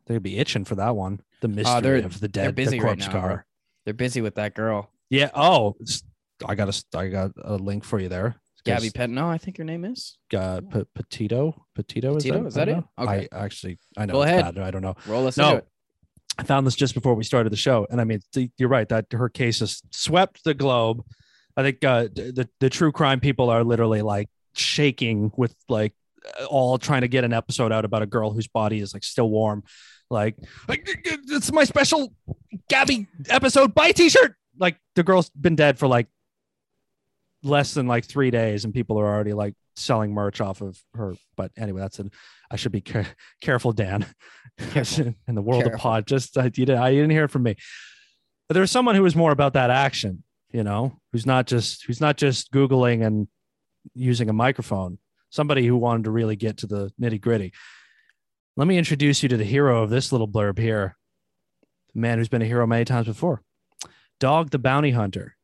they're 0.06 0.14
gonna 0.16 0.20
be 0.20 0.38
itching 0.38 0.64
for 0.64 0.74
that 0.74 0.96
one. 0.96 1.20
The 1.42 1.48
mystery 1.48 1.74
Oh, 1.76 1.80
they're- 1.80 2.04
of 2.04 2.18
the 2.18 2.26
dead, 2.28 2.56
busy 2.56 2.78
the 2.78 2.84
right 2.84 2.88
corpse 2.98 3.06
now, 3.06 3.12
bro. 3.12 3.20
car. 3.20 3.46
They're 3.84 3.94
busy 3.94 4.20
with 4.20 4.34
that 4.34 4.54
girl. 4.54 4.90
Yeah. 5.10 5.30
Oh, 5.34 5.76
it's- 5.80 6.02
I 6.46 6.54
got 6.54 6.68
a 6.68 6.98
I 6.98 7.08
got 7.08 7.30
a 7.42 7.56
link 7.56 7.84
for 7.84 7.98
you 8.00 8.08
there. 8.08 8.36
Gabby 8.64 8.90
Petno, 8.90 9.24
I 9.24 9.38
think 9.38 9.58
your 9.58 9.64
name 9.64 9.84
is. 9.84 10.16
uh, 10.36 10.60
P- 10.60 10.84
Petito. 10.94 11.66
Petito 11.74 12.14
is 12.16 12.22
Petito, 12.22 12.42
that, 12.42 12.46
is 12.46 12.54
that 12.54 12.68
it? 12.68 12.72
know. 12.76 12.84
Okay. 12.98 13.28
I 13.32 13.44
actually 13.44 13.78
I 13.96 14.06
know 14.06 14.12
Go 14.14 14.22
ahead. 14.22 14.54
bad. 14.54 14.58
I 14.58 14.70
don't 14.70 14.82
know. 14.82 14.94
Roll 15.06 15.26
us 15.26 15.36
No. 15.36 15.46
into 15.46 15.58
it. 15.58 15.68
I 16.38 16.44
found 16.44 16.66
this 16.66 16.76
just 16.76 16.94
before 16.94 17.14
we 17.14 17.24
started 17.24 17.50
the 17.52 17.56
show, 17.56 17.86
and 17.90 18.00
I 18.00 18.04
mean, 18.04 18.20
you're 18.56 18.68
right 18.68 18.88
that 18.88 19.06
her 19.12 19.28
case 19.28 19.58
has 19.60 19.82
swept 19.90 20.44
the 20.44 20.54
globe. 20.54 21.02
I 21.56 21.62
think 21.62 21.84
uh, 21.84 22.04
the 22.04 22.48
the 22.60 22.70
true 22.70 22.90
crime 22.92 23.20
people 23.20 23.50
are 23.50 23.62
literally 23.64 24.00
like 24.00 24.30
shaking 24.54 25.30
with 25.36 25.54
like 25.68 25.92
all 26.48 26.78
trying 26.78 27.00
to 27.02 27.08
get 27.08 27.24
an 27.24 27.32
episode 27.34 27.72
out 27.72 27.84
about 27.84 28.00
a 28.02 28.06
girl 28.06 28.32
whose 28.32 28.46
body 28.48 28.78
is 28.80 28.94
like 28.94 29.04
still 29.04 29.28
warm. 29.28 29.62
Like, 30.08 30.36
like 30.68 30.88
it's 31.04 31.50
my 31.52 31.64
special 31.64 32.14
Gabby 32.68 33.08
episode. 33.28 33.74
Buy 33.74 33.88
a 33.88 33.92
t-shirt. 33.92 34.34
Like 34.58 34.76
the 34.94 35.02
girl's 35.02 35.28
been 35.30 35.56
dead 35.56 35.78
for 35.78 35.86
like 35.88 36.06
less 37.42 37.74
than 37.74 37.86
like 37.86 38.04
three 38.04 38.30
days, 38.30 38.64
and 38.64 38.72
people 38.72 38.98
are 38.98 39.06
already 39.06 39.32
like 39.32 39.54
selling 39.76 40.12
merch 40.12 40.40
off 40.40 40.60
of 40.60 40.78
her. 40.94 41.14
But 41.36 41.50
anyway, 41.56 41.80
that's 41.80 41.98
an 41.98 42.10
I 42.50 42.56
should 42.56 42.72
be 42.72 42.80
care- 42.80 43.06
careful, 43.40 43.72
Dan. 43.72 44.06
Careful. 44.58 45.14
in 45.28 45.34
the 45.34 45.42
world 45.42 45.66
of 45.66 45.72
pod, 45.74 46.06
just 46.06 46.36
I, 46.36 46.44
you 46.44 46.50
didn't, 46.50 46.78
I 46.78 46.90
didn't 46.90 47.10
hear 47.10 47.24
it 47.24 47.30
from 47.30 47.42
me. 47.42 47.56
But 48.48 48.54
there 48.54 48.60
was 48.60 48.70
someone 48.70 48.94
who 48.94 49.02
was 49.02 49.16
more 49.16 49.32
about 49.32 49.54
that 49.54 49.70
action, 49.70 50.22
you 50.52 50.62
know, 50.62 51.00
who's 51.12 51.26
not 51.26 51.46
just 51.46 51.84
who's 51.86 52.00
not 52.00 52.16
just 52.16 52.52
googling 52.52 53.04
and 53.04 53.28
using 53.94 54.28
a 54.28 54.34
microphone. 54.34 54.98
Somebody 55.30 55.66
who 55.66 55.76
wanted 55.76 56.04
to 56.04 56.10
really 56.10 56.36
get 56.36 56.58
to 56.58 56.66
the 56.66 56.92
nitty 57.00 57.20
gritty. 57.20 57.52
Let 58.56 58.68
me 58.68 58.76
introduce 58.76 59.22
you 59.22 59.30
to 59.30 59.38
the 59.38 59.44
hero 59.44 59.82
of 59.82 59.88
this 59.88 60.12
little 60.12 60.28
blurb 60.28 60.58
here, 60.58 60.94
the 61.94 62.00
man 62.00 62.18
who's 62.18 62.28
been 62.28 62.42
a 62.42 62.46
hero 62.46 62.66
many 62.66 62.84
times 62.84 63.06
before. 63.06 63.42
Dog 64.20 64.50
the 64.50 64.58
Bounty 64.58 64.90
Hunter. 64.90 65.36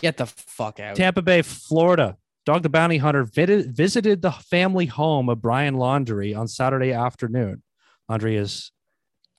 Get 0.00 0.16
the 0.16 0.26
fuck 0.26 0.80
out. 0.80 0.96
Tampa 0.96 1.22
Bay, 1.22 1.42
Florida. 1.42 2.16
Dog 2.44 2.62
the 2.62 2.68
Bounty 2.68 2.98
Hunter 2.98 3.24
visited 3.24 4.22
the 4.22 4.30
family 4.30 4.86
home 4.86 5.28
of 5.28 5.42
Brian 5.42 5.74
Laundrie 5.74 6.36
on 6.38 6.46
Saturday 6.46 6.92
afternoon. 6.92 7.62
Laundrie 8.08 8.38
is 8.38 8.70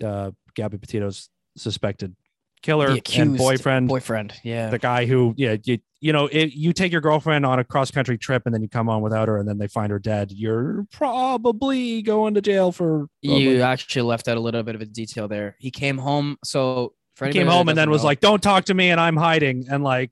uh, 0.04 0.32
Gabby 0.56 0.78
Petito's 0.78 1.30
suspected 1.56 2.16
killer 2.62 2.98
and 3.16 3.38
boyfriend. 3.38 3.88
Boyfriend. 3.88 4.34
Yeah. 4.44 4.70
The 4.70 4.78
guy 4.78 5.06
who, 5.06 5.34
yeah, 5.38 5.56
you, 5.64 5.78
you 6.02 6.12
know, 6.12 6.28
it, 6.28 6.52
you 6.54 6.74
take 6.74 6.92
your 6.92 7.00
girlfriend 7.00 7.46
on 7.46 7.60
a 7.60 7.64
cross 7.64 7.92
country 7.92 8.18
trip 8.18 8.44
and 8.46 8.54
then 8.54 8.62
you 8.62 8.68
come 8.68 8.90
on 8.90 9.02
without 9.02 9.30
her 9.30 9.38
and 9.38 9.48
then 9.48 9.58
they 9.58 9.68
find 9.68 9.90
her 9.90 10.00
dead. 10.00 10.34
You're 10.34 10.86
probably 10.92 12.02
going 12.02 12.34
to 12.34 12.42
jail 12.42 12.74
for. 12.74 13.08
you 13.22 13.62
actually 13.62 14.02
left 14.02 14.28
out 14.28 14.36
a 14.36 14.42
little 14.42 14.64
bit 14.64 14.76
of 14.76 14.82
a 14.82 14.86
detail 14.86 15.30
there. 15.30 15.56
He 15.60 15.72
came 15.72 15.98
home. 15.98 16.38
So 16.44 16.94
He 17.24 17.32
came 17.32 17.48
home 17.48 17.70
and 17.70 17.78
then 17.78 17.88
doesn't 17.88 17.92
was 17.92 18.04
like, 18.04 18.20
"Don't 18.20 18.44
talk 18.44 18.66
to 18.66 18.74
me," 18.74 18.90
and 18.92 19.00
I'm 19.02 19.18
hiding, 19.18 19.66
and 19.72 19.84
like 19.84 20.12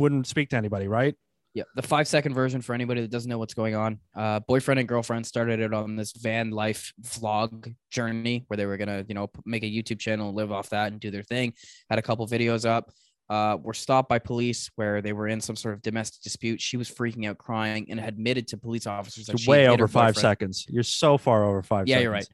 wouldn't 0.00 0.26
speak 0.26 0.48
to 0.50 0.56
anybody, 0.56 0.88
right? 0.88 1.14
Yeah, 1.52 1.64
the 1.74 1.82
five 1.82 2.06
second 2.06 2.34
version 2.34 2.60
for 2.60 2.74
anybody 2.74 3.00
that 3.00 3.10
doesn't 3.10 3.28
know 3.28 3.38
what's 3.38 3.54
going 3.54 3.74
on. 3.74 3.98
Uh, 4.16 4.38
boyfriend 4.40 4.78
and 4.78 4.88
girlfriend 4.88 5.26
started 5.26 5.58
it 5.58 5.74
on 5.74 5.96
this 5.96 6.12
van 6.12 6.50
life 6.50 6.92
vlog 7.02 7.74
journey 7.90 8.44
where 8.46 8.56
they 8.56 8.66
were 8.66 8.76
gonna, 8.76 9.04
you 9.08 9.14
know, 9.14 9.28
make 9.44 9.64
a 9.64 9.66
YouTube 9.66 9.98
channel, 9.98 10.32
live 10.32 10.52
off 10.52 10.70
that, 10.70 10.92
and 10.92 11.00
do 11.00 11.10
their 11.10 11.24
thing. 11.24 11.52
Had 11.88 11.98
a 11.98 12.02
couple 12.02 12.26
videos 12.26 12.64
up. 12.64 12.90
Uh, 13.28 13.56
were 13.62 13.74
stopped 13.74 14.08
by 14.08 14.18
police 14.18 14.70
where 14.74 15.00
they 15.00 15.12
were 15.12 15.28
in 15.28 15.40
some 15.40 15.54
sort 15.54 15.72
of 15.72 15.82
domestic 15.82 16.20
dispute. 16.20 16.60
She 16.60 16.76
was 16.76 16.90
freaking 16.90 17.28
out, 17.28 17.38
crying, 17.38 17.86
and 17.88 18.00
admitted 18.00 18.48
to 18.48 18.56
police 18.56 18.88
officers 18.88 19.26
that 19.26 19.38
she 19.38 19.48
way 19.48 19.68
over 19.68 19.86
five 19.86 20.16
seconds. 20.16 20.66
You're 20.68 20.82
so 20.82 21.16
far 21.16 21.44
over 21.44 21.62
five. 21.62 21.86
Yeah, 21.86 21.96
seconds. 21.96 22.02
you're 22.02 22.12
right. 22.12 22.28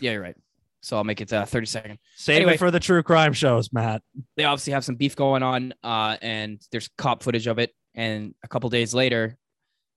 Yeah, 0.00 0.12
you're 0.12 0.22
right. 0.22 0.36
So 0.82 0.96
I'll 0.96 1.04
make 1.04 1.20
it 1.20 1.32
uh, 1.32 1.44
30 1.44 1.66
second. 1.66 1.98
Save 2.16 2.36
Anyway. 2.36 2.54
it 2.54 2.58
for 2.58 2.70
the 2.70 2.80
true 2.80 3.02
crime 3.02 3.32
shows, 3.34 3.72
Matt. 3.72 4.02
they 4.36 4.44
obviously 4.44 4.72
have 4.72 4.84
some 4.84 4.94
beef 4.96 5.14
going 5.14 5.42
on 5.42 5.74
uh, 5.84 6.16
and 6.22 6.60
there's 6.72 6.88
cop 6.96 7.22
footage 7.22 7.46
of 7.46 7.58
it 7.58 7.74
and 7.94 8.34
a 8.42 8.48
couple 8.48 8.70
days 8.70 8.94
later 8.94 9.36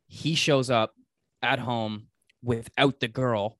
he 0.08 0.36
shows 0.36 0.70
up 0.70 0.94
at 1.42 1.60
home 1.60 2.08
without 2.44 3.00
the 3.00 3.08
girl 3.08 3.58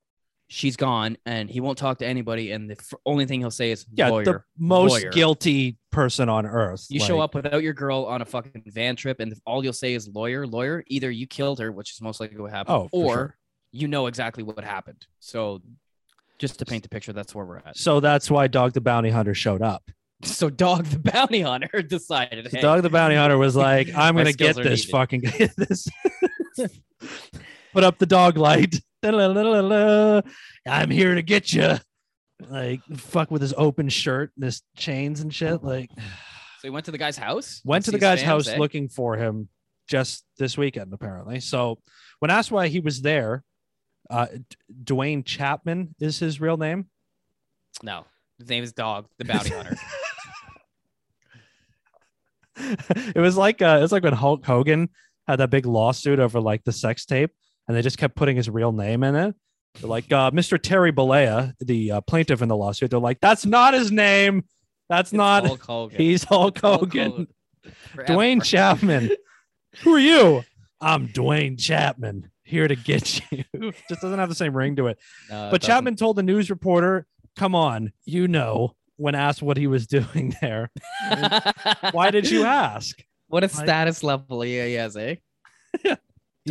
she's 0.50 0.76
gone 0.76 1.18
and 1.26 1.50
he 1.50 1.60
won't 1.62 1.78
talk 1.78 2.00
to 2.00 2.06
anybody 2.06 2.52
and 2.52 2.70
the 2.70 2.76
f- 2.78 2.94
only 3.06 3.26
thing 3.26 3.40
he'll 3.40 3.50
say 3.50 3.72
is 3.72 3.86
Yeah, 3.94 4.10
lawyer 4.10 4.24
the 4.26 4.44
most 4.58 4.92
lawyer. 4.92 5.12
guilty 5.12 5.78
person 5.92 6.28
on 6.30 6.46
earth. 6.46 6.86
you 6.90 7.00
show 7.00 7.20
up 7.22 7.34
without 7.34 7.64
your 7.64 7.74
girl 7.74 8.06
on 8.06 8.22
a 8.22 8.26
fucking 8.26 8.64
van 8.68 8.96
trip 8.96 9.20
and 9.20 9.34
all 9.46 9.64
you'll 9.64 9.72
say 9.74 9.94
is 9.94 10.08
lawyer 10.10 10.46
lawyer 10.46 10.84
either 10.88 11.10
you 11.10 11.26
killed 11.28 11.60
her 11.60 11.72
which 11.72 11.92
is 11.94 12.02
most 12.02 12.20
likely 12.20 12.38
what 12.38 12.52
happened 12.52 12.76
Oh, 12.76 12.90
or 12.92 13.14
sure. 13.14 13.38
you 13.72 13.88
know 13.88 14.08
exactly 14.08 14.44
what 14.44 14.64
happened 14.64 15.08
so 15.20 15.62
just 16.40 16.60
to 16.60 16.66
paint 16.66 16.84
the 16.84 16.90
picture 16.90 17.14
that's 17.14 17.34
where 17.34 17.46
we're 17.46 17.58
at 17.58 17.78
So 17.78 18.00
that's 18.00 18.30
why 18.30 18.48
Dog 18.48 18.74
the 18.74 18.82
Bounty 18.82 19.10
Hunter 19.10 19.34
showed 19.34 19.62
up. 19.62 19.84
so 20.24 20.50
dog 20.50 20.86
the 20.86 21.00
bounty 21.00 21.42
hunter 21.42 21.82
decided 21.88 22.50
So 22.50 22.58
hey, 22.58 22.62
Dog 22.62 22.82
the 22.82 22.90
Bounty 22.90 23.16
Hunter 23.16 23.38
was 23.38 23.56
like, 23.56 23.90
"I'm 23.96 24.16
gonna 24.16 24.34
get 24.34 24.56
this 24.56 24.82
needed. 24.82 24.92
fucking 24.92 25.22
get 25.22 25.56
this." 25.56 25.88
Put 27.74 27.84
up 27.84 27.98
the 27.98 28.06
dog 28.06 28.38
light. 28.38 28.76
I'm 29.04 30.90
here 30.90 31.16
to 31.16 31.22
get 31.22 31.52
you. 31.52 31.78
Like 32.48 32.82
fuck 32.96 33.32
with 33.32 33.42
his 33.42 33.54
open 33.58 33.90
shirt 33.90 34.32
and 34.36 34.46
his 34.46 34.62
chains 34.78 35.22
and 35.22 35.34
shit. 35.34 35.64
Like 35.64 35.90
So 36.60 36.68
he 36.68 36.70
went 36.70 36.86
to 36.86 36.92
the 36.92 36.98
guy's 36.98 37.18
house. 37.18 37.62
went 37.66 37.84
to 37.86 37.92
the 37.92 38.00
guy's 38.00 38.22
house 38.22 38.48
eh? 38.48 38.58
looking 38.58 38.88
for 38.88 39.18
him 39.18 39.50
just 39.90 40.24
this 40.38 40.58
weekend 40.58 40.94
apparently. 40.94 41.42
So 41.42 41.80
when 42.20 42.32
asked 42.32 42.52
why 42.52 42.70
he 42.70 42.80
was 42.80 43.02
there, 43.02 43.44
uh, 44.14 44.28
D- 44.28 44.44
Duane 44.84 45.24
Chapman 45.24 45.96
is 46.00 46.20
his 46.20 46.40
real 46.40 46.58
name. 46.58 46.88
No, 47.82 48.06
his 48.40 48.48
name 48.50 48.64
is 48.64 48.72
Dog, 48.74 49.08
the 49.18 49.26
bounty 49.26 49.50
hunter. 49.54 49.76
it 52.56 53.20
was 53.20 53.36
like 53.36 53.62
uh, 53.62 53.78
it 53.80 53.82
was 53.82 53.92
like 53.92 54.04
when 54.04 54.14
Hulk 54.14 54.46
Hogan 54.46 54.90
had 55.28 55.38
that 55.38 55.50
big 55.50 55.66
lawsuit 55.66 56.20
over 56.20 56.40
like 56.40 56.64
the 56.64 56.72
sex 56.72 57.06
tape, 57.06 57.32
and 57.68 57.76
they 57.76 57.82
just 57.82 57.98
kept 57.98 58.16
putting 58.16 58.36
his 58.36 58.50
real 58.50 58.72
name 58.72 59.04
in 59.04 59.16
it. 59.16 59.36
They're 59.80 59.90
like 59.90 60.12
uh, 60.12 60.30
Mr. 60.32 60.62
Terry 60.62 60.92
Bollea, 60.92 61.54
the 61.60 61.94
uh, 61.94 62.02
plaintiff 62.02 62.42
in 62.42 62.50
the 62.50 62.56
lawsuit. 62.56 62.92
They're 62.92 63.00
like, 63.00 63.20
that's 63.20 63.46
not 63.46 63.74
his 63.74 63.92
name. 63.92 64.44
That's 64.90 65.10
It's 65.12 65.18
not. 65.18 65.46
Hulk 65.48 65.64
Hogan. 65.64 65.98
He's 65.98 66.24
Hulk 66.24 66.60
Hulk 66.60 66.82
Hogan. 66.82 67.12
Hogan. 67.12 68.06
Duane 68.06 68.42
Chapman. 68.42 69.10
Who 69.80 69.96
are 69.96 70.00
you? 70.00 70.44
I'm 70.80 71.08
Duane 71.08 71.58
Chapman. 71.58 72.30
Here 72.54 72.68
to 72.68 72.76
get 72.76 73.20
you. 73.32 73.44
just 73.90 74.02
doesn't 74.02 74.20
have 74.20 74.30
the 74.30 74.36
same 74.36 74.56
ring 74.56 74.76
to 74.76 74.88
it. 74.88 75.00
No, 75.32 75.48
it 75.48 75.52
But 75.52 75.62
doesn't. 75.62 75.74
Chapman 75.76 75.96
told 75.96 76.18
the 76.18 76.24
news 76.24 76.50
reporter, 76.52 77.08
"Come 77.36 77.56
on, 77.56 77.92
you 78.06 78.28
know." 78.28 78.76
When 78.98 79.16
asked 79.16 79.42
what 79.42 79.58
he 79.58 79.66
was 79.66 79.88
doing 80.00 80.36
there, 80.40 80.70
why 81.92 82.12
did 82.12 82.30
you 82.30 82.44
ask? 82.46 82.96
What 83.28 83.44
a 83.44 83.48
Like- 83.48 83.56
status 83.66 84.04
level 84.04 84.42
he 84.42 84.56
has, 84.76 84.96
eh? 84.96 85.16
You 85.84 85.96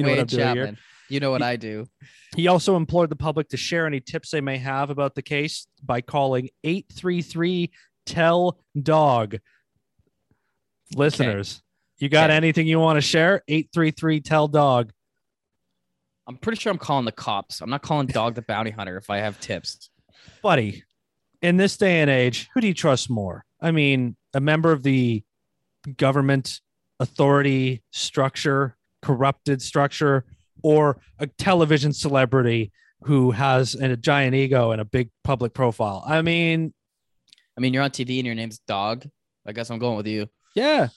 know 0.02 0.08
what 0.10 0.18
I'm 0.18 0.26
doing 0.26 0.46
here. 0.56 0.64
Chapman. 0.66 0.78
You 1.08 1.20
know 1.20 1.30
what 1.30 1.40
I 1.42 1.54
do. 1.54 1.86
He 2.34 2.48
also 2.48 2.74
implored 2.74 3.10
the 3.10 3.16
public 3.16 3.48
to 3.50 3.56
share 3.56 3.86
any 3.86 4.00
tips 4.00 4.30
they 4.30 4.40
may 4.40 4.58
have 4.58 4.90
about 4.90 5.14
the 5.14 5.22
case 5.22 5.68
by 5.84 6.00
calling 6.00 6.48
833 6.64 7.70
tell 8.06 8.58
dog. 8.82 9.36
Listeners, 10.96 11.62
you 11.98 12.08
got 12.08 12.30
Okay. 12.30 12.36
anything 12.36 12.66
you 12.66 12.80
want 12.80 12.96
to 12.96 13.00
share? 13.02 13.42
833 13.48 14.20
tell 14.20 14.48
dog. 14.48 14.92
I'm 16.26 16.36
pretty 16.36 16.60
sure 16.60 16.70
I'm 16.70 16.78
calling 16.78 17.04
the 17.04 17.12
cops. 17.12 17.60
I'm 17.60 17.70
not 17.70 17.82
calling 17.82 18.06
Dog 18.06 18.34
the 18.34 18.42
bounty 18.42 18.70
hunter 18.70 18.96
if 18.96 19.10
I 19.10 19.18
have 19.18 19.40
tips. 19.40 19.90
Buddy, 20.42 20.84
in 21.40 21.56
this 21.56 21.76
day 21.76 22.00
and 22.00 22.10
age, 22.10 22.48
who 22.54 22.60
do 22.60 22.66
you 22.68 22.74
trust 22.74 23.10
more? 23.10 23.44
I 23.60 23.72
mean, 23.72 24.16
a 24.34 24.40
member 24.40 24.72
of 24.72 24.82
the 24.82 25.22
government 25.96 26.60
authority 27.00 27.82
structure, 27.90 28.76
corrupted 29.02 29.60
structure, 29.60 30.24
or 30.62 31.00
a 31.18 31.26
television 31.26 31.92
celebrity 31.92 32.70
who 33.02 33.32
has 33.32 33.74
a 33.74 33.96
giant 33.96 34.34
ego 34.36 34.70
and 34.70 34.80
a 34.80 34.84
big 34.84 35.10
public 35.24 35.52
profile. 35.54 36.04
I 36.06 36.22
mean, 36.22 36.72
I 37.56 37.60
mean, 37.60 37.74
you're 37.74 37.82
on 37.82 37.90
TV 37.90 38.18
and 38.18 38.26
your 38.26 38.36
name's 38.36 38.60
Dog. 38.60 39.04
I 39.44 39.52
guess 39.52 39.70
I'm 39.70 39.80
going 39.80 39.96
with 39.96 40.06
you. 40.06 40.28
yeah. 40.54 40.88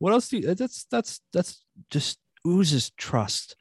What 0.00 0.12
else 0.12 0.26
do 0.26 0.38
you 0.38 0.54
that's 0.56 0.84
that's 0.90 1.20
that's 1.32 1.64
just 1.88 2.18
oozes 2.44 2.90
trust 2.96 3.54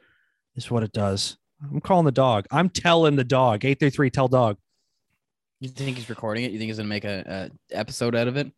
is 0.66 0.72
what 0.72 0.84
it 0.84 0.91
does. 0.91 1.38
I'm 1.62 1.80
calling 1.82 2.05
the 2.05 2.12
dog. 2.12 2.45
I'm 2.51 2.70
telling 2.70 3.16
the 3.16 3.24
dog. 3.24 3.64
833 3.66 4.09
tell 4.09 4.28
dog. 4.28 4.57
You 5.59 5.70
think 5.70 5.97
he's 5.97 6.09
recording 6.09 6.43
it? 6.43 6.51
You 6.51 6.57
think 6.57 6.70
he's 6.70 6.78
gonna 6.78 6.89
make 6.89 7.05
a, 7.05 7.49
a 7.72 7.76
episode 7.76 8.16
out 8.16 8.28
of 8.28 8.36
it? 8.38 8.51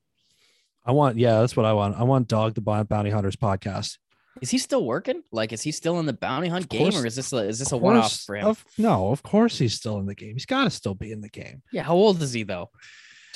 I 0.86 0.92
want, 0.92 1.18
yeah, 1.18 1.40
that's 1.42 1.56
what 1.56 1.66
I 1.66 1.74
want. 1.74 1.98
I 1.98 2.04
want 2.04 2.28
Dog 2.28 2.56
the 2.56 2.62
Bounty 2.62 3.10
Hunters 3.10 3.38
podcast. 3.38 3.98
Is 4.42 4.50
he 4.50 4.58
still 4.58 4.84
working? 4.86 5.22
Like, 5.32 5.54
is 5.54 5.62
he 5.62 5.72
still 5.72 6.00
in 6.00 6.06
the 6.06 6.14
bounty 6.14 6.50
hunt 6.50 6.64
Of 6.66 6.70
game, 6.70 6.94
or 6.96 7.06
is 7.06 7.16
this 7.16 7.32
a, 7.32 7.38
is 7.38 7.60
this 7.60 7.72
a 7.72 7.78
one 7.78 7.96
off 7.96 8.04
course- 8.04 8.26
for 8.26 8.36
him? 8.36 8.48
Of, 8.48 8.66
no, 8.78 9.10
of 9.10 9.24
course 9.24 9.58
he's 9.58 9.76
still 9.76 9.98
in 10.00 10.06
the 10.08 10.16
game. 10.16 10.34
He's 10.34 10.46
got 10.46 10.66
to 10.66 10.70
still 10.70 10.96
be 10.96 11.12
in 11.12 11.22
the 11.22 11.30
game. 11.30 11.62
yeah. 11.72 11.84
How 11.84 11.94
old 11.94 12.22
is 12.22 12.34
he 12.34 12.44
though? 12.44 12.70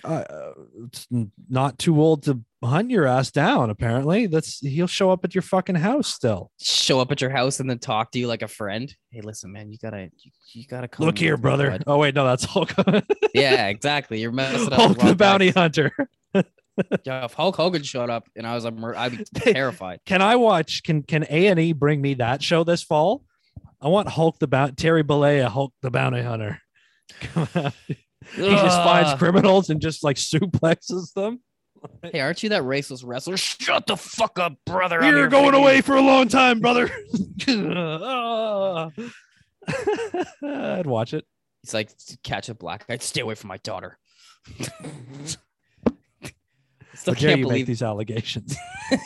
Uh, 0.08 0.53
it's 0.86 1.08
not 1.49 1.78
too 1.80 2.01
old 2.01 2.24
to 2.24 2.41
hunt 2.64 2.89
your 2.89 3.05
ass 3.05 3.30
down. 3.32 3.70
Apparently, 3.70 4.28
that's 4.28 4.60
he'll 4.60 4.88
show 4.88 5.12
up 5.12 5.24
at 5.26 5.36
your 5.36 5.41
fucking 5.41 5.76
house 5.76 6.08
still. 6.08 6.51
Show 6.60 6.99
up 6.99 7.12
at 7.12 7.22
your 7.22 7.30
house 7.30 7.60
and 7.60 7.70
then 7.70 7.80
talk 7.80 8.12
to 8.12 8.20
you 8.20 8.28
like 8.28 8.41
a 8.41 8.47
friend. 8.47 8.93
Hey, 9.12 9.22
listen, 9.22 9.51
man, 9.51 9.72
you 9.72 9.78
gotta 9.82 10.10
you, 10.18 10.32
you 10.53 10.66
gotta 10.68 10.88
come. 10.88 11.05
Look 11.05 11.18
here, 11.18 11.38
brother. 11.38 11.72
bud." 11.72 11.84
Oh 11.88 11.97
wait, 11.97 12.16
no, 12.16 12.26
that's 12.26 12.45
Hulk. 12.45 12.74
Yeah, 13.34 13.68
exactly. 13.70 14.20
You're 14.22 14.32
messing 14.32 14.72
up. 14.72 14.80
Hulk 14.80 14.97
the 14.97 15.16
bounty 15.16 15.51
guy. 15.51 15.62
hunter. 15.62 15.91
Yeah, 17.05 17.26
if 17.26 17.34
Hulk 17.34 17.55
Hogan 17.55 17.82
showed 17.82 18.12
up 18.12 18.30
and 18.36 18.45
I 18.45 18.53
was 18.53 18.64
a 18.64 18.70
mur- 18.70 18.95
I'd 18.95 19.18
be 19.18 19.24
terrified. 19.34 19.99
Can 20.05 20.22
I 20.22 20.36
watch? 20.36 20.84
Can 20.84 21.01
can 21.01 21.26
A 21.28 21.47
and 21.47 21.60
E 21.60 21.74
bring 21.74 21.99
me 22.01 22.14
that 22.16 22.43
show 22.43 22.64
this 22.64 22.84
fall? 22.84 23.24
I 23.82 23.88
want 23.88 24.08
Hulk 24.10 24.38
the 24.38 24.45
bounty 24.45 24.76
Terry 24.76 25.03
Bollea, 25.03 25.47
Hulk 25.47 25.74
the 25.82 25.89
bounty 25.89 26.22
hunter. 26.22 26.62
Come 27.20 27.47
on. 27.55 27.74
He 28.36 28.49
just 28.49 28.78
finds 28.84 29.13
criminals 29.15 29.69
and 29.69 29.82
just 29.82 30.03
like 30.03 30.15
suplexes 30.17 31.13
them. 31.13 31.41
Hey, 32.01 32.19
aren't 32.19 32.41
you 32.43 32.49
that 32.49 32.63
racist 32.63 33.05
wrestler? 33.05 33.38
Shut 33.38 33.86
the 33.88 33.95
fuck 33.95 34.39
up, 34.39 34.55
brother. 34.65 35.01
I'm 35.01 35.11
You're 35.11 35.19
here 35.21 35.28
going 35.30 35.51
for 35.51 35.57
you. 35.57 35.61
away 35.63 35.82
for 35.82 35.95
a 35.95 36.01
long 36.01 36.28
time, 36.28 36.59
brother. 36.59 36.89
I'd 40.43 40.86
watch 40.86 41.13
it. 41.13 41.25
He's 41.63 41.73
like, 41.73 41.91
catch 42.23 42.49
a 42.49 42.55
black 42.55 42.88
guy. 42.88 42.97
Stay 42.97 43.21
away 43.21 43.36
from 43.36 43.49
my 43.49 43.57
daughter. 43.57 43.97
Still 46.95 47.13
How 47.13 47.19
dare 47.19 47.30
can't 47.30 47.39
you 47.39 47.45
make 47.45 47.51
believe. 47.51 47.67
these 47.67 47.84
allegations? 47.84 48.55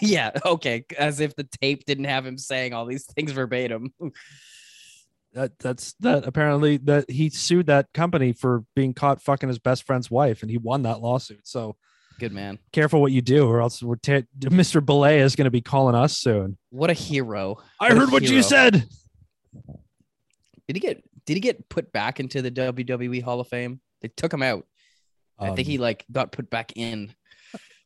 yeah, 0.02 0.32
okay. 0.46 0.86
As 0.98 1.20
if 1.20 1.36
the 1.36 1.44
tape 1.44 1.84
didn't 1.86 2.06
have 2.06 2.26
him 2.26 2.38
saying 2.38 2.74
all 2.74 2.86
these 2.86 3.06
things 3.06 3.32
verbatim. 3.32 3.94
That 5.34 5.58
that's 5.60 5.94
that 6.02 6.28
apparently 6.28 6.78
that 6.78 7.10
he 7.10 7.30
sued 7.30 7.68
that 7.68 7.88
company 7.94 8.34
for 8.34 8.66
being 8.76 8.94
caught 8.94 9.22
fucking 9.22 9.48
his 9.48 9.60
best 9.60 9.86
friend's 9.86 10.12
wife 10.12 10.42
and 10.42 10.52
he 10.52 10.58
won 10.58 10.84
that 10.84 11.00
lawsuit. 11.02 11.48
So 11.48 11.78
Good 12.20 12.34
man. 12.34 12.60
careful 12.74 13.00
what 13.00 13.14
you 13.14 13.22
do 13.22 13.48
or 13.48 13.62
else 13.62 13.82
we're 13.82 13.96
ta- 13.96 14.24
Mr. 14.40 14.82
Bollea 14.82 15.20
is 15.22 15.36
going 15.38 15.46
to 15.46 15.52
be 15.52 15.62
calling 15.62 15.96
us 15.96 16.18
soon. 16.18 16.58
What 16.70 16.90
a 16.90 16.94
hero. 16.94 17.58
I 17.80 17.90
What 17.90 17.98
heard 17.98 18.12
what 18.12 18.24
you 18.24 18.44
said. 18.44 18.86
Did 20.68 20.76
he 20.76 20.80
get 20.80 21.04
did 21.26 21.36
he 21.36 21.40
get 21.40 21.70
put 21.70 21.92
back 21.92 22.20
into 22.20 22.42
the 22.42 22.52
WWE 22.52 23.22
Hall 23.24 23.40
of 23.40 23.48
Fame? 23.48 23.80
They 24.02 24.10
took 24.10 24.34
him 24.34 24.44
out. 24.44 24.66
I 25.40 25.52
think 25.52 25.68
he 25.68 25.78
Um, 25.78 25.82
like 25.82 26.06
got 26.12 26.32
put 26.32 26.50
back 26.50 26.74
in 26.76 27.14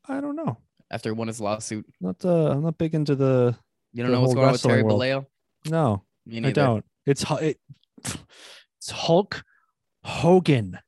I 0.08 0.20
don't 0.20 0.36
know. 0.36 0.58
after 0.92 1.10
he 1.10 1.14
won 1.14 1.28
his 1.28 1.40
lawsuit. 1.40 1.86
Not 2.02 2.24
uh, 2.26 2.52
I'm 2.52 2.64
not 2.64 2.78
big 2.78 2.96
into 2.96 3.16
the 3.16 3.56
You 3.94 4.04
don't 4.04 4.12
know 4.12 4.22
what's 4.22 4.34
going 4.34 4.48
on 4.48 4.52
with 4.54 4.62
Terry 4.64 4.84
wrestling 4.84 5.26
no. 5.68 6.04
Me 6.26 6.44
I 6.44 6.52
don't. 6.52 6.84
It's 7.06 7.26
it, 7.42 7.58
it's 7.98 8.92
Hulk 8.92 9.44
Hogan. 10.04 10.80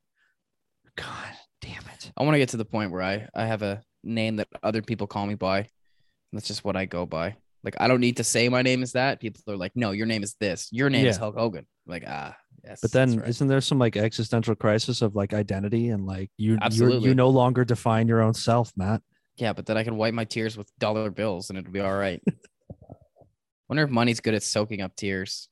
God 0.95 1.33
damn 1.61 1.83
it. 1.93 2.11
I 2.17 2.23
want 2.23 2.35
to 2.35 2.39
get 2.39 2.49
to 2.49 2.57
the 2.57 2.65
point 2.65 2.91
where 2.91 3.01
I 3.01 3.27
I 3.35 3.45
have 3.45 3.61
a 3.61 3.81
name 4.03 4.37
that 4.37 4.47
other 4.63 4.81
people 4.81 5.07
call 5.07 5.25
me 5.25 5.35
by. 5.35 5.67
That's 6.33 6.47
just 6.47 6.65
what 6.65 6.75
I 6.75 6.85
go 6.85 7.05
by. 7.05 7.35
Like 7.63 7.75
I 7.79 7.87
don't 7.87 8.01
need 8.01 8.17
to 8.17 8.23
say 8.23 8.49
my 8.49 8.61
name 8.61 8.83
is 8.83 8.93
that. 8.93 9.19
People 9.19 9.41
are 9.47 9.57
like, 9.57 9.73
"No, 9.75 9.91
your 9.91 10.05
name 10.05 10.23
is 10.23 10.35
this. 10.39 10.69
Your 10.71 10.89
name 10.89 11.05
is 11.05 11.17
Hulk 11.17 11.35
Hogan." 11.37 11.65
I'm 11.87 11.91
like, 11.91 12.03
ah, 12.07 12.35
yes. 12.63 12.79
But 12.81 12.91
then 12.91 13.19
right. 13.19 13.29
isn't 13.29 13.47
there 13.47 13.61
some 13.61 13.79
like 13.79 13.95
existential 13.95 14.55
crisis 14.55 15.01
of 15.01 15.15
like 15.15 15.33
identity 15.33 15.89
and 15.89 16.05
like 16.05 16.29
you 16.37 16.57
you 16.71 17.15
no 17.15 17.29
longer 17.29 17.65
define 17.65 18.07
your 18.07 18.21
own 18.21 18.33
self, 18.33 18.71
Matt? 18.75 19.01
yeah, 19.37 19.53
but 19.53 19.65
then 19.65 19.77
I 19.77 19.83
can 19.83 19.97
wipe 19.97 20.13
my 20.13 20.25
tears 20.25 20.57
with 20.57 20.69
dollar 20.79 21.11
bills 21.11 21.49
and 21.49 21.57
it'll 21.57 21.71
be 21.71 21.79
all 21.79 21.95
right. 21.95 22.21
Wonder 23.69 23.83
if 23.83 23.89
money's 23.89 24.19
good 24.19 24.33
at 24.33 24.43
soaking 24.43 24.81
up 24.81 24.95
tears. 24.95 25.47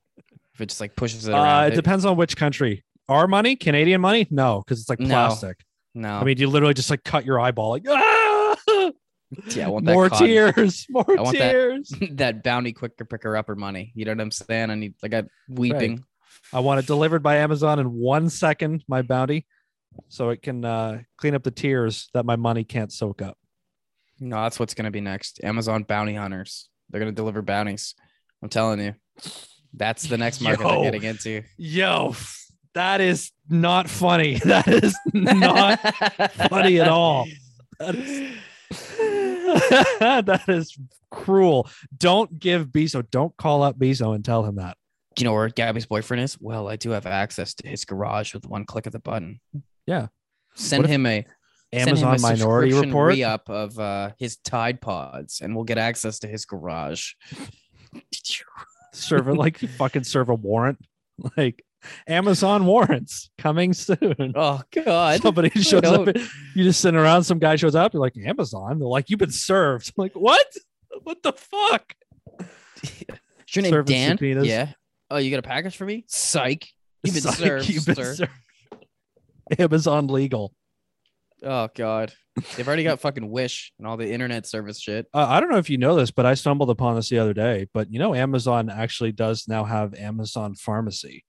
If 0.56 0.62
it 0.62 0.70
just 0.70 0.80
like 0.80 0.96
pushes 0.96 1.28
it 1.28 1.34
Uh, 1.34 1.36
around. 1.36 1.64
it 1.66 1.72
It- 1.74 1.76
depends 1.76 2.06
on 2.06 2.16
which 2.16 2.34
country. 2.34 2.82
Our 3.10 3.28
money, 3.28 3.56
Canadian 3.56 4.00
money? 4.00 4.26
No, 4.30 4.62
because 4.64 4.80
it's 4.80 4.88
like 4.88 4.98
No. 5.00 5.06
plastic. 5.08 5.62
no, 5.94 6.14
I 6.18 6.24
mean, 6.24 6.38
you 6.38 6.48
literally 6.48 6.72
just 6.74 6.88
like 6.90 7.04
cut 7.04 7.24
your 7.26 7.38
eyeball, 7.38 7.70
like 7.70 7.84
ah! 7.86 8.56
yeah, 9.48 9.66
I 9.66 9.68
want 9.68 9.84
that 9.84 9.92
more 9.92 10.08
cotton- 10.08 10.26
tears, 10.26 10.86
more 10.90 11.04
I 11.18 11.20
want 11.22 11.36
that- 11.38 11.52
tears. 11.52 11.92
that 12.12 12.42
bounty 12.42 12.72
quicker 12.72 13.04
picker 13.04 13.36
upper 13.36 13.54
money. 13.54 13.92
You 13.94 14.06
know 14.06 14.12
what 14.12 14.20
I'm 14.22 14.30
saying? 14.30 14.70
I 14.70 14.74
need 14.76 14.94
like 15.02 15.12
I'm 15.14 15.28
weeping. 15.48 16.02
I 16.54 16.60
want 16.60 16.80
it 16.80 16.86
delivered 16.86 17.22
by 17.22 17.36
Amazon 17.36 17.78
in 17.78 17.92
one 17.92 18.30
second, 18.30 18.82
my 18.88 19.02
bounty, 19.02 19.46
so 20.08 20.30
it 20.30 20.40
can 20.42 20.64
uh, 20.64 21.02
clean 21.18 21.34
up 21.34 21.42
the 21.42 21.50
tears 21.50 22.08
that 22.14 22.24
my 22.24 22.36
money 22.36 22.64
can't 22.64 22.90
soak 22.90 23.20
up. 23.20 23.36
No, 24.18 24.36
that's 24.42 24.58
what's 24.58 24.72
gonna 24.74 24.90
be 24.90 25.00
next. 25.02 25.44
Amazon 25.44 25.82
bounty 25.82 26.14
hunters. 26.14 26.70
They're 26.88 26.98
gonna 27.00 27.12
deliver 27.12 27.42
bounties. 27.42 27.94
I'm 28.42 28.48
telling 28.48 28.80
you. 28.80 28.94
That's 29.76 30.04
the 30.04 30.18
next 30.18 30.40
market 30.40 30.62
Yo. 30.62 30.82
they're 30.82 30.92
getting 30.92 31.02
into. 31.08 31.42
Yo, 31.58 32.14
that 32.74 33.00
is 33.00 33.30
not 33.48 33.88
funny. 33.88 34.34
That 34.44 34.66
is 34.68 34.96
not 35.12 35.78
funny 36.48 36.80
at 36.80 36.88
all. 36.88 37.26
That 37.78 37.94
is, 37.94 38.32
that 40.00 40.44
is 40.48 40.76
cruel. 41.10 41.68
Don't 41.96 42.38
give 42.38 42.68
Bezo, 42.68 43.08
don't 43.10 43.36
call 43.36 43.62
up 43.62 43.78
Bezo 43.78 44.14
and 44.14 44.24
tell 44.24 44.44
him 44.44 44.56
that. 44.56 44.76
Do 45.14 45.22
you 45.22 45.28
know 45.30 45.34
where 45.34 45.48
Gabby's 45.48 45.86
boyfriend 45.86 46.22
is? 46.22 46.36
Well, 46.40 46.68
I 46.68 46.76
do 46.76 46.90
have 46.90 47.06
access 47.06 47.54
to 47.54 47.68
his 47.68 47.84
garage 47.84 48.34
with 48.34 48.46
one 48.46 48.64
click 48.64 48.86
of 48.86 48.92
the 48.92 48.98
button. 48.98 49.40
Yeah. 49.86 50.08
Send 50.54 50.84
What 50.84 50.90
him 50.90 51.06
a 51.06 51.24
send 51.72 51.98
him 51.98 52.06
Amazon 52.06 52.16
a 52.16 52.20
Minority 52.20 52.72
Report. 52.74 53.14
re-up 53.14 53.48
of 53.48 53.78
uh, 53.78 54.10
his 54.18 54.36
Tide 54.38 54.80
Pods, 54.80 55.40
and 55.40 55.54
we'll 55.54 55.64
get 55.64 55.78
access 55.78 56.18
to 56.20 56.28
his 56.28 56.44
garage. 56.44 57.12
serve 58.96 59.28
it 59.28 59.34
like 59.34 59.62
you 59.62 59.68
fucking 59.78 60.04
serve 60.04 60.28
a 60.28 60.34
warrant. 60.34 60.78
Like 61.36 61.64
Amazon 62.06 62.66
warrants 62.66 63.30
coming 63.38 63.72
soon. 63.72 64.32
oh 64.34 64.60
God! 64.72 65.22
Somebody 65.22 65.50
shows 65.62 65.84
up. 65.84 66.08
You 66.54 66.64
just 66.64 66.80
sitting 66.80 66.98
around. 66.98 67.24
Some 67.24 67.38
guy 67.38 67.56
shows 67.56 67.74
up. 67.74 67.94
You're 67.94 68.00
like 68.02 68.16
Amazon. 68.18 68.78
They're 68.78 68.88
like, 68.88 69.08
you've 69.08 69.18
been 69.20 69.30
served. 69.30 69.92
I'm 69.96 70.02
like, 70.02 70.12
what? 70.14 70.46
What 71.02 71.22
the 71.22 71.32
fuck? 71.32 71.94
Is 72.82 73.04
your 73.54 73.62
name 73.62 73.72
Serving 73.72 73.94
Dan? 73.94 74.10
subpoenas. 74.12 74.46
Yeah. 74.46 74.72
Oh, 75.10 75.18
you 75.18 75.30
got 75.30 75.38
a 75.38 75.42
package 75.42 75.76
for 75.76 75.84
me? 75.86 76.04
Psych. 76.08 76.66
You've 77.02 77.14
been 77.14 77.24
like, 77.24 77.34
served, 77.36 77.68
you've 77.68 77.86
been 77.86 77.94
sir. 77.94 78.14
served. 78.14 78.32
Amazon 79.58 80.08
legal. 80.08 80.52
Oh 81.42 81.68
God. 81.74 82.12
They've 82.56 82.66
already 82.66 82.84
got 82.84 83.00
fucking 83.00 83.30
Wish 83.30 83.72
and 83.78 83.86
all 83.86 83.96
the 83.96 84.10
internet 84.10 84.46
service 84.46 84.78
shit. 84.78 85.06
Uh, 85.14 85.26
I 85.28 85.40
don't 85.40 85.50
know 85.50 85.58
if 85.58 85.70
you 85.70 85.78
know 85.78 85.96
this, 85.96 86.10
but 86.10 86.26
I 86.26 86.34
stumbled 86.34 86.70
upon 86.70 86.96
this 86.96 87.08
the 87.08 87.18
other 87.18 87.32
day. 87.32 87.66
But 87.72 87.92
you 87.92 87.98
know, 87.98 88.14
Amazon 88.14 88.68
actually 88.68 89.12
does 89.12 89.48
now 89.48 89.64
have 89.64 89.94
Amazon 89.94 90.54
Pharmacy. 90.54 91.24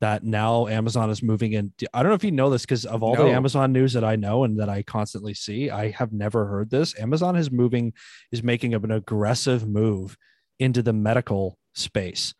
That 0.00 0.24
now 0.24 0.66
Amazon 0.66 1.10
is 1.10 1.22
moving 1.22 1.52
in. 1.52 1.72
I 1.94 2.02
don't 2.02 2.10
know 2.10 2.16
if 2.16 2.24
you 2.24 2.32
know 2.32 2.50
this 2.50 2.62
because 2.62 2.84
of 2.84 3.04
all 3.04 3.14
the 3.14 3.30
Amazon 3.30 3.72
news 3.72 3.92
that 3.92 4.02
I 4.02 4.16
know 4.16 4.42
and 4.42 4.58
that 4.58 4.68
I 4.68 4.82
constantly 4.82 5.32
see, 5.32 5.70
I 5.70 5.90
have 5.90 6.12
never 6.12 6.44
heard 6.46 6.70
this. 6.70 6.98
Amazon 6.98 7.36
is 7.36 7.52
moving, 7.52 7.92
is 8.32 8.42
making 8.42 8.74
an 8.74 8.90
aggressive 8.90 9.66
move 9.68 10.16
into 10.58 10.82
the 10.82 10.92
medical 10.92 11.56
space. 11.74 12.34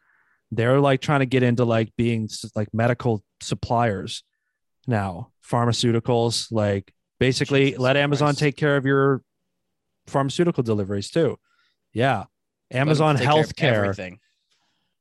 They're 0.50 0.80
like 0.80 1.00
trying 1.00 1.20
to 1.20 1.26
get 1.26 1.44
into 1.44 1.64
like 1.64 1.92
being 1.96 2.28
like 2.56 2.74
medical 2.74 3.22
suppliers 3.40 4.24
now, 4.86 5.30
pharmaceuticals, 5.48 6.50
like 6.50 6.92
basically 7.22 7.64
Jesus 7.66 7.80
let 7.80 7.96
Amazon 7.96 8.28
Christ. 8.28 8.38
take 8.38 8.56
care 8.56 8.76
of 8.76 8.84
your 8.86 9.22
pharmaceutical 10.06 10.62
deliveries 10.62 11.10
too. 11.10 11.38
Yeah. 11.92 12.24
Amazon 12.70 13.16
take 13.16 13.28
care 13.28 13.40
of 13.40 13.46
Healthcare. 13.46 13.72
Everything. 13.84 14.18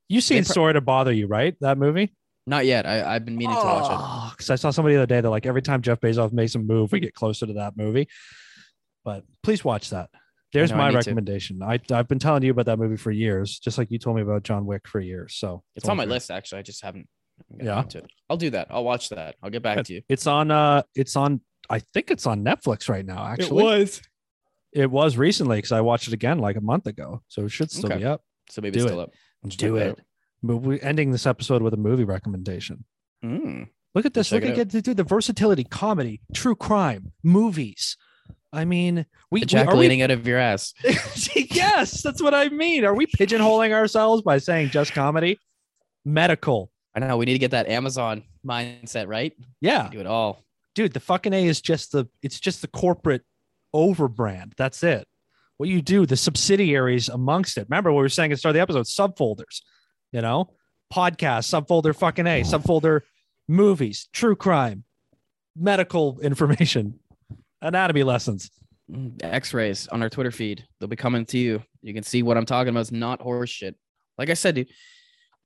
You 0.09 0.21
seen 0.21 0.43
pro- 0.43 0.53
Sorry 0.53 0.73
to 0.73 0.81
Bother 0.81 1.11
You, 1.11 1.27
right? 1.27 1.55
That 1.61 1.77
movie? 1.77 2.13
Not 2.47 2.65
yet. 2.65 2.85
I, 2.85 3.15
I've 3.15 3.23
been 3.23 3.37
meaning 3.37 3.55
to 3.55 3.61
watch 3.61 3.91
it. 3.91 4.31
Because 4.31 4.49
I 4.49 4.55
saw 4.55 4.71
somebody 4.71 4.95
the 4.95 5.01
other 5.01 5.07
day 5.07 5.21
that 5.21 5.29
like 5.29 5.45
every 5.45 5.61
time 5.61 5.81
Jeff 5.81 6.01
Bezos 6.01 6.33
makes 6.33 6.55
a 6.55 6.59
move, 6.59 6.91
we 6.91 6.99
get 6.99 7.13
closer 7.13 7.45
to 7.45 7.53
that 7.53 7.77
movie. 7.77 8.07
But 9.05 9.23
please 9.43 9.63
watch 9.63 9.91
that. 9.91 10.09
There's 10.53 10.71
I 10.71 10.75
my 10.75 10.91
to. 10.91 10.97
recommendation. 10.97 11.61
I, 11.63 11.79
I've 11.91 12.07
been 12.07 12.19
telling 12.19 12.43
you 12.43 12.51
about 12.51 12.65
that 12.65 12.77
movie 12.77 12.97
for 12.97 13.11
years, 13.11 13.57
just 13.59 13.77
like 13.77 13.89
you 13.89 13.99
told 13.99 14.17
me 14.17 14.21
about 14.21 14.43
John 14.43 14.65
Wick 14.65 14.87
for 14.87 14.99
years. 14.99 15.35
So 15.35 15.63
it. 15.75 15.79
It's 15.79 15.89
on 15.89 15.95
my 15.97 16.05
list 16.05 16.29
actually. 16.29 16.59
I 16.59 16.63
just 16.63 16.83
haven't. 16.83 17.07
Yeah. 17.57 17.83
it. 17.95 18.05
I'll 18.29 18.37
do 18.37 18.49
that. 18.49 18.67
I'll 18.69 18.83
watch 18.83 19.09
that. 19.09 19.35
I'll 19.41 19.49
get 19.49 19.63
back 19.63 19.85
to 19.85 19.93
you. 19.93 20.01
It's 20.09 20.27
on. 20.27 20.51
Uh, 20.51 20.83
it's 20.93 21.15
on. 21.15 21.41
I 21.71 21.79
think 21.79 22.11
it's 22.11 22.27
on 22.27 22.43
Netflix 22.43 22.89
right 22.89 23.05
now. 23.05 23.25
Actually, 23.25 23.61
it 23.61 23.63
was. 23.63 24.01
It 24.73 24.91
was 24.91 25.17
recently 25.17 25.57
because 25.57 25.71
I 25.71 25.81
watched 25.81 26.07
it 26.07 26.13
again 26.13 26.39
like 26.39 26.55
a 26.55 26.61
month 26.61 26.87
ago, 26.87 27.21
so 27.27 27.43
it 27.45 27.49
should 27.49 27.71
still 27.71 27.87
Okay. 27.91 27.99
be 27.99 28.05
up. 28.05 28.21
So 28.49 28.61
maybe 28.61 28.73
Do 28.73 28.79
it's 28.79 28.85
it. 28.85 28.89
still 28.89 28.99
up. 29.01 29.11
Just 29.45 29.59
Do 29.59 29.75
it. 29.77 29.99
But 30.43 30.57
we're 30.57 30.79
ending 30.81 31.11
this 31.11 31.25
episode 31.25 31.61
with 31.61 31.73
a 31.73 31.77
movie 31.77 32.03
recommendation. 32.03 32.85
Mm. 33.23 33.69
Look 33.93 34.05
at 34.05 34.13
this. 34.13 34.31
Look 34.31 34.43
at 34.43 34.69
dude, 34.69 34.97
the 34.97 35.03
versatility, 35.03 35.63
comedy, 35.63 36.21
true 36.33 36.55
crime, 36.55 37.11
movies. 37.23 37.97
I 38.53 38.65
mean, 38.65 38.95
we, 38.95 39.01
are 39.01 39.05
we, 39.31 39.41
Ejaculating 39.43 40.01
out 40.01 40.11
of 40.11 40.27
your 40.27 40.37
ass. 40.37 40.73
yes, 41.35 42.01
that's 42.01 42.21
what 42.21 42.33
I 42.33 42.49
mean. 42.49 42.83
Are 42.83 42.93
we 42.93 43.05
pigeonholing 43.05 43.71
ourselves 43.71 44.21
by 44.23 44.39
saying 44.39 44.69
just 44.69 44.93
comedy? 44.93 45.39
Medical. 46.03 46.71
I 46.95 46.99
know. 46.99 47.17
We 47.17 47.25
need 47.25 47.33
to 47.33 47.39
get 47.39 47.51
that 47.51 47.67
Amazon 47.67 48.23
mindset 48.45 49.07
right. 49.07 49.33
Yeah, 49.61 49.89
Do 49.89 49.99
it 49.99 50.07
all. 50.07 50.43
Dude, 50.75 50.93
the 50.93 50.99
fucking 50.99 51.33
A 51.33 51.45
is 51.45 51.61
just 51.61 51.91
the 51.91 52.07
it's 52.21 52.39
just 52.39 52.61
the 52.61 52.67
corporate 52.67 53.23
overbrand. 53.73 54.53
That's 54.57 54.83
it. 54.83 55.07
What 55.57 55.69
you 55.69 55.81
do, 55.81 56.05
the 56.05 56.17
subsidiaries 56.17 57.09
amongst 57.09 57.57
it. 57.57 57.67
Remember 57.69 57.91
what 57.91 57.99
we 57.99 58.03
were 58.03 58.09
saying 58.09 58.31
at 58.31 58.35
the 58.35 58.39
start 58.39 58.51
of 58.51 58.55
the 58.55 58.61
episode, 58.61 58.85
subfolders, 58.85 59.61
you 60.11 60.21
know, 60.21 60.49
podcast, 60.91 61.47
subfolder 61.47 61.95
fucking 61.95 62.27
A, 62.27 62.41
subfolder 62.41 63.01
movies, 63.47 64.09
true 64.11 64.35
crime, 64.35 64.83
medical 65.55 66.19
information, 66.23 66.99
anatomy 67.61 68.03
lessons. 68.03 68.49
Mm, 68.91 69.23
X-rays 69.23 69.87
on 69.87 70.01
our 70.01 70.09
Twitter 70.09 70.31
feed. 70.31 70.65
They'll 70.79 70.89
be 70.89 70.95
coming 70.95 71.25
to 71.27 71.37
you. 71.37 71.63
You 71.81 71.93
can 71.93 72.03
see 72.03 72.23
what 72.23 72.37
I'm 72.37 72.45
talking 72.45 72.69
about. 72.69 72.81
It's 72.81 72.91
not 72.91 73.21
horse 73.21 73.49
shit. 73.49 73.75
Like 74.17 74.29
I 74.29 74.33
said, 74.33 74.55
dude, 74.55 74.67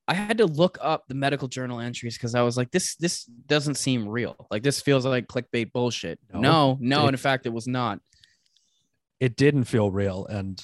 I 0.08 0.14
had 0.14 0.38
to 0.38 0.46
look 0.46 0.78
up 0.82 1.06
the 1.08 1.16
medical 1.16 1.48
journal 1.48 1.80
entries 1.80 2.16
because 2.16 2.36
I 2.36 2.42
was 2.44 2.58
like, 2.58 2.70
this 2.72 2.96
this 2.96 3.24
doesn't 3.26 3.76
seem 3.76 4.08
real. 4.08 4.48
Like 4.52 4.62
this 4.64 4.80
feels 4.82 5.06
like 5.06 5.28
clickbait 5.28 5.72
bullshit. 5.72 6.20
No, 6.34 6.40
No, 6.40 6.78
no, 6.80 7.06
it- 7.06 7.10
in 7.10 7.18
fact, 7.18 7.46
it 7.46 7.54
was 7.54 7.68
not. 7.68 8.00
It 9.20 9.36
didn't 9.36 9.64
feel 9.64 9.90
real. 9.92 10.26
And 10.28 10.64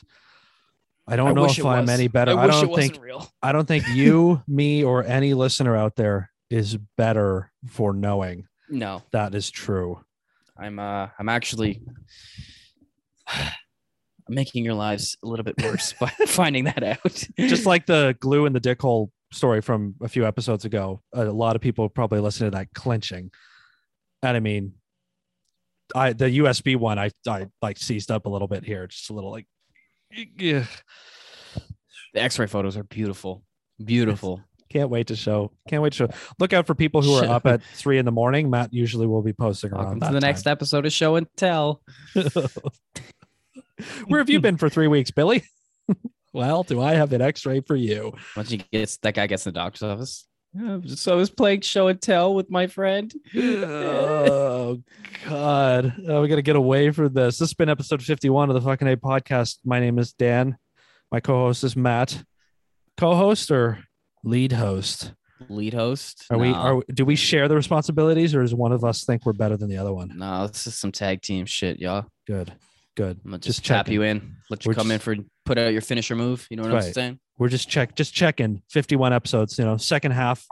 I 1.07 1.15
don't 1.15 1.29
I 1.29 1.33
know 1.33 1.45
if 1.45 1.65
I'm 1.65 1.81
was. 1.85 1.89
any 1.89 2.07
better. 2.07 2.37
I 2.37 2.43
I, 2.43 2.47
don't 2.47 2.75
think 2.75 3.01
real. 3.01 3.27
I 3.41 3.51
don't 3.51 3.67
think 3.67 3.85
you, 3.93 4.43
me, 4.47 4.83
or 4.83 5.03
any 5.03 5.33
listener 5.33 5.75
out 5.75 5.95
there 5.95 6.29
is 6.49 6.77
better 6.97 7.51
for 7.67 7.93
knowing 7.93 8.45
No, 8.69 9.01
That 9.11 9.33
is 9.33 9.49
true. 9.49 10.03
I'm 10.57 10.77
uh 10.79 11.07
I'm 11.17 11.29
actually 11.29 11.81
making 14.29 14.63
your 14.65 14.73
lives 14.75 15.17
a 15.23 15.27
little 15.27 15.43
bit 15.43 15.55
worse 15.63 15.93
by 15.99 16.09
finding 16.27 16.65
that 16.65 16.83
out. 16.83 17.23
Just 17.39 17.65
like 17.65 17.85
the 17.85 18.15
glue 18.19 18.45
in 18.45 18.53
the 18.53 18.59
dick 18.59 18.81
hole 18.81 19.11
story 19.31 19.61
from 19.61 19.95
a 20.01 20.07
few 20.07 20.25
episodes 20.25 20.65
ago, 20.65 21.01
a 21.13 21.25
lot 21.25 21.55
of 21.55 21.61
people 21.61 21.87
probably 21.89 22.19
listen 22.19 22.47
to 22.47 22.51
that 22.51 22.73
clenching. 22.73 23.31
And 24.21 24.37
I 24.37 24.39
mean, 24.39 24.73
I 25.95 26.13
the 26.13 26.39
USB 26.39 26.75
one 26.77 26.99
I 26.99 27.11
I 27.27 27.47
like 27.61 27.77
seized 27.77 28.11
up 28.11 28.25
a 28.25 28.29
little 28.29 28.47
bit 28.47 28.63
here, 28.63 28.87
just 28.87 29.09
a 29.09 29.13
little 29.13 29.31
like 29.31 29.47
yeah. 30.11 30.65
the 32.13 32.21
X-ray 32.21 32.47
photos 32.47 32.77
are 32.77 32.83
beautiful. 32.83 33.43
Beautiful. 33.83 34.41
Can't 34.69 34.89
wait 34.89 35.07
to 35.07 35.17
show. 35.17 35.51
Can't 35.67 35.83
wait 35.83 35.91
to 35.93 35.97
show. 35.97 36.09
Look 36.39 36.53
out 36.53 36.65
for 36.65 36.75
people 36.75 37.01
who 37.01 37.13
are 37.15 37.25
up 37.25 37.45
at 37.45 37.61
three 37.61 37.97
in 37.97 38.05
the 38.05 38.11
morning. 38.11 38.49
Matt 38.49 38.73
usually 38.73 39.05
will 39.05 39.21
be 39.21 39.33
posting 39.33 39.73
around 39.73 39.99
Welcome 39.99 39.99
to 39.99 40.13
the 40.13 40.21
next 40.21 40.43
time. 40.43 40.53
episode 40.53 40.85
of 40.85 40.93
Show 40.93 41.17
and 41.17 41.27
Tell. 41.35 41.81
Where 44.07 44.21
have 44.21 44.29
you 44.29 44.39
been 44.39 44.55
for 44.55 44.69
three 44.69 44.87
weeks, 44.87 45.11
Billy? 45.11 45.43
Well, 46.33 46.63
do 46.63 46.81
I 46.81 46.93
have 46.93 47.13
an 47.13 47.21
X-ray 47.21 47.61
for 47.61 47.75
you? 47.75 48.13
Once 48.35 48.49
he 48.49 48.57
gets 48.71 48.97
that 48.97 49.13
guy 49.13 49.27
gets 49.27 49.45
in 49.45 49.53
the 49.53 49.59
doctor's 49.59 49.83
office. 49.83 50.27
Yeah, 50.53 50.79
so 50.85 51.13
I 51.13 51.15
was 51.15 51.29
playing 51.29 51.61
Show 51.61 51.87
and 51.87 52.01
Tell 52.01 52.35
with 52.35 52.51
my 52.51 52.67
friend. 52.67 53.13
oh 53.35 54.81
God, 55.25 55.93
oh, 56.07 56.21
we 56.21 56.27
got 56.27 56.35
to 56.35 56.41
get 56.41 56.57
away 56.57 56.91
from 56.91 57.13
this. 57.13 57.37
This 57.39 57.49
has 57.49 57.53
been 57.53 57.69
episode 57.69 58.03
fifty-one 58.03 58.49
of 58.49 58.55
the 58.55 58.61
fucking 58.61 58.87
A 58.87 58.97
podcast. 58.97 59.59
My 59.63 59.79
name 59.79 59.97
is 59.97 60.11
Dan. 60.11 60.57
My 61.09 61.21
co-host 61.21 61.63
is 61.63 61.75
Matt. 61.77 62.23
Co-host 62.97 63.49
or 63.49 63.85
lead 64.25 64.51
host? 64.51 65.13
Lead 65.49 65.73
host. 65.73 66.25
Are 66.29 66.37
we? 66.37 66.49
Are 66.49 66.81
do 66.93 67.05
we 67.05 67.15
share 67.15 67.47
the 67.47 67.55
responsibilities, 67.55 68.35
or 68.35 68.41
does 68.41 68.53
one 68.53 68.73
of 68.73 68.83
us 68.83 69.05
think 69.05 69.25
we're 69.25 69.33
better 69.33 69.55
than 69.55 69.69
the 69.69 69.77
other 69.77 69.93
one? 69.93 70.11
No, 70.17 70.47
this 70.47 70.67
is 70.67 70.77
some 70.77 70.91
tag 70.91 71.21
team 71.21 71.45
shit, 71.45 71.79
y'all. 71.79 72.07
Good, 72.27 72.53
good. 72.95 73.19
I'm 73.23 73.31
gonna 73.31 73.37
Just 73.39 73.59
just, 73.59 73.65
tap 73.67 73.87
you 73.89 74.01
in, 74.03 74.35
let 74.49 74.65
you 74.65 74.69
We're 74.69 74.75
come 74.75 74.91
in 74.91 74.99
for 74.99 75.15
put 75.45 75.57
out 75.57 75.71
your 75.73 75.81
finisher 75.81 76.15
move. 76.15 76.47
You 76.49 76.57
know 76.57 76.63
what 76.63 76.73
Right. 76.73 76.85
I'm 76.85 76.93
saying? 76.93 77.19
We're 77.37 77.49
just 77.49 77.69
check, 77.69 77.95
just 77.95 78.13
checking. 78.13 78.61
Fifty-one 78.69 79.13
episodes. 79.13 79.57
You 79.57 79.65
know, 79.65 79.77
second 79.77 80.11
half, 80.11 80.45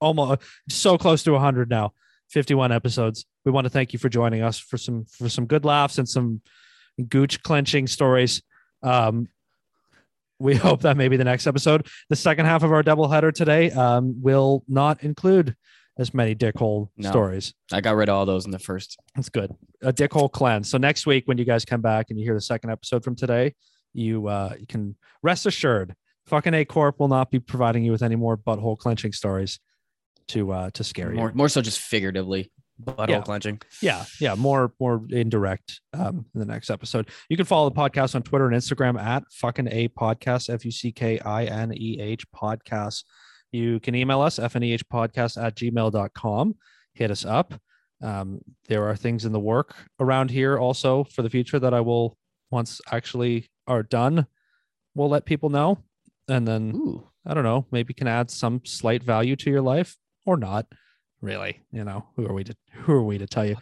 almost 0.00 0.40
so 0.68 0.96
close 0.98 1.22
to 1.24 1.38
hundred 1.38 1.68
now. 1.70 1.92
Fifty-one 2.30 2.72
episodes. 2.72 3.26
We 3.44 3.52
want 3.52 3.64
to 3.66 3.70
thank 3.70 3.92
you 3.92 3.98
for 3.98 4.08
joining 4.08 4.42
us 4.42 4.58
for 4.58 4.78
some 4.78 5.04
for 5.06 5.28
some 5.28 5.46
good 5.46 5.64
laughs 5.64 5.98
and 5.98 6.08
some 6.08 6.40
gooch 7.08 7.42
clenching 7.42 7.86
stories. 7.86 8.42
Um, 8.82 9.28
we 10.38 10.54
hope 10.56 10.82
that 10.82 10.96
maybe 10.96 11.16
the 11.16 11.24
next 11.24 11.46
episode, 11.46 11.86
the 12.08 12.16
second 12.16 12.46
half 12.46 12.62
of 12.62 12.72
our 12.72 12.82
doubleheader 12.82 13.32
today, 13.32 13.70
um, 13.72 14.22
will 14.22 14.64
not 14.68 15.02
include 15.04 15.54
as 15.98 16.14
many 16.14 16.34
dickhole 16.34 16.88
No. 16.96 17.10
stories. 17.10 17.52
I 17.70 17.80
got 17.82 17.96
rid 17.96 18.08
of 18.08 18.14
all 18.16 18.24
those 18.26 18.46
in 18.46 18.50
the 18.50 18.58
first. 18.58 18.96
That's 19.14 19.28
good. 19.28 19.54
A 19.82 19.92
dickhole 19.92 20.30
cleanse. 20.30 20.70
So 20.70 20.78
next 20.78 21.06
week, 21.06 21.24
when 21.26 21.38
you 21.38 21.44
guys 21.44 21.64
come 21.64 21.80
back 21.80 22.06
and 22.10 22.18
you 22.18 22.24
hear 22.24 22.34
the 22.34 22.40
second 22.40 22.70
episode 22.70 23.02
from 23.04 23.16
today, 23.16 23.54
you 23.92 24.28
uh, 24.28 24.54
you 24.58 24.66
can 24.66 24.96
rest 25.22 25.44
assured, 25.46 25.94
fucking 26.26 26.54
A 26.54 26.64
Corp 26.64 26.98
will 27.00 27.08
not 27.08 27.30
be 27.30 27.38
providing 27.40 27.84
you 27.84 27.92
with 27.92 28.02
any 28.02 28.16
more 28.16 28.36
butthole 28.36 28.78
clenching 28.78 29.12
stories 29.12 29.58
to 30.28 30.52
uh 30.52 30.70
to 30.74 30.84
scare 30.84 31.10
More, 31.10 31.30
you. 31.30 31.34
more 31.34 31.48
so 31.48 31.60
just 31.60 31.80
figuratively. 31.80 32.50
Butthole 32.82 33.08
Yeah. 33.08 33.20
clenching. 33.22 33.60
Yeah, 33.80 34.04
yeah, 34.20 34.34
more 34.34 34.72
more 34.80 35.04
indirect 35.10 35.80
um 35.92 36.26
in 36.34 36.40
the 36.40 36.46
next 36.46 36.70
episode. 36.70 37.08
You 37.28 37.36
can 37.36 37.44
follow 37.46 37.68
the 37.68 37.74
podcast 37.76 38.14
on 38.14 38.22
Twitter 38.22 38.46
and 38.48 38.56
Instagram 38.56 39.00
at 39.00 39.24
fucking 39.32 39.68
A 39.68 39.88
podcast, 39.88 40.48
F 40.52 40.64
U 40.64 40.70
C 40.70 40.90
K 40.92 41.18
I 41.18 41.44
N 41.44 41.72
E 41.74 41.98
H 42.00 42.24
podcast. 42.34 43.04
You 43.50 43.78
can 43.80 43.94
email 43.94 44.20
us, 44.22 44.38
fnehpodcast 44.38 45.42
at 45.42 45.54
gmail.com. 45.56 46.54
Hit 46.94 47.10
us 47.10 47.24
up. 47.24 47.54
Um, 48.02 48.40
there 48.68 48.88
are 48.88 48.96
things 48.96 49.24
in 49.24 49.32
the 49.32 49.40
work 49.40 49.76
around 50.00 50.30
here 50.30 50.58
also 50.58 51.04
for 51.04 51.22
the 51.22 51.30
future 51.30 51.58
that 51.58 51.72
I 51.72 51.80
will 51.80 52.16
once 52.50 52.80
actually 52.90 53.48
are 53.66 53.82
done, 53.82 54.26
we'll 54.94 55.08
let 55.08 55.24
people 55.24 55.50
know. 55.50 55.78
And 56.28 56.46
then 56.46 56.72
Ooh. 56.74 57.08
I 57.26 57.34
don't 57.34 57.44
know, 57.44 57.66
maybe 57.70 57.94
can 57.94 58.08
add 58.08 58.30
some 58.30 58.60
slight 58.64 59.02
value 59.02 59.36
to 59.36 59.50
your 59.50 59.60
life 59.60 59.96
or 60.26 60.36
not. 60.36 60.66
Really, 61.20 61.60
you 61.70 61.84
know, 61.84 62.06
who 62.16 62.26
are 62.26 62.32
we 62.32 62.44
to 62.44 62.54
who 62.72 62.94
are 62.94 63.02
we 63.02 63.18
to 63.18 63.26
tell 63.26 63.46
you? 63.46 63.56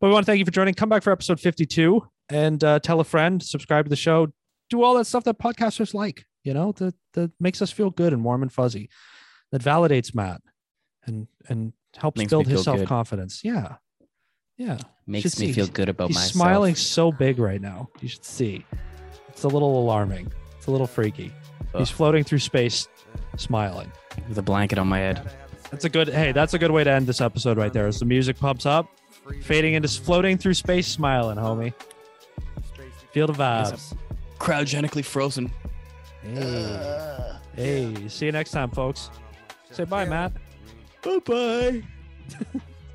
But 0.00 0.08
we 0.08 0.12
want 0.12 0.24
to 0.24 0.32
thank 0.32 0.38
you 0.38 0.44
for 0.44 0.50
joining. 0.50 0.74
Come 0.74 0.88
back 0.88 1.02
for 1.02 1.12
episode 1.12 1.40
52 1.40 2.02
and 2.30 2.62
uh, 2.62 2.78
tell 2.78 3.00
a 3.00 3.04
friend, 3.04 3.42
subscribe 3.42 3.84
to 3.84 3.90
the 3.90 3.96
show, 3.96 4.28
do 4.70 4.82
all 4.82 4.94
that 4.94 5.06
stuff 5.06 5.24
that 5.24 5.38
podcasters 5.38 5.92
like, 5.92 6.24
you 6.44 6.54
know, 6.54 6.72
that 6.72 6.94
that 7.14 7.30
makes 7.40 7.60
us 7.60 7.70
feel 7.70 7.90
good 7.90 8.12
and 8.12 8.24
warm 8.24 8.42
and 8.42 8.52
fuzzy. 8.52 8.88
That 9.52 9.62
validates 9.62 10.14
Matt 10.14 10.40
and 11.06 11.26
and 11.48 11.72
helps 11.98 12.18
Makes 12.18 12.30
build 12.30 12.46
his 12.46 12.62
self-confidence. 12.64 13.42
Yeah. 13.44 13.76
Yeah. 14.56 14.78
Makes 15.06 15.30
Should 15.34 15.40
me 15.40 15.46
see. 15.48 15.52
feel 15.52 15.66
good 15.68 15.88
about 15.88 16.08
He's 16.08 16.16
myself. 16.16 16.32
smiling 16.32 16.74
so 16.74 17.12
big 17.12 17.38
right 17.38 17.60
now. 17.60 17.88
You 18.00 18.08
should 18.08 18.24
see. 18.24 18.64
It's 19.28 19.44
a 19.44 19.48
little 19.48 19.78
alarming. 19.80 20.32
It's 20.56 20.66
a 20.66 20.70
little 20.70 20.86
freaky. 20.86 21.32
He's 21.76 21.90
floating 21.90 22.24
through 22.24 22.40
space, 22.40 22.88
smiling. 23.36 23.92
with 24.28 24.38
a 24.38 24.42
blanket 24.42 24.78
on 24.78 24.88
my 24.88 24.98
head. 24.98 25.30
That's 25.70 25.84
a 25.84 25.88
good. 25.88 26.08
Hey, 26.08 26.32
that's 26.32 26.54
a 26.54 26.58
good 26.58 26.70
way 26.70 26.82
to 26.82 26.90
end 26.90 27.06
this 27.06 27.20
episode 27.20 27.56
right 27.58 27.72
there. 27.72 27.86
As 27.86 27.98
the 27.98 28.04
music 28.06 28.38
pumps 28.38 28.64
up, 28.66 28.88
fading 29.42 29.74
into 29.74 29.86
floating 29.88 30.38
through 30.38 30.54
space, 30.54 30.86
smiling, 30.86 31.36
homie. 31.36 31.72
Feel 33.12 33.26
the 33.26 33.32
vibes. 33.34 33.94
Cryogenically 34.38 35.04
frozen. 35.04 35.52
Hey, 36.22 37.32
hey. 37.54 38.08
See 38.08 38.26
you 38.26 38.32
next 38.32 38.50
time, 38.52 38.70
folks. 38.70 39.10
Say 39.70 39.84
bye, 39.84 40.04
Matt. 40.04 40.32
Bye 41.02 41.18
bye. 41.24 41.82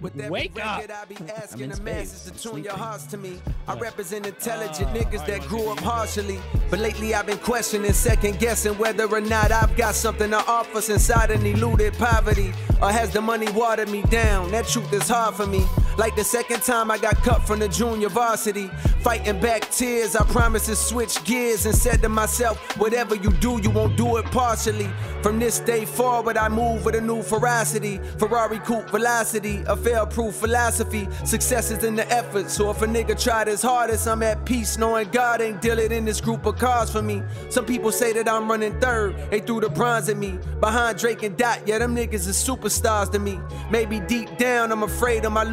With 0.02 0.20
every 0.20 0.30
Wake 0.32 0.60
up. 0.62 0.80
record, 0.80 0.92
I 0.92 1.06
be 1.06 1.16
asking 1.32 1.62
in 1.62 1.70
the 1.70 1.76
space. 1.78 1.86
masses 1.86 2.28
I'm 2.28 2.36
to 2.36 2.44
tune 2.44 2.64
your 2.66 2.74
hearts 2.74 3.06
to 3.06 3.18
me. 3.18 3.40
I 3.70 3.76
represent 3.78 4.26
ah, 4.26 4.30
intelligent 4.30 4.90
niggas 4.90 5.26
that 5.28 5.42
grew 5.48 5.72
up 5.72 5.80
harshly. 5.80 6.40
But 6.70 6.80
lately 6.80 7.16
I've 7.16 7.26
been 7.26 7.38
questioning, 7.38 7.94
second 7.94 8.38
guessing 8.38 8.78
whether 8.78 9.06
or 9.06 9.22
not 9.22 9.54
I've 9.54 9.78
got 9.78 9.96
something 9.96 10.30
to 10.32 10.38
offer 10.46 10.82
since 10.82 11.10
I 11.10 11.28
done 11.28 11.46
eluded 11.46 11.94
poverty. 11.94 12.52
Or 12.82 12.92
has 12.92 13.12
the 13.12 13.22
money 13.22 13.50
watered 13.54 13.90
me 13.90 14.02
down? 14.04 14.52
That 14.52 14.68
truth 14.68 14.92
is 14.92 15.08
hard 15.08 15.36
for 15.36 15.48
me. 15.48 15.64
Like 15.98 16.16
the 16.16 16.24
second 16.24 16.64
time 16.64 16.90
I 16.90 16.98
got 16.98 17.16
cut 17.18 17.46
from 17.46 17.60
the 17.60 17.68
junior 17.68 18.10
varsity. 18.10 18.70
Fighting 19.02 19.40
back 19.40 19.70
tears, 19.70 20.16
I 20.16 20.24
promised 20.26 20.66
to 20.68 20.76
switch 20.76 21.24
gears 21.24 21.66
and 21.66 21.76
said 21.76 22.02
to 22.02 22.10
myself, 22.10 22.58
whatever 22.78 23.16
you 23.16 23.32
do, 23.34 23.60
you 23.62 23.70
won't 23.70 23.98
do 23.98 24.18
it 24.18 24.26
partially. 24.26 24.90
From 25.22 25.40
this 25.40 25.60
day 25.60 25.86
forward, 25.86 26.36
I 26.38 26.50
move 26.50 26.84
with 26.86 26.96
a 26.96 27.02
new 27.02 27.22
ferocity. 27.22 28.00
Ferrari 28.18 28.60
coupe 28.60 28.90
velocity, 28.90 29.64
a 29.68 29.76
fail 29.76 30.06
proof 30.06 30.36
philosophy. 30.36 31.08
Success 31.26 31.72
is 31.72 31.84
in 31.84 31.96
the 31.96 32.10
effort, 32.12 32.50
so 32.50 32.70
if 32.72 32.82
a 32.82 32.88
nigga 32.88 33.22
tried 33.22 33.48
his 33.48 33.62
hardest, 33.62 34.08
I'm 34.08 34.24
at 34.24 34.46
peace 34.46 34.78
knowing 34.78 35.10
God 35.10 35.42
ain't 35.42 35.62
dealing 35.62 35.92
in 35.92 36.06
this 36.06 36.20
group 36.20 36.46
of 36.46 36.58
cars 36.58 36.90
for 36.92 37.02
me. 37.02 37.24
Some 37.50 37.66
people 37.66 37.92
say 37.92 38.12
that 38.14 38.28
I'm 38.28 38.50
running 38.50 38.80
third, 38.80 39.16
they 39.30 39.40
threw 39.40 39.62
the 39.62 39.70
bronze 39.70 40.10
at 40.10 40.18
me. 40.18 40.40
Behind 40.60 40.98
Drake 40.98 41.24
and 41.24 41.38
Dot, 41.38 41.62
yeah, 41.66 41.78
them 41.78 41.96
niggas 41.96 42.28
is 42.28 42.36
superstars 42.36 43.12
to 43.12 43.20
me. 43.20 43.40
Maybe 43.70 44.00
deep 44.02 44.38
down, 44.38 44.72
I'm 44.72 44.84
afraid 44.84 45.24
of 45.26 45.32
my 45.32 45.44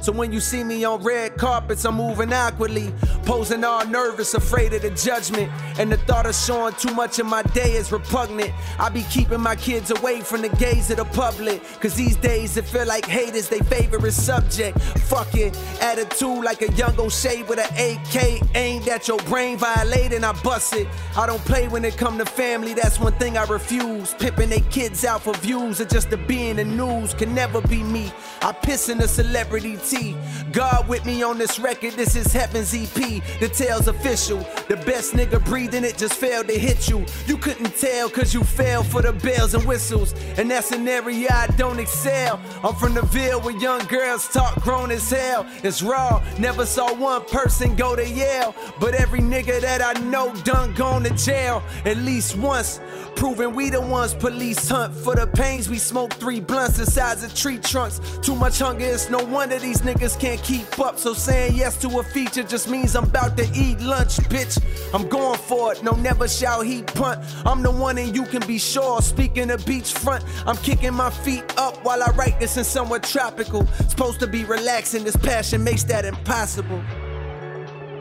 So 0.00 0.12
when 0.12 0.32
you 0.32 0.40
see 0.40 0.64
me 0.64 0.84
on 0.84 1.02
red 1.02 1.36
carpets, 1.36 1.84
I'm 1.84 1.96
moving 1.96 2.32
awkwardly. 2.32 2.92
Posing 3.24 3.64
all 3.64 3.86
nervous, 3.86 4.34
afraid 4.34 4.72
of 4.74 4.82
the 4.82 4.90
judgment. 4.90 5.50
And 5.78 5.90
the 5.90 5.96
thought 5.96 6.26
of 6.26 6.34
showing 6.34 6.74
too 6.74 6.94
much 6.94 7.18
of 7.18 7.26
my 7.26 7.42
day 7.42 7.72
is 7.72 7.90
repugnant. 7.92 8.52
I 8.78 8.88
be 8.88 9.02
keeping 9.10 9.40
my 9.40 9.56
kids 9.56 9.90
away 9.90 10.20
from 10.20 10.42
the 10.42 10.50
gaze 10.50 10.90
of 10.90 10.98
the 10.98 11.04
public. 11.06 11.62
Cause 11.80 11.94
these 11.94 12.16
days 12.16 12.56
it 12.56 12.64
feel 12.64 12.86
like 12.86 13.06
hate 13.06 13.34
is 13.34 13.48
they 13.48 13.60
favorite 13.60 14.12
subject. 14.12 14.78
Fuck 14.80 15.34
it, 15.34 15.56
attitude 15.80 16.44
like 16.44 16.62
a 16.62 16.72
young 16.72 16.98
O'Shea 16.98 17.42
with 17.44 17.58
an 17.58 17.70
AK 17.74 18.42
aimed 18.54 18.88
at 18.88 19.08
your 19.08 19.18
brain, 19.18 19.58
violating, 19.58 20.24
I 20.24 20.32
bust 20.42 20.74
it. 20.74 20.86
I 21.16 21.26
don't 21.26 21.44
play 21.44 21.68
when 21.68 21.84
it 21.84 21.96
come 21.96 22.18
to 22.18 22.26
family, 22.26 22.74
that's 22.74 22.98
one 22.98 23.12
thing 23.14 23.36
I 23.36 23.44
refuse. 23.44 24.14
Pipping 24.14 24.50
they 24.50 24.60
kids 24.60 25.04
out 25.04 25.22
for 25.22 25.34
views 25.34 25.80
or 25.80 25.84
just 25.84 26.10
to 26.10 26.16
be 26.16 26.48
in 26.48 26.56
the 26.56 26.64
news 26.64 27.14
can 27.14 27.34
never 27.34 27.60
be 27.62 27.82
me. 27.82 28.12
I 28.44 28.52
piss 28.52 28.90
in 28.90 29.00
a 29.00 29.08
celebrity 29.08 29.78
tea. 29.78 30.14
God 30.52 30.86
with 30.86 31.06
me 31.06 31.22
on 31.22 31.38
this 31.38 31.58
record, 31.58 31.94
this 31.94 32.14
is 32.14 32.30
Heaven's 32.30 32.74
EP. 32.74 33.22
The 33.40 33.48
tale's 33.48 33.88
official. 33.88 34.36
The 34.68 34.76
best 34.84 35.14
nigga 35.14 35.42
breathing 35.46 35.82
it 35.82 35.96
just 35.96 36.12
failed 36.12 36.48
to 36.48 36.58
hit 36.58 36.86
you. 36.86 37.06
You 37.26 37.38
couldn't 37.38 37.74
tell 37.78 38.10
cause 38.10 38.34
you 38.34 38.44
fell 38.44 38.82
for 38.82 39.00
the 39.00 39.14
bells 39.14 39.54
and 39.54 39.64
whistles. 39.64 40.12
And 40.36 40.50
that's 40.50 40.72
an 40.72 40.86
area 40.86 41.28
I 41.30 41.46
don't 41.56 41.80
excel. 41.80 42.38
I'm 42.62 42.74
from 42.74 42.92
the 42.92 43.00
Ville 43.06 43.40
where 43.40 43.56
young 43.56 43.82
girls 43.86 44.28
talk 44.28 44.60
grown 44.62 44.90
as 44.90 45.08
hell. 45.08 45.46
It's 45.62 45.82
raw. 45.82 46.22
Never 46.38 46.66
saw 46.66 46.92
one 46.92 47.24
person 47.24 47.74
go 47.74 47.96
to 47.96 48.06
Yale. 48.06 48.54
But 48.78 48.94
every 48.94 49.20
nigga 49.20 49.62
that 49.62 49.80
I 49.80 49.98
know 50.02 50.34
done 50.44 50.74
gone 50.74 51.04
to 51.04 51.14
jail 51.14 51.62
at 51.86 51.96
least 51.96 52.36
once. 52.36 52.78
Proving 53.16 53.54
we 53.54 53.70
the 53.70 53.80
ones 53.80 54.12
police 54.12 54.68
hunt 54.68 54.92
for 54.94 55.14
the 55.14 55.26
pains 55.26 55.68
we 55.68 55.78
smoke 55.78 56.12
three 56.14 56.40
blunts 56.40 56.76
the 56.76 56.84
size 56.84 57.22
of 57.22 57.34
tree 57.34 57.58
trunks. 57.58 58.00
Too 58.34 58.40
much 58.40 58.58
hunger 58.58 58.84
It's 58.84 59.08
no 59.10 59.22
wonder 59.22 59.60
these 59.60 59.82
niggas 59.82 60.18
can't 60.18 60.42
keep 60.42 60.80
up. 60.80 60.98
So 60.98 61.14
saying 61.14 61.54
yes 61.54 61.76
to 61.82 62.00
a 62.00 62.02
feature 62.02 62.42
just 62.42 62.68
means 62.68 62.96
I'm 62.96 63.04
about 63.04 63.36
to 63.36 63.48
eat 63.54 63.80
lunch, 63.80 64.16
bitch. 64.28 64.60
I'm 64.92 65.08
going 65.08 65.38
for 65.38 65.72
it. 65.72 65.84
No, 65.84 65.92
never 65.92 66.26
shall 66.26 66.60
he 66.60 66.82
punt. 66.82 67.20
I'm 67.46 67.62
the 67.62 67.70
one 67.70 67.96
and 67.96 68.12
you 68.16 68.24
can 68.24 68.44
be 68.44 68.58
sure. 68.58 69.00
Speaking 69.02 69.52
of 69.52 69.64
beachfront, 69.64 70.24
I'm 70.46 70.56
kicking 70.56 70.94
my 70.94 71.10
feet 71.10 71.44
up 71.58 71.84
while 71.84 72.02
I 72.02 72.10
write 72.16 72.40
this 72.40 72.56
in 72.56 72.64
somewhere 72.64 72.98
tropical. 72.98 73.68
Supposed 73.88 74.18
to 74.18 74.26
be 74.26 74.44
relaxing. 74.44 75.04
This 75.04 75.16
passion 75.16 75.62
makes 75.62 75.84
that 75.84 76.04
impossible. 76.04 76.82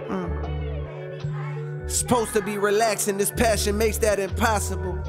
Mm. 0.10 1.92
Supposed 1.92 2.34
to 2.34 2.42
be 2.42 2.58
relaxing. 2.58 3.20
This 3.20 3.30
passion 3.30 3.78
makes 3.78 4.00
that 4.00 4.18
impossible. 4.18 5.00